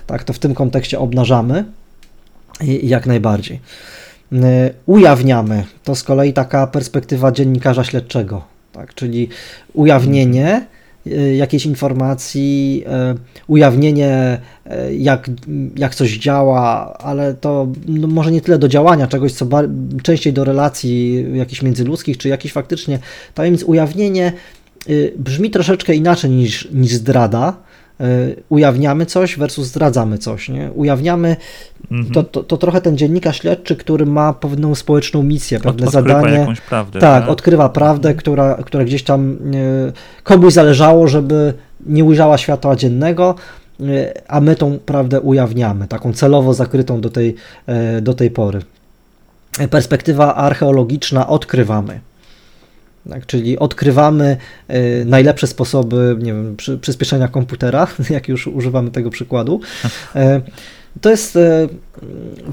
Tak, 0.06 0.24
to 0.24 0.32
w 0.32 0.38
tym 0.38 0.54
kontekście 0.54 0.98
obnażamy 0.98 1.64
jak 2.82 3.06
najbardziej. 3.06 3.60
E, 4.32 4.70
ujawniamy 4.86 5.64
to 5.84 5.94
z 5.94 6.02
kolei 6.02 6.32
taka 6.32 6.66
perspektywa 6.66 7.32
dziennikarza 7.32 7.84
śledczego, 7.84 8.44
tak, 8.72 8.94
czyli 8.94 9.28
ujawnienie 9.74 10.66
jakiejś 11.36 11.66
informacji, 11.66 12.84
y, 13.14 13.18
ujawnienie, 13.46 14.40
y, 14.66 14.96
jak, 14.96 15.30
jak 15.76 15.94
coś 15.94 16.18
działa, 16.18 16.94
ale 16.98 17.34
to 17.34 17.68
no 17.88 18.08
może 18.08 18.32
nie 18.32 18.40
tyle 18.40 18.58
do 18.58 18.68
działania 18.68 19.06
czegoś, 19.06 19.32
co 19.32 19.46
częściej 20.02 20.32
do 20.32 20.44
relacji 20.44 21.26
jakichś 21.34 21.62
międzyludzkich, 21.62 22.18
czy 22.18 22.28
jakieś 22.28 22.52
faktycznie 22.52 22.98
tajemnic. 23.34 23.62
Ujawnienie 23.62 24.32
brzmi 25.18 25.50
troszeczkę 25.50 25.94
inaczej 25.94 26.30
niż, 26.30 26.68
niż 26.72 26.92
zdrada, 26.92 27.56
ujawniamy 28.48 29.06
coś 29.06 29.38
versus 29.38 29.66
zdradzamy 29.66 30.18
coś. 30.18 30.48
Nie? 30.48 30.70
Ujawniamy 30.74 31.36
mhm. 31.90 32.14
to, 32.14 32.22
to, 32.22 32.42
to, 32.42 32.56
trochę 32.56 32.80
ten 32.80 32.96
dziennikarz 32.96 33.40
śledczy, 33.40 33.76
który 33.76 34.06
ma 34.06 34.32
pewną 34.32 34.74
społeczną 34.74 35.22
misję, 35.22 35.60
pewne 35.60 35.86
Od, 35.86 35.92
zadanie. 35.92 36.38
jakąś 36.38 36.60
prawdę. 36.60 37.00
Tak, 37.00 37.22
tak? 37.22 37.30
odkrywa 37.30 37.68
prawdę, 37.68 38.08
mhm. 38.08 38.18
która, 38.18 38.54
która 38.64 38.84
gdzieś 38.84 39.02
tam 39.02 39.38
e, 39.54 39.92
komuś 40.22 40.52
zależało, 40.52 41.08
żeby 41.08 41.54
nie 41.86 42.04
ujrzała 42.04 42.38
światła 42.38 42.76
dziennego 42.76 43.34
e, 43.80 43.84
a 44.28 44.40
my 44.40 44.56
tą 44.56 44.78
prawdę 44.78 45.20
ujawniamy, 45.20 45.88
taką 45.88 46.12
celowo 46.12 46.54
zakrytą 46.54 47.00
do 47.00 47.10
tej, 47.10 47.34
do 48.02 48.14
tej 48.14 48.30
pory. 48.30 48.62
Perspektywa 49.70 50.34
archeologiczna 50.34 51.28
odkrywamy. 51.28 52.00
Tak, 53.10 53.26
czyli 53.26 53.58
odkrywamy 53.58 54.36
y, 54.70 55.04
najlepsze 55.06 55.46
sposoby 55.46 56.16
nie 56.18 56.32
wiem, 56.32 56.56
przy, 56.56 56.78
przyspieszenia 56.78 57.28
komputera, 57.28 57.86
jak 58.10 58.28
już 58.28 58.46
używamy 58.46 58.90
tego 58.90 59.10
przykładu. 59.10 59.60
Y, 60.16 60.18
to 61.02 61.10
jest 61.10 61.36
y, 61.36 61.68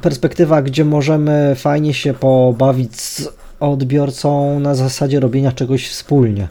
perspektywa, 0.02 0.62
gdzie 0.62 0.86
możemy 0.86 1.56
fajnie 1.56 1.94
się 1.94 2.14
pobawić 2.14 3.02
z 3.02 3.30
odbiorcą 3.60 4.60
na 4.60 4.76
zasadzie 4.76 5.20
robienia 5.20 5.52
czegoś 5.52 5.88
wspólnie. 5.88 6.48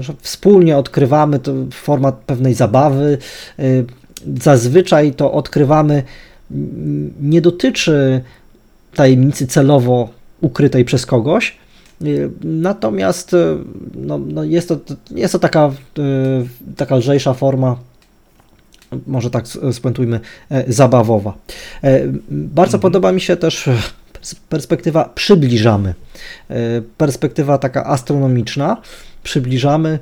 Że 0.00 0.12
wspólnie 0.20 0.76
odkrywamy 0.76 1.38
to 1.38 1.52
format 1.72 2.14
pewnej 2.14 2.54
zabawy. 2.54 3.18
Zazwyczaj 4.42 5.14
to 5.14 5.32
odkrywamy 5.32 6.02
nie 7.20 7.40
dotyczy 7.40 8.20
tajemnicy 8.94 9.46
celowo 9.46 10.08
ukrytej 10.40 10.84
przez 10.84 11.06
kogoś, 11.06 11.56
natomiast 12.44 13.34
y, 13.34 13.56
no, 13.94 14.18
no 14.18 14.44
jest, 14.44 14.68
to, 14.68 14.78
jest 15.10 15.32
to 15.32 15.38
taka, 15.38 15.70
y, 15.98 16.74
taka 16.76 16.96
lżejsza 16.96 17.34
forma, 17.34 17.76
może 19.06 19.30
tak 19.30 19.44
spuentujmy, 19.72 20.20
e, 20.50 20.72
zabawowa. 20.72 21.34
E, 21.84 22.00
bardzo 22.30 22.76
mhm. 22.76 22.80
podoba 22.80 23.12
mi 23.12 23.20
się 23.20 23.36
też 23.36 23.68
perspektywa 24.48 25.10
przybliżamy. 25.14 25.94
E, 26.50 26.54
perspektywa 26.96 27.58
taka 27.58 27.84
astronomiczna, 27.84 28.82
przybliżamy, 29.22 29.98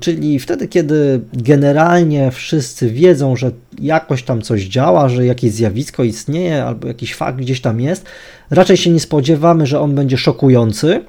czyli 0.00 0.38
wtedy, 0.38 0.68
kiedy 0.68 1.20
generalnie 1.32 2.30
wszyscy 2.30 2.90
wiedzą, 2.90 3.36
że 3.36 3.50
jakoś 3.78 4.22
tam 4.22 4.42
coś 4.42 4.62
działa, 4.62 5.08
że 5.08 5.26
jakieś 5.26 5.52
zjawisko 5.52 6.04
istnieje 6.04 6.64
albo 6.64 6.88
jakiś 6.88 7.14
fakt 7.14 7.38
gdzieś 7.38 7.60
tam 7.60 7.80
jest, 7.80 8.06
raczej 8.52 8.76
się 8.76 8.90
nie 8.90 9.00
spodziewamy, 9.00 9.66
że 9.66 9.80
on 9.80 9.94
będzie 9.94 10.16
szokujący. 10.16 11.04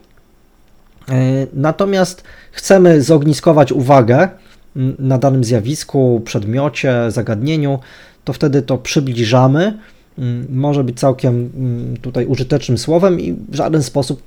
Natomiast 1.53 2.23
chcemy 2.51 3.01
zogniskować 3.01 3.71
uwagę 3.71 4.29
na 4.99 5.17
danym 5.17 5.43
zjawisku, 5.43 6.21
przedmiocie, 6.25 7.11
zagadnieniu, 7.11 7.79
to 8.23 8.33
wtedy 8.33 8.61
to 8.61 8.77
przybliżamy 8.77 9.77
może 10.49 10.83
być 10.83 10.99
całkiem 10.99 11.49
tutaj 12.01 12.25
użytecznym 12.25 12.77
słowem 12.77 13.19
i 13.19 13.33
w 13.33 13.55
żaden 13.55 13.83
sposób 13.83 14.23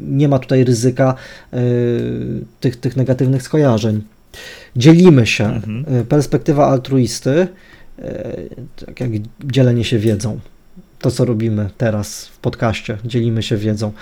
nie 0.00 0.28
ma 0.28 0.38
tutaj 0.38 0.64
ryzyka 0.64 1.14
y, 1.54 1.56
tych, 2.60 2.76
tych 2.76 2.96
negatywnych 2.96 3.42
skojarzeń. 3.42 4.02
Dzielimy 4.76 5.26
się. 5.26 5.44
Mhm. 5.44 5.84
Y, 6.00 6.04
perspektywa 6.04 6.66
altruisty, 6.66 7.48
tak 8.86 9.00
jak 9.00 9.10
dzielenie 9.44 9.84
się 9.84 9.98
wiedzą. 9.98 10.40
To, 11.00 11.10
co 11.10 11.24
robimy 11.24 11.70
teraz 11.78 12.26
w 12.26 12.38
podcaście, 12.38 12.98
dzielimy 13.04 13.42
się 13.42 13.56
wiedzą. 13.56 13.92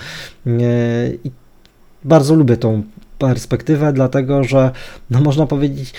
I 1.24 1.30
bardzo 2.04 2.34
lubię 2.34 2.56
tą 2.56 2.82
perspektywę, 3.18 3.92
dlatego 3.92 4.44
że, 4.44 4.70
no 5.10 5.20
można 5.20 5.46
powiedzieć, 5.46 5.92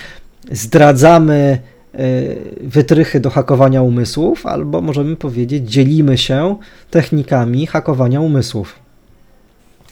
zdradzamy 0.50 1.58
Y, 2.00 2.36
wytrychy 2.60 3.20
do 3.20 3.30
hakowania 3.30 3.82
umysłów, 3.82 4.46
albo 4.46 4.80
możemy 4.80 5.16
powiedzieć, 5.16 5.70
dzielimy 5.70 6.18
się 6.18 6.56
technikami 6.90 7.66
hakowania 7.66 8.20
umysłów. 8.20 8.85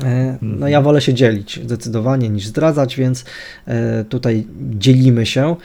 E, 0.01 0.39
no 0.43 0.69
ja 0.69 0.79
mhm. 0.79 0.85
wolę 0.85 1.01
się 1.01 1.15
dzielić 1.15 1.61
zdecydowanie 1.65 2.29
niż 2.29 2.47
zdradzać, 2.47 2.97
więc 2.97 3.25
e, 3.67 4.05
tutaj 4.05 4.47
dzielimy 4.71 5.27
się. 5.27 5.57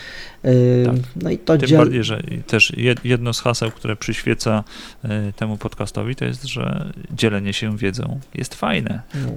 E, 0.44 0.52
tak. 0.86 0.96
No 1.16 1.30
i 1.30 1.38
to 1.38 1.58
Tym 1.58 1.68
dziel... 1.68 1.78
bardziej, 1.78 2.04
że 2.04 2.24
też 2.48 2.74
jedno 3.04 3.34
z 3.34 3.40
haseł, 3.40 3.72
które 3.72 3.96
przyświeca 3.96 4.64
temu 5.36 5.58
podcastowi, 5.58 6.16
to 6.16 6.26
jest, 6.26 6.44
że 6.44 6.92
dzielenie 7.12 7.54
się 7.54 7.78
wiedzą 7.78 8.20
jest 8.36 8.56
fajne. 8.56 9.02
No, 9.16 9.32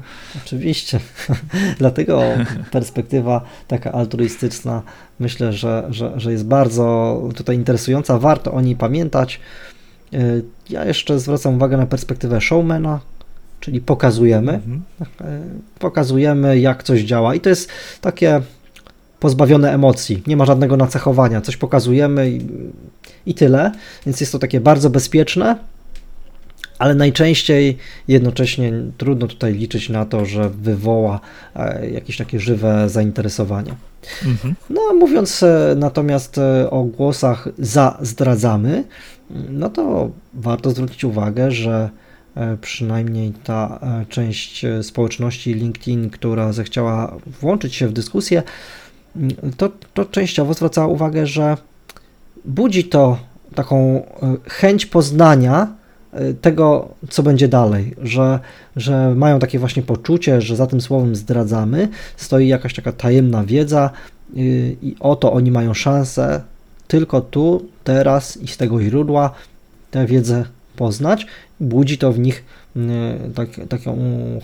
oczywiście. 0.44 1.00
Dlatego 1.78 2.22
perspektywa 2.70 3.44
taka 3.68 3.92
altruistyczna 3.92 4.82
myślę, 5.20 5.52
że, 5.52 5.86
że, 5.90 6.12
że 6.16 6.32
jest 6.32 6.46
bardzo 6.46 7.22
tutaj 7.36 7.56
interesująca. 7.56 8.18
Warto 8.18 8.52
o 8.52 8.60
niej 8.60 8.76
pamiętać. 8.76 9.40
Ja 10.70 10.84
jeszcze 10.84 11.18
zwracam 11.18 11.54
uwagę 11.54 11.76
na 11.76 11.86
perspektywę 11.86 12.40
showmana, 12.40 13.00
czyli 13.62 13.80
pokazujemy, 13.80 14.52
mhm. 14.52 14.82
E, 15.20 15.40
pokazujemy 15.78 16.58
jak 16.58 16.82
coś 16.82 17.00
działa 17.00 17.34
i 17.34 17.40
to 17.40 17.48
jest 17.48 17.68
takie 18.00 18.40
pozbawione 19.20 19.72
emocji, 19.72 20.22
nie 20.26 20.36
ma 20.36 20.44
żadnego 20.44 20.76
nacechowania, 20.76 21.40
coś 21.40 21.56
pokazujemy 21.56 22.30
i, 22.30 22.40
i 23.26 23.34
tyle, 23.34 23.72
więc 24.06 24.20
jest 24.20 24.32
to 24.32 24.38
takie 24.38 24.60
bardzo 24.60 24.90
bezpieczne, 24.90 25.56
ale 26.78 26.94
najczęściej 26.94 27.78
jednocześnie 28.08 28.72
trudno 28.98 29.26
tutaj 29.26 29.54
liczyć 29.54 29.88
na 29.88 30.06
to, 30.06 30.26
że 30.26 30.50
wywoła 30.50 31.20
e, 31.56 31.90
jakieś 31.90 32.16
takie 32.16 32.40
żywe 32.40 32.88
zainteresowanie. 32.88 33.74
Mhm. 34.26 34.54
No, 34.70 34.80
mówiąc 34.94 35.42
e, 35.42 35.74
natomiast 35.76 36.40
o 36.70 36.82
głosach 36.84 37.48
za 37.58 37.98
zdradzamy, 38.00 38.84
no 39.50 39.70
to 39.70 40.10
warto 40.34 40.70
zwrócić 40.70 41.04
uwagę, 41.04 41.50
że 41.50 41.90
przynajmniej 42.60 43.32
ta 43.44 43.78
e, 43.82 44.06
część 44.06 44.64
e, 44.64 44.82
społeczności 44.82 45.54
LinkedIn, 45.54 46.10
która 46.10 46.52
zechciała 46.52 47.16
włączyć 47.40 47.74
się 47.74 47.88
w 47.88 47.92
dyskusję, 47.92 48.42
to, 49.56 49.70
to 49.94 50.04
częściowo 50.04 50.54
zwracała 50.54 50.86
uwagę, 50.86 51.26
że 51.26 51.56
budzi 52.44 52.84
to 52.84 53.18
taką 53.54 54.02
chęć 54.48 54.86
poznania 54.86 55.68
tego, 56.40 56.88
co 57.10 57.22
będzie 57.22 57.48
dalej, 57.48 57.94
że, 58.02 58.40
że 58.76 59.14
mają 59.14 59.38
takie 59.38 59.58
właśnie 59.58 59.82
poczucie, 59.82 60.40
że 60.40 60.56
za 60.56 60.66
tym 60.66 60.80
słowem 60.80 61.16
zdradzamy 61.16 61.88
stoi 62.16 62.48
jakaś 62.48 62.74
taka 62.74 62.92
tajemna 62.92 63.44
wiedza 63.44 63.90
i 64.82 64.96
oto 65.00 65.32
oni 65.32 65.50
mają 65.50 65.74
szansę 65.74 66.42
tylko 66.88 67.20
tu, 67.20 67.66
teraz 67.84 68.36
i 68.36 68.48
z 68.48 68.56
tego 68.56 68.82
źródła 68.82 69.30
tę 69.90 70.06
wiedzę 70.06 70.44
poznać. 70.76 71.26
Budzi 71.60 71.98
to 71.98 72.12
w 72.12 72.18
nich 72.18 72.44
tak, 73.34 73.48
taką 73.68 73.96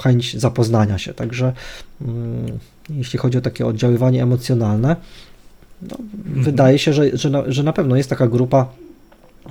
chęć 0.02 0.40
zapoznania 0.40 0.98
się. 0.98 1.14
Także 1.14 1.52
mm, 2.02 2.58
jeśli 2.90 3.18
chodzi 3.18 3.38
o 3.38 3.40
takie 3.40 3.66
oddziaływanie 3.66 4.22
emocjonalne, 4.22 4.96
no, 5.82 5.96
mhm. 6.26 6.44
wydaje 6.44 6.78
się, 6.78 6.92
że, 6.92 7.16
że, 7.16 7.30
na, 7.30 7.42
że 7.46 7.62
na 7.62 7.72
pewno 7.72 7.96
jest 7.96 8.10
taka 8.10 8.26
grupa, 8.26 8.66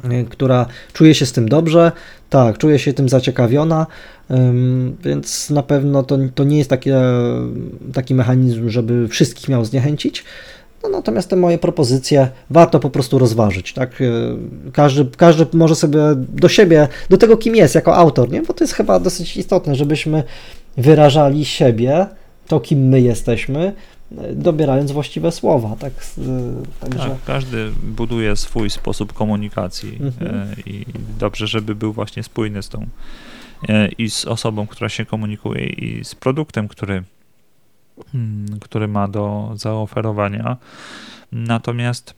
y, 0.05 0.25
która 0.29 0.65
czuje 0.93 1.15
się 1.15 1.25
z 1.25 1.31
tym 1.31 1.49
dobrze, 1.49 1.91
tak, 2.29 2.57
czuje 2.57 2.79
się 2.79 2.93
tym 2.93 3.09
zaciekawiona, 3.09 3.87
więc 5.03 5.49
na 5.49 5.63
pewno 5.63 6.03
to, 6.03 6.17
to 6.35 6.43
nie 6.43 6.57
jest 6.57 6.69
takie, 6.69 7.01
taki 7.93 8.15
mechanizm, 8.15 8.69
żeby 8.69 9.07
wszystkich 9.07 9.49
miał 9.49 9.65
zniechęcić. 9.65 10.23
No, 10.83 10.89
natomiast 10.89 11.29
te 11.29 11.35
moje 11.35 11.57
propozycje 11.57 12.29
warto 12.49 12.79
po 12.79 12.89
prostu 12.89 13.19
rozważyć. 13.19 13.73
Tak? 13.73 14.01
Y, 14.01 14.37
każdy, 14.73 15.05
każdy 15.17 15.45
może 15.53 15.75
sobie 15.75 15.99
do 16.15 16.49
siebie, 16.49 16.87
do 17.09 17.17
tego 17.17 17.37
kim 17.37 17.55
jest 17.55 17.75
jako 17.75 17.95
autor, 17.95 18.31
nie? 18.31 18.41
bo 18.41 18.53
to 18.53 18.63
jest 18.63 18.73
chyba 18.73 18.99
dosyć 18.99 19.37
istotne, 19.37 19.75
żebyśmy 19.75 20.23
wyrażali 20.77 21.45
siebie, 21.45 22.07
to 22.47 22.59
kim 22.59 22.79
my 22.79 23.01
jesteśmy, 23.01 23.73
dobierając 24.33 24.91
właściwe 24.91 25.31
słowa. 25.31 25.75
Tak, 25.79 25.93
także... 26.79 27.09
tak 27.09 27.23
każdy 27.25 27.71
buduje 27.83 28.35
swój 28.35 28.69
sposób 28.69 29.13
komunikacji 29.13 29.99
mhm. 30.01 30.55
I 30.65 30.85
dobrze, 31.19 31.47
żeby 31.47 31.75
był 31.75 31.93
właśnie 31.93 32.23
spójny 32.23 32.63
z 32.63 32.69
tą 32.69 32.87
i 33.97 34.09
z 34.09 34.25
osobą, 34.25 34.67
która 34.67 34.89
się 34.89 35.05
komunikuje 35.05 35.65
i 35.65 36.05
z 36.05 36.15
produktem, 36.15 36.67
który, 36.67 37.03
który 38.61 38.87
ma 38.87 39.07
do 39.07 39.51
zaoferowania. 39.55 40.57
Natomiast 41.31 42.13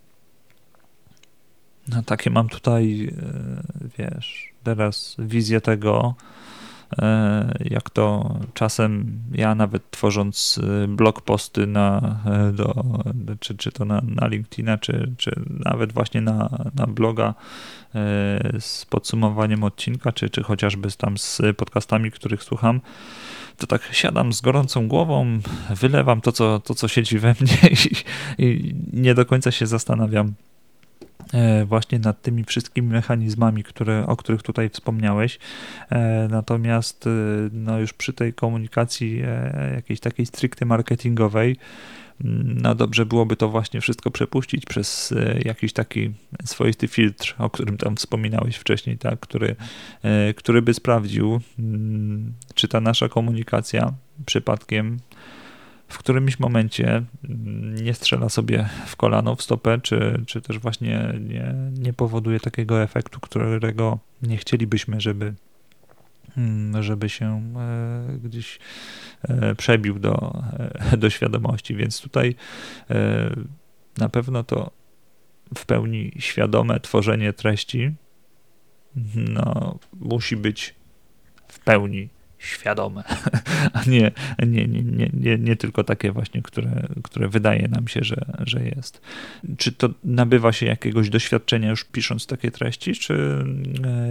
no, 1.88 2.04
takie 2.04 2.30
mam 2.30 2.50
tutaj, 2.50 3.14
e, 3.18 3.88
wiesz, 3.98 4.54
teraz 4.64 5.16
wizję 5.20 5.62
tego, 5.62 6.16
E, 6.98 7.58
jak 7.70 7.90
to 7.90 8.36
czasem 8.54 9.22
ja 9.32 9.56
nawet 9.56 9.92
tworząc 9.92 10.60
e, 10.84 10.88
blog 10.88 11.22
posty 11.22 11.68
na, 11.68 12.20
do, 12.54 12.84
czy, 13.40 13.58
czy 13.58 13.72
to 13.72 13.86
na, 13.86 14.02
na 14.04 14.28
LinkedIna, 14.28 14.78
czy, 14.78 15.12
czy 15.18 15.32
nawet 15.66 15.94
właśnie 15.94 16.22
na, 16.22 16.50
na 16.76 16.88
bloga 16.88 17.34
z 18.60 18.86
podsumowaniem 18.86 19.64
odcinka, 19.64 20.12
czy, 20.12 20.30
czy 20.30 20.44
chociażby 20.44 20.92
tam 20.92 21.18
z 21.18 21.42
podcastami, 21.58 22.12
których 22.12 22.44
słucham, 22.44 22.82
to 23.60 23.68
tak 23.68 23.82
siadam 23.92 24.34
z 24.34 24.42
gorącą 24.42 24.88
głową, 24.88 25.40
wylewam 25.70 26.22
to, 26.22 26.32
co, 26.32 26.60
to, 26.60 26.76
co 26.76 26.88
siedzi 26.88 27.20
we 27.20 27.36
mnie 27.42 27.58
i, 27.76 28.46
i 28.46 28.76
nie 28.94 29.16
do 29.16 29.26
końca 29.26 29.52
się 29.52 29.68
zastanawiam, 29.68 30.34
E, 31.34 31.66
właśnie 31.66 32.00
nad 32.00 32.22
tymi 32.22 32.44
wszystkimi 32.44 32.88
mechanizmami, 32.88 33.64
które, 33.64 34.08
o 34.08 34.16
których 34.16 34.44
tutaj 34.44 34.70
wspomniałeś. 34.70 35.40
E, 35.90 36.28
natomiast 36.32 37.08
e, 37.08 37.10
no 37.52 37.80
już 37.80 37.94
przy 37.94 38.14
tej 38.14 38.34
komunikacji 38.34 39.24
jakiejś 39.76 40.00
takiej 40.00 40.26
stricte 40.26 40.66
marketingowej, 40.66 41.58
no 42.44 42.76
dobrze 42.76 43.06
byłoby 43.06 43.36
to 43.36 43.50
właśnie 43.50 43.82
wszystko 43.82 44.12
przepuścić 44.12 44.66
przez 44.66 45.14
jakiś 45.46 45.74
taki 45.74 46.12
swoisty 46.46 46.88
filtr, 46.88 47.36
o 47.38 47.50
którym 47.50 47.78
tam 47.78 47.96
wspominałeś 47.96 48.56
wcześniej, 48.56 48.98
tak, 48.98 49.20
który, 49.20 49.56
który 50.36 50.62
by 50.62 50.74
sprawdził, 50.74 51.42
mm, 51.60 52.34
czy 52.56 52.68
ta 52.68 52.82
nasza 52.82 53.10
komunikacja 53.10 53.94
przypadkiem 54.26 55.00
w 55.90 55.98
którymś 55.98 56.40
momencie 56.40 57.04
nie 57.82 57.94
strzela 57.94 58.30
sobie 58.30 58.70
w 58.86 58.96
kolano, 58.96 59.36
w 59.36 59.42
stopę, 59.42 59.80
czy, 59.84 60.22
czy 60.28 60.42
też 60.42 60.60
właśnie 60.60 61.14
nie, 61.20 61.54
nie 61.80 61.94
powoduje 61.94 62.40
takiego 62.40 62.84
efektu, 62.84 63.20
którego 63.20 64.00
nie 64.22 64.38
chcielibyśmy, 64.38 65.02
żeby, 65.02 65.26
mm, 65.26 65.36
żeby 66.80 67.10
się 67.10 67.54
e, 67.56 68.18
gdzieś 68.24 68.60
e, 69.22 69.56
przebił 69.56 70.00
do, 70.00 70.44
e, 70.92 70.98
do 70.98 71.10
świadomości. 71.10 71.76
Więc 71.76 72.02
tutaj 72.02 72.36
na 73.98 74.10
pewno 74.10 74.44
to 74.44 74.72
w 75.56 75.66
pełni 75.66 76.12
świadome 76.20 76.80
tworzenie 76.80 77.34
treści 77.34 77.92
no, 79.16 79.80
musi 79.94 80.38
być 80.38 80.76
w 81.48 81.60
pełni 81.60 82.10
świadome, 82.40 83.04
a 83.74 83.84
nie, 83.88 84.12
nie, 84.48 84.68
nie, 84.68 84.84
nie, 84.84 85.10
nie, 85.14 85.38
nie 85.38 85.56
tylko 85.56 85.84
takie 85.84 86.12
właśnie, 86.12 86.42
które, 86.42 86.88
które 87.04 87.30
wydaje 87.30 87.68
nam 87.68 87.88
się, 87.88 88.00
że, 88.04 88.26
że 88.40 88.64
jest. 88.64 89.02
Czy 89.58 89.72
to 89.72 89.90
nabywa 90.04 90.52
się 90.52 90.66
jakiegoś 90.66 91.10
doświadczenia 91.10 91.70
już 91.70 91.84
pisząc 91.84 92.28
takie 92.28 92.52
treści, 92.52 92.94
czy 92.94 93.44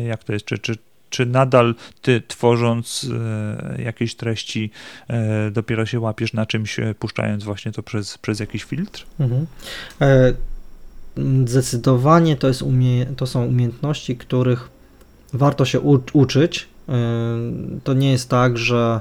jak 0.07 0.25
to 0.25 0.33
jest, 0.33 0.45
czy, 0.45 0.59
czy, 0.59 0.77
czy 1.11 1.27
nadal 1.27 1.75
ty 2.03 2.23
tworząc 2.29 3.07
e, 3.77 3.83
jakieś 3.83 4.15
treści 4.15 4.71
e, 5.09 5.51
dopiero 5.51 5.87
się 5.87 6.01
łapiesz 6.01 6.33
na 6.33 6.47
czymś, 6.47 6.77
puszczając 6.99 7.45
właśnie 7.45 7.73
to 7.73 7.83
przez, 7.83 8.19
przez 8.19 8.41
jakiś 8.41 8.65
filtr? 8.65 9.07
Mhm. 9.21 9.47
Zdecydowanie 11.47 12.37
to, 12.37 12.49
jest 12.49 12.63
umie- 12.63 13.15
to 13.17 13.27
są 13.27 13.45
umiejętności, 13.45 14.17
których 14.17 14.69
warto 15.33 15.65
się 15.65 15.81
uczyć, 16.13 16.69
to 17.85 17.95
nie 17.95 18.11
jest 18.11 18.29
tak, 18.29 18.59
że 18.59 19.01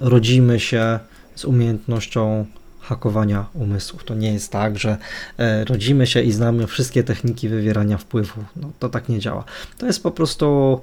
rodzimy 0.00 0.60
się 0.60 0.98
z 1.34 1.44
umiejętnością 1.44 2.46
hakowania 2.80 3.46
umysłów. 3.54 4.04
To 4.04 4.14
nie 4.14 4.32
jest 4.32 4.52
tak, 4.52 4.78
że 4.78 4.96
e, 5.38 5.64
rodzimy 5.64 6.06
się 6.06 6.22
i 6.22 6.32
znamy 6.32 6.66
wszystkie 6.66 7.02
techniki 7.02 7.48
wywierania 7.48 7.98
wpływu. 7.98 8.44
No, 8.56 8.70
to 8.78 8.88
tak 8.88 9.08
nie 9.08 9.18
działa. 9.18 9.44
To 9.78 9.86
jest 9.86 10.02
po 10.02 10.10
prostu 10.10 10.80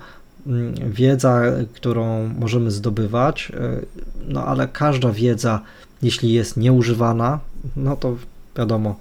wiedza, 0.90 1.42
którą 1.74 2.28
możemy 2.40 2.72
zdobywać, 2.72 3.52
e, 3.56 3.80
no 4.28 4.46
ale 4.46 4.68
każda 4.68 5.12
wiedza, 5.12 5.62
jeśli 6.02 6.34
jest 6.34 6.58
nieużywana, 6.58 7.40
no 7.76 7.96
to 7.96 8.16
wiadomo, 8.58 8.96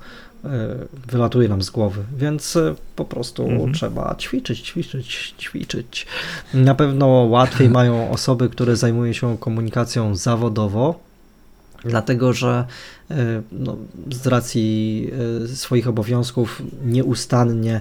E, 0.47 0.77
wylatuje 1.07 1.49
nam 1.49 1.63
z 1.63 1.71
głowy, 1.71 2.05
więc 2.17 2.57
e, 2.57 2.75
po 2.97 3.05
prostu 3.05 3.43
mhm. 3.43 3.73
trzeba 3.73 4.15
ćwiczyć, 4.19 4.61
ćwiczyć, 4.61 5.35
ćwiczyć. 5.39 6.07
Na 6.55 6.75
pewno 6.75 7.07
łatwiej 7.07 7.69
mają 7.69 8.11
osoby, 8.11 8.49
które 8.49 8.77
zajmują 8.77 9.13
się 9.13 9.39
komunikacją 9.39 10.15
zawodowo, 10.15 11.01
dlatego 11.87 12.33
że 12.33 12.65
e, 13.11 13.15
no, 13.53 13.77
z 14.13 14.27
racji 14.27 15.11
swoich 15.55 15.89
obowiązków 15.89 16.63
nieustannie 16.85 17.81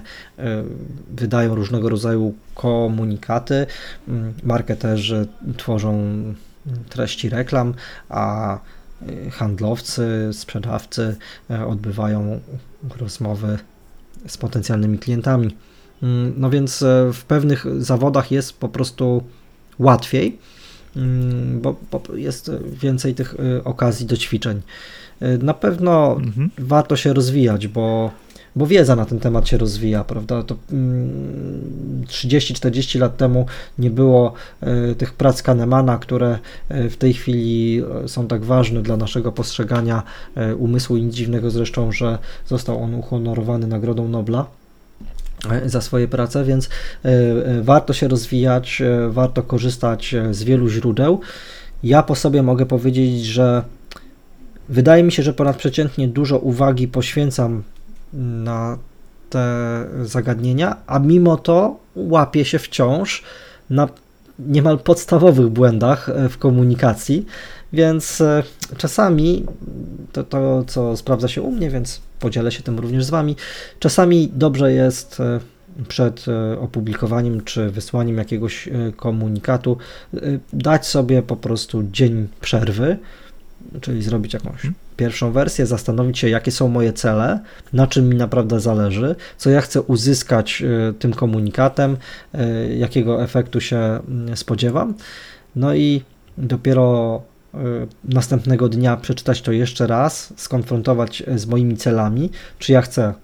wydają 1.10 1.54
różnego 1.54 1.88
rodzaju 1.88 2.34
komunikaty. 2.54 3.66
Mm, 4.08 4.34
marketerzy 4.42 5.26
tworzą 5.56 6.04
treści 6.88 7.28
reklam, 7.28 7.74
a 8.08 8.58
handlowcy, 9.32 10.30
sprzedawcy 10.32 11.16
e, 11.50 11.66
odbywają 11.66 12.40
rozmowy 12.98 13.58
z 14.26 14.36
potencjalnymi 14.36 14.98
klientami. 14.98 15.56
Mm, 16.02 16.34
no 16.36 16.50
więc 16.50 16.82
e, 16.82 17.10
w 17.12 17.24
pewnych 17.24 17.82
zawodach 17.82 18.30
jest 18.30 18.58
po 18.58 18.68
prostu 18.68 19.22
łatwiej, 19.78 20.38
mm, 20.96 21.60
bo, 21.60 21.76
jest 22.14 22.50
więcej 22.82 23.14
tych 23.14 23.34
e, 23.34 23.64
okazji 23.64 24.06
do 24.06 24.16
ćwiczeń. 24.16 24.60
Na 25.42 25.54
pewno 25.54 26.16
mhm. 26.16 26.50
warto 26.58 26.96
się 26.96 27.12
rozwijać, 27.12 27.68
bo 27.68 28.10
bo 28.56 28.66
wiedza 28.66 28.96
na 28.96 29.04
ten 29.04 29.20
temat 29.20 29.48
się 29.48 29.58
rozwija, 29.58 30.04
prawda? 30.04 30.42
To 30.42 30.56
30-40 32.06 32.96
mm, 32.96 33.00
lat 33.00 33.16
temu 33.16 33.46
nie 33.78 33.90
było 33.90 34.32
e, 34.60 34.94
tych 34.94 35.12
prac 35.12 35.42
Kahnemana, 35.42 35.98
które 35.98 36.38
w 36.68 36.96
tej 36.96 37.14
chwili 37.14 37.82
są 38.06 38.26
tak 38.28 38.44
ważne 38.44 38.82
dla 38.82 38.96
naszego 38.96 39.32
postrzegania 39.32 40.02
umysłu 40.58 40.96
i 40.96 41.02
nic 41.02 41.14
dziwnego 41.14 41.50
zresztą, 41.50 41.92
że 41.92 42.18
został 42.46 42.82
on 42.82 42.94
uhonorowany 42.94 43.66
Nagrodą 43.66 44.08
Nobla 44.08 44.46
za 45.66 45.80
swoje 45.80 46.08
prace, 46.08 46.44
więc 46.44 46.68
warto 47.62 47.92
się 47.92 48.08
rozwijać, 48.08 48.82
warto 49.08 49.42
korzystać 49.42 50.14
z 50.30 50.44
wielu 50.44 50.68
źródeł. 50.68 51.20
Ja 51.82 52.02
po 52.02 52.14
sobie 52.14 52.42
mogę 52.42 52.66
powiedzieć, 52.66 53.24
że 53.24 53.62
wydaje 54.68 55.02
mi 55.02 55.12
się, 55.12 55.22
że 55.22 55.32
ponadprzeciętnie 55.32 56.08
dużo 56.08 56.38
uwagi 56.38 56.88
poświęcam 56.88 57.62
na 58.12 58.78
te 59.30 59.84
zagadnienia, 60.02 60.76
a 60.86 60.98
mimo 60.98 61.36
to 61.36 61.76
łapie 61.96 62.44
się 62.44 62.58
wciąż 62.58 63.22
na 63.70 63.88
niemal 64.38 64.78
podstawowych 64.78 65.48
błędach 65.48 66.08
e, 66.08 66.28
w 66.28 66.38
komunikacji, 66.38 67.26
więc 67.72 68.20
e, 68.20 68.42
czasami 68.76 69.44
to, 70.12 70.24
to, 70.24 70.64
co 70.64 70.96
sprawdza 70.96 71.28
się 71.28 71.42
u 71.42 71.50
mnie, 71.50 71.70
więc 71.70 72.00
podzielę 72.20 72.52
się 72.52 72.62
tym 72.62 72.78
również 72.78 73.04
z 73.04 73.10
Wami, 73.10 73.36
czasami 73.78 74.30
dobrze 74.32 74.72
jest 74.72 75.20
e, 75.20 75.40
przed 75.88 76.24
opublikowaniem 76.60 77.44
czy 77.44 77.70
wysłaniem 77.70 78.18
jakiegoś 78.18 78.68
komunikatu 78.96 79.76
dać 80.52 80.86
sobie 80.86 81.22
po 81.22 81.36
prostu 81.36 81.82
dzień 81.92 82.28
przerwy, 82.40 82.96
czyli 83.80 84.02
zrobić 84.02 84.34
jakąś 84.34 84.54
mhm. 84.54 84.74
pierwszą 84.96 85.32
wersję, 85.32 85.66
zastanowić 85.66 86.18
się, 86.18 86.28
jakie 86.28 86.50
są 86.52 86.68
moje 86.68 86.92
cele, 86.92 87.40
na 87.72 87.86
czym 87.86 88.08
mi 88.08 88.16
naprawdę 88.16 88.60
zależy, 88.60 89.14
co 89.38 89.50
ja 89.50 89.60
chcę 89.60 89.82
uzyskać 89.82 90.62
tym 90.98 91.12
komunikatem, 91.12 91.96
jakiego 92.76 93.22
efektu 93.22 93.60
się 93.60 93.76
mm, 93.76 94.36
spodziewam. 94.36 94.94
No 95.56 95.74
i 95.74 96.02
dopiero 96.38 97.16
e, 97.16 97.35
następnego 98.04 98.68
dnia 98.68 98.96
przeczytać 98.96 99.42
to 99.42 99.52
jeszcze 99.52 99.86
raz, 99.86 100.32
skonfrontować 100.36 101.22
z 101.36 101.46
moimi 101.46 101.76
celami, 101.76 102.30
czy 102.58 102.72
ja 102.72 102.82
chcę 102.82 103.14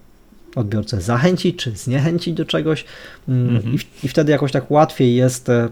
odbiorcę 0.57 1.01
zachęcić, 1.01 1.57
czy 1.57 1.71
zniechęcić 1.71 2.35
do 2.35 2.45
czegoś? 2.45 2.85
Mm, 3.29 3.57
mhm. 3.57 3.75
I, 3.75 3.79
i 4.07 4.09
wtedy 4.09 4.33
jakoś 4.33 4.53
tak 4.53 4.71
łatwiej 4.71 5.15
jest 5.15 5.49
e, 5.49 5.69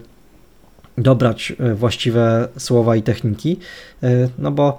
dobrać 0.98 1.52
e, 1.58 1.74
właściwe 1.74 2.48
słowa 2.58 2.96
i 2.96 3.02
techniki, 3.02 3.56
no 4.38 4.50
bo 4.50 4.78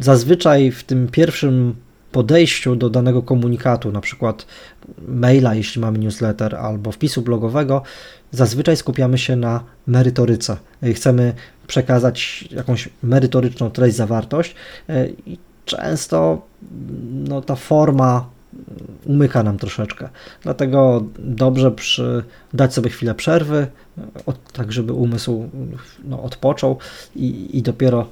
zazwyczaj 0.00 0.70
w 0.70 0.84
tym 0.84 1.08
pierwszym 1.08 1.74
podejściu 2.16 2.76
do 2.76 2.90
danego 2.90 3.22
komunikatu, 3.22 3.92
na 3.92 4.00
przykład 4.00 4.46
maila, 5.08 5.54
jeśli 5.54 5.80
mamy 5.80 5.98
newsletter, 5.98 6.56
albo 6.56 6.92
wpisu 6.92 7.22
blogowego, 7.22 7.82
zazwyczaj 8.30 8.76
skupiamy 8.76 9.18
się 9.18 9.36
na 9.36 9.60
merytoryce. 9.86 10.56
Chcemy 10.94 11.34
przekazać 11.66 12.48
jakąś 12.50 12.88
merytoryczną 13.02 13.70
treść, 13.70 13.96
zawartość 13.96 14.54
i 15.26 15.38
często 15.64 16.46
no, 17.12 17.42
ta 17.42 17.56
forma 17.56 18.26
umyka 19.04 19.42
nam 19.42 19.58
troszeczkę. 19.58 20.08
Dlatego 20.42 21.04
dobrze 21.18 21.70
przy, 21.70 22.24
dać 22.54 22.74
sobie 22.74 22.90
chwilę 22.90 23.14
przerwy, 23.14 23.66
od, 24.26 24.52
tak 24.52 24.72
żeby 24.72 24.92
umysł 24.92 25.48
no, 26.04 26.22
odpoczął 26.22 26.78
i, 27.16 27.58
i 27.58 27.62
dopiero 27.62 28.08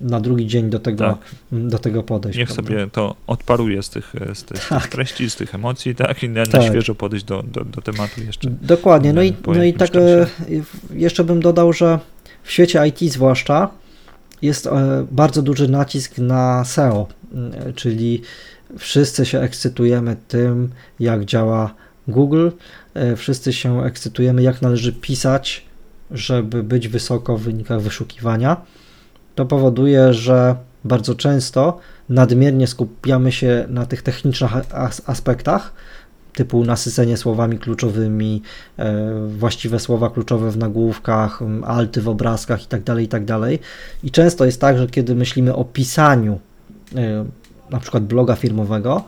na 0.00 0.20
drugi 0.20 0.46
dzień 0.46 0.70
do 0.70 0.78
tego, 0.78 1.04
tak. 1.04 1.18
do 1.52 1.78
tego 1.78 2.02
podejść. 2.02 2.38
Niech 2.38 2.48
prawda? 2.48 2.70
sobie 2.70 2.86
to 2.92 3.16
odparuje 3.26 3.82
z 3.82 3.90
tych, 3.90 4.14
z 4.34 4.44
tych, 4.44 4.68
tak. 4.68 4.86
treści, 4.86 5.30
z 5.30 5.36
tych 5.36 5.54
emocji, 5.54 5.94
tak, 5.94 6.22
i 6.22 6.28
na, 6.28 6.46
tak. 6.46 6.62
świeżo 6.62 6.94
podejść 6.94 7.24
do, 7.24 7.42
do, 7.42 7.64
do, 7.64 7.82
tematu 7.82 8.22
jeszcze. 8.22 8.50
Dokładnie, 8.50 9.12
no 9.12 9.22
i, 9.22 9.32
no 9.46 9.64
i 9.64 9.74
tak 9.74 9.96
e, 9.96 10.26
jeszcze 10.94 11.24
bym 11.24 11.40
dodał, 11.40 11.72
że 11.72 11.98
w 12.42 12.52
świecie 12.52 12.88
IT 12.88 13.12
zwłaszcza 13.12 13.70
jest 14.42 14.66
e, 14.66 15.06
bardzo 15.10 15.42
duży 15.42 15.68
nacisk 15.68 16.18
na 16.18 16.64
SEO, 16.64 17.08
e, 17.34 17.72
czyli 17.72 18.22
wszyscy 18.78 19.26
się 19.26 19.40
ekscytujemy 19.40 20.16
tym, 20.28 20.70
jak 21.00 21.24
działa 21.24 21.74
Google, 22.08 22.48
wszyscy 23.16 23.52
się 23.52 23.84
ekscytujemy, 23.84 24.42
jak 24.42 24.62
należy 24.62 24.92
pisać, 24.92 25.64
żeby 26.10 26.62
być 26.62 26.88
wysoko 26.88 27.38
w 27.38 27.42
wynikach 27.42 27.80
wyszukiwania 27.80 28.56
to 29.36 29.46
powoduje, 29.46 30.14
że 30.14 30.56
bardzo 30.84 31.14
często 31.14 31.78
nadmiernie 32.08 32.66
skupiamy 32.66 33.32
się 33.32 33.66
na 33.68 33.86
tych 33.86 34.02
technicznych 34.02 34.50
aspektach, 35.06 35.72
typu 36.32 36.64
nasycenie 36.64 37.16
słowami 37.16 37.58
kluczowymi, 37.58 38.42
e, 38.78 39.04
właściwe 39.28 39.80
słowa 39.80 40.10
kluczowe 40.10 40.50
w 40.50 40.56
nagłówkach, 40.56 41.40
alty 41.64 42.00
w 42.02 42.08
obrazkach 42.08 42.60
itd., 42.62 42.84
tak 42.84 43.00
itd. 43.00 43.40
Tak 43.40 43.60
I 44.04 44.10
często 44.10 44.44
jest 44.44 44.60
tak, 44.60 44.78
że 44.78 44.86
kiedy 44.86 45.14
myślimy 45.14 45.54
o 45.54 45.64
pisaniu 45.64 46.40
e, 46.94 47.24
na 47.70 47.80
przykład 47.80 48.04
bloga 48.04 48.36
firmowego, 48.36 49.04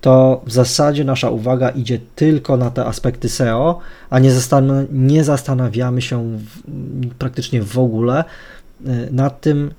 to 0.00 0.42
w 0.46 0.52
zasadzie 0.52 1.04
nasza 1.04 1.30
uwaga 1.30 1.68
idzie 1.68 1.98
tylko 2.16 2.56
na 2.56 2.70
te 2.70 2.84
aspekty 2.84 3.28
SEO, 3.28 3.78
a 4.10 4.18
nie, 4.18 4.32
zastan 4.32 4.86
nie 4.92 5.24
zastanawiamy 5.24 6.02
się 6.02 6.38
w, 6.38 6.44
praktycznie 7.18 7.62
w 7.62 7.78
ogóle 7.78 8.24
nad 9.10 9.40
tym, 9.40 9.74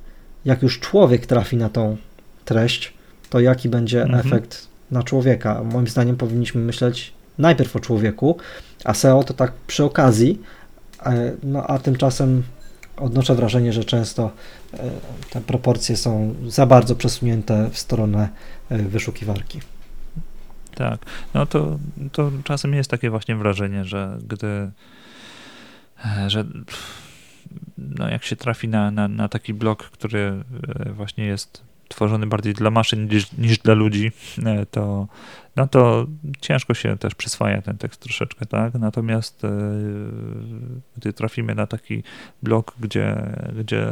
jak 0.45 0.61
już 0.61 0.79
człowiek 0.79 1.25
trafi 1.25 1.57
na 1.57 1.69
tą 1.69 1.97
treść, 2.45 2.93
to 3.29 3.39
jaki 3.39 3.69
będzie 3.69 4.01
mhm. 4.01 4.27
efekt 4.27 4.67
na 4.91 5.03
człowieka. 5.03 5.63
Moim 5.63 5.87
zdaniem 5.87 6.17
powinniśmy 6.17 6.61
myśleć 6.61 7.13
najpierw 7.37 7.75
o 7.75 7.79
człowieku, 7.79 8.37
a 8.83 8.93
SEO 8.93 9.23
to 9.23 9.33
tak 9.33 9.51
przy 9.67 9.83
okazji, 9.83 10.41
e, 11.05 11.31
no 11.43 11.67
a 11.67 11.79
tymczasem 11.79 12.43
odnoszę 12.97 13.35
wrażenie, 13.35 13.73
że 13.73 13.83
często 13.83 14.31
e, 14.73 14.77
te 15.29 15.41
proporcje 15.41 15.97
są 15.97 16.35
za 16.47 16.65
bardzo 16.65 16.95
przesunięte 16.95 17.69
w 17.71 17.77
stronę 17.77 18.29
wyszukiwarki. 18.69 19.59
Tak, 20.75 20.99
no 21.33 21.45
to, 21.45 21.79
to 22.11 22.31
czasem 22.43 22.73
jest 22.73 22.89
takie 22.89 23.09
właśnie 23.09 23.35
wrażenie, 23.35 23.85
że 23.85 24.17
gdy 24.27 24.71
że 26.27 26.45
no 27.77 28.09
jak 28.09 28.23
się 28.23 28.35
trafi 28.35 28.67
na, 28.67 28.91
na, 28.91 29.07
na 29.07 29.29
taki 29.29 29.53
blok, 29.53 29.83
który 29.83 30.43
e, 30.85 30.91
właśnie 30.91 31.25
jest 31.25 31.63
tworzony 31.87 32.27
bardziej 32.27 32.53
dla 32.53 32.71
maszyn 32.71 33.07
niż, 33.07 33.31
niż 33.31 33.57
dla 33.57 33.73
ludzi, 33.73 34.11
e, 34.45 34.65
to, 34.65 35.07
no 35.55 35.67
to 35.67 36.07
ciężko 36.41 36.73
się 36.73 36.97
też 36.97 37.15
przyswaja 37.15 37.61
ten 37.61 37.77
tekst 37.77 38.01
troszeczkę, 38.01 38.45
tak? 38.45 38.73
Natomiast 38.73 39.45
e, 39.45 39.49
gdy 40.97 41.13
trafimy 41.13 41.55
na 41.55 41.67
taki 41.67 42.03
blok, 42.43 42.75
gdzie, 42.79 43.15
gdzie 43.59 43.87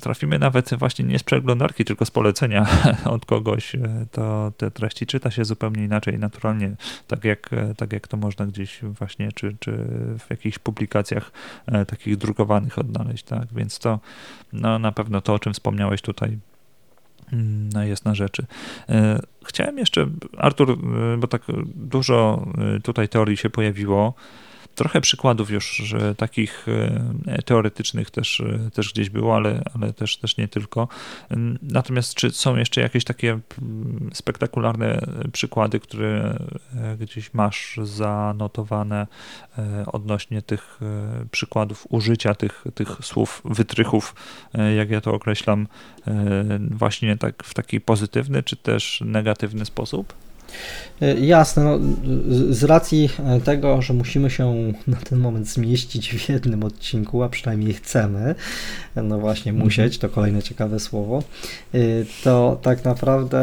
trafimy 0.00 0.38
nawet 0.38 0.74
właśnie 0.74 1.04
nie 1.04 1.18
z 1.18 1.22
przeglądarki, 1.22 1.84
tylko 1.84 2.04
z 2.04 2.10
polecenia 2.10 2.66
od 3.04 3.26
kogoś, 3.26 3.74
e, 3.74 4.06
to 4.12 4.52
te 4.56 4.70
treści 4.70 5.06
czyta 5.06 5.30
się 5.30 5.44
zupełnie 5.44 5.84
inaczej, 5.84 6.18
naturalnie, 6.18 6.72
tak 7.06 7.24
jak, 7.24 7.52
e, 7.52 7.74
tak 7.74 7.92
jak 7.92 8.08
to 8.08 8.16
można 8.16 8.46
gdzieś 8.46 8.80
właśnie, 8.82 9.32
czy, 9.32 9.56
czy 9.60 9.72
w 10.18 10.30
jakichś 10.30 10.58
publikacjach 10.58 11.32
takich 11.86 12.16
drukowanych 12.16 12.78
odnaleźć, 12.78 13.24
tak, 13.24 13.46
więc 13.52 13.78
to 13.78 14.00
no, 14.52 14.78
na 14.78 14.92
pewno 14.92 15.20
to, 15.20 15.34
o 15.34 15.38
czym 15.38 15.52
wspomniałeś 15.52 16.02
tutaj, 16.02 16.38
mm, 17.32 17.68
no, 17.68 17.84
jest 17.84 18.04
na 18.04 18.14
rzeczy. 18.14 18.46
Chciałem 19.44 19.78
jeszcze, 19.78 20.06
Artur, 20.38 20.78
bo 21.18 21.26
tak 21.26 21.42
dużo 21.74 22.46
tutaj 22.82 23.08
teorii 23.08 23.36
się 23.36 23.50
pojawiło, 23.50 24.14
Trochę 24.78 25.00
przykładów 25.00 25.50
już 25.50 25.94
takich 26.16 26.66
e, 27.26 27.42
teoretycznych 27.42 28.10
też, 28.10 28.40
e, 28.40 28.70
też 28.70 28.92
gdzieś 28.92 29.10
było, 29.10 29.36
ale, 29.36 29.62
ale 29.74 29.92
też, 29.92 30.16
też 30.16 30.36
nie 30.36 30.48
tylko. 30.48 30.88
Natomiast 31.62 32.14
czy 32.14 32.30
są 32.30 32.56
jeszcze 32.56 32.80
jakieś 32.80 33.04
takie 33.04 33.38
spektakularne 34.12 35.00
przykłady, 35.32 35.80
które 35.80 36.38
e, 36.74 36.96
gdzieś 36.96 37.34
masz 37.34 37.80
zanotowane 37.82 39.06
odnośnie 39.86 40.42
tych 40.42 40.80
przykładów 41.30 41.86
użycia 41.88 42.34
tych, 42.34 42.64
tych 42.74 42.88
słów, 43.02 43.42
wytrychów, 43.44 44.14
jak 44.76 44.90
ja 44.90 45.00
to 45.00 45.14
określam, 45.14 45.66
właśnie 46.70 47.16
tak 47.16 47.44
w 47.44 47.54
taki 47.54 47.80
pozytywny 47.80 48.42
czy 48.42 48.56
też 48.56 49.02
negatywny 49.04 49.64
sposób? 49.64 50.27
E, 51.02 51.14
jasne, 51.20 51.64
no, 51.64 51.78
z 52.50 52.64
racji 52.64 53.10
e, 53.26 53.40
tego, 53.40 53.82
że 53.82 53.94
musimy 53.94 54.30
się 54.30 54.54
na 54.86 54.96
ten 54.96 55.18
moment 55.18 55.48
zmieścić 55.48 56.14
w 56.14 56.28
jednym 56.28 56.64
odcinku, 56.64 57.22
a 57.22 57.28
przynajmniej 57.28 57.74
chcemy, 57.74 58.34
no 58.96 59.18
właśnie 59.18 59.50
mhm. 59.52 59.64
musieć, 59.64 59.98
to 59.98 60.08
kolejne 60.08 60.42
ciekawe 60.42 60.80
słowo, 60.80 61.22
e, 61.74 61.78
to 62.24 62.58
tak 62.62 62.84
naprawdę 62.84 63.38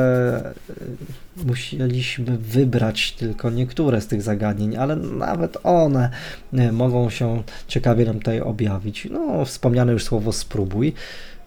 musieliśmy 1.46 2.38
wybrać 2.38 3.12
tylko 3.12 3.50
niektóre 3.50 4.02
z 4.02 4.08
tych 4.08 4.22
zagadnień, 4.22 4.78
ale 4.78 4.96
nawet 4.96 5.58
one 5.64 6.10
mogą 6.72 7.10
się 7.10 7.44
ciekawie 7.68 8.06
nam 8.06 8.20
tutaj 8.20 8.42
objawić. 8.42 9.08
No, 9.12 9.46
wspomniane 9.46 9.94
już 9.94 10.04
słowo 10.04 10.34
spróbuj. 10.34 10.94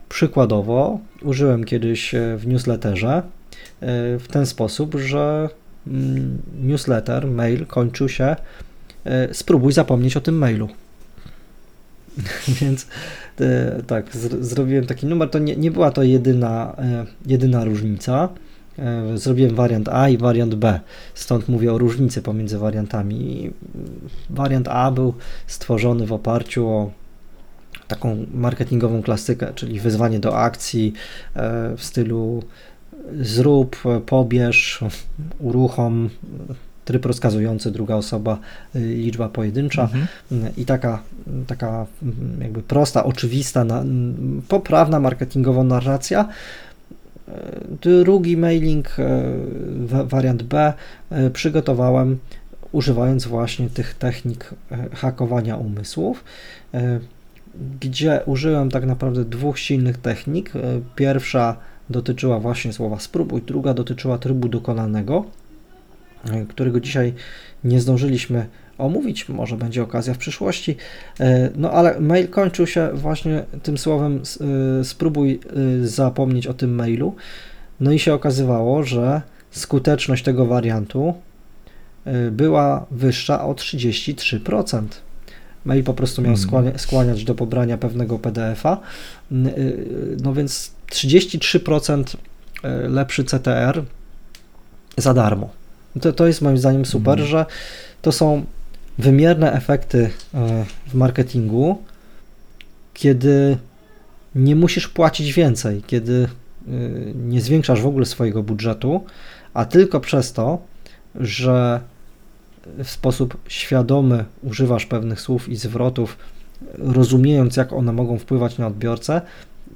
Przykładowo 0.09 0.99
użyłem 1.23 1.65
kiedyś 1.65 2.15
w 2.37 2.47
newsletterze 2.47 3.23
w 4.19 4.25
ten 4.31 4.47
sposób, 4.47 4.95
że 4.95 5.49
mm, 5.87 6.43
newsletter, 6.63 7.27
mail 7.27 7.67
kończył 7.67 8.09
się 8.09 8.37
e, 9.05 9.35
spróbuj 9.35 9.73
zapomnieć 9.73 10.17
o 10.17 10.21
tym 10.21 10.39
mailu. 10.39 10.69
Więc 12.61 12.87
e, 13.41 13.83
tak, 13.87 14.17
zrobiłem 14.41 14.87
taki 14.87 15.07
numer. 15.07 15.31
To 15.31 15.39
nie, 15.39 15.57
nie 15.57 15.71
była 15.71 15.91
to 15.91 16.03
jedyna, 16.03 16.77
e, 16.79 17.07
jedyna 17.27 17.65
różnica. 17.65 18.29
Zrobiłem 19.15 19.55
wariant 19.55 19.89
A 19.89 20.09
i 20.09 20.19
wariant 20.19 20.55
B. 20.55 20.81
Stąd 21.15 21.49
mówię 21.49 21.73
o 21.73 21.79
różnicy 21.79 22.23
pomiędzy 22.23 22.59
wariantami. 22.59 23.51
Wariant 24.31 24.69
A 24.69 24.91
był 24.91 25.15
stworzony 25.47 26.07
w 26.07 26.13
oparciu 26.13 26.69
o 26.69 26.91
taką 27.89 28.27
marketingową 28.35 29.03
klasykę, 29.03 29.53
czyli 29.55 29.81
wyzwanie 29.81 30.21
do 30.21 30.37
akcji 30.37 30.93
w 31.77 31.85
stylu 31.85 32.43
zrób, 33.21 33.77
pobierz, 34.07 34.85
uruchom, 35.39 36.11
tryb 36.85 37.07
rozkazujący, 37.07 37.71
druga 37.71 37.95
osoba, 37.95 38.39
y, 38.77 38.81
liczba 38.81 39.29
pojedyncza 39.29 39.83
mhm. 39.83 40.57
i 40.57 40.65
taka, 40.65 41.03
taka 41.47 41.87
jakby 42.41 42.63
prosta, 42.63 43.05
oczywista, 43.05 43.65
poprawna 44.49 45.01
marketingowa 45.01 45.65
narracja 45.65 46.29
Drugi 47.83 48.37
mailing, 48.37 48.97
wariant 50.05 50.43
B, 50.43 50.73
przygotowałem 51.33 52.19
używając 52.73 53.27
właśnie 53.27 53.69
tych 53.69 53.95
technik 53.95 54.55
hakowania 54.93 55.57
umysłów, 55.57 56.25
gdzie 57.81 58.21
użyłem 58.27 58.71
tak 58.71 58.87
naprawdę 58.87 59.25
dwóch 59.25 59.59
silnych 59.59 59.99
technik. 59.99 60.53
Pierwsza 60.97 61.57
dotyczyła 61.91 62.41
właśnie 62.41 62.73
słowa 62.73 62.99
spróbuj, 62.99 63.43
druga 63.43 63.75
dotyczyła 63.75 64.19
trybu 64.19 64.49
dokonanego, 64.49 65.25
którego 66.49 66.81
dzisiaj 66.81 67.15
nie 67.65 67.81
zdążyliśmy 67.81 68.47
omówić, 68.79 69.29
może 69.29 69.57
będzie 69.57 69.83
okazja 69.83 70.15
w 70.15 70.19
przyszłości. 70.19 70.77
E, 71.21 71.51
no 71.57 71.71
ale 71.71 72.01
mail 72.01 72.29
kończył 72.29 72.67
się 72.67 72.91
właśnie 72.95 73.45
tym 73.63 73.79
słowem 73.79 74.23
e, 74.81 74.85
spróbuj 74.85 75.41
e, 75.83 75.87
zapomnieć 75.87 76.47
o 76.47 76.55
tym 76.55 76.75
mailu. 76.75 77.15
No 77.81 77.93
i 77.93 77.99
się 77.99 78.15
okazywało, 78.15 78.85
że 78.85 79.23
skuteczność 79.51 80.25
tego 80.25 80.47
wariantu 80.47 81.15
była 82.33 82.87
wyższa 82.91 83.45
o 83.45 83.53
33%. 83.53 84.83
Mail 85.65 85.85
po 85.85 85.95
prostu 85.95 86.23
miał 86.23 86.37
hmm. 86.51 86.79
skłaniać 86.79 87.25
do 87.25 87.35
pobrania 87.35 87.79
pewnego 87.79 88.19
PDF-a. 88.19 88.81
No 90.23 90.35
więc 90.35 90.73
33% 90.91 92.17
lepszy 92.89 93.25
CTR 93.25 93.85
za 94.97 95.15
darmo. 95.15 95.51
To, 96.01 96.13
to 96.13 96.27
jest 96.27 96.43
moim 96.43 96.59
zdaniem 96.59 96.85
super, 96.85 97.19
hmm. 97.19 97.27
że 97.27 97.47
to 98.03 98.13
są 98.13 98.45
wymierne 98.99 99.53
efekty 99.53 100.11
e, 100.35 100.65
w 100.87 100.95
marketingu, 100.95 101.83
kiedy 102.95 103.59
nie 104.35 104.57
musisz 104.57 104.89
płacić 104.89 105.33
więcej, 105.33 105.83
kiedy 105.87 106.29
e, 106.67 106.71
nie 107.15 107.41
zwiększasz 107.41 107.83
w 107.83 107.87
ogóle 107.87 108.07
swojego 108.07 108.43
budżetu, 108.43 109.05
a 109.55 109.65
tylko 109.65 110.01
przez 110.01 110.33
to, 110.33 110.59
że 111.15 111.81
w 112.85 112.91
sposób 112.91 113.37
świadomy 113.49 114.25
używasz 114.43 114.87
pewnych 114.87 115.21
słów 115.21 115.49
i 115.49 115.57
zwrotów, 115.57 116.19
rozumiejąc, 116.79 117.57
jak 117.57 117.73
one 117.73 117.93
mogą 117.93 118.19
wpływać 118.19 118.59
na 118.59 118.67
odbiorcę, 118.67 119.21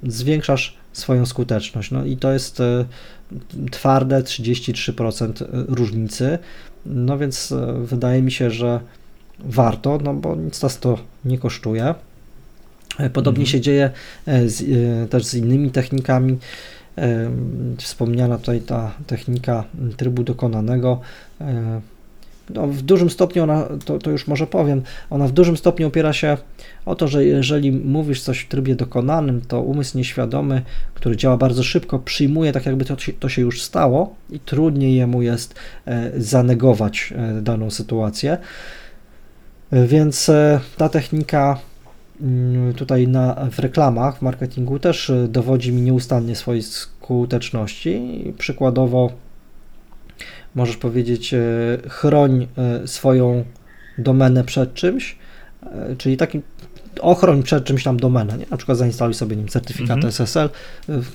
zwiększasz 0.02 0.76
swoją 0.92 1.26
skuteczność. 1.26 1.90
No 1.90 2.04
i 2.04 2.16
to 2.16 2.32
jest 2.32 2.60
e, 2.60 2.84
twarde 3.70 4.22
33% 4.22 5.32
różnicy. 5.68 6.38
No 6.86 7.18
więc 7.18 7.54
wydaje 7.84 8.22
mi 8.22 8.32
się, 8.32 8.50
że 8.50 8.80
warto, 9.38 9.98
no 10.04 10.14
bo 10.14 10.36
nic 10.36 10.62
nas 10.62 10.78
to 10.78 10.98
nie 11.24 11.38
kosztuje. 11.38 11.94
E, 12.98 13.10
podobnie 13.10 13.42
mhm. 13.42 13.52
się 13.52 13.60
dzieje 13.60 13.90
e, 14.26 14.48
z, 14.48 14.62
e, 14.62 15.08
też 15.08 15.24
z 15.24 15.34
innymi 15.34 15.70
technikami. 15.70 16.38
Wspomniana 17.78 18.38
tutaj 18.38 18.60
ta 18.60 18.94
technika 19.06 19.64
trybu 19.96 20.22
dokonanego. 20.24 21.00
No, 22.50 22.66
w 22.66 22.82
dużym 22.82 23.10
stopniu 23.10 23.42
ona, 23.42 23.68
to, 23.84 23.98
to, 23.98 24.10
już 24.10 24.26
może 24.26 24.46
powiem, 24.46 24.82
ona 25.10 25.28
w 25.28 25.32
dużym 25.32 25.56
stopniu 25.56 25.86
opiera 25.86 26.12
się 26.12 26.36
o 26.86 26.94
to, 26.94 27.08
że 27.08 27.24
jeżeli 27.24 27.72
mówisz 27.72 28.22
coś 28.22 28.38
w 28.38 28.48
trybie 28.48 28.74
dokonanym, 28.74 29.40
to 29.48 29.60
umysł 29.60 29.98
nieświadomy, 29.98 30.62
który 30.94 31.16
działa 31.16 31.36
bardzo 31.36 31.62
szybko, 31.62 31.98
przyjmuje 31.98 32.52
tak, 32.52 32.66
jakby 32.66 32.84
to, 32.84 32.96
to 33.20 33.28
się 33.28 33.42
już 33.42 33.62
stało 33.62 34.14
i 34.30 34.40
trudniej 34.40 34.94
jemu 34.94 35.22
jest 35.22 35.54
zanegować 36.16 37.14
daną 37.42 37.70
sytuację. 37.70 38.38
Więc 39.72 40.28
e, 40.28 40.60
ta 40.76 40.88
technika 40.88 41.58
mm, 42.20 42.74
tutaj 42.74 43.08
na, 43.08 43.48
w 43.50 43.58
reklamach, 43.58 44.18
w 44.18 44.22
marketingu 44.22 44.78
też 44.78 45.10
e, 45.10 45.28
dowodzi 45.28 45.72
mi 45.72 45.82
nieustannie 45.82 46.36
swojej 46.36 46.62
skuteczności. 46.62 48.24
Przykładowo 48.38 49.12
możesz 50.54 50.76
powiedzieć, 50.76 51.34
e, 51.34 51.40
chroń 51.88 52.46
swoją 52.86 53.44
domenę 53.98 54.44
przed 54.44 54.74
czymś, 54.74 55.18
czyli 55.98 56.16
taki 56.16 56.40
ochroń 57.00 57.42
przed 57.42 57.64
czymś 57.64 57.84
tam 57.84 57.96
domenę, 57.96 58.38
nie? 58.38 58.46
na 58.50 58.56
przykład 58.56 58.78
zainstaluj 58.78 59.14
sobie 59.14 59.36
nim 59.36 59.48
certyfikat 59.48 59.96
mhm. 59.96 60.08
SSL, 60.12 60.50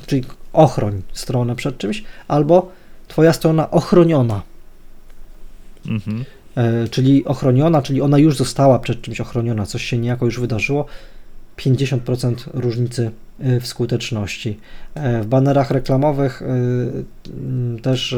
czyli 0.07 0.23
ochroń 0.53 1.01
stronę 1.13 1.55
przed 1.55 1.77
czymś, 1.77 2.03
albo 2.27 2.71
twoja 3.07 3.33
strona 3.33 3.71
ochroniona. 3.71 4.41
Mhm. 5.87 6.25
E, 6.55 6.87
czyli 6.87 7.25
ochroniona, 7.25 7.81
czyli 7.81 8.01
ona 8.01 8.17
już 8.17 8.37
została 8.37 8.79
przed 8.79 9.01
czymś 9.01 9.21
ochroniona, 9.21 9.65
coś 9.65 9.83
się 9.85 9.97
niejako 9.97 10.25
już 10.25 10.39
wydarzyło, 10.39 10.85
50% 11.57 12.35
różnicy 12.53 13.11
e, 13.39 13.59
w 13.59 13.67
skuteczności. 13.67 14.59
E, 14.95 15.21
w 15.21 15.25
banerach 15.25 15.71
reklamowych 15.71 16.43
też 17.81 18.15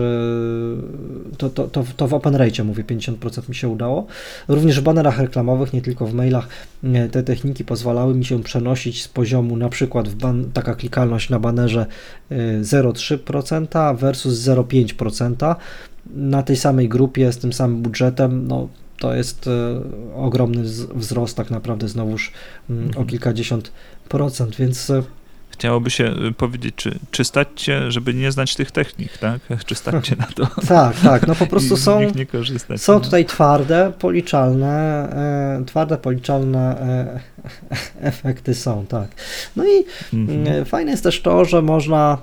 to, 1.38 1.49
to, 1.49 1.68
to, 1.68 1.84
to 1.98 2.07
w 2.07 2.14
open 2.14 2.36
rate 2.36 2.64
mówię, 2.64 2.84
50% 2.84 3.49
mi 3.49 3.56
się 3.56 3.68
udało. 3.68 4.07
Również 4.48 4.80
w 4.80 4.84
banerach 4.84 5.20
reklamowych, 5.20 5.74
nie 5.74 5.82
tylko 5.82 6.07
w 6.07 6.14
mailach, 6.14 6.48
te 7.11 7.24
techniki 7.24 7.66
pozwalały 7.66 8.16
mi 8.16 8.26
się 8.26 8.44
przenosić 8.44 9.03
z 9.03 9.07
poziomu 9.07 9.57
na 9.57 9.70
przykład 9.70 10.10
w 10.10 10.16
ban, 10.16 10.52
taka 10.53 10.76
klikalność 10.76 11.30
na 11.30 11.40
banerze 11.40 11.86
0,3% 12.32 13.98
versus 13.98 14.40
0,5% 14.40 15.56
na 16.16 16.44
tej 16.44 16.56
samej 16.56 16.90
grupie, 16.90 17.32
z 17.32 17.38
tym 17.38 17.53
samym 17.53 17.82
budżetem, 17.82 18.48
no 18.48 18.68
to 18.99 19.15
jest 19.15 19.47
e, 19.47 19.81
ogromny 20.15 20.63
wzrost 20.95 21.38
tak 21.38 21.51
naprawdę 21.51 21.88
znowuż 21.88 22.31
mm, 22.69 22.84
mhm. 22.84 23.03
o 23.03 23.07
kilkadziesiąt 23.07 23.71
procent, 24.09 24.55
więc 24.55 24.89
e, 24.89 25.03
chciałoby 25.59 25.89
się 25.89 26.05
e, 26.05 26.31
powiedzieć, 26.31 26.76
czy, 26.76 26.99
czy 27.11 27.23
stać 27.23 27.47
cię, 27.55 27.91
żeby 27.91 28.13
nie 28.13 28.31
znać 28.31 28.55
tych 28.55 28.71
technik, 28.71 29.17
tak? 29.17 29.41
Czy 29.65 29.76
stać 29.76 30.07
cię 30.07 30.15
na 30.15 30.26
to? 30.26 30.47
tak, 30.67 30.99
tak, 30.99 31.27
no 31.27 31.35
po 31.35 31.47
prostu 31.47 31.77
są, 31.77 32.01
są 32.77 32.93
no. 32.93 32.99
tutaj 32.99 33.26
twarde, 33.26 33.93
policzalne, 33.99 35.09
e, 35.59 35.65
twarde, 35.65 35.97
policzalne 35.97 36.81
e, 36.81 37.19
efekty 38.11 38.55
są, 38.55 38.85
tak. 38.85 39.07
No 39.55 39.63
i 39.65 39.85
mhm. 40.13 40.65
fajne 40.65 40.91
jest 40.91 41.03
też 41.03 41.21
to, 41.21 41.45
że 41.45 41.61
można 41.61 42.17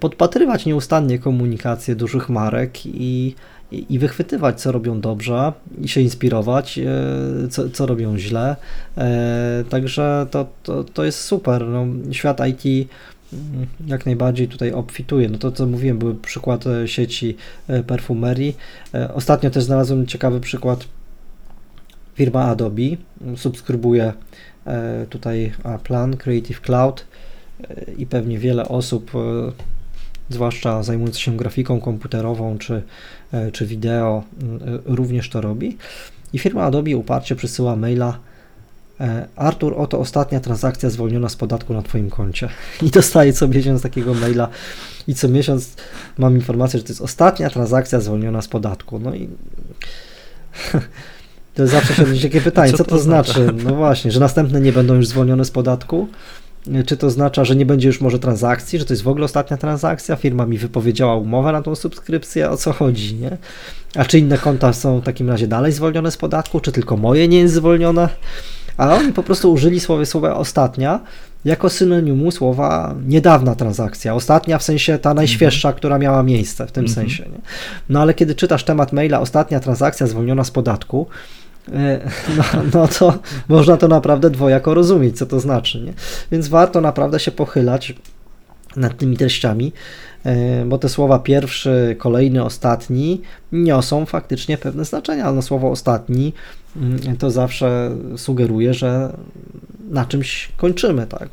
podpatrywać 0.00 0.66
nieustannie 0.66 1.18
komunikację 1.18 1.96
dużych 1.96 2.28
marek 2.28 2.86
i, 2.86 3.34
i, 3.74 3.98
wychwytywać, 3.98 4.60
co 4.60 4.72
robią 4.72 5.00
dobrze, 5.00 5.52
i 5.80 5.88
się 5.88 6.00
inspirować, 6.00 6.78
e, 6.78 7.48
co, 7.48 7.70
co 7.70 7.86
robią 7.86 8.18
źle. 8.18 8.56
E, 8.98 9.64
także 9.68 10.26
to, 10.30 10.46
to, 10.62 10.84
to 10.84 11.04
jest 11.04 11.20
super. 11.20 11.66
No, 11.66 11.86
świat 12.12 12.40
IT 12.48 12.88
mm, 13.32 13.66
jak 13.86 14.06
najbardziej 14.06 14.48
tutaj 14.48 14.72
obfituje. 14.72 15.28
No 15.28 15.38
to, 15.38 15.52
co 15.52 15.66
mówiłem, 15.66 15.98
był 15.98 16.14
przykład 16.14 16.66
e, 16.66 16.88
sieci 16.88 17.36
perfumerii. 17.86 18.56
Ostatnio 19.14 19.50
też 19.50 19.64
znalazłem 19.64 20.06
ciekawy 20.06 20.40
przykład 20.40 20.84
firma 22.14 22.44
Adobe. 22.44 22.82
Subskrybuje 23.36 24.12
tutaj 25.10 25.52
plan 25.84 26.16
Creative 26.16 26.60
Cloud 26.60 27.06
i 27.98 28.06
pewnie 28.06 28.38
wiele 28.38 28.68
osób 28.68 29.10
zwłaszcza 30.28 30.82
zajmując 30.82 31.18
się 31.18 31.36
grafiką 31.36 31.80
komputerową 31.80 32.58
czy, 32.58 32.74
e, 32.74 32.82
czy 33.52 33.66
wideo, 33.66 34.22
e, 34.42 34.78
również 34.84 35.30
to 35.30 35.40
robi. 35.40 35.76
I 36.32 36.38
firma 36.38 36.62
Adobe 36.62 36.96
uparcie 36.96 37.36
przysyła 37.36 37.76
maila 37.76 38.18
e, 39.00 39.26
Artur, 39.36 39.74
oto 39.76 39.98
ostatnia 39.98 40.40
transakcja 40.40 40.90
zwolniona 40.90 41.28
z 41.28 41.36
podatku 41.36 41.74
na 41.74 41.82
Twoim 41.82 42.10
koncie. 42.10 42.48
I 42.86 42.90
dostaję 42.90 43.32
co 43.32 43.48
miesiąc 43.48 43.82
takiego 43.82 44.14
maila 44.14 44.48
i 45.08 45.14
co 45.14 45.28
miesiąc 45.28 45.74
mam 46.18 46.34
informację, 46.34 46.78
że 46.78 46.84
to 46.84 46.90
jest 46.90 47.02
ostatnia 47.02 47.50
transakcja 47.50 48.00
zwolniona 48.00 48.42
z 48.42 48.48
podatku. 48.48 48.98
No 48.98 49.14
i 49.14 49.28
to 51.54 51.66
zawsze 51.66 52.16
się 52.16 52.22
takie 52.22 52.40
pytanie, 52.40 52.72
co, 52.72 52.78
co 52.78 52.84
to 52.84 52.98
znaczy? 52.98 53.48
No 53.64 53.74
właśnie, 53.74 54.10
że 54.10 54.20
następne 54.20 54.60
nie 54.60 54.72
będą 54.72 54.94
już 54.94 55.06
zwolnione 55.06 55.44
z 55.44 55.50
podatku. 55.50 56.08
Czy 56.86 56.96
to 56.96 57.06
oznacza, 57.06 57.44
że 57.44 57.56
nie 57.56 57.66
będzie 57.66 57.88
już 57.88 58.00
może 58.00 58.18
transakcji, 58.18 58.78
że 58.78 58.84
to 58.84 58.92
jest 58.92 59.02
w 59.02 59.08
ogóle 59.08 59.24
ostatnia 59.24 59.56
transakcja? 59.56 60.16
Firma 60.16 60.46
mi 60.46 60.58
wypowiedziała 60.58 61.16
umowę 61.16 61.52
na 61.52 61.62
tą 61.62 61.74
subskrypcję, 61.74 62.50
o 62.50 62.56
co 62.56 62.72
chodzi, 62.72 63.14
nie? 63.14 63.36
A 63.94 64.04
czy 64.04 64.18
inne 64.18 64.38
konta 64.38 64.72
są 64.72 65.00
w 65.00 65.04
takim 65.04 65.30
razie 65.30 65.46
dalej 65.46 65.72
zwolnione 65.72 66.10
z 66.10 66.16
podatku, 66.16 66.60
czy 66.60 66.72
tylko 66.72 66.96
moje 66.96 67.28
nie 67.28 67.38
jest 67.38 67.54
zwolnione? 67.54 68.08
A 68.76 68.94
oni 68.94 69.12
po 69.12 69.22
prostu 69.22 69.52
użyli 69.52 69.80
słowa, 69.80 70.04
słowa 70.04 70.36
ostatnia 70.36 71.00
jako 71.44 71.70
synonimu 71.70 72.30
słowa 72.30 72.94
niedawna 73.06 73.54
transakcja. 73.54 74.14
Ostatnia 74.14 74.58
w 74.58 74.62
sensie 74.62 74.98
ta 74.98 75.14
najświeższa, 75.14 75.68
mm 75.68 75.74
-hmm. 75.74 75.78
która 75.78 75.98
miała 75.98 76.22
miejsce 76.22 76.66
w 76.66 76.72
tym 76.72 76.84
mm 76.84 76.92
-hmm. 76.92 76.94
sensie. 76.94 77.22
Nie? 77.22 77.38
No 77.88 78.00
ale 78.00 78.14
kiedy 78.14 78.34
czytasz 78.34 78.64
temat 78.64 78.92
maila, 78.92 79.20
ostatnia 79.20 79.60
transakcja 79.60 80.06
zwolniona 80.06 80.44
z 80.44 80.50
podatku, 80.50 81.06
no, 82.36 82.44
no 82.74 82.88
to 82.88 83.18
można 83.48 83.76
to 83.76 83.88
naprawdę 83.88 84.30
dwojako 84.30 84.74
rozumieć, 84.74 85.18
co 85.18 85.26
to 85.26 85.40
znaczy. 85.40 85.80
Nie? 85.80 85.92
Więc 86.32 86.48
warto 86.48 86.80
naprawdę 86.80 87.20
się 87.20 87.30
pochylać 87.30 87.94
nad 88.76 88.96
tymi 88.96 89.16
treściami. 89.16 89.72
bo 90.66 90.78
te 90.78 90.88
słowa 90.88 91.18
pierwszy, 91.18 91.96
kolejny, 91.98 92.44
ostatni 92.44 93.22
niosą 93.52 94.06
faktycznie 94.06 94.58
pewne 94.58 94.84
znaczenia, 94.84 95.24
ale 95.24 95.36
no 95.36 95.42
słowo 95.42 95.70
ostatni 95.70 96.32
mm, 96.76 97.16
to 97.16 97.30
zawsze 97.30 97.96
sugeruje, 98.16 98.74
że 98.74 99.16
na 99.90 100.04
czymś 100.04 100.48
kończymy, 100.56 101.06
tak? 101.06 101.28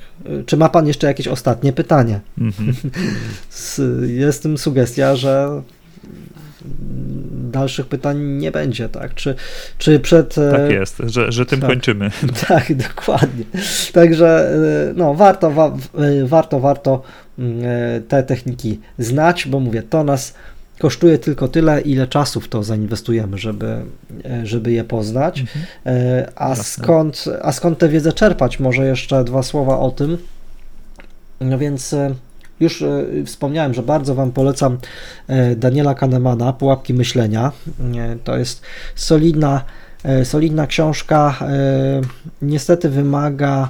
Czy 0.45 0.57
ma 0.57 0.69
Pan 0.69 0.87
jeszcze 0.87 1.07
jakieś 1.07 1.27
ostatnie 1.27 1.73
pytanie? 1.73 2.19
Mhm. 2.37 2.73
Jest 4.23 4.43
tym 4.43 4.57
sugestia, 4.57 5.15
że 5.15 5.61
dalszych 7.51 7.85
pytań 7.85 8.21
nie 8.21 8.51
będzie, 8.51 8.89
tak? 8.89 9.13
Czy, 9.13 9.35
czy 9.77 9.99
przed... 9.99 10.37
E, 10.37 10.51
tak 10.51 10.71
jest, 10.71 11.01
że, 11.05 11.31
że 11.31 11.45
tym 11.45 11.59
tak, 11.59 11.69
kończymy. 11.69 12.11
Tak, 12.47 12.75
dokładnie. 12.75 13.43
Także 13.93 14.53
e, 14.89 14.93
no, 14.95 15.13
warto, 15.13 15.51
wa, 15.51 15.67
e, 15.67 16.25
warto, 16.25 16.59
warto 16.59 17.03
mm, 17.39 17.63
te 18.07 18.23
techniki 18.23 18.79
znać, 18.99 19.47
bo 19.47 19.59
mówię, 19.59 19.83
to 19.83 20.03
nas 20.03 20.33
kosztuje 20.79 21.17
tylko 21.17 21.47
tyle, 21.47 21.81
ile 21.81 22.07
czasu 22.07 22.41
w 22.41 22.47
to 22.47 22.63
zainwestujemy, 22.63 23.37
żeby, 23.37 23.75
żeby 24.43 24.71
je 24.71 24.83
poznać. 24.83 25.39
Mhm. 25.39 26.25
A, 26.35 26.55
skąd, 26.55 27.25
a 27.41 27.51
skąd 27.51 27.79
tę 27.79 27.89
wiedzę 27.89 28.13
czerpać? 28.13 28.59
Może 28.59 28.85
jeszcze 28.85 29.23
dwa 29.23 29.43
słowa 29.43 29.79
o 29.79 29.91
tym. 29.91 30.17
No 31.41 31.57
więc 31.57 31.95
już 32.61 32.81
e, 32.81 33.05
wspomniałem, 33.25 33.73
że 33.73 33.83
bardzo 33.83 34.15
Wam 34.15 34.31
polecam 34.31 34.77
e, 35.27 35.55
Daniela 35.55 35.95
Kahnemana, 35.95 36.53
Pułapki 36.53 36.93
Myślenia. 36.93 37.51
E, 37.95 38.15
to 38.23 38.37
jest 38.37 38.61
solidna, 38.95 39.63
solidna 40.23 40.67
książka. 40.67 41.39
Niestety 42.41 42.89
wymaga 42.89 43.69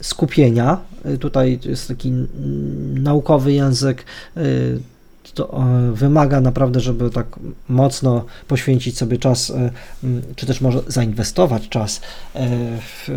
skupienia. 0.00 0.80
Tutaj 1.20 1.58
jest 1.64 1.88
taki 1.88 2.12
naukowy 2.94 3.52
język. 3.52 4.04
To 5.34 5.64
wymaga 5.92 6.40
naprawdę, 6.40 6.80
żeby 6.80 7.10
tak 7.10 7.26
mocno 7.68 8.24
poświęcić 8.48 8.98
sobie 8.98 9.18
czas, 9.18 9.52
czy 10.36 10.46
też 10.46 10.60
może 10.60 10.82
zainwestować 10.86 11.68
czas 11.68 12.00
w 12.80 13.10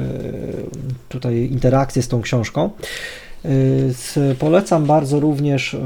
tutaj 1.10 1.50
interakcję 1.52 2.02
z 2.02 2.08
tą 2.08 2.22
książką. 2.22 2.70
Y, 3.46 4.36
polecam 4.40 4.86
bardzo 4.86 5.20
również 5.20 5.78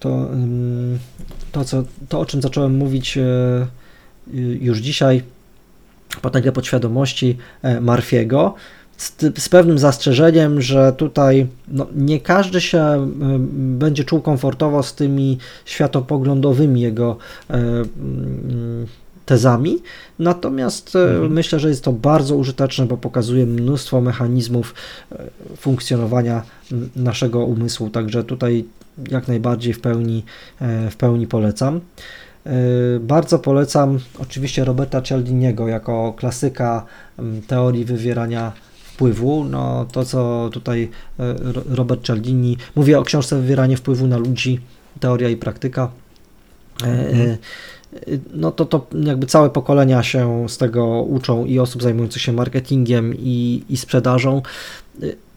to, 0.00 0.28
to, 1.52 1.64
co, 1.64 1.84
to, 2.08 2.20
o 2.20 2.26
czym 2.26 2.42
zacząłem 2.42 2.76
mówić 2.76 3.16
y, 3.16 3.20
y, 4.34 4.58
już 4.60 4.78
dzisiaj, 4.78 5.22
potęgę 6.22 6.52
podświadomości 6.52 7.36
e, 7.62 7.80
Marfiego, 7.80 8.54
z, 8.96 9.14
z, 9.38 9.48
pewnym 9.48 9.78
zastrzeżeniem, 9.78 10.60
że 10.60 10.92
tutaj 10.92 11.46
no, 11.68 11.86
nie 11.94 12.20
każdy 12.20 12.60
się 12.60 13.10
będzie 13.50 14.04
czuł 14.04 14.20
komfortowo 14.20 14.82
z 14.82 14.94
tymi 14.94 15.38
światopoglądowymi 15.64 16.80
jego 16.80 17.16
e, 17.50 17.62
tezami, 19.28 19.78
natomiast 20.18 20.96
e, 20.96 21.10
mhm. 21.10 21.32
myślę, 21.32 21.60
że 21.60 21.68
jest 21.68 21.84
to 21.84 21.92
bardzo 21.92 22.36
użyteczne, 22.36 22.86
bo 22.86 22.96
pokazuje 22.96 23.46
mnóstwo 23.46 24.00
mechanizmów 24.00 24.74
e, 25.12 25.24
funkcjonowania 25.56 26.42
naszego 26.96 27.44
umysłu, 27.44 27.90
także 27.90 28.24
tutaj 28.24 28.64
jak 29.10 29.28
najbardziej 29.28 29.72
w 29.72 29.80
pełni, 29.80 30.24
e, 30.60 30.90
w 30.90 30.96
pełni 30.96 31.26
polecam. 31.26 31.80
Bardzo 33.00 33.38
polecam 33.38 33.98
oczywiście 34.18 34.64
Roberta 34.64 35.02
Cialdiniego 35.02 35.68
jako 35.68 36.14
klasyka 36.16 36.86
teorii 37.46 37.84
wywierania 37.84 38.52
wpływu. 38.84 39.44
No, 39.44 39.86
to, 39.92 40.04
co 40.04 40.50
tutaj 40.52 40.90
Robert 41.70 42.02
Cialdini 42.02 42.56
mówi 42.76 42.94
o 42.94 43.02
książce 43.02 43.36
Wywieranie 43.36 43.76
wpływu 43.76 44.06
na 44.06 44.18
ludzi, 44.18 44.60
teoria 45.00 45.28
i 45.28 45.36
praktyka. 45.36 45.90
Mhm 46.84 47.36
no 48.34 48.52
to, 48.52 48.64
to 48.64 48.86
jakby 49.04 49.26
całe 49.26 49.50
pokolenia 49.50 50.02
się 50.02 50.48
z 50.48 50.58
tego 50.58 51.02
uczą 51.02 51.44
i 51.44 51.58
osób 51.58 51.82
zajmujących 51.82 52.22
się 52.22 52.32
marketingiem 52.32 53.14
i, 53.18 53.64
i 53.68 53.76
sprzedażą. 53.76 54.42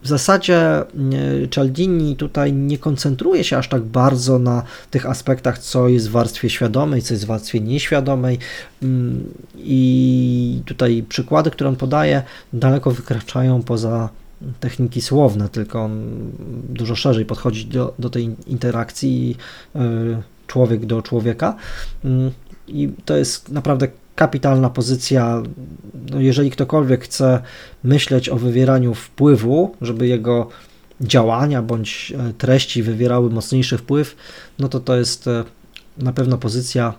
W 0.02 0.08
zasadzie 0.08 0.58
e, 0.58 0.84
Cialdini 1.50 2.16
tutaj 2.16 2.52
nie 2.52 2.78
koncentruje 2.78 3.44
się 3.44 3.58
aż 3.58 3.68
tak 3.68 3.82
bardzo 3.82 4.38
na 4.38 4.62
tych 4.90 5.06
aspektach, 5.06 5.58
co 5.58 5.88
jest 5.88 6.08
w 6.08 6.12
warstwie 6.12 6.50
świadomej, 6.50 7.02
co 7.02 7.14
jest 7.14 7.24
w 7.24 7.26
warstwie 7.26 7.60
nieświadomej 7.60 8.38
mm, 8.82 9.24
i 9.56 10.62
tutaj 10.64 11.04
przykłady, 11.08 11.50
które 11.50 11.70
on 11.70 11.76
podaje, 11.76 12.22
daleko 12.52 12.90
wykraczają 12.90 13.62
poza 13.62 14.08
techniki 14.60 15.02
słowne, 15.02 15.48
tylko 15.48 15.82
on 15.82 16.02
dużo 16.68 16.96
szerzej 16.96 17.24
podchodzi 17.24 17.66
do, 17.66 17.94
do 17.98 18.10
tej 18.10 18.36
interakcji 18.46 19.36
e, 19.74 19.80
człowiek 20.46 20.86
do 20.86 21.02
człowieka. 21.02 21.56
I 22.68 22.88
to 23.04 23.16
jest 23.16 23.48
naprawdę 23.48 23.88
kapitalna 24.14 24.70
pozycja. 24.70 25.42
No 26.10 26.20
jeżeli 26.20 26.50
ktokolwiek 26.50 27.04
chce 27.04 27.42
myśleć 27.84 28.28
o 28.28 28.36
wywieraniu 28.36 28.94
wpływu, 28.94 29.74
żeby 29.80 30.06
jego 30.06 30.48
działania 31.00 31.62
bądź 31.62 32.12
e, 32.18 32.32
treści 32.32 32.82
wywierały 32.82 33.30
mocniejszy 33.30 33.78
wpływ, 33.78 34.16
no 34.58 34.68
to 34.68 34.80
to 34.80 34.96
jest 34.96 35.26
e, 35.26 35.44
na 35.98 36.12
pewno 36.12 36.38
pozycja, 36.38 36.94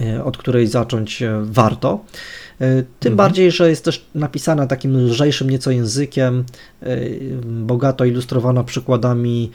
e, 0.00 0.24
od 0.24 0.36
której 0.36 0.66
zacząć 0.66 1.22
warto. 1.42 2.04
Tym 3.00 3.12
mhm. 3.12 3.16
bardziej, 3.16 3.50
że 3.50 3.70
jest 3.70 3.84
też 3.84 4.04
napisana 4.14 4.66
takim 4.66 4.96
lżejszym 4.96 5.50
nieco 5.50 5.70
językiem, 5.70 6.44
bogato 7.44 8.04
ilustrowana 8.04 8.64
przykładami 8.64 9.50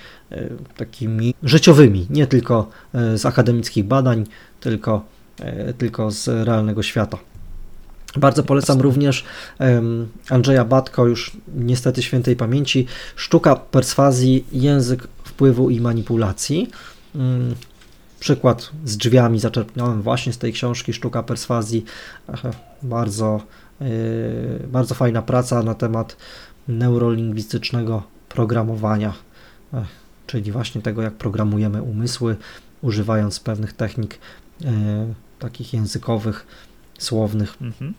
takimi 0.78 1.34
życiowymi, 1.44 2.08
nie 2.10 2.28
tylko 2.28 2.70
z 2.94 3.26
akademickich 3.26 3.86
badań, 3.86 4.26
tylko, 4.60 5.06
tylko 5.78 6.12
z 6.12 6.28
realnego 6.28 6.84
świata. 6.84 7.18
Bardzo 8.18 8.44
polecam 8.44 8.82
również 8.82 9.24
Andrzeja 10.30 10.66
Batko, 10.66 11.06
już 11.06 11.38
niestety 11.56 12.04
świętej 12.04 12.36
pamięci, 12.36 12.88
Sztuka 13.16 13.56
perswazji, 13.56 14.46
język 14.52 15.08
wpływu 15.24 15.70
i 15.70 15.82
manipulacji. 15.82 16.70
Przykład 18.20 18.72
z 18.86 18.98
drzwiami 18.98 19.40
zaczerpnąłem 19.40 20.02
właśnie 20.02 20.34
z 20.34 20.38
tej 20.38 20.54
książki 20.54 20.94
Sztuka 20.94 21.24
perswazji. 21.24 21.86
Bardzo, 22.84 23.42
yy, 23.82 23.88
bardzo 24.68 24.96
fajna 24.96 25.22
praca 25.22 25.64
na 25.64 25.74
temat 25.74 26.18
neurolingwistycznego 26.68 28.04
programowania, 28.30 29.14
czyli 30.28 30.52
właśnie 30.52 30.82
tego, 30.82 31.02
jak 31.02 31.14
programujemy 31.14 31.82
umysły, 31.82 32.36
używając 32.82 33.40
pewnych 33.40 33.74
technik 33.74 34.20
yy, 34.62 34.70
takich 35.40 35.74
językowych, 35.74 36.46
słownych. 37.00 37.58
Mhm. 37.62 37.94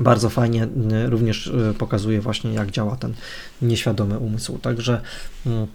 Bardzo 0.00 0.30
fajnie 0.30 0.68
yy, 0.90 1.10
również 1.10 1.52
pokazuje 1.78 2.20
właśnie, 2.20 2.52
jak 2.52 2.70
działa 2.70 2.96
ten 2.96 3.14
nieświadomy 3.62 4.18
umysł. 4.18 4.58
Także 4.58 5.00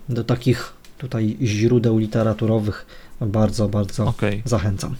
do 0.09 0.23
takich 0.23 0.73
tutaj 0.97 1.37
źródeł 1.41 1.97
literaturowych 1.97 2.85
bardzo, 3.21 3.69
bardzo 3.69 4.05
okay. 4.05 4.41
zachęcam. 4.45 4.95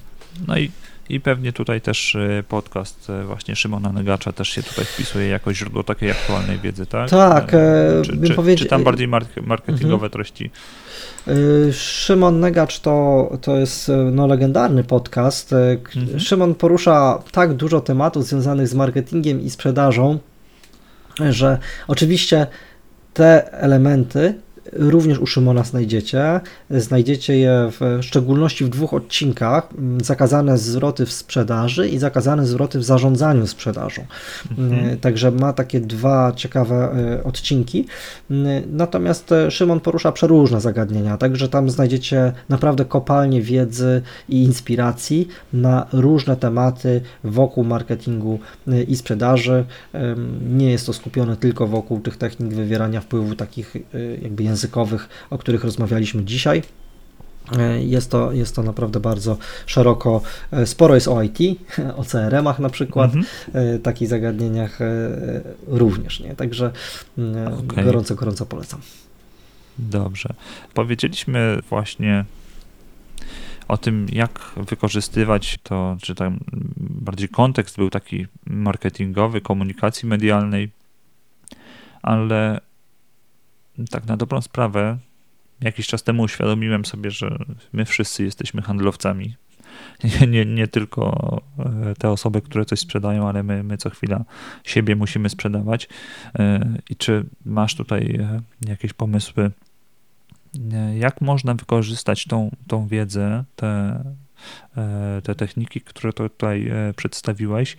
No 0.48 0.58
i, 0.58 0.72
i 1.10 1.20
pewnie 1.20 1.54
tutaj 1.54 1.82
też 1.82 2.16
e, 2.16 2.44
podcast 2.48 3.10
e, 3.10 3.24
właśnie 3.24 3.56
Szymona 3.56 3.91
Negacza 3.91 4.32
też 4.32 4.50
się 4.50 4.64
tutaj 4.64 4.86
wpisuje 4.86 5.28
jako 5.28 5.54
źródło 5.54 5.84
takiej 5.84 6.12
aktualnej 6.12 6.60
wiedzy, 6.60 6.86
tak? 6.86 7.10
Tak. 7.10 7.54
E, 7.54 8.02
czy, 8.06 8.28
czy, 8.28 8.34
powiedzieć... 8.34 8.64
czy 8.64 8.70
tam 8.70 8.84
bardziej 8.84 9.08
marketingowe 9.41 10.06
mhm. 10.06 10.12
treści? 10.12 10.52
Szymon 11.72 12.40
Negacz 12.40 12.80
to, 12.80 13.30
to 13.41 13.58
jest 13.58 13.91
no, 14.12 14.28
legendarny 14.28 14.84
podcast. 14.84 15.54
Mhm. 15.96 16.20
Szymon 16.20 16.56
porusza 16.56 17.24
tak 17.32 17.54
dużo 17.54 17.82
tematów 17.82 18.26
związanych 18.26 18.68
z 18.68 18.74
marketingiem 18.74 19.41
i 19.41 19.50
sprzedażą, 19.50 20.20
że 21.30 21.58
oczywiście 21.88 22.48
te 23.14 23.54
elementy 23.54 24.34
również 24.73 25.19
u 25.19 25.27
Szymona 25.27 25.64
znajdziecie. 25.64 26.40
Znajdziecie 26.69 27.38
je 27.38 27.72
w 27.80 27.99
szczególności 28.02 28.65
w 28.65 28.69
dwóch 28.69 28.94
odcinkach: 28.94 29.69
zakazane 30.03 30.57
zwroty 30.57 31.06
w 31.06 31.11
sprzedaży 31.11 31.90
i 31.90 31.98
zakazane 31.98 32.48
zwroty 32.48 32.80
w 32.80 32.84
zarządzaniu 32.84 33.48
sprzedażą. 33.48 34.06
Mhm. 34.57 34.99
Także 34.99 35.31
ma 35.31 35.53
takie 35.53 35.80
dwa 35.80 36.34
ciekawe 36.36 36.76
e, 36.76 37.23
odcinki. 37.23 37.86
Natomiast 38.72 39.31
e, 39.31 39.52
Szymon 39.52 39.80
porusza 39.80 40.11
przeróżne 40.11 40.61
zagadnienia, 40.61 41.18
także 41.18 41.49
tam 41.49 41.69
znajdziecie 41.69 42.34
naprawdę 42.49 42.86
kopalnie 42.86 43.41
wiedzy 43.41 44.02
i 44.30 44.44
inspiracji 44.44 45.27
na 45.53 45.88
różne 45.94 46.36
tematy 46.36 47.02
wokół 47.23 47.64
marketingu 47.64 48.40
e, 48.68 48.84
i 48.84 48.95
sprzedaży. 48.95 49.65
Nie 50.49 50.72
jest 50.72 50.86
to 50.86 50.94
skupione 50.94 51.36
tylko 51.38 51.68
wokół 51.68 51.99
tych 51.99 52.18
technik 52.18 52.53
wywierania 52.53 53.02
wpływu 53.02 53.36
takich 53.36 53.76
jakby 54.22 54.44
językowych 54.44 54.59
językowych, 54.60 55.10
o 55.30 55.38
których 55.38 55.64
rozmawialiśmy 55.64 56.26
dzisiaj. 56.26 56.64
E, 57.57 57.84
jest 57.84 58.11
to, 58.11 58.31
jest 58.31 58.56
to 58.56 58.64
naprawdę 58.64 58.99
bardzo 58.99 59.38
szeroko, 59.65 60.22
e, 60.52 60.65
sporo 60.65 60.95
jest 60.95 61.07
o 61.07 61.23
IT, 61.23 61.40
o 61.99 62.03
CRM-ach 62.03 62.60
na 62.60 62.69
przykład, 62.69 63.14
mm 63.14 63.26
-hmm. 63.26 63.81
takich 63.81 64.07
zagadnieniach 64.07 64.80
również, 65.68 66.19
nie? 66.19 66.36
Także 66.36 66.72
okay. 67.69 67.84
gorąco, 67.84 68.15
gorąco 68.15 68.45
polecam. 68.45 68.81
Dobrze. 69.80 70.30
Powiedzieliśmy 70.73 71.60
właśnie 71.69 72.26
o 73.68 73.77
tym, 73.77 74.07
jak 74.11 74.52
wykorzystywać 74.57 75.60
to, 75.64 75.98
czy 76.02 76.15
tam 76.15 76.40
bardziej 76.77 77.30
kontekst 77.30 77.77
był 77.77 77.90
taki 77.90 78.27
marketingowy, 78.45 79.41
komunikacji 79.41 80.10
medialnej, 80.10 80.69
ale 82.02 82.60
tak 83.91 84.06
na 84.06 84.18
dobrą 84.18 84.41
sprawę, 84.41 84.97
jakiś 85.61 85.88
czas 85.88 86.03
temu 86.03 86.23
uświadomiłem 86.23 86.85
sobie, 86.85 87.11
że 87.11 87.38
my 87.73 87.85
wszyscy 87.85 88.23
jesteśmy 88.23 88.61
handlowcami. 88.61 89.35
Nie, 90.03 90.27
nie, 90.27 90.45
nie 90.45 90.68
tylko 90.68 91.41
e, 91.60 91.95
te 91.95 92.10
osoby, 92.10 92.41
które 92.41 92.65
coś 92.65 92.80
sprzedają, 92.80 93.27
ale 93.27 93.43
my, 93.43 93.64
my 93.64 93.77
co 93.77 93.89
chwila 93.89 94.23
siebie 94.64 94.95
musimy 94.95 95.30
sprzedawać. 95.30 95.89
E, 96.39 96.73
I 96.89 96.95
czy 96.95 97.26
masz 97.45 97.76
tutaj 97.76 98.15
e, 98.15 98.41
jakieś 98.69 98.93
pomysły, 98.93 99.51
jak 100.99 101.22
można 101.22 101.53
wykorzystać 101.53 102.26
tą, 102.26 102.51
tą 102.68 102.88
wiedzę, 102.88 103.43
te, 103.56 104.03
te 105.23 105.35
techniki, 105.35 105.81
które 105.81 106.14
tutaj 106.14 106.72
przedstawiłeś, 106.95 107.77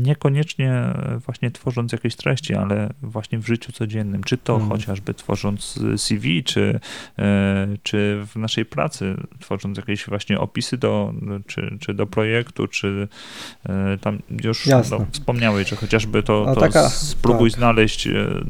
niekoniecznie 0.00 0.72
e, 0.72 1.20
właśnie 1.26 1.50
tworząc 1.50 1.92
jakieś 1.92 2.16
treści, 2.16 2.54
ale 2.54 2.90
właśnie 3.02 3.38
w 3.38 3.46
życiu 3.46 3.72
codziennym, 3.72 4.24
czy 4.24 4.38
to 4.38 4.58
hmm. 4.58 4.78
chociażby 4.78 5.14
tworząc 5.14 5.80
CV, 5.96 6.44
czy, 6.44 6.80
e, 7.18 7.68
czy 7.82 8.22
w 8.26 8.36
naszej 8.36 8.64
pracy, 8.64 9.16
tworząc 9.40 9.76
jakieś 9.76 10.06
właśnie 10.06 10.38
opisy 10.38 10.76
do, 10.76 11.12
czy, 11.46 11.78
czy 11.80 11.94
do 11.94 12.06
projektu, 12.06 12.66
czy 12.66 13.08
e, 13.68 13.98
tam 14.00 14.18
już 14.42 14.66
no, 14.66 14.82
wspomniałeś, 15.12 15.68
że 15.68 15.76
chociażby 15.76 16.22
to, 16.22 16.54
to 16.54 16.60
taka, 16.60 16.88
spróbuj 16.88 17.50
tak. 17.50 17.58
znaleźć 17.58 18.08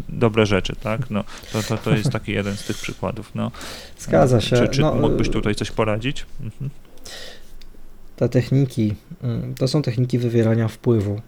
dobre 0.09 0.47
rzeczy, 0.47 0.77
tak? 0.77 1.11
No, 1.11 1.25
to, 1.53 1.63
to, 1.63 1.79
to 1.79 1.91
jest 1.91 2.11
taki 2.11 2.33
jeden 2.33 2.57
z 2.57 2.65
tych 2.65 2.77
przykładów. 2.77 3.35
No. 3.35 3.51
Zgadza 3.99 4.41
się. 4.41 4.57
Czy, 4.57 4.69
czy 4.69 4.81
no, 4.81 4.95
mógłbyś 4.95 5.29
tutaj 5.29 5.55
coś 5.55 5.71
poradzić? 5.71 6.27
Mhm. 6.41 6.71
Te 8.17 8.29
techniki, 8.29 8.95
mm, 9.23 9.55
to 9.55 9.69
są 9.69 9.83
techniki 9.83 10.19
wywierania 10.19 10.69
wpływu 10.69 11.21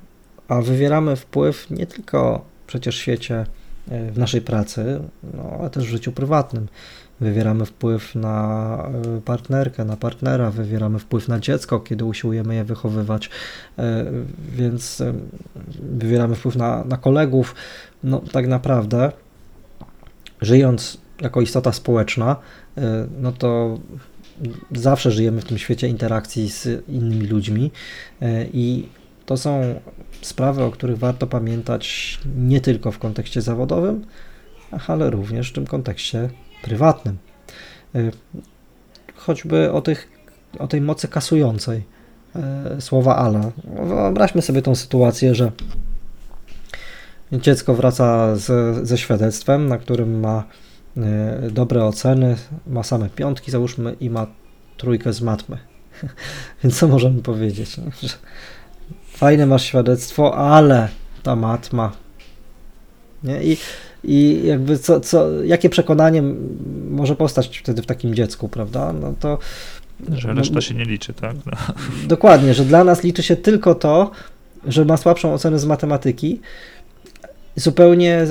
a 0.51 0.60
wywieramy 0.60 1.16
wpływ 1.16 1.70
nie 1.70 1.86
tylko 1.86 2.44
przecież 2.66 2.97
w 2.97 3.01
świecie, 3.01 3.47
e, 3.90 4.12
w 4.12 4.18
naszej 4.18 4.40
pracy, 4.40 5.01
no, 5.35 5.56
ale 5.60 5.70
też 5.70 5.85
w 5.85 5.89
życiu 5.89 6.12
prywatnym. 6.12 6.68
Wywieramy 7.20 7.66
wpływ 7.66 8.14
na 8.14 8.90
e, 9.16 9.20
partnerkę, 9.20 9.85
na 9.85 9.97
partnera, 9.97 10.51
wywieramy 10.51 10.98
wpływ 10.98 11.28
na 11.28 11.40
dziecko, 11.40 11.81
kiedy 11.81 12.05
usiłujemy 12.05 12.55
je 12.55 12.64
wychowywać, 12.64 13.31
e, 13.78 14.05
więc 14.52 15.02
wywieramy 15.81 16.35
wpływ 16.35 16.56
na, 16.56 16.85
na 16.85 16.97
kolegów. 16.97 17.55
No, 18.05 18.22
tak 18.32 18.47
naprawdę, 18.47 19.12
żyjąc 20.40 20.98
jako 21.20 21.40
istota 21.40 21.72
społeczna, 21.72 22.36
no 23.20 23.32
to 23.32 23.78
zawsze 24.72 25.10
żyjemy 25.10 25.40
w 25.40 25.44
tym 25.44 25.59
świecie 25.59 25.89
interakcji 25.89 26.51
z 26.51 26.89
innymi 26.89 27.27
ludźmi 27.27 27.70
i 28.52 28.89
to 29.31 29.36
są 29.36 29.81
sprawy, 30.23 30.65
o 30.65 30.70
których 30.70 30.98
warto 30.98 31.27
pamiętać 31.27 32.19
nie 32.36 32.61
tylko 32.61 32.93
w 32.93 32.98
kontekście 32.98 33.43
zawodowym, 33.43 34.05
ale 34.86 35.11
również 35.11 35.51
w 35.51 35.52
tym 35.52 35.66
kontekście 35.66 36.31
prywatnym. 36.62 37.19
Y, 37.94 38.11
choćby 39.15 39.73
o, 39.73 39.81
tych, 39.81 40.09
o 40.59 40.66
tej 40.66 40.81
mocy 40.81 41.09
kasującej 41.09 41.85
y, 42.77 42.81
słowa 42.81 43.16
ala. 43.16 43.52
Wyobraźmy 43.86 44.43
sobie 44.43 44.62
tą 44.62 44.74
sytuację, 44.74 45.35
że 45.35 45.52
dziecko 47.32 47.74
wraca 47.74 48.36
z, 48.36 48.86
ze 48.89 48.98
świadectwem, 48.98 49.69
na 49.69 49.78
którym 49.78 50.20
ma 50.20 50.44
y, 51.47 51.51
dobre 51.51 51.85
oceny, 51.85 52.36
ma 52.66 52.82
same 52.82 53.09
piątki, 53.09 53.51
załóżmy, 53.51 53.97
i 54.01 54.11
ma 54.11 54.27
trójkę 54.77 55.12
z 55.12 55.20
matmy. 55.20 55.59
Więc 56.65 56.78
co 56.78 56.89
możemy 56.89 57.23
powiedzieć? 57.23 57.77
Że 58.02 58.09
fajne 59.20 59.47
masz 59.47 59.62
świadectwo, 59.62 60.36
ale 60.36 60.88
ta 61.22 61.36
matma. 61.36 61.92
Nie? 63.24 63.42
I, 63.42 63.56
i 64.05 64.40
jakby 64.44 64.78
co, 64.78 65.01
co, 65.01 65.42
jakie 65.42 65.70
przekonanie 65.70 66.22
może 66.90 67.16
powstać 67.16 67.59
wtedy 67.59 67.82
w 67.82 67.86
takim 67.86 68.14
dziecku, 68.14 68.48
prawda? 68.48 68.92
No 68.92 69.14
to. 69.20 69.38
Że 70.12 70.32
reszta 70.32 70.55
no, 70.55 70.60
się 70.60 70.74
nie 70.74 70.84
liczy, 70.84 71.12
tak? 71.12 71.36
No. 71.47 71.52
Dokładnie, 72.06 72.55
że 72.55 72.64
dla 72.64 72.84
nas 72.84 73.02
liczy 73.02 73.22
się 73.22 73.36
tylko 73.36 73.74
to, 73.74 74.10
że 74.66 74.84
ma 74.84 74.97
słabszą 74.97 75.34
ocenę 75.34 75.59
z 75.59 75.64
matematyki. 75.64 76.40
Zupełnie 77.56 78.26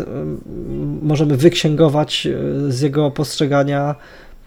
możemy 1.01 1.37
wyksięgować 1.37 2.27
e, 2.27 2.71
z 2.71 2.81
jego 2.81 3.11
postrzegania 3.11 3.95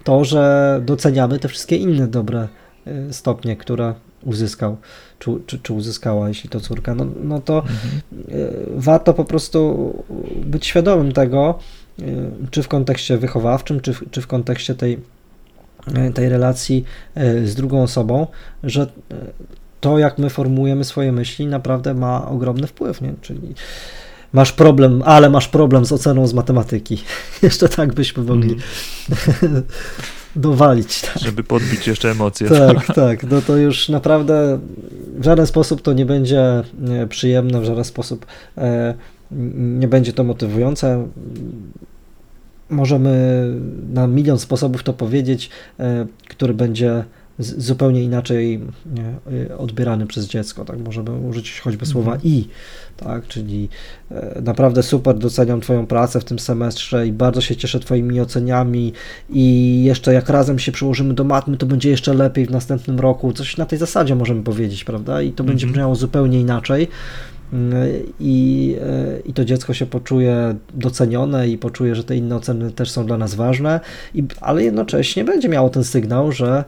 to, 0.04 0.24
że 0.24 0.80
doceniamy 0.84 1.38
te 1.38 1.48
wszystkie 1.48 1.76
inne 1.76 2.08
dobre 2.08 2.48
e, 2.86 3.12
stopnie, 3.12 3.56
które 3.56 3.94
uzyskał 4.24 4.76
czy, 5.18 5.30
czy, 5.46 5.58
czy 5.58 5.72
uzyskała, 5.72 6.28
jeśli 6.28 6.50
to 6.50 6.60
córka, 6.60 6.94
no, 6.94 7.06
no 7.22 7.40
to 7.40 7.58
mhm. 7.58 7.78
E, 8.28 8.34
warto 8.76 9.14
po 9.14 9.24
prostu 9.24 9.92
być 10.44 10.66
świadomym 10.66 11.12
tego, 11.12 11.58
e, 11.98 12.04
czy 12.50 12.62
w 12.62 12.68
kontekście 12.68 13.18
wychowawczym, 13.18 13.80
czy 13.80 13.94
w, 13.94 14.10
czy 14.10 14.22
w 14.22 14.26
kontekście 14.26 14.74
tej, 14.74 14.98
e, 15.94 16.10
tej 16.10 16.28
relacji 16.28 16.84
z 17.44 17.54
drugą 17.54 17.82
osobą, 17.82 18.26
że 18.64 18.86
to, 19.80 19.98
jak 19.98 20.18
my 20.18 20.30
formujemy 20.30 20.84
swoje 20.84 21.12
myśli, 21.12 21.46
naprawdę 21.46 21.94
ma 21.94 22.28
ogromny 22.28 22.66
wpływ, 22.66 23.00
nie? 23.00 23.14
Czyli 23.20 23.54
masz 24.32 24.52
problem, 24.52 25.02
ale 25.04 25.30
masz 25.30 25.48
problem 25.48 25.84
z 25.84 25.92
oceną 25.92 26.26
z 26.26 26.34
matematyki. 26.34 27.02
Jeszcze 27.42 27.68
tak 27.68 27.94
byśmy 27.94 28.22
mogli 28.22 28.56
mm. 29.42 29.62
dowalić. 30.36 31.00
Tak. 31.00 31.18
Żeby 31.18 31.44
podbić 31.44 31.86
jeszcze 31.86 32.10
emocje. 32.10 32.48
Tak, 32.48 32.94
tak. 32.94 33.30
No 33.30 33.42
to 33.42 33.56
już 33.56 33.88
naprawdę 33.88 34.58
w 35.18 35.24
żaden 35.24 35.46
sposób 35.46 35.82
to 35.82 35.92
nie 35.92 36.06
będzie 36.06 36.62
przyjemne, 37.08 37.60
w 37.60 37.64
żaden 37.64 37.84
sposób 37.84 38.26
e, 38.58 38.94
nie 39.56 39.88
będzie 39.88 40.12
to 40.12 40.24
motywujące. 40.24 41.08
Możemy 42.70 43.44
na 43.92 44.06
milion 44.06 44.38
sposobów 44.38 44.82
to 44.82 44.92
powiedzieć, 44.92 45.50
e, 45.80 46.06
który 46.28 46.54
będzie 46.54 47.04
zupełnie 47.38 48.04
inaczej 48.04 48.60
nie, 48.94 49.14
y, 49.32 49.56
odbierany 49.56 50.06
przez 50.06 50.26
dziecko. 50.26 50.64
Tak? 50.64 50.78
Możemy 50.78 51.10
użyć 51.10 51.60
choćby 51.60 51.86
słowa 51.86 52.12
mhm. 52.12 52.32
i, 52.32 52.48
tak? 52.96 53.26
czyli 53.26 53.68
e, 54.10 54.42
naprawdę 54.42 54.82
super 54.82 55.18
doceniam 55.18 55.60
Twoją 55.60 55.86
pracę 55.86 56.20
w 56.20 56.24
tym 56.24 56.38
semestrze 56.38 57.06
i 57.06 57.12
bardzo 57.12 57.40
się 57.40 57.56
cieszę 57.56 57.80
Twoimi 57.80 58.20
oceniami 58.20 58.92
i 59.30 59.78
jeszcze 59.84 60.14
jak 60.14 60.28
razem 60.28 60.58
się 60.58 60.72
przyłożymy 60.72 61.14
do 61.14 61.24
matmy, 61.24 61.56
to 61.56 61.66
będzie 61.66 61.90
jeszcze 61.90 62.14
lepiej 62.14 62.46
w 62.46 62.50
następnym 62.50 63.00
roku. 63.00 63.32
Coś 63.32 63.56
na 63.56 63.66
tej 63.66 63.78
zasadzie 63.78 64.14
możemy 64.14 64.42
powiedzieć, 64.42 64.84
prawda? 64.84 65.22
I 65.22 65.32
to 65.32 65.44
będzie 65.44 65.64
mhm. 65.64 65.72
brzmiało 65.72 65.94
zupełnie 65.94 66.40
inaczej. 66.40 66.88
I, 68.20 68.76
e, 68.80 69.20
i 69.20 69.32
to 69.32 69.44
dziecko 69.44 69.74
się 69.74 69.86
poczuje 69.86 70.54
docenione 70.74 71.48
i 71.48 71.58
poczuje, 71.58 71.94
że 71.94 72.04
te 72.04 72.16
inne 72.16 72.36
oceny 72.36 72.70
też 72.70 72.90
są 72.90 73.06
dla 73.06 73.18
nas 73.18 73.34
ważne, 73.34 73.80
i, 74.14 74.24
ale 74.40 74.64
jednocześnie 74.64 75.24
będzie 75.24 75.48
miało 75.48 75.70
ten 75.70 75.84
sygnał, 75.84 76.32
że 76.32 76.64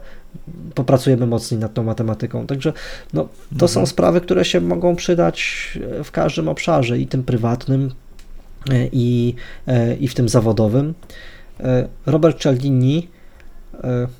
popracujemy 0.75 1.27
mocniej 1.27 1.59
nad 1.59 1.73
tą 1.73 1.83
matematyką. 1.83 2.47
Także 2.47 2.73
no, 3.13 3.23
to 3.49 3.65
mhm. 3.65 3.69
są 3.69 3.85
sprawy, 3.85 4.21
które 4.21 4.45
się 4.45 4.61
mogą 4.61 4.95
przydać 4.95 5.69
w 6.03 6.11
każdym 6.11 6.47
obszarze, 6.47 6.99
i 6.99 7.07
tym 7.07 7.23
prywatnym, 7.23 7.91
e, 8.71 8.87
i, 8.91 9.35
e, 9.67 9.95
i 9.95 10.07
w 10.07 10.15
tym 10.15 10.29
zawodowym. 10.29 10.93
Robert 12.05 12.39
Cialdini, 12.39 13.07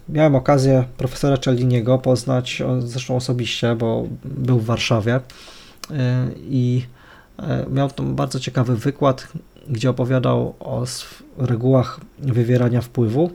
miałem 0.09 0.35
okazję 0.35 0.83
profesora 0.97 1.37
Cialdiniego 1.37 1.97
poznać 1.97 2.63
zresztą 2.79 3.15
osobiście, 3.15 3.75
bo 3.75 4.07
był 4.25 4.59
w 4.59 4.65
Warszawie 4.65 5.19
E, 5.91 6.27
i 6.49 6.85
e, 7.39 7.65
miał 7.69 7.89
tam 7.89 8.15
bardzo 8.15 8.39
ciekawy 8.39 8.75
wykład, 8.75 9.27
gdzie 9.69 9.89
opowiadał 9.89 10.55
o 10.59 10.85
regułach 11.37 11.99
wywierania 12.19 12.81
wpływu. 12.81 13.31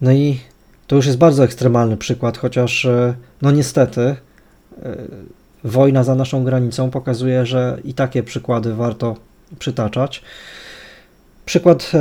No 0.00 0.12
i 0.12 0.40
to 0.90 0.96
już 0.96 1.06
jest 1.06 1.18
bardzo 1.18 1.44
ekstremalny 1.44 1.96
przykład, 1.96 2.38
chociaż 2.38 2.84
e, 2.84 3.14
no 3.42 3.50
niestety 3.50 4.16
wojna 5.64 6.04
za 6.04 6.14
naszą 6.14 6.44
granicą 6.44 6.90
pokazuje, 6.90 7.46
że 7.46 7.78
i 7.84 7.94
takie 7.94 8.22
przykłady 8.22 8.74
warto 8.74 9.16
przytaczać. 9.58 10.22
Przykład 11.46 11.92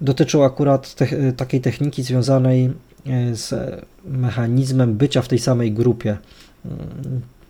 dotyczył 0.00 0.44
akurat 0.44 0.94
te 0.94 1.32
takiej 1.32 1.60
techniki 1.60 2.02
związanej 2.02 2.70
z 3.32 3.54
mechanizmem 4.04 4.94
bycia 4.94 5.22
w 5.22 5.28
tej 5.28 5.38
samej 5.38 5.72
grupie. 5.72 6.16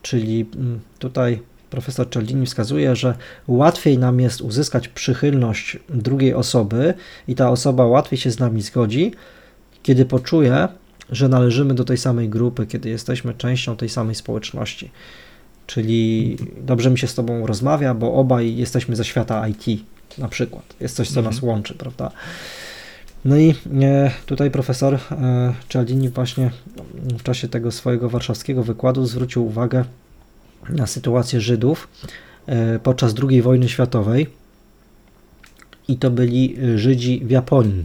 Czyli 0.02 0.46
mm, 0.56 0.80
tutaj 0.98 1.42
profesor 1.70 2.10
Cialdini 2.10 2.46
wskazuje, 2.46 2.96
że 2.96 3.14
łatwiej 3.48 3.98
nam 3.98 4.20
jest 4.20 4.40
uzyskać 4.40 4.88
przychylność 4.88 5.78
drugiej 5.88 6.34
osoby 6.34 6.94
i 7.28 7.34
ta 7.34 7.50
osoba 7.50 7.86
łatwiej 7.86 8.18
się 8.18 8.30
z 8.30 8.38
nami 8.38 8.62
zgodzi, 8.62 9.12
kiedy 9.82 10.04
poczuje, 10.04 10.68
że 11.10 11.28
należymy 11.28 11.74
do 11.74 11.84
tej 11.84 11.98
samej 11.98 12.28
grupy, 12.28 12.66
kiedy 12.66 12.88
jesteśmy 12.88 13.34
częścią 13.34 13.76
tej 13.76 13.88
samej 13.88 14.14
społeczności. 14.14 14.90
Czyli 15.66 16.36
dobrze 16.60 16.90
mi 16.90 16.98
się 16.98 17.06
z 17.06 17.14
Tobą 17.14 17.46
rozmawia, 17.46 17.94
bo 17.94 18.14
obaj 18.14 18.56
jesteśmy 18.56 18.96
ze 18.96 19.04
świata 19.04 19.48
IT. 19.48 19.84
na 20.18 20.28
przykład. 20.28 20.62
Jest 20.80 20.96
coś, 20.96 21.08
co 21.08 21.20
mhm. 21.20 21.34
nas 21.34 21.42
łączy, 21.42 21.74
prawda? 21.74 22.10
No 23.24 23.36
i 23.36 23.54
e, 23.82 24.10
tutaj 24.26 24.50
profesor 24.50 24.94
e, 24.94 25.54
Cialdini 25.68 26.08
właśnie 26.08 26.50
w 26.94 27.22
czasie 27.22 27.48
tego 27.48 27.70
swojego 27.70 28.08
warszawskiego 28.08 28.62
wykładu 28.62 29.06
zwrócił 29.06 29.46
uwagę 29.46 29.84
na 30.68 30.86
sytuację 30.86 31.40
Żydów 31.40 31.88
e, 32.46 32.78
podczas 32.78 33.14
II 33.30 33.42
wojny 33.42 33.68
światowej 33.68 34.26
i 35.88 35.96
to 35.96 36.10
byli 36.10 36.56
Żydzi 36.76 37.22
w 37.24 37.30
Japonii. 37.30 37.84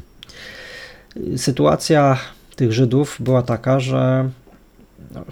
Sytuacja 1.37 2.17
tych 2.55 2.73
Żydów 2.73 3.17
była 3.19 3.41
taka, 3.41 3.79
że 3.79 4.29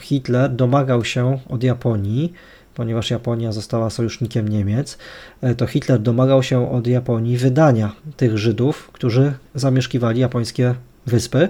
Hitler 0.01 0.51
domagał 0.51 1.05
się 1.05 1.39
od 1.49 1.63
Japonii, 1.63 2.33
ponieważ 2.75 3.11
Japonia 3.11 3.51
została 3.51 3.89
sojusznikiem 3.89 4.49
Niemiec, 4.49 4.97
e, 5.41 5.55
to 5.55 5.67
Hitler 5.67 5.99
domagał 5.99 6.43
się 6.43 6.71
od 6.71 6.87
Japonii 6.87 7.37
wydania 7.37 7.95
tych 8.17 8.37
Żydów, 8.37 8.89
którzy 8.93 9.33
zamieszkiwali 9.55 10.19
japońskie 10.19 10.75
wyspy. 11.05 11.49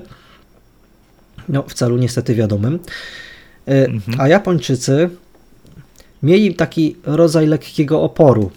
No, 1.49 1.63
w 1.63 1.73
celu 1.73 1.97
niestety 1.97 2.35
wiadomym. 2.35 2.79
E, 3.67 3.85
mhm. 3.85 4.21
A 4.21 4.27
Japończycy 4.27 5.09
mieli 6.23 6.55
taki 6.55 6.95
rodzaj 7.03 7.47
lekkiego 7.47 8.01
oporu. 8.01 8.51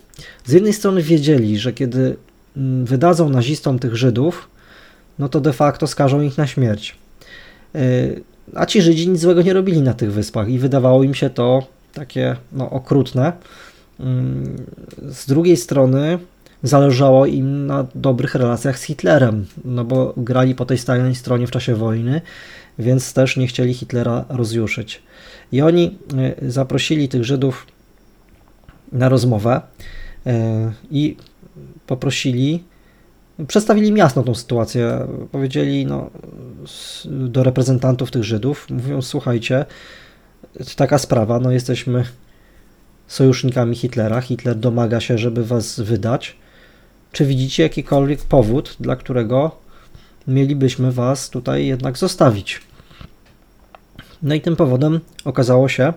Z 0.45 0.53
jednej 0.53 0.73
strony 0.73 1.03
wiedzieli, 1.03 1.59
że 1.59 1.73
kiedy 1.73 2.17
mm, 2.57 2.85
wydadzą 2.85 3.29
nazistom 3.29 3.79
tych 3.79 3.97
Żydów, 3.97 4.49
no 5.19 5.29
to 5.29 5.41
de 5.41 5.53
facto 5.53 5.87
skażą 5.87 6.21
ich 6.21 6.39
na 6.39 6.47
śmierć. 6.47 6.97
E, 7.75 7.81
a 8.55 8.67
ci 8.67 8.83
Żydzi 8.83 9.09
nic 9.09 9.21
złego 9.21 9.43
nie 9.43 9.53
robili 9.53 9.83
na 9.83 9.95
tych 9.95 10.13
wyspach 10.13 10.49
i 10.49 10.59
wydawało 10.59 11.03
im 11.03 11.15
się 11.15 11.31
to 11.31 11.67
takie 11.93 12.37
no, 12.53 12.71
okrutne. 12.71 13.33
Mm, 14.01 14.67
z 15.09 15.27
drugiej 15.27 15.57
strony 15.57 16.19
zależało 16.63 17.27
im 17.27 17.67
na 17.67 17.87
dobrych 17.95 18.35
relacjach 18.35 18.79
z 18.79 18.83
Hitlerem, 18.83 19.47
no 19.65 19.85
bo 19.85 20.15
grali 20.17 20.55
po 20.55 20.65
tej 20.65 20.79
stajnej 20.79 21.15
stronie 21.15 21.47
w 21.47 21.51
czasie 21.51 21.75
wojny, 21.75 22.21
więc 22.79 23.13
też 23.13 23.37
nie 23.37 23.47
chcieli 23.47 23.75
Hitlera 23.75 24.25
rozjuszyć. 24.29 25.03
I 25.53 25.63
oni 25.63 25.99
e, 26.43 26.51
zaprosili 26.51 27.09
tych 27.09 27.25
Żydów 27.25 27.67
na 28.93 29.09
rozmowę 29.09 29.61
e, 30.27 30.73
i 30.91 31.17
poprosili, 31.87 32.65
przedstawili 33.47 33.99
jasno 33.99 34.23
tą 34.23 34.35
sytuację. 34.35 35.07
Powiedzieli 35.33 35.87
no, 35.87 36.11
do 37.05 37.43
reprezentantów 37.43 38.11
tych 38.11 38.25
Żydów, 38.25 38.67
mówią: 38.71 39.03
Słuchajcie, 39.03 39.65
taka 40.77 40.99
sprawa, 40.99 41.41
no 41.41 41.51
jesteśmy 41.51 42.05
sojusznikami 43.07 43.77
Hitlera. 43.77 44.21
Hitler 44.21 44.57
domaga 44.57 45.01
się, 45.01 45.19
żeby 45.19 45.45
was 45.45 45.81
wydać. 45.81 46.37
Czy 47.13 47.27
widzicie 47.27 47.63
jakikolwiek 47.63 48.21
powód, 48.21 48.77
dla 48.81 48.97
którego 48.97 49.57
mielibyśmy 50.29 50.93
was 50.93 51.31
tutaj 51.31 51.67
jednak 51.67 51.99
zostawić? 51.99 52.61
No 54.23 54.35
i 54.35 54.41
tym 54.41 54.57
powodem 54.57 55.01
okazało 55.25 55.69
się, 55.69 55.93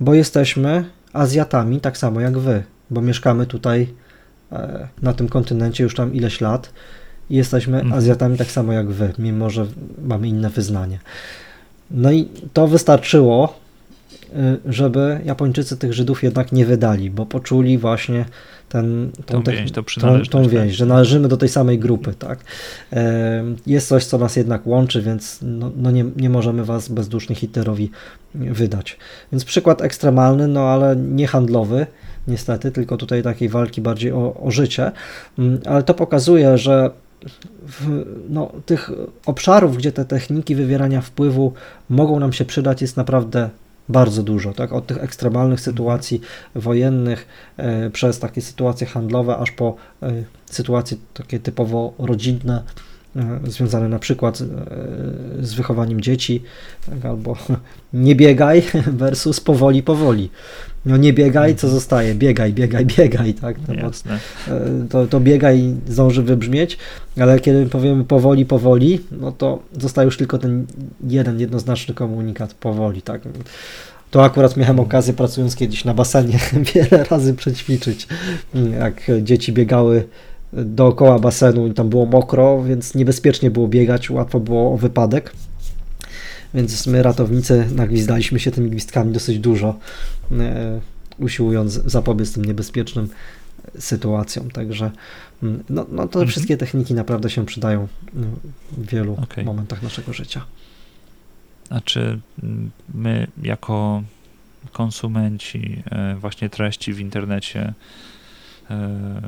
bo 0.00 0.14
jesteśmy 0.14 0.84
Azjatami, 1.12 1.80
tak 1.80 1.98
samo 1.98 2.20
jak 2.20 2.38
wy, 2.38 2.62
bo 2.90 3.00
mieszkamy 3.00 3.46
tutaj 3.46 3.94
na 5.02 5.12
tym 5.12 5.28
kontynencie 5.28 5.84
już 5.84 5.94
tam 5.94 6.14
ileś 6.14 6.40
lat 6.40 6.72
i 7.30 7.36
jesteśmy 7.36 7.80
mhm. 7.80 7.98
Azjatami 7.98 8.38
tak 8.38 8.50
samo 8.50 8.72
jak 8.72 8.90
wy, 8.90 9.12
mimo 9.18 9.50
że 9.50 9.66
mamy 10.02 10.28
inne 10.28 10.50
wyznanie. 10.50 10.98
No 11.90 12.12
i 12.12 12.28
to 12.52 12.68
wystarczyło, 12.68 13.58
y, 14.22 14.72
żeby 14.72 15.20
Japończycy 15.24 15.76
tych 15.76 15.92
Żydów 15.92 16.22
jednak 16.22 16.52
nie 16.52 16.66
wydali, 16.66 17.10
bo 17.10 17.26
poczuli 17.26 17.78
właśnie 17.78 18.24
ten, 18.68 19.10
tą, 19.26 19.42
tą, 19.42 19.52
więź, 19.52 19.72
tą, 19.72 19.82
tą, 20.00 20.22
tą 20.22 20.48
więź, 20.48 20.74
że 20.74 20.86
należymy 20.86 21.28
do 21.28 21.36
tej 21.36 21.48
samej 21.48 21.78
grupy. 21.78 22.14
Tak? 22.14 22.38
Jest 23.66 23.88
coś, 23.88 24.04
co 24.04 24.18
nas 24.18 24.36
jednak 24.36 24.66
łączy, 24.66 25.02
więc 25.02 25.38
no, 25.42 25.70
no 25.76 25.90
nie, 25.90 26.04
nie 26.16 26.30
możemy 26.30 26.64
was 26.64 26.88
bezdusznie 26.88 27.36
Hitlerowi 27.36 27.90
wydać. 28.34 28.98
Więc 29.32 29.44
przykład 29.44 29.82
ekstremalny, 29.82 30.48
no 30.48 30.60
ale 30.60 30.96
nie 30.96 31.26
handlowy, 31.26 31.86
niestety, 32.28 32.70
tylko 32.70 32.96
tutaj 32.96 33.22
takiej 33.22 33.48
walki 33.48 33.80
bardziej 33.80 34.12
o, 34.12 34.34
o 34.42 34.50
życie, 34.50 34.92
mm, 35.38 35.60
ale 35.66 35.82
to 35.82 35.94
pokazuje, 35.94 36.58
że 36.58 36.90
w, 37.66 38.04
no, 38.28 38.52
tych 38.66 38.90
obszarów, 39.26 39.76
gdzie 39.76 39.92
te 39.92 40.04
techniki 40.04 40.54
wywierania 40.54 41.00
wpływu 41.00 41.52
mogą 41.90 42.20
nam 42.20 42.32
się 42.32 42.44
przydać, 42.44 42.82
jest 42.82 42.96
naprawdę 42.96 43.50
bardzo 43.88 44.22
dużo, 44.22 44.52
tak? 44.52 44.72
Od 44.72 44.86
tych 44.86 45.04
ekstremalnych 45.04 45.60
sytuacji 45.60 46.20
wojennych, 46.54 47.26
e, 47.56 47.90
przez 47.90 48.18
takie 48.18 48.40
sytuacje 48.42 48.86
handlowe, 48.86 49.36
aż 49.36 49.50
po 49.50 49.76
e, 50.02 50.12
sytuacje 50.46 50.96
takie 51.14 51.38
typowo 51.38 51.92
rodzinne, 51.98 52.62
związane 53.44 53.88
na 53.88 53.98
przykład 53.98 54.38
z, 54.38 54.42
e, 54.42 54.46
z 55.40 55.54
wychowaniem 55.54 56.00
dzieci, 56.00 56.42
tak? 56.86 57.04
albo 57.04 57.36
nie 57.92 58.14
biegaj 58.14 58.62
versus 59.02 59.40
powoli, 59.40 59.82
powoli. 59.82 60.30
No 60.86 60.96
nie 60.96 61.12
biegaj, 61.12 61.56
co 61.56 61.68
zostaje? 61.68 62.14
Biegaj, 62.14 62.52
biegaj, 62.52 62.86
biegaj, 62.86 63.34
tak? 63.34 63.56
No. 63.68 63.90
E, 64.54 64.88
to, 64.90 65.06
to 65.06 65.20
biegaj 65.20 65.74
zdąży 65.88 66.22
wybrzmieć, 66.22 66.78
ale 67.20 67.40
kiedy 67.40 67.66
powiemy 67.66 68.04
powoli, 68.04 68.46
powoli, 68.46 69.00
no 69.10 69.32
to 69.32 69.62
zostaje 69.80 70.04
już 70.06 70.16
tylko 70.16 70.38
ten 70.38 70.66
jeden 71.06 71.40
jednoznaczny 71.40 71.94
komunikat 71.94 72.54
powoli, 72.54 73.02
tak? 73.02 73.22
To 74.10 74.24
akurat 74.24 74.56
miałem 74.56 74.80
okazję, 74.80 75.14
pracując 75.14 75.56
kiedyś 75.56 75.84
na 75.84 75.94
basenie, 75.94 76.38
wiele 76.74 77.04
razy 77.04 77.34
przećwiczyć, 77.34 78.08
jak 78.78 79.02
dzieci 79.22 79.52
biegały 79.52 80.04
dookoła 80.52 81.18
basenu 81.18 81.66
i 81.66 81.74
tam 81.74 81.88
było 81.88 82.06
mokro, 82.06 82.62
więc 82.62 82.94
niebezpiecznie 82.94 83.50
było 83.50 83.68
biegać, 83.68 84.10
łatwo 84.10 84.40
było 84.40 84.74
o 84.74 84.76
wypadek. 84.76 85.32
Więc 86.54 86.86
my 86.86 87.02
ratownicy 87.02 87.68
nagwizdaliśmy 87.74 88.40
się 88.40 88.50
tymi 88.50 88.70
gwizdkami 88.70 89.12
dosyć 89.12 89.38
dużo, 89.38 89.78
e, 90.32 90.80
usiłując 91.18 91.72
zapobiec 91.72 92.32
tym 92.32 92.44
niebezpiecznym 92.44 93.08
sytuacjom. 93.78 94.50
Także 94.50 94.90
mm, 95.42 95.64
no, 95.70 95.86
no 95.90 96.08
to 96.08 96.18
mhm. 96.18 96.28
wszystkie 96.28 96.56
techniki 96.56 96.94
naprawdę 96.94 97.30
się 97.30 97.46
przydają 97.46 97.88
w 98.72 98.90
wielu 98.90 99.16
okay. 99.22 99.44
momentach 99.44 99.82
naszego 99.82 100.12
życia. 100.12 100.44
A 101.70 101.80
czy 101.80 102.20
my 102.94 103.26
jako 103.42 104.02
konsumenci 104.72 105.82
e, 105.90 106.14
właśnie 106.14 106.50
treści 106.50 106.92
w 106.92 107.00
internecie, 107.00 107.74
e, 108.70 109.20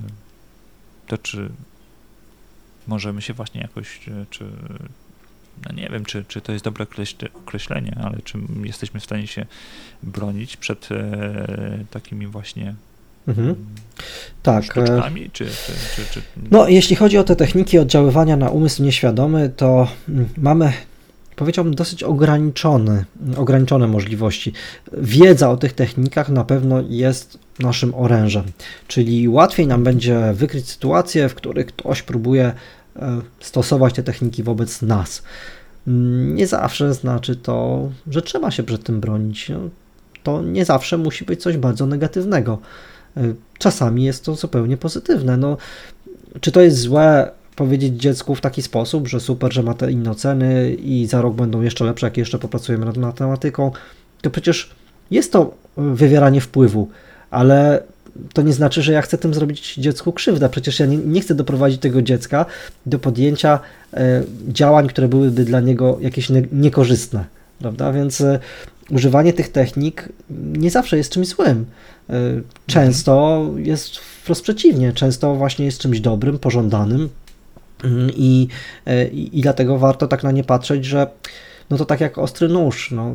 to 1.07 1.19
czy 1.19 1.49
możemy 2.87 3.23
się 3.23 3.35
właśnie 3.35 3.61
jakoś, 3.61 4.01
czy 4.31 4.45
no 5.67 5.75
nie 5.75 5.89
wiem, 5.93 6.05
czy, 6.05 6.25
czy 6.29 6.41
to 6.41 6.53
jest 6.53 6.65
dobre 6.65 6.87
określenie, 7.35 7.99
ale 8.05 8.19
czy 8.25 8.39
jesteśmy 8.65 9.01
w 9.01 9.05
stanie 9.05 9.27
się 9.27 9.47
bronić 10.03 10.57
przed 10.57 10.89
e, 10.93 11.85
takimi 11.91 12.27
właśnie 12.27 12.75
Mhm. 13.29 13.49
Mm, 13.49 13.67
tak. 14.43 14.65
Sztuczkami, 14.65 15.31
czy, 15.33 15.47
czy, 15.97 16.03
czy, 16.13 16.23
No, 16.51 16.69
jeśli 16.69 16.97
chodzi 16.97 17.19
o 17.19 17.25
te 17.25 17.37
techniki 17.37 17.79
oddziaływania 17.79 18.37
na 18.37 18.51
umysł 18.51 18.83
nieświadomy, 18.83 19.49
to 19.57 19.89
mm, 20.09 20.29
mamy 20.37 20.73
powiedziałbym, 21.37 21.75
dosyć 21.75 22.03
ograniczone, 22.03 23.05
ograniczone 23.37 23.87
możliwości. 23.87 24.53
Wiedza 24.93 25.51
o 25.51 25.57
tych 25.57 25.73
technikach 25.73 26.29
na 26.29 26.45
pewno 26.45 26.83
jest 26.89 27.39
naszym 27.59 27.95
orężem, 27.95 28.45
czyli 28.89 29.29
łatwiej 29.29 29.67
nam 29.67 29.85
będzie 29.85 30.33
wykryć 30.35 30.69
sytuacje, 30.69 31.29
w 31.29 31.35
których 31.35 31.67
ktoś 31.67 32.03
próbuje 32.03 32.53
E, 32.97 33.21
stosować 33.41 33.95
te 33.95 34.03
techniki 34.03 34.43
wobec 34.43 34.83
nas. 34.83 35.23
Mm, 35.87 36.35
nie 36.35 36.47
zawsze 36.47 36.95
znaczy 36.95 37.37
to, 37.37 37.89
że 38.11 38.23
trzeba 38.23 38.51
się 38.51 38.63
przed 38.63 38.85
tym 38.85 39.01
bronić. 39.01 39.49
No, 39.49 39.59
to 40.23 40.43
nie 40.43 40.65
zawsze 40.65 40.99
musi 40.99 41.25
być 41.25 41.43
coś 41.43 41.57
bardzo 41.57 41.87
negatywnego. 41.87 42.59
E, 43.17 43.35
czasami 43.59 44.05
jest 44.05 44.25
to 44.25 44.35
zupełnie 44.35 44.77
pozytywne. 44.77 45.37
No, 45.37 45.57
czy 46.41 46.53
to 46.53 46.61
jest 46.61 46.79
złe 46.79 47.31
powiedzieć 47.57 47.95
dziecku 47.95 48.35
w 48.35 48.41
taki 48.41 48.63
sposób, 48.63 49.09
że 49.09 49.21
super, 49.21 49.53
że 49.53 49.63
ma 49.63 49.75
te 49.75 49.93
inne 49.93 50.11
oceny 50.11 50.75
i 50.75 51.07
za 51.07 51.23
rok 51.23 51.35
będą 51.35 51.63
jeszcze 51.63 51.85
lepsze, 51.85 52.07
jak 52.07 52.17
jeszcze 52.17 52.39
popracujemy 52.39 52.87
nad 52.87 52.97
matematyką? 52.97 53.71
To 54.23 54.31
przecież 54.31 54.71
jest 55.11 55.33
to 55.33 55.55
wywieranie 55.77 56.41
wpływu, 56.41 56.89
ale 57.31 57.83
to 58.33 58.43
nie 58.43 58.53
znaczy, 58.53 58.83
że 58.83 58.93
ja 58.93 59.03
chcę 59.03 59.19
tym 59.19 59.35
zrobić 59.35 59.75
dziecku 59.75 60.13
krzywdę. 60.13 60.49
Przecież 60.49 60.81
ja 60.81 60.87
nie, 60.87 60.97
nie 60.97 61.21
chcę 61.21 61.35
doprowadzić 61.35 61.81
tego 61.81 62.03
dziecka 62.03 62.47
do 62.87 62.99
podjęcia 62.99 63.61
e, 63.95 64.23
działań, 64.49 64.89
które 64.89 65.09
byłyby 65.09 65.45
dla 65.45 65.61
niego 65.61 65.99
jakieś 66.01 66.31
ne, 66.31 66.43
niekorzystne. 66.53 67.25
Prawda? 67.59 67.93
Więc 67.93 68.21
e, 68.21 68.39
używanie 68.91 69.33
tych 69.33 69.53
technik 69.53 70.09
nie 70.31 70.71
zawsze 70.71 70.97
jest 70.97 71.13
czymś 71.13 71.29
złym. 71.29 71.67
E, 72.11 72.15
często 72.67 73.45
jest 73.57 73.97
wprost 73.97 74.43
przeciwnie. 74.43 74.93
Często 74.93 75.35
właśnie 75.35 75.65
jest 75.65 75.79
czymś 75.79 76.01
dobrym, 76.01 76.39
pożądanym. 76.39 77.09
Mm, 77.85 78.11
I, 78.17 78.49
i, 79.13 79.39
I 79.39 79.43
dlatego 79.43 79.79
warto 79.79 80.09
tak 80.09 80.23
na 80.23 80.33
nie 80.33 80.45
patrzeć, 80.45 80.85
że 80.85 81.07
no 81.71 81.77
to 81.77 81.85
tak 81.85 82.01
jak 82.01 82.19
ostry 82.19 82.49
nóż, 82.49 82.91
no, 82.91 83.15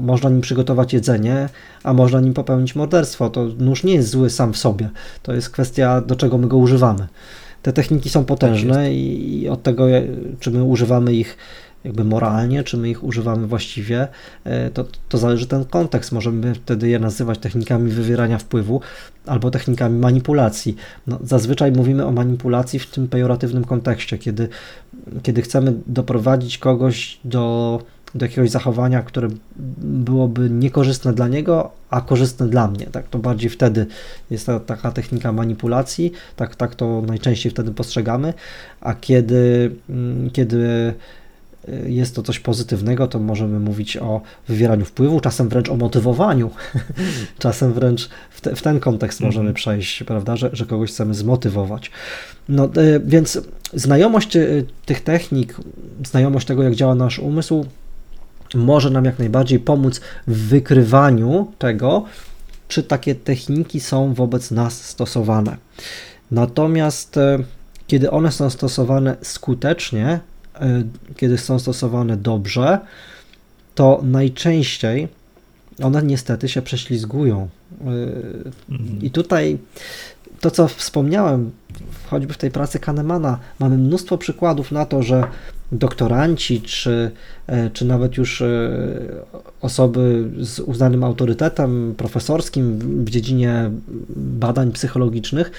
można 0.00 0.30
nim 0.30 0.40
przygotować 0.40 0.92
jedzenie, 0.92 1.48
a 1.82 1.92
można 1.92 2.20
nim 2.20 2.34
popełnić 2.34 2.74
morderstwo. 2.74 3.30
To 3.30 3.44
nóż 3.58 3.84
nie 3.84 3.94
jest 3.94 4.08
zły 4.08 4.30
sam 4.30 4.52
w 4.52 4.58
sobie, 4.58 4.90
to 5.22 5.32
jest 5.32 5.50
kwestia 5.50 6.00
do 6.00 6.16
czego 6.16 6.38
my 6.38 6.48
go 6.48 6.56
używamy. 6.56 7.06
Te 7.62 7.72
techniki 7.72 8.10
są 8.10 8.24
potężne 8.24 8.74
tak 8.84 8.92
i 8.94 9.48
od 9.48 9.62
tego, 9.62 9.86
czy 10.40 10.50
my 10.50 10.64
używamy 10.64 11.14
ich 11.14 11.36
jakby 11.84 12.04
moralnie, 12.04 12.64
czy 12.64 12.76
my 12.76 12.90
ich 12.90 13.04
używamy 13.04 13.46
właściwie, 13.46 14.08
e, 14.44 14.70
to, 14.70 14.84
to 15.08 15.18
zależy 15.18 15.46
ten 15.46 15.64
kontekst. 15.64 16.12
Możemy 16.12 16.54
wtedy 16.54 16.88
je 16.88 16.98
nazywać 16.98 17.38
technikami 17.38 17.90
wywierania 17.90 18.38
wpływu 18.38 18.80
albo 19.26 19.50
technikami 19.50 19.98
manipulacji. 19.98 20.76
No, 21.06 21.18
zazwyczaj 21.24 21.72
mówimy 21.72 22.06
o 22.06 22.12
manipulacji 22.12 22.78
w 22.78 22.86
tym 22.86 23.08
pejoratywnym 23.08 23.64
kontekście, 23.64 24.18
kiedy, 24.18 24.48
kiedy 25.22 25.42
chcemy 25.42 25.74
doprowadzić 25.86 26.58
kogoś 26.58 27.18
do, 27.24 27.82
do 28.14 28.26
jakiegoś 28.26 28.50
zachowania, 28.50 29.02
które 29.02 29.28
byłoby 29.78 30.50
niekorzystne 30.50 31.12
dla 31.12 31.28
niego, 31.28 31.70
a 31.90 32.00
korzystne 32.00 32.48
dla 32.48 32.68
mnie. 32.68 32.86
Tak, 32.86 33.08
to 33.08 33.18
bardziej 33.18 33.50
wtedy 33.50 33.86
jest 34.30 34.46
ta, 34.46 34.60
taka 34.60 34.90
technika 34.92 35.32
manipulacji, 35.32 36.12
tak, 36.36 36.56
tak 36.56 36.74
to 36.74 37.02
najczęściej 37.06 37.52
wtedy 37.52 37.70
postrzegamy, 37.70 38.34
a 38.80 38.94
kiedy, 38.94 39.70
mm, 39.88 40.30
kiedy 40.30 40.94
jest 41.86 42.14
to 42.14 42.22
coś 42.22 42.40
pozytywnego, 42.40 43.06
to 43.06 43.18
możemy 43.18 43.60
mówić 43.60 43.96
o 43.96 44.20
wywieraniu 44.48 44.84
wpływu, 44.84 45.20
czasem 45.20 45.48
wręcz 45.48 45.68
o 45.68 45.76
motywowaniu, 45.76 46.50
czasem 47.38 47.72
wręcz 47.72 48.08
w, 48.30 48.40
te, 48.40 48.56
w 48.56 48.62
ten 48.62 48.80
kontekst 48.80 49.20
mm 49.20 49.32
-hmm. 49.32 49.34
możemy 49.34 49.54
przejść, 49.54 50.04
prawda, 50.04 50.36
że, 50.36 50.50
że 50.52 50.66
kogoś 50.66 50.90
chcemy 50.90 51.14
zmotywować. 51.14 51.90
No, 52.48 52.64
e, 52.64 52.70
więc 53.04 53.40
znajomość 53.74 54.36
e, 54.36 54.46
tych 54.86 55.00
technik, 55.00 55.56
znajomość 56.06 56.46
tego, 56.46 56.62
jak 56.62 56.74
działa 56.74 56.94
nasz 56.94 57.18
umysł, 57.18 57.66
może 58.54 58.90
nam 58.90 59.04
jak 59.04 59.18
najbardziej 59.18 59.58
pomóc 59.58 60.00
w 60.26 60.48
wykrywaniu 60.48 61.52
tego, 61.58 62.04
czy 62.68 62.82
takie 62.82 63.14
techniki 63.14 63.80
są 63.80 64.14
wobec 64.14 64.50
nas 64.50 64.84
stosowane. 64.84 65.56
Natomiast 66.30 67.18
kiedy 67.86 68.10
one 68.10 68.32
są 68.32 68.50
stosowane 68.50 69.16
skutecznie, 69.22 70.20
kiedy 71.16 71.38
są 71.38 71.58
stosowane 71.58 72.16
dobrze, 72.16 72.78
to 73.74 74.00
najczęściej 74.02 75.08
one 75.82 76.02
niestety 76.02 76.48
się 76.48 76.62
prześlizgują. 76.62 77.48
E, 77.80 77.86
I 79.02 79.10
tutaj 79.10 79.58
to, 80.40 80.50
co 80.50 80.68
wspomniałem, 80.68 81.50
choćby 82.06 82.34
w 82.34 82.38
tej 82.38 82.50
pracy 82.50 82.78
Kahnemana, 82.78 83.38
mamy 83.58 83.78
mnóstwo 83.78 84.18
przykładów 84.18 84.72
na 84.72 84.86
to, 84.86 85.02
że 85.02 85.24
doktoranci, 85.72 86.62
czy, 86.62 87.10
e, 87.46 87.70
czy 87.70 87.84
nawet 87.84 88.16
już 88.16 88.42
osoby 89.60 90.30
z 90.40 90.60
uznanym 90.60 91.04
autorytetem 91.04 91.94
profesorskim 91.96 92.78
w 93.04 93.10
dziedzinie 93.10 93.70
badań 94.16 94.72
psychologicznych 94.72 95.50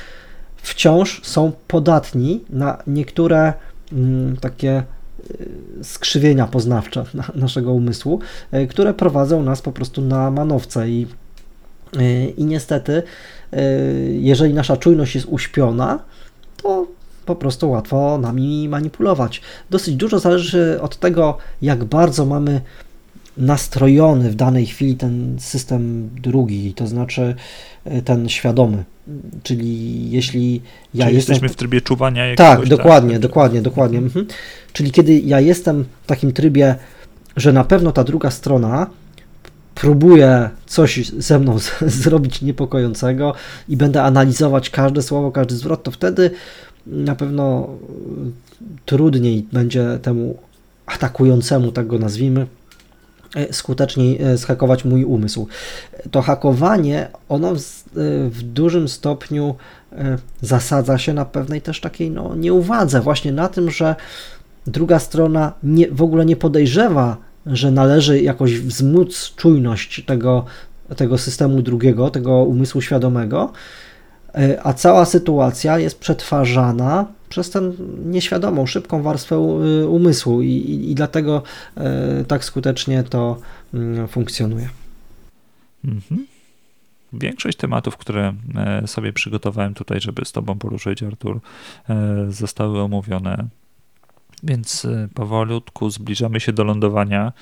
wciąż 0.57 1.21
są 1.23 1.51
podatni 1.67 2.43
na 2.49 2.77
niektóre 2.87 3.53
takie 4.41 4.83
y, 5.31 5.83
skrzywienia 5.83 6.47
poznawcze 6.47 7.05
naszego 7.35 7.73
umysłu, 7.73 8.19
y, 8.53 8.67
które 8.67 8.93
prowadzą 8.93 9.43
nas 9.43 9.61
po 9.61 9.71
prostu 9.71 10.01
na 10.01 10.31
manowce 10.31 10.89
i, 10.89 11.07
y, 11.97 12.33
i 12.37 12.45
niestety, 12.45 13.03
jeżeli 14.19 14.53
nasza 14.53 14.77
czujność 14.77 15.15
jest 15.15 15.27
uśpiona, 15.29 15.99
to 16.61 16.87
po 17.25 17.35
prostu 17.35 17.71
łatwo 17.71 18.17
nami 18.17 18.69
manipulować. 18.69 19.41
Dosyć 19.69 19.95
dużo 19.95 20.19
zależy 20.19 20.79
od 20.81 20.97
tego, 20.97 21.37
jak 21.61 21.83
bardzo 21.83 22.25
mamy 22.25 22.61
nastrojony 23.37 24.29
w 24.29 24.35
danej 24.35 24.65
chwili 24.65 24.95
ten 24.95 25.35
system 25.39 26.09
drugi, 26.21 26.73
to 26.73 26.87
znaczy 26.87 27.35
ten 28.05 28.29
świadomy. 28.29 28.83
Czyli 29.43 30.11
jeśli 30.11 30.61
ja 30.93 31.05
Czyli 31.05 31.15
jestem... 31.15 31.33
jesteśmy 31.33 31.49
w 31.49 31.55
trybie 31.55 31.81
czuwania 31.81 32.25
jakiegoś... 32.25 32.59
Tak, 32.59 32.67
dokładnie, 32.67 33.11
tak? 33.11 33.21
dokładnie, 33.21 33.61
dokładnie. 33.61 33.97
Mhm. 33.97 34.27
Czyli 34.73 34.91
kiedy 34.91 35.19
ja 35.19 35.39
jestem 35.39 35.85
w 36.03 36.07
takim 36.07 36.31
trybie, 36.31 36.75
że 37.37 37.53
na 37.53 37.63
pewno 37.63 37.91
ta 37.91 38.03
druga 38.03 38.31
strona 38.31 38.87
próbuje 39.75 40.49
coś 40.65 41.07
ze 41.07 41.39
mną 41.39 41.57
zrobić 41.81 42.41
niepokojącego 42.41 43.33
i 43.69 43.77
będę 43.77 44.03
analizować 44.03 44.69
każde 44.69 45.01
słowo, 45.01 45.31
każdy 45.31 45.55
zwrot, 45.55 45.83
to 45.83 45.91
wtedy 45.91 46.31
na 46.87 47.15
pewno 47.15 47.69
trudniej 48.85 49.45
będzie 49.53 49.99
temu 50.01 50.37
atakującemu, 50.85 51.71
tak 51.71 51.87
go 51.87 51.99
nazwijmy, 51.99 52.47
E, 52.47 52.62
skuteczniej 53.51 54.21
e, 54.21 54.37
zhakować 54.37 54.85
mój 54.85 55.03
umysł. 55.03 55.47
To 56.11 56.21
hakowanie, 56.21 57.07
ono 57.29 57.55
w, 57.55 57.57
e, 57.57 57.61
w, 58.29 58.41
dużym 58.41 58.87
stopniu 58.87 59.55
zasadza 60.41 60.97
się 60.97 61.13
na 61.13 61.25
pewnej 61.25 61.61
też 61.61 61.81
takiej 61.81 62.11
no, 62.11 62.35
nieuwadze, 62.35 63.01
właśnie 63.01 63.31
na 63.31 63.49
tym, 63.49 63.71
że 63.71 63.95
druga 64.67 64.99
strona 64.99 65.53
nie, 65.63 65.87
w 65.91 66.01
ogóle 66.01 66.25
nie 66.25 66.35
podejrzewa, 66.35 67.17
że 67.45 67.71
należy 67.71 68.21
jakoś 68.21 68.59
wzmóc 68.59 69.33
czujność 69.35 70.05
tego, 70.05 70.45
tego 70.95 71.17
systemu 71.17 71.61
drugiego, 71.61 72.09
tego 72.09 72.31
umysłu 72.31 72.81
świadomego, 72.81 73.51
a 74.63 74.73
cała 74.73 75.05
sytuacja 75.05 75.79
jest 75.79 75.99
przetwarzana 75.99 77.05
przez 77.33 77.49
tę 77.49 77.71
nieświadomą, 78.05 78.65
szybką 78.65 79.01
warstwę 79.01 79.35
y, 79.81 79.87
umysłu 79.87 80.41
i, 80.41 80.47
i, 80.47 80.91
i 80.91 80.95
dlatego 80.95 81.43
y, 82.21 82.25
tak 82.25 82.43
skutecznie 82.43 83.03
to 83.03 83.39
mm, 83.73 84.07
funkcjonuje. 84.07 84.69
Mhm. 85.85 86.25
Większość 87.13 87.57
tematów, 87.57 87.97
które 87.97 88.33
e, 88.55 88.87
sobie 88.87 89.13
przygotowałem 89.13 89.73
tutaj, 89.73 90.01
żeby 90.01 90.25
z 90.25 90.31
Tobą 90.31 90.59
poruszyć, 90.59 91.03
Artur, 91.03 91.39
e, 91.89 92.25
zostały 92.31 92.81
omówione. 92.81 93.47
Więc 94.43 94.85
e, 94.85 95.07
powolutku 95.13 95.89
zbliżamy 95.89 96.39
się 96.39 96.53
do 96.53 96.63
lądowania. 96.63 97.33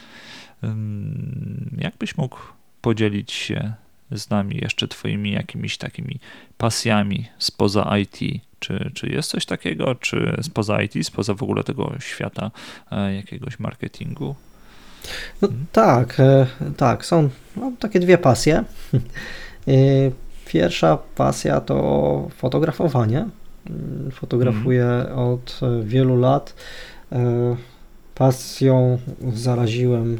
Jakbyś 1.78 2.18
mógł 2.18 2.38
podzielić 2.82 3.32
się 3.32 3.74
z 4.12 4.30
nami 4.30 4.60
jeszcze 4.62 4.88
Twoimi 4.88 5.32
jakimiś 5.32 5.78
takimi 5.78 6.20
pasjami 6.58 7.30
spoza 7.40 7.98
IT? 7.98 8.42
Czy, 8.60 8.92
czy 8.94 9.08
jest 9.08 9.30
coś 9.30 9.46
takiego, 9.46 9.96
czy 9.96 10.38
spoza 10.42 10.82
IT, 10.82 11.08
spoza 11.08 11.34
w 11.34 11.44
ogóle 11.44 11.64
tego 11.64 11.94
świata 12.00 12.52
e, 12.92 13.16
jakiegoś 13.16 13.60
marketingu? 13.60 14.36
No, 15.42 15.48
hmm. 15.48 15.66
Tak, 15.72 16.20
e, 16.20 16.48
tak, 16.78 17.06
są 17.06 17.30
no, 17.56 17.72
takie 17.80 18.00
dwie 18.00 18.18
pasje. 18.18 18.64
E, 19.68 19.74
pierwsza 20.46 20.98
pasja 21.16 21.62
to 21.62 22.30
fotografowanie. 22.38 23.28
Mm, 23.70 24.12
fotografuję 24.12 24.84
hmm. 24.84 25.18
od 25.20 25.60
wielu 25.84 26.16
lat. 26.16 26.56
Pasją 28.16 28.98
zaraziłem 29.34 30.18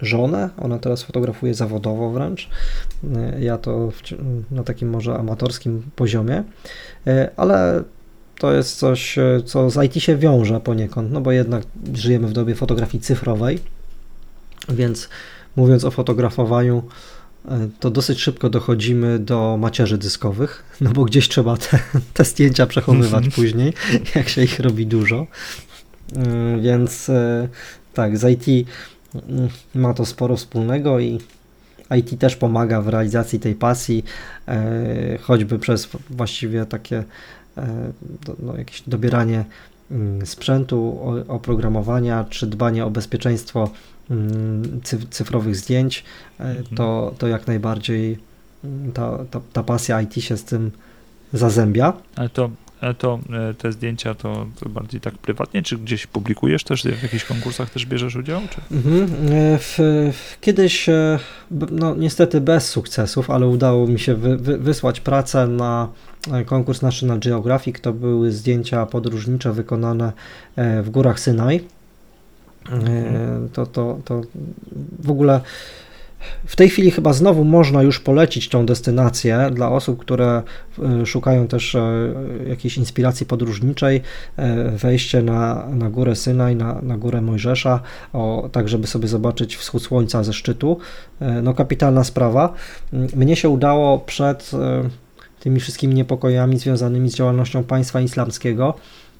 żonę. 0.00 0.50
Ona 0.58 0.78
teraz 0.78 1.02
fotografuje 1.02 1.54
zawodowo 1.54 2.10
wręcz. 2.10 2.48
Ja 3.40 3.58
to 3.58 3.92
na 4.50 4.64
takim 4.64 4.90
może 4.90 5.18
amatorskim 5.18 5.82
poziomie, 5.96 6.44
e, 7.06 7.30
ale 7.36 7.82
to 8.38 8.52
jest 8.52 8.78
coś, 8.78 9.18
e, 9.18 9.42
co 9.44 9.70
z 9.70 9.84
IT 9.84 10.02
się 10.02 10.16
wiąże 10.16 10.60
poniekąd, 10.60 11.12
no 11.12 11.20
bo 11.20 11.32
jednak 11.32 11.62
żyjemy 11.94 12.28
w 12.28 12.32
dobie 12.32 12.54
fotografii 12.54 13.02
cyfrowej, 13.02 13.58
więc 14.68 15.08
mówiąc 15.56 15.84
o 15.84 15.90
fotografowaniu, 15.90 16.82
e, 17.48 17.68
to 17.80 17.90
dosyć 17.90 18.20
szybko 18.20 18.50
dochodzimy 18.50 19.18
do 19.18 19.56
macierzy 19.60 19.98
dyskowych, 19.98 20.64
no 20.80 20.90
bo 20.90 21.04
gdzieś 21.04 21.28
trzeba 21.28 21.56
te, 21.56 21.78
te 22.14 22.24
zdjęcia 22.24 22.66
przechowywać 22.66 23.28
później, 23.28 23.72
jak 24.14 24.28
się 24.28 24.42
ich 24.42 24.60
robi 24.60 24.86
dużo. 24.86 25.26
Więc 26.60 27.10
tak, 27.94 28.18
z 28.18 28.46
IT 28.46 28.68
ma 29.74 29.94
to 29.94 30.06
sporo 30.06 30.36
wspólnego 30.36 31.00
i 31.00 31.18
IT 31.98 32.20
też 32.20 32.36
pomaga 32.36 32.82
w 32.82 32.88
realizacji 32.88 33.40
tej 33.40 33.54
pasji, 33.54 34.04
e, 34.48 35.18
choćby 35.18 35.58
przez 35.58 35.88
właściwie 36.10 36.66
takie 36.66 37.04
e, 37.58 37.92
no, 38.38 38.56
jakieś 38.56 38.82
dobieranie 38.86 39.44
mm, 39.90 40.26
sprzętu, 40.26 41.00
oprogramowania, 41.28 42.24
czy 42.30 42.46
dbanie 42.46 42.84
o 42.84 42.90
bezpieczeństwo 42.90 43.70
mm, 44.10 44.80
cyfrowych 45.10 45.56
zdjęć, 45.56 46.04
e, 46.40 46.42
mhm. 46.44 46.76
to, 46.76 47.14
to 47.18 47.28
jak 47.28 47.46
najbardziej 47.46 48.18
ta, 48.94 49.18
ta, 49.30 49.40
ta 49.52 49.62
pasja 49.62 50.02
IT 50.02 50.14
się 50.14 50.36
z 50.36 50.44
tym 50.44 50.70
zazębia. 51.32 51.92
Ale 52.16 52.28
to 52.28 52.50
to 52.98 53.18
e, 53.50 53.54
te 53.54 53.72
zdjęcia 53.72 54.14
to, 54.14 54.46
to, 54.60 54.68
bardziej 54.68 55.00
tak 55.00 55.18
prywatnie, 55.18 55.62
czy 55.62 55.78
gdzieś 55.78 56.06
publikujesz 56.06 56.64
też, 56.64 56.82
w 56.82 57.02
jakichś 57.02 57.24
konkursach 57.24 57.70
też 57.70 57.86
bierzesz 57.86 58.16
udział? 58.16 58.40
Czy? 58.50 58.76
Mhm. 58.76 59.02
E, 59.04 59.58
w, 59.58 59.78
kiedyś, 60.40 60.86
no 61.70 61.94
niestety 61.94 62.40
bez 62.40 62.68
sukcesów, 62.68 63.30
ale 63.30 63.46
udało 63.46 63.86
mi 63.86 63.98
się 63.98 64.14
wy, 64.14 64.36
wy, 64.36 64.58
wysłać 64.58 65.00
pracę 65.00 65.46
na 65.46 65.88
konkurs 66.46 66.82
National 66.82 67.20
Geographic. 67.20 67.80
To 67.80 67.92
były 67.92 68.32
zdjęcia 68.32 68.86
podróżnicze 68.86 69.52
wykonane 69.52 70.12
w 70.56 70.90
górach 70.90 71.20
Synaj. 71.20 71.64
To, 73.52 73.66
to, 73.66 73.98
to 74.04 74.20
w 74.98 75.10
ogóle 75.10 75.40
w 76.46 76.56
tej 76.56 76.68
chwili 76.68 76.90
chyba 76.90 77.12
znowu 77.12 77.44
można 77.44 77.82
już 77.82 78.00
polecić 78.00 78.48
tą 78.48 78.66
destynację 78.66 79.50
dla 79.52 79.70
osób, 79.70 79.98
które 79.98 80.42
e, 81.02 81.06
szukają 81.06 81.48
też 81.48 81.74
e, 81.74 82.08
jakiejś 82.48 82.76
inspiracji 82.78 83.26
podróżniczej, 83.26 84.02
e, 84.36 84.70
wejście 84.70 85.22
na, 85.22 85.66
na 85.70 85.90
górę 85.90 86.16
Synaj, 86.16 86.56
na, 86.56 86.82
na 86.82 86.96
górę 86.96 87.20
Mojżesza, 87.20 87.80
o, 88.12 88.48
tak 88.52 88.68
żeby 88.68 88.86
sobie 88.86 89.08
zobaczyć 89.08 89.56
wschód 89.56 89.82
słońca 89.82 90.24
ze 90.24 90.32
szczytu. 90.32 90.78
No 91.42 91.54
kapitalna 91.54 92.04
sprawa. 92.04 92.54
Mnie 92.92 93.36
się 93.36 93.48
udało 93.48 93.98
przed 93.98 94.50
tymi 95.40 95.60
wszystkimi 95.60 95.94
niepokojami 95.94 96.58
związanymi 96.58 97.10
z 97.10 97.14
działalnością 97.14 97.64
państwa 97.64 98.00
islamskiego, 98.00 98.74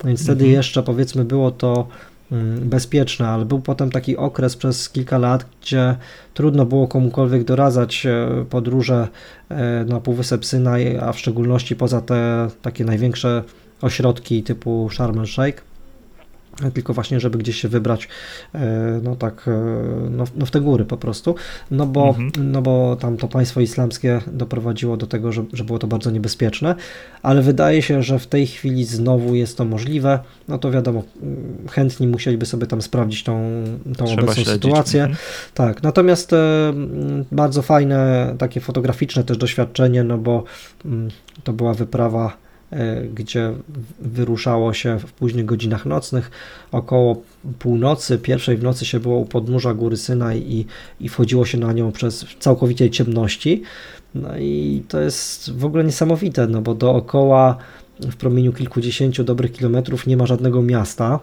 więc 0.05 0.23
wtedy 0.23 0.45
mhm. 0.45 0.53
jeszcze 0.53 0.83
powiedzmy 0.83 1.25
było 1.25 1.51
to 1.51 1.87
Mm, 1.87 2.16
bezpieczne, 2.61 3.29
ale 3.29 3.45
był 3.45 3.61
potem 3.61 3.91
taki 3.91 4.17
okres 4.17 4.57
przez 4.57 4.89
kilka 4.89 5.19
lat, 5.19 5.47
gdzie 5.63 5.97
trudno 6.35 6.67
było 6.67 6.89
komukolwiek 6.89 7.45
doradzać 7.45 8.07
e, 8.07 8.45
podróże 8.51 9.09
e, 9.49 9.85
na 9.85 10.01
Półwysep 10.01 10.45
Synaj, 10.45 10.99
a 10.99 11.13
w 11.13 11.19
szczególności 11.19 11.77
poza 11.77 12.01
te 12.01 12.49
takie 12.63 12.85
największe 12.85 13.43
ośrodki 13.83 14.43
typu 14.43 14.89
Sharm 14.93 15.19
el 15.19 15.27
Sheikh 15.27 15.76
tylko 16.75 16.95
właśnie, 16.95 17.21
żeby 17.21 17.39
gdzieś 17.39 17.61
się 17.61 17.69
wybrać, 17.69 18.09
e, 18.55 19.01
no 19.03 19.17
tak, 19.17 19.49
e, 19.49 19.51
no, 20.11 20.25
no 20.37 20.47
w 20.47 20.51
te 20.51 20.61
góry 20.61 20.85
po 20.85 20.97
prostu, 20.97 21.35
no 21.71 21.87
bo, 21.87 22.09
mhm. 22.09 22.53
no 22.53 22.63
bo 22.63 22.97
tam 22.97 23.17
to 23.17 23.29
państwo 23.29 23.61
islamskie 23.61 24.21
doprowadziło 24.27 24.97
do 24.97 25.07
tego, 25.07 25.33
że, 25.33 25.45
że 25.53 25.65
było 25.65 25.79
to 25.79 25.87
bardzo 25.87 26.11
niebezpieczne, 26.11 26.75
ale 27.23 27.43
wydaje 27.43 27.83
się, 27.83 28.03
że 28.03 28.19
w 28.19 28.27
tej 28.27 28.47
chwili 28.47 28.85
znowu 28.85 29.35
jest 29.35 29.59
to 29.59 29.65
możliwe, 29.65 30.19
no 30.49 30.59
to 30.59 30.71
wiadomo, 30.71 31.03
chętni 31.71 32.07
musieliby 32.07 32.47
sobie 32.47 32.67
tam 32.67 32.83
sprawdzić 32.83 33.25
tą, 33.25 33.65
tą 33.97 34.05
obecną 34.05 34.33
śledzić. 34.33 34.53
sytuację. 34.53 35.01
Mhm. 35.01 35.19
Tak, 35.55 35.83
natomiast 35.83 36.33
e, 36.33 36.73
bardzo 37.33 37.63
fajne, 37.63 38.35
takie 38.39 38.61
fotograficzne 38.61 39.25
też 39.25 39.39
doświadczenie, 39.39 40.05
no 40.05 40.19
bo 40.19 40.45
mm, 40.85 41.11
to 41.45 41.53
była 41.53 41.75
wyprawa 41.75 42.07
E, 42.17 42.46
gdzie 43.15 43.53
wyruszało 43.99 44.73
się 44.73 44.99
w 44.99 45.13
późnych 45.13 45.45
godzinach 45.45 45.87
nocnych. 45.87 46.31
Około 46.73 47.23
północy, 47.59 48.19
pierwszej 48.19 48.57
w 48.57 48.63
nocy 48.63 48.85
się 48.85 49.01
było 49.01 49.17
u 49.19 49.25
podnóża 49.25 49.75
góry 49.75 49.97
Synaj 49.97 50.39
i, 50.39 50.67
i 51.01 51.09
wchodziło 51.09 51.45
się 51.45 51.59
na 51.59 51.73
nią 51.73 51.93
przez 51.93 52.27
całkowitej 52.39 52.91
ciemności. 52.91 53.63
No 54.15 54.39
i 54.39 54.83
to 54.89 55.01
jest 55.01 55.59
w 55.59 55.65
ogóle 55.65 55.85
niesamowite, 55.85 56.47
no 56.47 56.63
bo 56.63 56.75
dookoła 56.75 57.57
w 58.01 58.17
promieniu 58.17 58.53
kilkudziesięciu 58.53 59.25
dobrych 59.25 59.53
kilometrów 59.53 60.07
nie 60.07 60.17
ma 60.17 60.27
żadnego 60.27 60.63
miasta. 60.63 61.21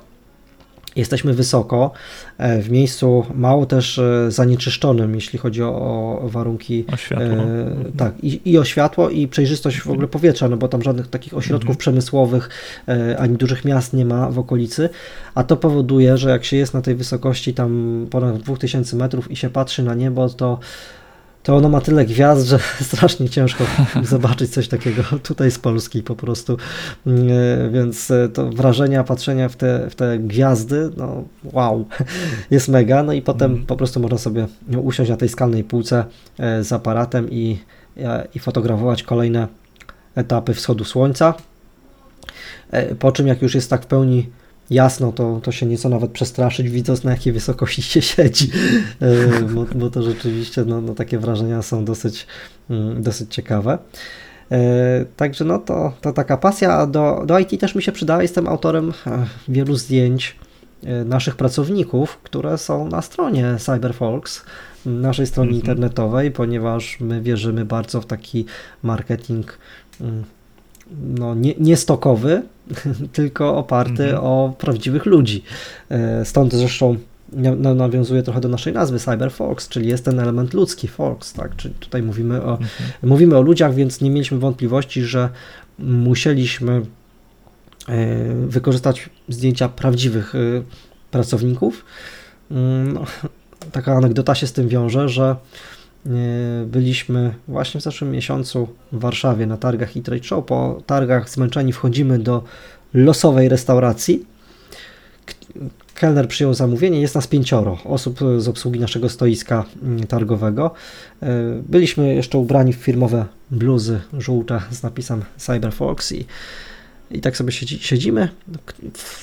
Jesteśmy 0.96 1.34
wysoko, 1.34 1.92
e, 2.38 2.62
w 2.62 2.72
miejscu 2.72 3.26
mało 3.36 3.66
też 3.66 4.00
e, 4.00 4.32
zanieczyszczonym, 4.32 5.16
jeśli 5.16 5.40
chodzi 5.40 5.64
o, 5.64 6.22
warunki. 6.24 6.86
O 6.94 6.98
światło. 6.98 7.26
E, 7.26 7.76
tak, 7.98 8.14
i, 8.24 8.52
i, 8.52 8.58
o 8.58 8.64
światło, 8.64 9.10
i 9.10 9.28
przejrzystość 9.28 9.82
w 9.82 9.90
ogóle 9.90 10.08
powietrza, 10.08 10.50
no 10.50 10.58
bo 10.58 10.68
tam 10.68 10.84
żadnych 10.84 11.08
takich 11.08 11.34
ośrodków 11.34 11.70
mhm. 11.70 11.78
przemysłowych 11.78 12.50
e, 12.88 13.18
ani 13.20 13.38
dużych 13.38 13.66
miast 13.66 13.94
nie 13.94 14.06
ma 14.06 14.32
w 14.32 14.40
okolicy, 14.40 14.90
a 15.36 15.44
to 15.44 15.58
powoduje, 15.58 16.18
że 16.18 16.30
jak 16.30 16.46
się 16.46 16.58
jest 16.58 16.74
na 16.74 16.82
tej 16.82 16.96
wysokości 16.96 17.54
tam 17.54 18.06
ponad 18.10 18.38
2000 18.38 18.96
metrów 18.96 19.32
i 19.32 19.36
się 19.36 19.50
patrzy 19.50 19.84
na 19.84 19.96
niebo, 19.96 20.30
to 20.30 20.60
to 21.44 21.56
ono 21.56 21.70
ma 21.70 21.82
tyle 21.82 22.06
gwiazd, 22.06 22.48
że 22.48 22.60
strasznie 22.92 23.30
ciężko 23.30 23.64
zobaczyć 24.04 24.54
coś 24.54 24.68
takiego 24.68 25.04
tutaj 25.24 25.52
z 25.52 25.60
Polski 25.60 26.04
po 26.04 26.16
prostu. 26.16 26.58
Mm, 27.08 27.28
e, 27.32 27.70
więc 27.70 28.12
e, 28.12 28.30
to 28.30 28.50
wrażenia, 28.50 29.04
patrzenia 29.04 29.50
w 29.50 29.56
te, 29.56 29.90
w 29.90 29.96
te 29.96 30.20
gwiazdy, 30.20 30.90
no 30.98 31.24
wow, 31.44 31.86
jest 32.52 32.68
mega. 32.68 33.04
No 33.04 33.14
i 33.14 33.22
potem 33.22 33.52
mm. 33.52 33.66
po 33.66 33.76
prostu 33.76 34.00
można 34.00 34.18
sobie 34.18 34.48
usiąść 34.78 35.12
na 35.12 35.18
tej 35.18 35.30
skalnej 35.30 35.64
półce 35.64 36.06
e, 36.40 36.64
z 36.64 36.72
aparatem 36.72 37.32
i, 37.32 37.60
i 38.36 38.40
fotografować 38.40 39.04
kolejne 39.04 39.48
etapy 40.16 40.54
wschodu 40.54 40.84
słońca. 40.84 41.34
Po 43.00 43.12
czym 43.12 43.28
jak 43.28 43.42
już 43.42 43.56
jest 43.56 43.70
tak 43.70 43.84
w 43.84 43.86
pełni 43.86 44.30
jasno, 44.70 45.12
to, 45.12 45.40
to 45.44 45.52
się 45.52 45.66
nieco 45.66 45.90
nawet 45.90 46.12
przestraszyć, 46.12 46.70
widząc 46.70 47.04
na 47.04 47.12
jakiej 47.12 47.34
wysokości 47.34 47.82
się 47.82 48.02
siedzi, 48.02 48.52
e, 49.02 49.42
bo, 49.42 49.66
bo 49.76 49.90
to 49.90 50.04
rzeczywiście 50.04 50.66
no, 50.66 50.82
no, 50.82 50.94
takie 50.94 51.20
wrażenia 51.20 51.62
są 51.62 51.86
dosyć, 51.86 52.28
mm, 52.70 53.04
dosyć 53.04 53.34
ciekawe. 53.34 53.78
E, 54.52 55.06
także 55.18 55.46
no 55.46 55.60
to, 55.60 55.94
to 56.02 56.14
taka 56.14 56.38
pasja, 56.38 56.88
do, 56.88 57.24
do 57.26 57.40
IT 57.40 57.60
też 57.60 57.76
mi 57.76 57.84
się 57.84 57.92
przydała. 57.92 58.22
Jestem 58.22 58.48
autorem 58.48 58.94
e, 59.08 59.26
wielu 59.48 59.76
zdjęć 59.76 60.36
naszych 61.06 61.36
pracowników, 61.36 62.18
które 62.24 62.58
są 62.58 62.88
na 62.88 63.02
stronie 63.02 63.56
CyberFolks, 63.60 64.46
naszej 64.86 65.28
stronie 65.28 65.50
mhm. 65.50 65.62
internetowej, 65.62 66.32
ponieważ 66.32 66.98
my 67.00 67.22
wierzymy 67.22 67.66
bardzo 67.66 68.02
w 68.02 68.06
taki 68.06 68.46
marketing 68.84 69.58
mm, 70.02 70.24
no, 71.02 71.36
nie, 71.36 71.54
nie 71.60 71.78
stokowy, 71.78 72.42
tylko 73.14 73.58
oparty 73.58 74.04
mhm. 74.04 74.24
o 74.24 74.54
prawdziwych 74.58 75.06
ludzi. 75.06 75.44
E, 75.90 76.26
stąd 76.26 76.54
zresztą 76.54 76.98
nawiązuje 77.76 78.24
trochę 78.24 78.42
do 78.42 78.50
naszej 78.50 78.74
nazwy 78.74 79.00
CyberFox, 79.00 79.70
czyli 79.70 79.88
jest 79.88 80.06
ten 80.06 80.20
element 80.20 80.54
ludzki, 80.54 80.88
Fox, 80.88 81.34
tak? 81.34 81.56
Czyli 81.56 81.74
tutaj 81.74 82.04
mówimy 82.04 82.44
o, 82.44 82.52
mhm. 82.52 82.70
mówimy 83.04 83.38
o 83.38 83.42
ludziach, 83.42 83.74
więc 83.74 84.02
nie 84.02 84.10
mieliśmy 84.10 84.40
wątpliwości, 84.40 85.02
że 85.02 85.30
musieliśmy 85.80 86.82
e, 87.88 88.06
wykorzystać 88.48 89.10
zdjęcia 89.30 89.70
prawdziwych 89.70 90.36
e, 90.36 90.40
pracowników. 91.12 91.86
Mm, 92.52 92.94
no, 92.94 93.06
taka 93.72 93.94
anegdota 93.96 94.36
się 94.36 94.48
z 94.48 94.54
tym 94.54 94.68
wiąże, 94.68 95.10
że 95.10 95.36
byliśmy 96.66 97.34
właśnie 97.48 97.80
w 97.80 97.84
zeszłym 97.84 98.12
miesiącu 98.12 98.68
w 98.92 99.00
Warszawie 99.00 99.46
na 99.46 99.58
targach 99.58 99.96
i 99.96 100.02
Trade 100.02 100.24
Show. 100.24 100.46
Po 100.46 100.82
targach 100.86 101.30
zmęczeni 101.30 101.74
wchodzimy 101.74 102.20
do 102.20 102.44
losowej 102.94 103.50
restauracji. 103.50 104.26
Kelner 105.96 106.28
przyjął 106.28 106.54
zamówienie, 106.54 107.02
jest 107.02 107.16
nas 107.16 107.28
pięcioro 107.28 107.78
osób 107.86 108.20
z 108.38 108.48
obsługi 108.48 108.80
naszego 108.80 109.10
stoiska 109.10 109.66
mm, 109.84 110.08
targowego. 110.08 110.72
E, 111.22 111.28
byliśmy 111.70 112.16
jeszcze 112.16 112.38
ubrani 112.38 112.74
w 112.74 112.76
firmowe 112.76 113.26
bluzy 113.52 114.02
żółte 114.18 114.62
z 114.72 114.84
napisem 114.84 115.24
Cyberfox 115.38 116.12
i, 116.12 116.26
i 117.12 117.22
tak 117.22 117.38
sobie 117.38 117.52
siedzi, 117.52 117.80
siedzimy. 117.80 118.30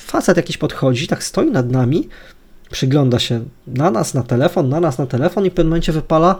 Facet 0.05 0.37
jakiś 0.37 0.57
podchodzi, 0.57 1.07
tak 1.07 1.23
stoi 1.23 1.51
nad 1.51 1.71
nami, 1.71 2.09
przygląda 2.71 3.19
się 3.19 3.43
na 3.67 3.91
nas 3.91 4.13
na 4.13 4.23
telefon, 4.23 4.69
na 4.69 4.79
nas 4.79 4.97
na 4.97 5.05
telefon 5.05 5.45
i 5.45 5.49
w 5.49 5.53
pewnym 5.53 5.69
momencie 5.69 5.91
wypala 5.91 6.39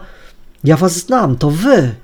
ja 0.64 0.76
was 0.76 0.96
znam, 0.96 1.36
to 1.36 1.50
wy. 1.50 1.94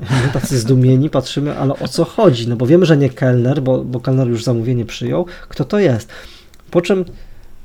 My 0.00 0.28
tacy 0.32 0.58
zdumieni 0.58 1.10
patrzymy, 1.10 1.58
ale 1.58 1.78
o 1.78 1.88
co 1.88 2.04
chodzi? 2.04 2.48
No 2.48 2.56
bo 2.56 2.66
wiemy, 2.66 2.86
że 2.86 2.96
nie 2.96 3.10
kelner, 3.10 3.62
bo, 3.62 3.84
bo 3.84 4.00
kelner 4.00 4.28
już 4.28 4.44
zamówienie 4.44 4.84
przyjął. 4.84 5.26
Kto 5.48 5.64
to 5.64 5.78
jest? 5.78 6.08
Po 6.70 6.80
czym 6.80 7.04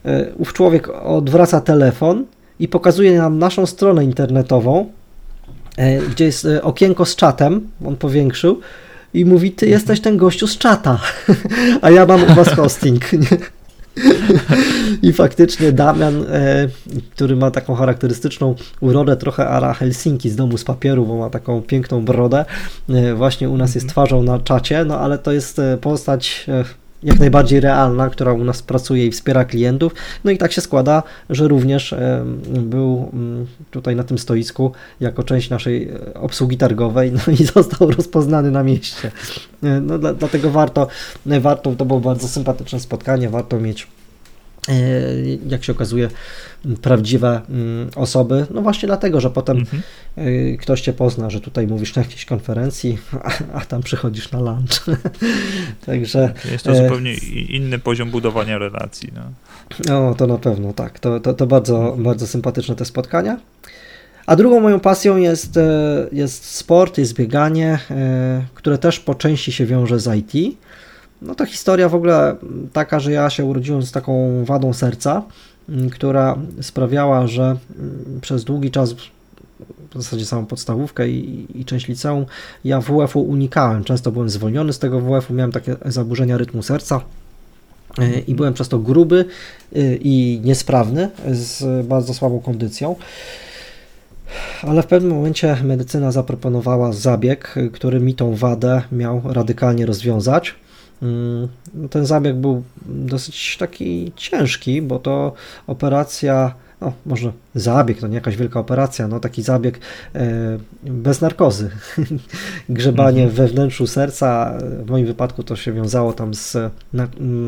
y, 0.06 0.34
ów 0.38 0.54
człowiek 0.54 0.90
odwraca 0.90 1.62
telefon 1.62 2.26
i 2.60 2.68
pokazuje 2.68 3.18
nam 3.18 3.40
naszą 3.40 3.66
stronę 3.66 4.04
internetową, 4.04 4.92
y, 5.80 6.10
gdzie 6.10 6.26
jest 6.26 6.46
y, 6.46 6.64
okienko 6.64 7.06
z 7.06 7.16
czatem, 7.16 7.70
on 7.86 7.96
powiększył 7.96 8.60
i 9.14 9.26
mówi, 9.26 9.52
ty 9.52 9.68
jesteś 9.68 10.02
ten 10.02 10.18
gościu 10.18 10.48
z 10.48 10.58
czata, 10.58 11.00
a 11.82 11.92
ja 11.92 12.06
mam 12.06 12.24
u 12.24 12.36
was 12.36 12.50
hosting. 12.50 13.14
Nie? 13.14 13.38
I 15.02 15.14
faktycznie 15.14 15.72
Damian, 15.72 16.26
e, 16.30 16.68
który 17.12 17.36
ma 17.36 17.52
taką 17.52 17.76
charakterystyczną 17.76 18.56
urodę, 18.80 19.18
trochę 19.18 19.48
ara 19.48 19.74
Helsinki 19.74 20.30
z 20.30 20.36
domu 20.36 20.58
z 20.58 20.64
papieru, 20.64 21.06
bo 21.06 21.18
ma 21.18 21.30
taką 21.30 21.62
piękną 21.62 22.06
brodę, 22.06 22.46
e, 22.90 23.16
właśnie 23.16 23.50
u 23.50 23.58
nas 23.58 23.76
jest 23.76 23.86
mhm. 23.86 23.90
twarzą 23.90 24.24
na 24.24 24.40
czacie, 24.40 24.86
no 24.86 25.00
ale 25.00 25.18
to 25.18 25.32
jest 25.32 25.60
e, 25.60 25.78
postać 25.78 26.46
jak 27.04 27.20
najbardziej 27.20 27.60
realna, 27.60 28.10
która 28.10 28.34
u 28.34 28.44
nas 28.44 28.62
pracuje 28.62 29.06
i 29.06 29.12
wspiera 29.12 29.46
klientów. 29.46 29.94
No 30.24 30.32
i 30.32 30.38
tak 30.38 30.52
się 30.52 30.62
składa, 30.62 31.04
że 31.30 31.48
również 31.48 31.96
był 32.46 33.10
mm, 33.14 33.46
tutaj 33.72 33.96
na 33.96 34.04
tym 34.04 34.18
stoisku 34.18 34.72
jako 35.00 35.24
część 35.24 35.50
naszej 35.50 35.92
obsługi 36.14 36.58
targowej 36.58 37.12
no 37.12 37.34
i 37.34 37.46
został 37.56 37.92
rozpoznany 37.92 38.52
na 38.52 38.64
mieście. 38.64 39.12
No, 39.82 39.98
dlatego 39.98 40.52
warto, 40.52 40.88
warto, 41.26 41.76
to 41.76 41.86
było 41.86 42.00
bardzo 42.00 42.28
sympatyczne 42.28 42.80
spotkanie, 42.80 43.30
warto 43.30 43.60
mieć 43.60 43.88
E, 43.88 43.99
jak 45.48 45.64
się 45.64 45.72
okazuje, 45.72 46.10
prawdziwe 46.82 47.42
mm, 47.50 47.90
osoby. 47.96 48.46
No 48.50 48.62
właśnie 48.62 48.88
dlatego, 48.88 49.22
że 49.22 49.30
potem 49.30 49.58
mhm. 49.58 49.84
E, 50.18 50.58
ktoś 50.58 50.82
cię 50.82 50.94
pozna, 50.94 51.30
że 51.30 51.42
tutaj 51.42 51.68
mówisz 51.68 51.96
na 51.96 52.02
jakiejś 52.02 52.26
konferencji, 52.26 52.98
a, 53.24 53.58
a 53.58 53.66
tam 53.66 53.82
przychodzisz 53.82 54.32
na 54.32 54.40
lunch. 54.40 54.86
Także. 55.86 56.34
Jest 56.52 56.66
to 56.66 56.72
e, 56.72 56.76
zupełnie 56.76 57.14
inny 57.50 57.80
poziom 57.80 58.12
budowania 58.12 58.58
relacji. 58.58 59.10
No. 59.16 59.22
no, 59.88 60.16
to 60.16 60.28
na 60.28 60.38
pewno 60.38 60.74
tak. 60.74 61.00
To, 61.00 61.20
to, 61.20 61.34
to 61.34 61.48
bardzo, 61.48 61.96
bardzo 62.00 62.28
sympatyczne 62.28 62.76
te 62.76 62.86
spotkania. 62.86 63.40
A 64.26 64.36
drugą 64.36 64.60
moją 64.60 64.80
pasją 64.80 65.18
jest, 65.18 65.60
jest 66.12 66.46
sport, 66.46 66.98
jest 66.98 67.14
bieganie, 67.14 67.80
które 68.54 68.78
też 68.78 69.00
po 69.00 69.16
części 69.16 69.52
się 69.52 69.66
wiąże 69.66 70.00
z 70.00 70.16
IT. 70.16 70.58
No 71.22 71.36
to 71.36 71.46
historia 71.46 71.90
w 71.90 71.96
ogóle 71.96 72.36
taka, 72.74 73.00
że 73.00 73.12
ja 73.12 73.30
się 73.30 73.46
urodziłem 73.46 73.84
z 73.84 73.92
taką 73.92 74.46
wadą 74.46 74.74
serca 74.74 75.24
która 75.92 76.38
sprawiała, 76.62 77.28
że 77.28 77.58
przez 78.22 78.44
długi 78.44 78.72
czas 78.72 78.94
w 78.94 80.02
zasadzie 80.04 80.26
samą 80.26 80.46
podstawówkę 80.46 81.10
i, 81.10 81.48
i 81.62 81.66
część 81.66 81.88
liceum, 81.88 82.26
ja 82.64 82.82
WF-u 82.82 83.22
unikałem. 83.22 83.84
Często 83.84 84.12
byłem 84.12 84.30
zwolniony 84.30 84.74
z 84.74 84.80
tego 84.80 85.00
WF-u, 85.02 85.34
miałem 85.34 85.52
takie 85.52 85.76
zaburzenia 85.86 86.38
rytmu 86.38 86.64
serca 86.64 87.02
i 88.28 88.36
byłem 88.36 88.54
przez 88.54 88.70
to 88.70 88.80
gruby 88.80 89.26
i 90.02 90.42
niesprawny, 90.44 91.10
z 91.32 91.88
bardzo 91.88 92.14
słabą 92.14 92.40
kondycją. 92.40 92.96
Ale 94.62 94.84
w 94.84 94.88
pewnym 94.88 95.12
momencie 95.12 95.58
medycyna 95.64 96.12
zaproponowała 96.12 96.94
zabieg, 96.94 97.56
który 97.74 98.00
mi 98.00 98.16
tą 98.16 98.36
wadę 98.36 98.82
miał 98.92 99.22
radykalnie 99.26 99.86
rozwiązać. 99.86 100.56
Mm, 101.02 101.48
ten 101.90 102.06
zabieg 102.06 102.36
był 102.36 102.64
dosyć 102.86 103.58
taki 103.58 104.12
ciężki, 104.16 104.82
bo 104.82 105.00
to 105.00 105.34
operacja, 105.68 106.54
no 106.82 106.94
może 107.06 107.32
zabieg, 107.56 108.00
to 108.00 108.08
nie 108.08 108.16
jakaś 108.16 108.38
wielka 108.38 108.60
operacja, 108.60 109.08
no 109.08 109.20
taki 109.20 109.44
zabieg 109.44 109.80
e, 110.16 110.58
bez 110.84 111.22
narkozy. 111.22 111.70
Grzebanie 112.70 113.24
mhm. 113.24 113.36
we 113.36 113.54
wnętrzu 113.54 113.88
serca, 113.88 114.58
w 114.86 114.90
moim 114.90 115.06
wypadku 115.06 115.44
to 115.44 115.56
się 115.56 115.74
wiązało 115.74 116.14
tam 116.14 116.34
z 116.34 116.58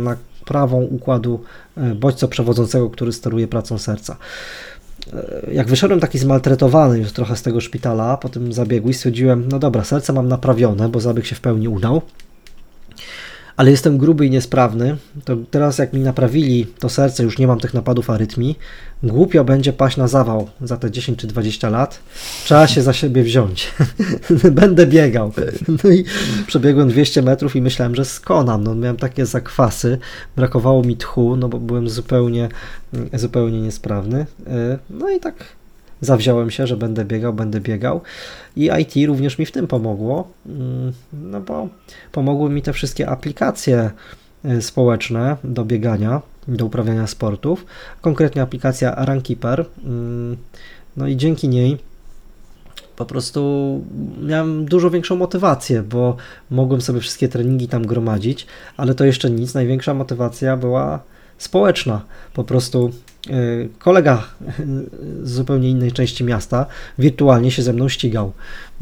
naprawą 0.04 0.82
układu 0.82 1.44
e, 1.78 1.96
bodźco 1.96 2.28
przewodzącego, 2.28 2.90
który 2.90 3.14
steruje 3.14 3.48
pracą 3.48 3.78
serca. 3.78 4.18
E, 5.14 5.54
jak 5.54 5.68
wyszedłem 5.68 6.00
taki 6.00 6.20
zmaltretowany 6.20 7.00
już 7.00 7.12
trochę 7.12 7.36
z 7.36 7.42
tego 7.42 7.62
szpitala 7.62 8.18
po 8.18 8.30
tym 8.30 8.54
zabiegu 8.54 8.90
i 8.90 8.94
stwierdziłem, 8.94 9.48
no 9.48 9.60
dobra, 9.60 9.84
serce 9.84 10.14
mam 10.14 10.28
naprawione, 10.28 10.90
bo 10.90 11.00
zabieg 11.00 11.26
się 11.26 11.36
w 11.36 11.42
pełni 11.42 11.68
udał, 11.68 12.02
ale 13.56 13.72
jestem 13.72 13.98
gruby 13.98 14.26
i 14.26 14.30
niesprawny, 14.30 14.98
to 15.26 15.38
teraz 15.52 15.78
jak 15.78 15.94
mi 15.94 16.00
naprawili 16.00 16.68
to 16.80 16.90
serce, 16.90 17.24
już 17.24 17.38
nie 17.38 17.48
mam 17.48 17.60
tych 17.60 17.74
napadów 17.74 18.10
arytmii, 18.10 18.60
głupio 19.04 19.44
będzie 19.44 19.74
paść 19.74 19.98
na 19.98 20.08
zawał 20.08 20.50
za 20.62 20.78
te 20.78 20.92
10 20.92 21.20
czy 21.20 21.28
20 21.28 21.70
lat. 21.70 22.00
Trzeba 22.44 22.68
się 22.68 22.82
za 22.82 22.94
siebie 22.94 23.24
wziąć. 23.24 23.74
Będę 24.52 24.88
biegał. 24.88 25.32
No 25.84 25.90
i 25.90 26.04
przebiegłem 26.48 26.90
200 26.90 27.22
metrów 27.22 27.56
i 27.56 27.62
myślałem, 27.62 27.96
że 27.96 28.06
skonam. 28.06 28.64
No, 28.64 28.76
miałem 28.76 28.98
takie 28.98 29.26
zakwasy, 29.26 29.98
brakowało 30.36 30.84
mi 30.84 30.98
tchu, 30.98 31.36
no 31.36 31.50
bo 31.50 31.60
byłem 31.60 31.90
zupełnie, 31.90 32.50
zupełnie 33.14 33.62
niesprawny. 33.62 34.26
E, 34.48 34.78
no 34.90 35.10
i 35.10 35.20
tak 35.20 35.61
zawziąłem 36.02 36.52
się, 36.52 36.68
że 36.68 36.78
będę 36.78 37.06
biegał, 37.06 37.34
będę 37.34 37.62
biegał 37.62 38.02
i 38.56 38.70
IT 38.80 39.08
również 39.08 39.38
mi 39.38 39.46
w 39.46 39.52
tym 39.52 39.68
pomogło, 39.68 40.28
mm, 40.46 40.94
no 41.14 41.42
bo 41.42 41.68
pomogły 42.12 42.50
mi 42.50 42.62
te 42.62 42.74
wszystkie 42.74 43.10
aplikacje 43.10 43.92
e, 44.46 44.62
społeczne 44.62 45.38
do 45.44 45.66
biegania, 45.66 46.22
do 46.48 46.66
uprawiania 46.66 47.08
sportów, 47.08 47.66
konkretnie 48.02 48.42
aplikacja 48.42 49.06
Runkeeper, 49.06 49.66
mm, 49.84 50.38
no 50.98 51.08
i 51.08 51.18
dzięki 51.18 51.48
niej 51.48 51.78
po 52.96 53.06
prostu 53.06 53.82
miałem 54.24 54.66
dużo 54.66 54.90
większą 54.90 55.16
motywację, 55.16 55.84
bo 55.84 56.18
mogłem 56.50 56.82
sobie 56.82 57.00
wszystkie 57.00 57.30
treningi 57.30 57.68
tam 57.68 57.86
gromadzić, 57.86 58.48
ale 58.78 58.96
to 58.96 59.06
jeszcze 59.06 59.30
nic. 59.30 59.54
Największa 59.54 59.94
motywacja 59.94 60.58
była 60.58 61.00
społeczna. 61.38 62.02
Po 62.34 62.44
prostu 62.44 62.92
kolega 63.80 64.24
z 65.24 65.32
zupełnie 65.32 65.70
innej 65.70 65.92
części 65.92 66.24
miasta 66.24 66.66
wirtualnie 67.00 67.52
się 67.52 67.62
ze 67.62 67.74
mną 67.74 67.90
ścigał. 67.90 68.32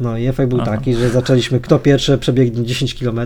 No 0.00 0.18
i 0.18 0.26
efekt 0.26 0.50
był 0.50 0.60
Aha. 0.60 0.70
taki, 0.70 0.94
że 0.94 1.10
zaczęliśmy 1.10 1.60
kto 1.60 1.78
pierwszy 1.78 2.18
przebiegnie 2.18 2.64
10 2.64 2.94
km, 2.94 3.20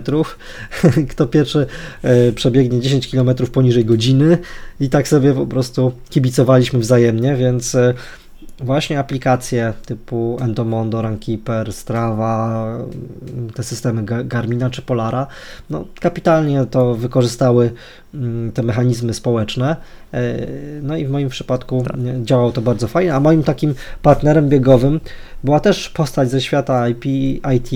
kto 1.10 1.26
pierwszy 1.26 1.66
e, 2.02 2.32
przebiegnie 2.32 2.80
10 2.80 3.10
km 3.10 3.30
poniżej 3.52 3.84
godziny 3.84 4.38
i 4.80 4.88
tak 4.88 5.08
sobie 5.08 5.34
po 5.34 5.46
prostu 5.46 5.92
kibicowaliśmy 6.10 6.78
wzajemnie, 6.78 7.36
więc 7.36 7.74
e, 7.74 7.94
właśnie 8.60 8.98
aplikacje 8.98 9.72
typu 9.86 10.38
Endomondo, 10.40 11.02
Runkeeper, 11.02 11.72
Strava, 11.72 12.66
te 13.54 13.62
systemy 13.62 14.04
Garmina 14.24 14.70
czy 14.70 14.82
Polara, 14.82 15.26
no, 15.70 15.84
kapitalnie 16.00 16.66
to 16.70 16.94
wykorzystały 16.94 17.72
te 18.54 18.62
mechanizmy 18.62 19.14
społeczne. 19.14 19.76
E, 20.14 20.46
no 20.82 20.96
i 20.96 21.06
w 21.06 21.10
moim 21.10 21.28
przypadku 21.28 21.84
tak. 21.86 22.22
działało 22.22 22.52
to 22.52 22.60
bardzo 22.60 22.88
fajnie, 22.88 23.14
a 23.14 23.20
moim 23.20 23.42
takim 23.42 23.74
partnerem 24.02 24.48
biegowym 24.48 25.00
była 25.44 25.60
też 25.60 25.88
postać 25.88 26.30
ze 26.30 26.40
świata 26.40 26.88
IP, 26.88 27.04
IT, 27.56 27.70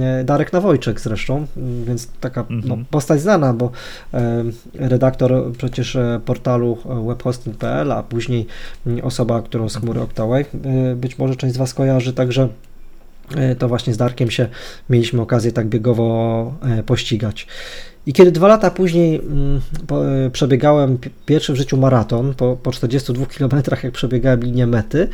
e, 0.00 0.24
Darek 0.24 0.52
Nawojczyk 0.52 1.00
zresztą, 1.00 1.46
więc 1.86 2.08
taka 2.20 2.44
no, 2.50 2.56
mhm. 2.56 2.80
no, 2.80 2.84
postać 2.90 3.20
znana, 3.20 3.52
bo 3.52 3.70
e, 4.14 4.44
redaktor 4.74 5.52
przecież 5.58 5.98
portalu 6.24 6.78
webhosting.pl, 7.06 7.92
a 7.92 8.02
później 8.02 8.46
osoba, 9.02 9.42
którą 9.42 9.68
z 9.68 9.76
chmury 9.76 10.00
mhm. 10.00 10.10
Octawave 10.10 10.46
być 10.96 11.18
może 11.18 11.36
część 11.36 11.54
z 11.54 11.58
Was 11.58 11.74
kojarzy, 11.74 12.12
także 12.12 12.48
to 13.58 13.68
właśnie 13.68 13.94
z 13.94 13.96
Darkiem 13.96 14.30
się 14.30 14.48
mieliśmy 14.90 15.22
okazję 15.22 15.52
tak 15.52 15.66
biegowo 15.66 16.52
pościgać. 16.86 17.46
I 18.06 18.12
kiedy 18.12 18.32
dwa 18.32 18.48
lata 18.48 18.70
później 18.70 19.16
mm, 19.16 19.60
po, 19.86 20.02
przebiegałem 20.32 20.98
pierwszy 21.26 21.52
w 21.52 21.56
życiu 21.56 21.76
maraton, 21.76 22.34
po, 22.34 22.56
po 22.56 22.72
42 22.72 23.26
km, 23.26 23.62
jak 23.82 23.92
przebiegałem 23.92 24.40
linię 24.40 24.66
mety, 24.66 25.08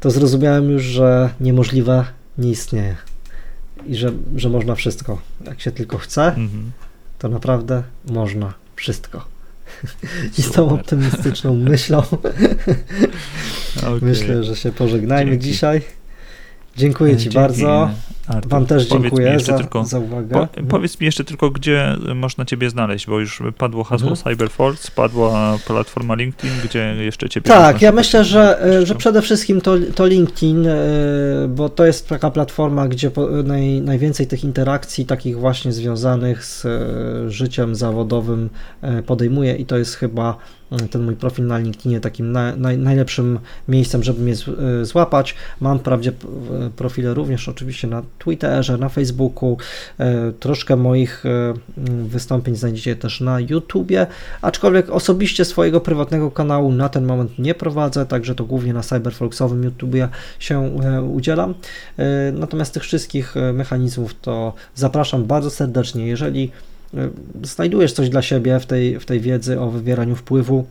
to 0.00 0.10
zrozumiałem 0.10 0.70
już, 0.70 0.82
że 0.82 1.30
niemożliwe 1.40 2.04
nie 2.38 2.50
istnieje. 2.50 2.96
I 3.86 3.96
że, 3.96 4.12
że 4.36 4.48
można 4.48 4.74
wszystko. 4.74 5.22
Jak 5.46 5.60
się 5.60 5.72
tylko 5.72 5.98
chce, 5.98 6.26
mhm. 6.26 6.70
to 7.18 7.28
naprawdę 7.28 7.82
można 8.10 8.54
wszystko. 8.76 9.24
I 10.38 10.42
z 10.42 10.50
tą 10.50 10.70
optymistyczną 10.70 11.54
myślą 11.70 12.02
okay. 13.76 13.98
myślę, 14.02 14.44
że 14.44 14.56
się 14.56 14.72
pożegnajmy 14.72 15.30
Dzięki. 15.30 15.44
dzisiaj. 15.44 15.82
Dziękuję 16.76 17.16
Ci 17.16 17.22
Dzięki. 17.22 17.34
bardzo. 17.34 17.90
Artur, 18.28 18.50
Wam 18.50 18.66
też 18.66 18.86
dziękuję 18.86 19.40
za, 19.40 19.58
tylko, 19.58 19.84
za 19.84 19.98
uwagę. 19.98 20.34
Po, 20.34 20.62
powiedz 20.68 21.00
mi 21.00 21.04
jeszcze 21.04 21.24
tylko, 21.24 21.50
gdzie 21.50 21.96
można 22.14 22.44
Ciebie 22.44 22.70
znaleźć, 22.70 23.06
bo 23.06 23.20
już 23.20 23.42
padło 23.58 23.84
hasło 23.84 24.08
mhm. 24.08 24.36
Cyberforce, 24.36 24.90
padła 24.94 25.58
platforma 25.66 26.14
LinkedIn, 26.14 26.56
gdzie 26.64 26.94
jeszcze 26.98 27.28
Ciebie 27.28 27.48
Tak, 27.48 27.82
ja 27.82 27.92
myślę, 27.92 28.24
że, 28.24 28.64
e, 28.64 28.86
że 28.86 28.94
przede 28.94 29.22
wszystkim 29.22 29.60
to, 29.60 29.74
to 29.94 30.06
LinkedIn, 30.06 30.66
e, 30.66 30.74
bo 31.48 31.68
to 31.68 31.86
jest 31.86 32.08
taka 32.08 32.30
platforma, 32.30 32.88
gdzie 32.88 33.10
naj, 33.44 33.80
najwięcej 33.80 34.26
tych 34.26 34.44
interakcji 34.44 35.06
takich 35.06 35.38
właśnie 35.38 35.72
związanych 35.72 36.44
z 36.44 36.66
e, 36.66 37.30
życiem 37.30 37.74
zawodowym 37.74 38.50
podejmuję 39.06 39.56
i 39.56 39.66
to 39.66 39.78
jest 39.78 39.94
chyba 39.94 40.36
ten 40.90 41.02
mój 41.02 41.16
profil 41.16 41.46
na 41.46 41.58
LinkedInie 41.58 42.00
takim 42.00 42.32
na, 42.32 42.56
na, 42.56 42.76
najlepszym 42.76 43.38
miejscem, 43.68 44.02
żeby 44.02 44.22
mnie 44.22 44.34
złapać. 44.82 45.34
Mam 45.60 45.78
wprawdzie 45.78 46.12
profile 46.76 47.14
również 47.14 47.48
oczywiście 47.48 47.88
na 47.88 48.02
Twitterze, 48.18 48.78
na 48.78 48.88
Facebooku. 48.88 49.56
E, 49.98 50.32
troszkę 50.32 50.76
moich 50.76 51.26
e, 51.26 51.54
wystąpień 52.04 52.56
znajdziecie 52.56 52.96
też 52.96 53.20
na 53.20 53.40
YouTubie, 53.40 54.06
aczkolwiek 54.42 54.90
osobiście 54.90 55.44
swojego 55.44 55.80
prywatnego 55.80 56.30
kanału 56.30 56.72
na 56.72 56.88
ten 56.88 57.04
moment 57.04 57.38
nie 57.38 57.54
prowadzę, 57.54 58.06
także 58.06 58.34
to 58.34 58.44
głównie 58.44 58.72
na 58.72 58.82
Cyberfolksowym 58.82 59.64
YouTubie 59.64 60.08
się 60.38 60.78
e, 60.84 61.02
udzielam. 61.02 61.54
Natomiast 62.32 62.74
tych 62.74 62.82
wszystkich 62.82 63.34
mechanizmów 63.52 64.14
to 64.20 64.54
zapraszam 64.74 65.24
bardzo 65.24 65.50
serdecznie. 65.50 66.06
Jeżeli 66.06 66.50
znajdujesz 67.42 67.92
coś 67.92 68.08
dla 68.08 68.22
siebie 68.22 68.60
w 68.60 68.66
tej, 68.66 69.00
w 69.00 69.04
tej 69.04 69.20
wiedzy 69.20 69.60
o 69.60 69.70
wywieraniu 69.70 70.16
wpływu, 70.16 70.64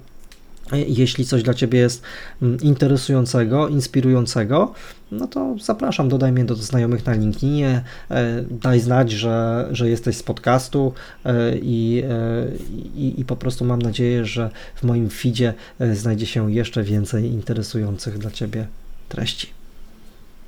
jeśli 0.71 1.25
coś 1.25 1.43
dla 1.43 1.53
Ciebie 1.53 1.79
jest 1.79 2.03
mm, 2.41 2.57
interesującego, 2.61 3.67
inspirującego, 3.67 4.73
no 5.11 5.27
to 5.27 5.55
zapraszam, 5.59 6.09
dodaj 6.09 6.31
mnie 6.31 6.45
do 6.45 6.55
znajomych 6.55 7.05
na 7.05 7.13
LinkedInie, 7.13 7.83
e, 8.11 8.43
daj 8.51 8.79
znać, 8.79 9.11
że, 9.11 9.67
że 9.71 9.89
jesteś 9.89 10.17
z 10.17 10.23
podcastu 10.23 10.93
e, 11.25 11.57
i, 11.57 12.03
e, 12.09 12.47
i, 12.95 13.21
i 13.21 13.25
po 13.25 13.35
prostu 13.35 13.65
mam 13.65 13.81
nadzieję, 13.81 14.25
że 14.25 14.49
w 14.75 14.83
moim 14.83 15.09
feedzie 15.09 15.53
znajdzie 15.93 16.25
się 16.25 16.51
jeszcze 16.51 16.83
więcej 16.83 17.25
interesujących 17.25 18.17
dla 18.17 18.31
Ciebie 18.31 18.67
treści. 19.09 19.47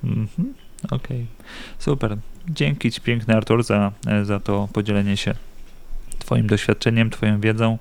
-hmm. 0.04 0.26
Okej, 0.84 0.98
okay. 0.98 1.26
super. 1.80 2.18
Dzięki 2.50 2.92
Ci 2.92 3.02
piękny 3.02 3.36
Artur 3.36 3.64
za, 3.64 3.92
za 4.24 4.40
to 4.40 4.70
podzielenie 4.74 5.18
się 5.18 5.36
Twoim 6.20 6.48
doświadczeniem, 6.48 7.10
Twoją 7.10 7.40
wiedzą. 7.42 7.78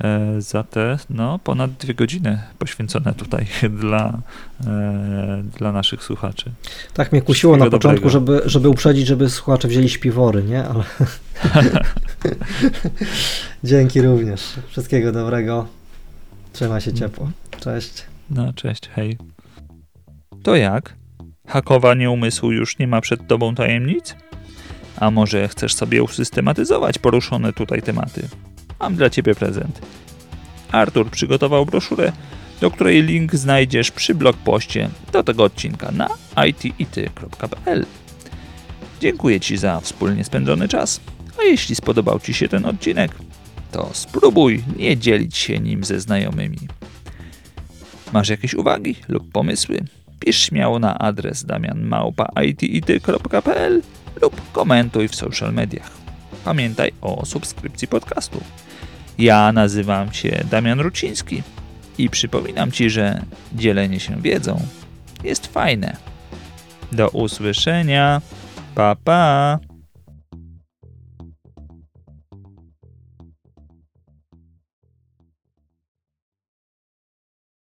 E, 0.00 0.40
za 0.40 0.62
te 0.62 0.98
no, 1.10 1.38
ponad 1.38 1.72
dwie 1.72 1.94
godziny 1.94 2.42
poświęcone 2.58 3.14
tutaj 3.14 3.46
dla, 3.80 4.18
e, 4.66 5.42
dla 5.58 5.72
naszych 5.72 6.02
słuchaczy. 6.02 6.50
Tak 6.94 7.12
mnie 7.12 7.22
kusiło 7.22 7.56
na 7.56 7.70
początku, 7.70 8.10
żeby, 8.10 8.42
żeby 8.44 8.68
uprzedzić, 8.68 9.06
żeby 9.06 9.30
słuchacze 9.30 9.68
wzięli 9.68 9.88
śpiwory, 9.88 10.42
nie? 10.42 10.64
Ale... 10.64 10.84
Dzięki 13.64 14.02
również. 14.02 14.54
Wszystkiego 14.68 15.12
dobrego. 15.12 15.66
Trzymaj 16.52 16.80
się 16.80 16.92
ciepło. 16.92 17.30
Cześć. 17.60 18.04
No, 18.30 18.52
cześć, 18.52 18.88
hej. 18.88 19.18
To 20.42 20.56
jak? 20.56 20.94
Hakowanie 21.46 22.10
umysłu 22.10 22.52
już 22.52 22.78
nie 22.78 22.86
ma 22.86 23.00
przed 23.00 23.26
tobą 23.26 23.54
tajemnic? 23.54 24.16
A 24.96 25.10
może 25.10 25.48
chcesz 25.48 25.74
sobie 25.74 26.02
usystematyzować 26.02 26.98
poruszone 26.98 27.52
tutaj 27.52 27.82
tematy? 27.82 28.28
Mam 28.80 28.96
dla 28.96 29.10
Ciebie 29.10 29.34
prezent. 29.34 29.80
Artur 30.72 31.10
przygotował 31.10 31.66
broszurę 31.66 32.12
do 32.60 32.70
której 32.70 33.02
link 33.02 33.34
znajdziesz 33.34 33.90
przy 33.90 34.14
blogpoście 34.14 34.88
do 35.12 35.22
tego 35.22 35.44
odcinka 35.44 35.92
na 35.92 36.08
itity.pl. 36.46 37.86
Dziękuję 39.00 39.40
Ci 39.40 39.56
za 39.56 39.80
wspólnie 39.80 40.24
spędzony 40.24 40.68
czas, 40.68 41.00
a 41.40 41.42
jeśli 41.42 41.74
spodobał 41.74 42.20
Ci 42.20 42.34
się 42.34 42.48
ten 42.48 42.66
odcinek, 42.66 43.12
to 43.72 43.90
spróbuj 43.92 44.64
nie 44.76 44.96
dzielić 44.96 45.36
się 45.36 45.58
nim 45.58 45.84
ze 45.84 46.00
znajomymi. 46.00 46.58
Masz 48.12 48.28
jakieś 48.28 48.54
uwagi 48.54 48.96
lub 49.08 49.32
pomysły? 49.32 49.78
Pisz 50.20 50.40
śmiało 50.40 50.78
na 50.78 50.98
adres 50.98 51.44
damianmałpa.itity.pl 51.44 53.82
lub 54.22 54.52
komentuj 54.52 55.08
w 55.08 55.14
social 55.14 55.52
mediach. 55.52 56.05
Pamiętaj 56.46 56.92
o 57.00 57.26
subskrypcji 57.26 57.88
podcastu. 57.88 58.40
Ja 59.18 59.52
nazywam 59.52 60.12
się 60.12 60.44
Damian 60.50 60.80
Ruciński 60.80 61.42
i 61.98 62.10
przypominam 62.10 62.72
Ci, 62.72 62.90
że 62.90 63.22
dzielenie 63.52 64.00
się 64.00 64.22
wiedzą 64.22 64.60
jest 65.24 65.46
fajne. 65.46 65.96
Do 66.92 67.08
usłyszenia. 67.08 68.22
Pa 68.74 68.96
pa. 69.04 69.58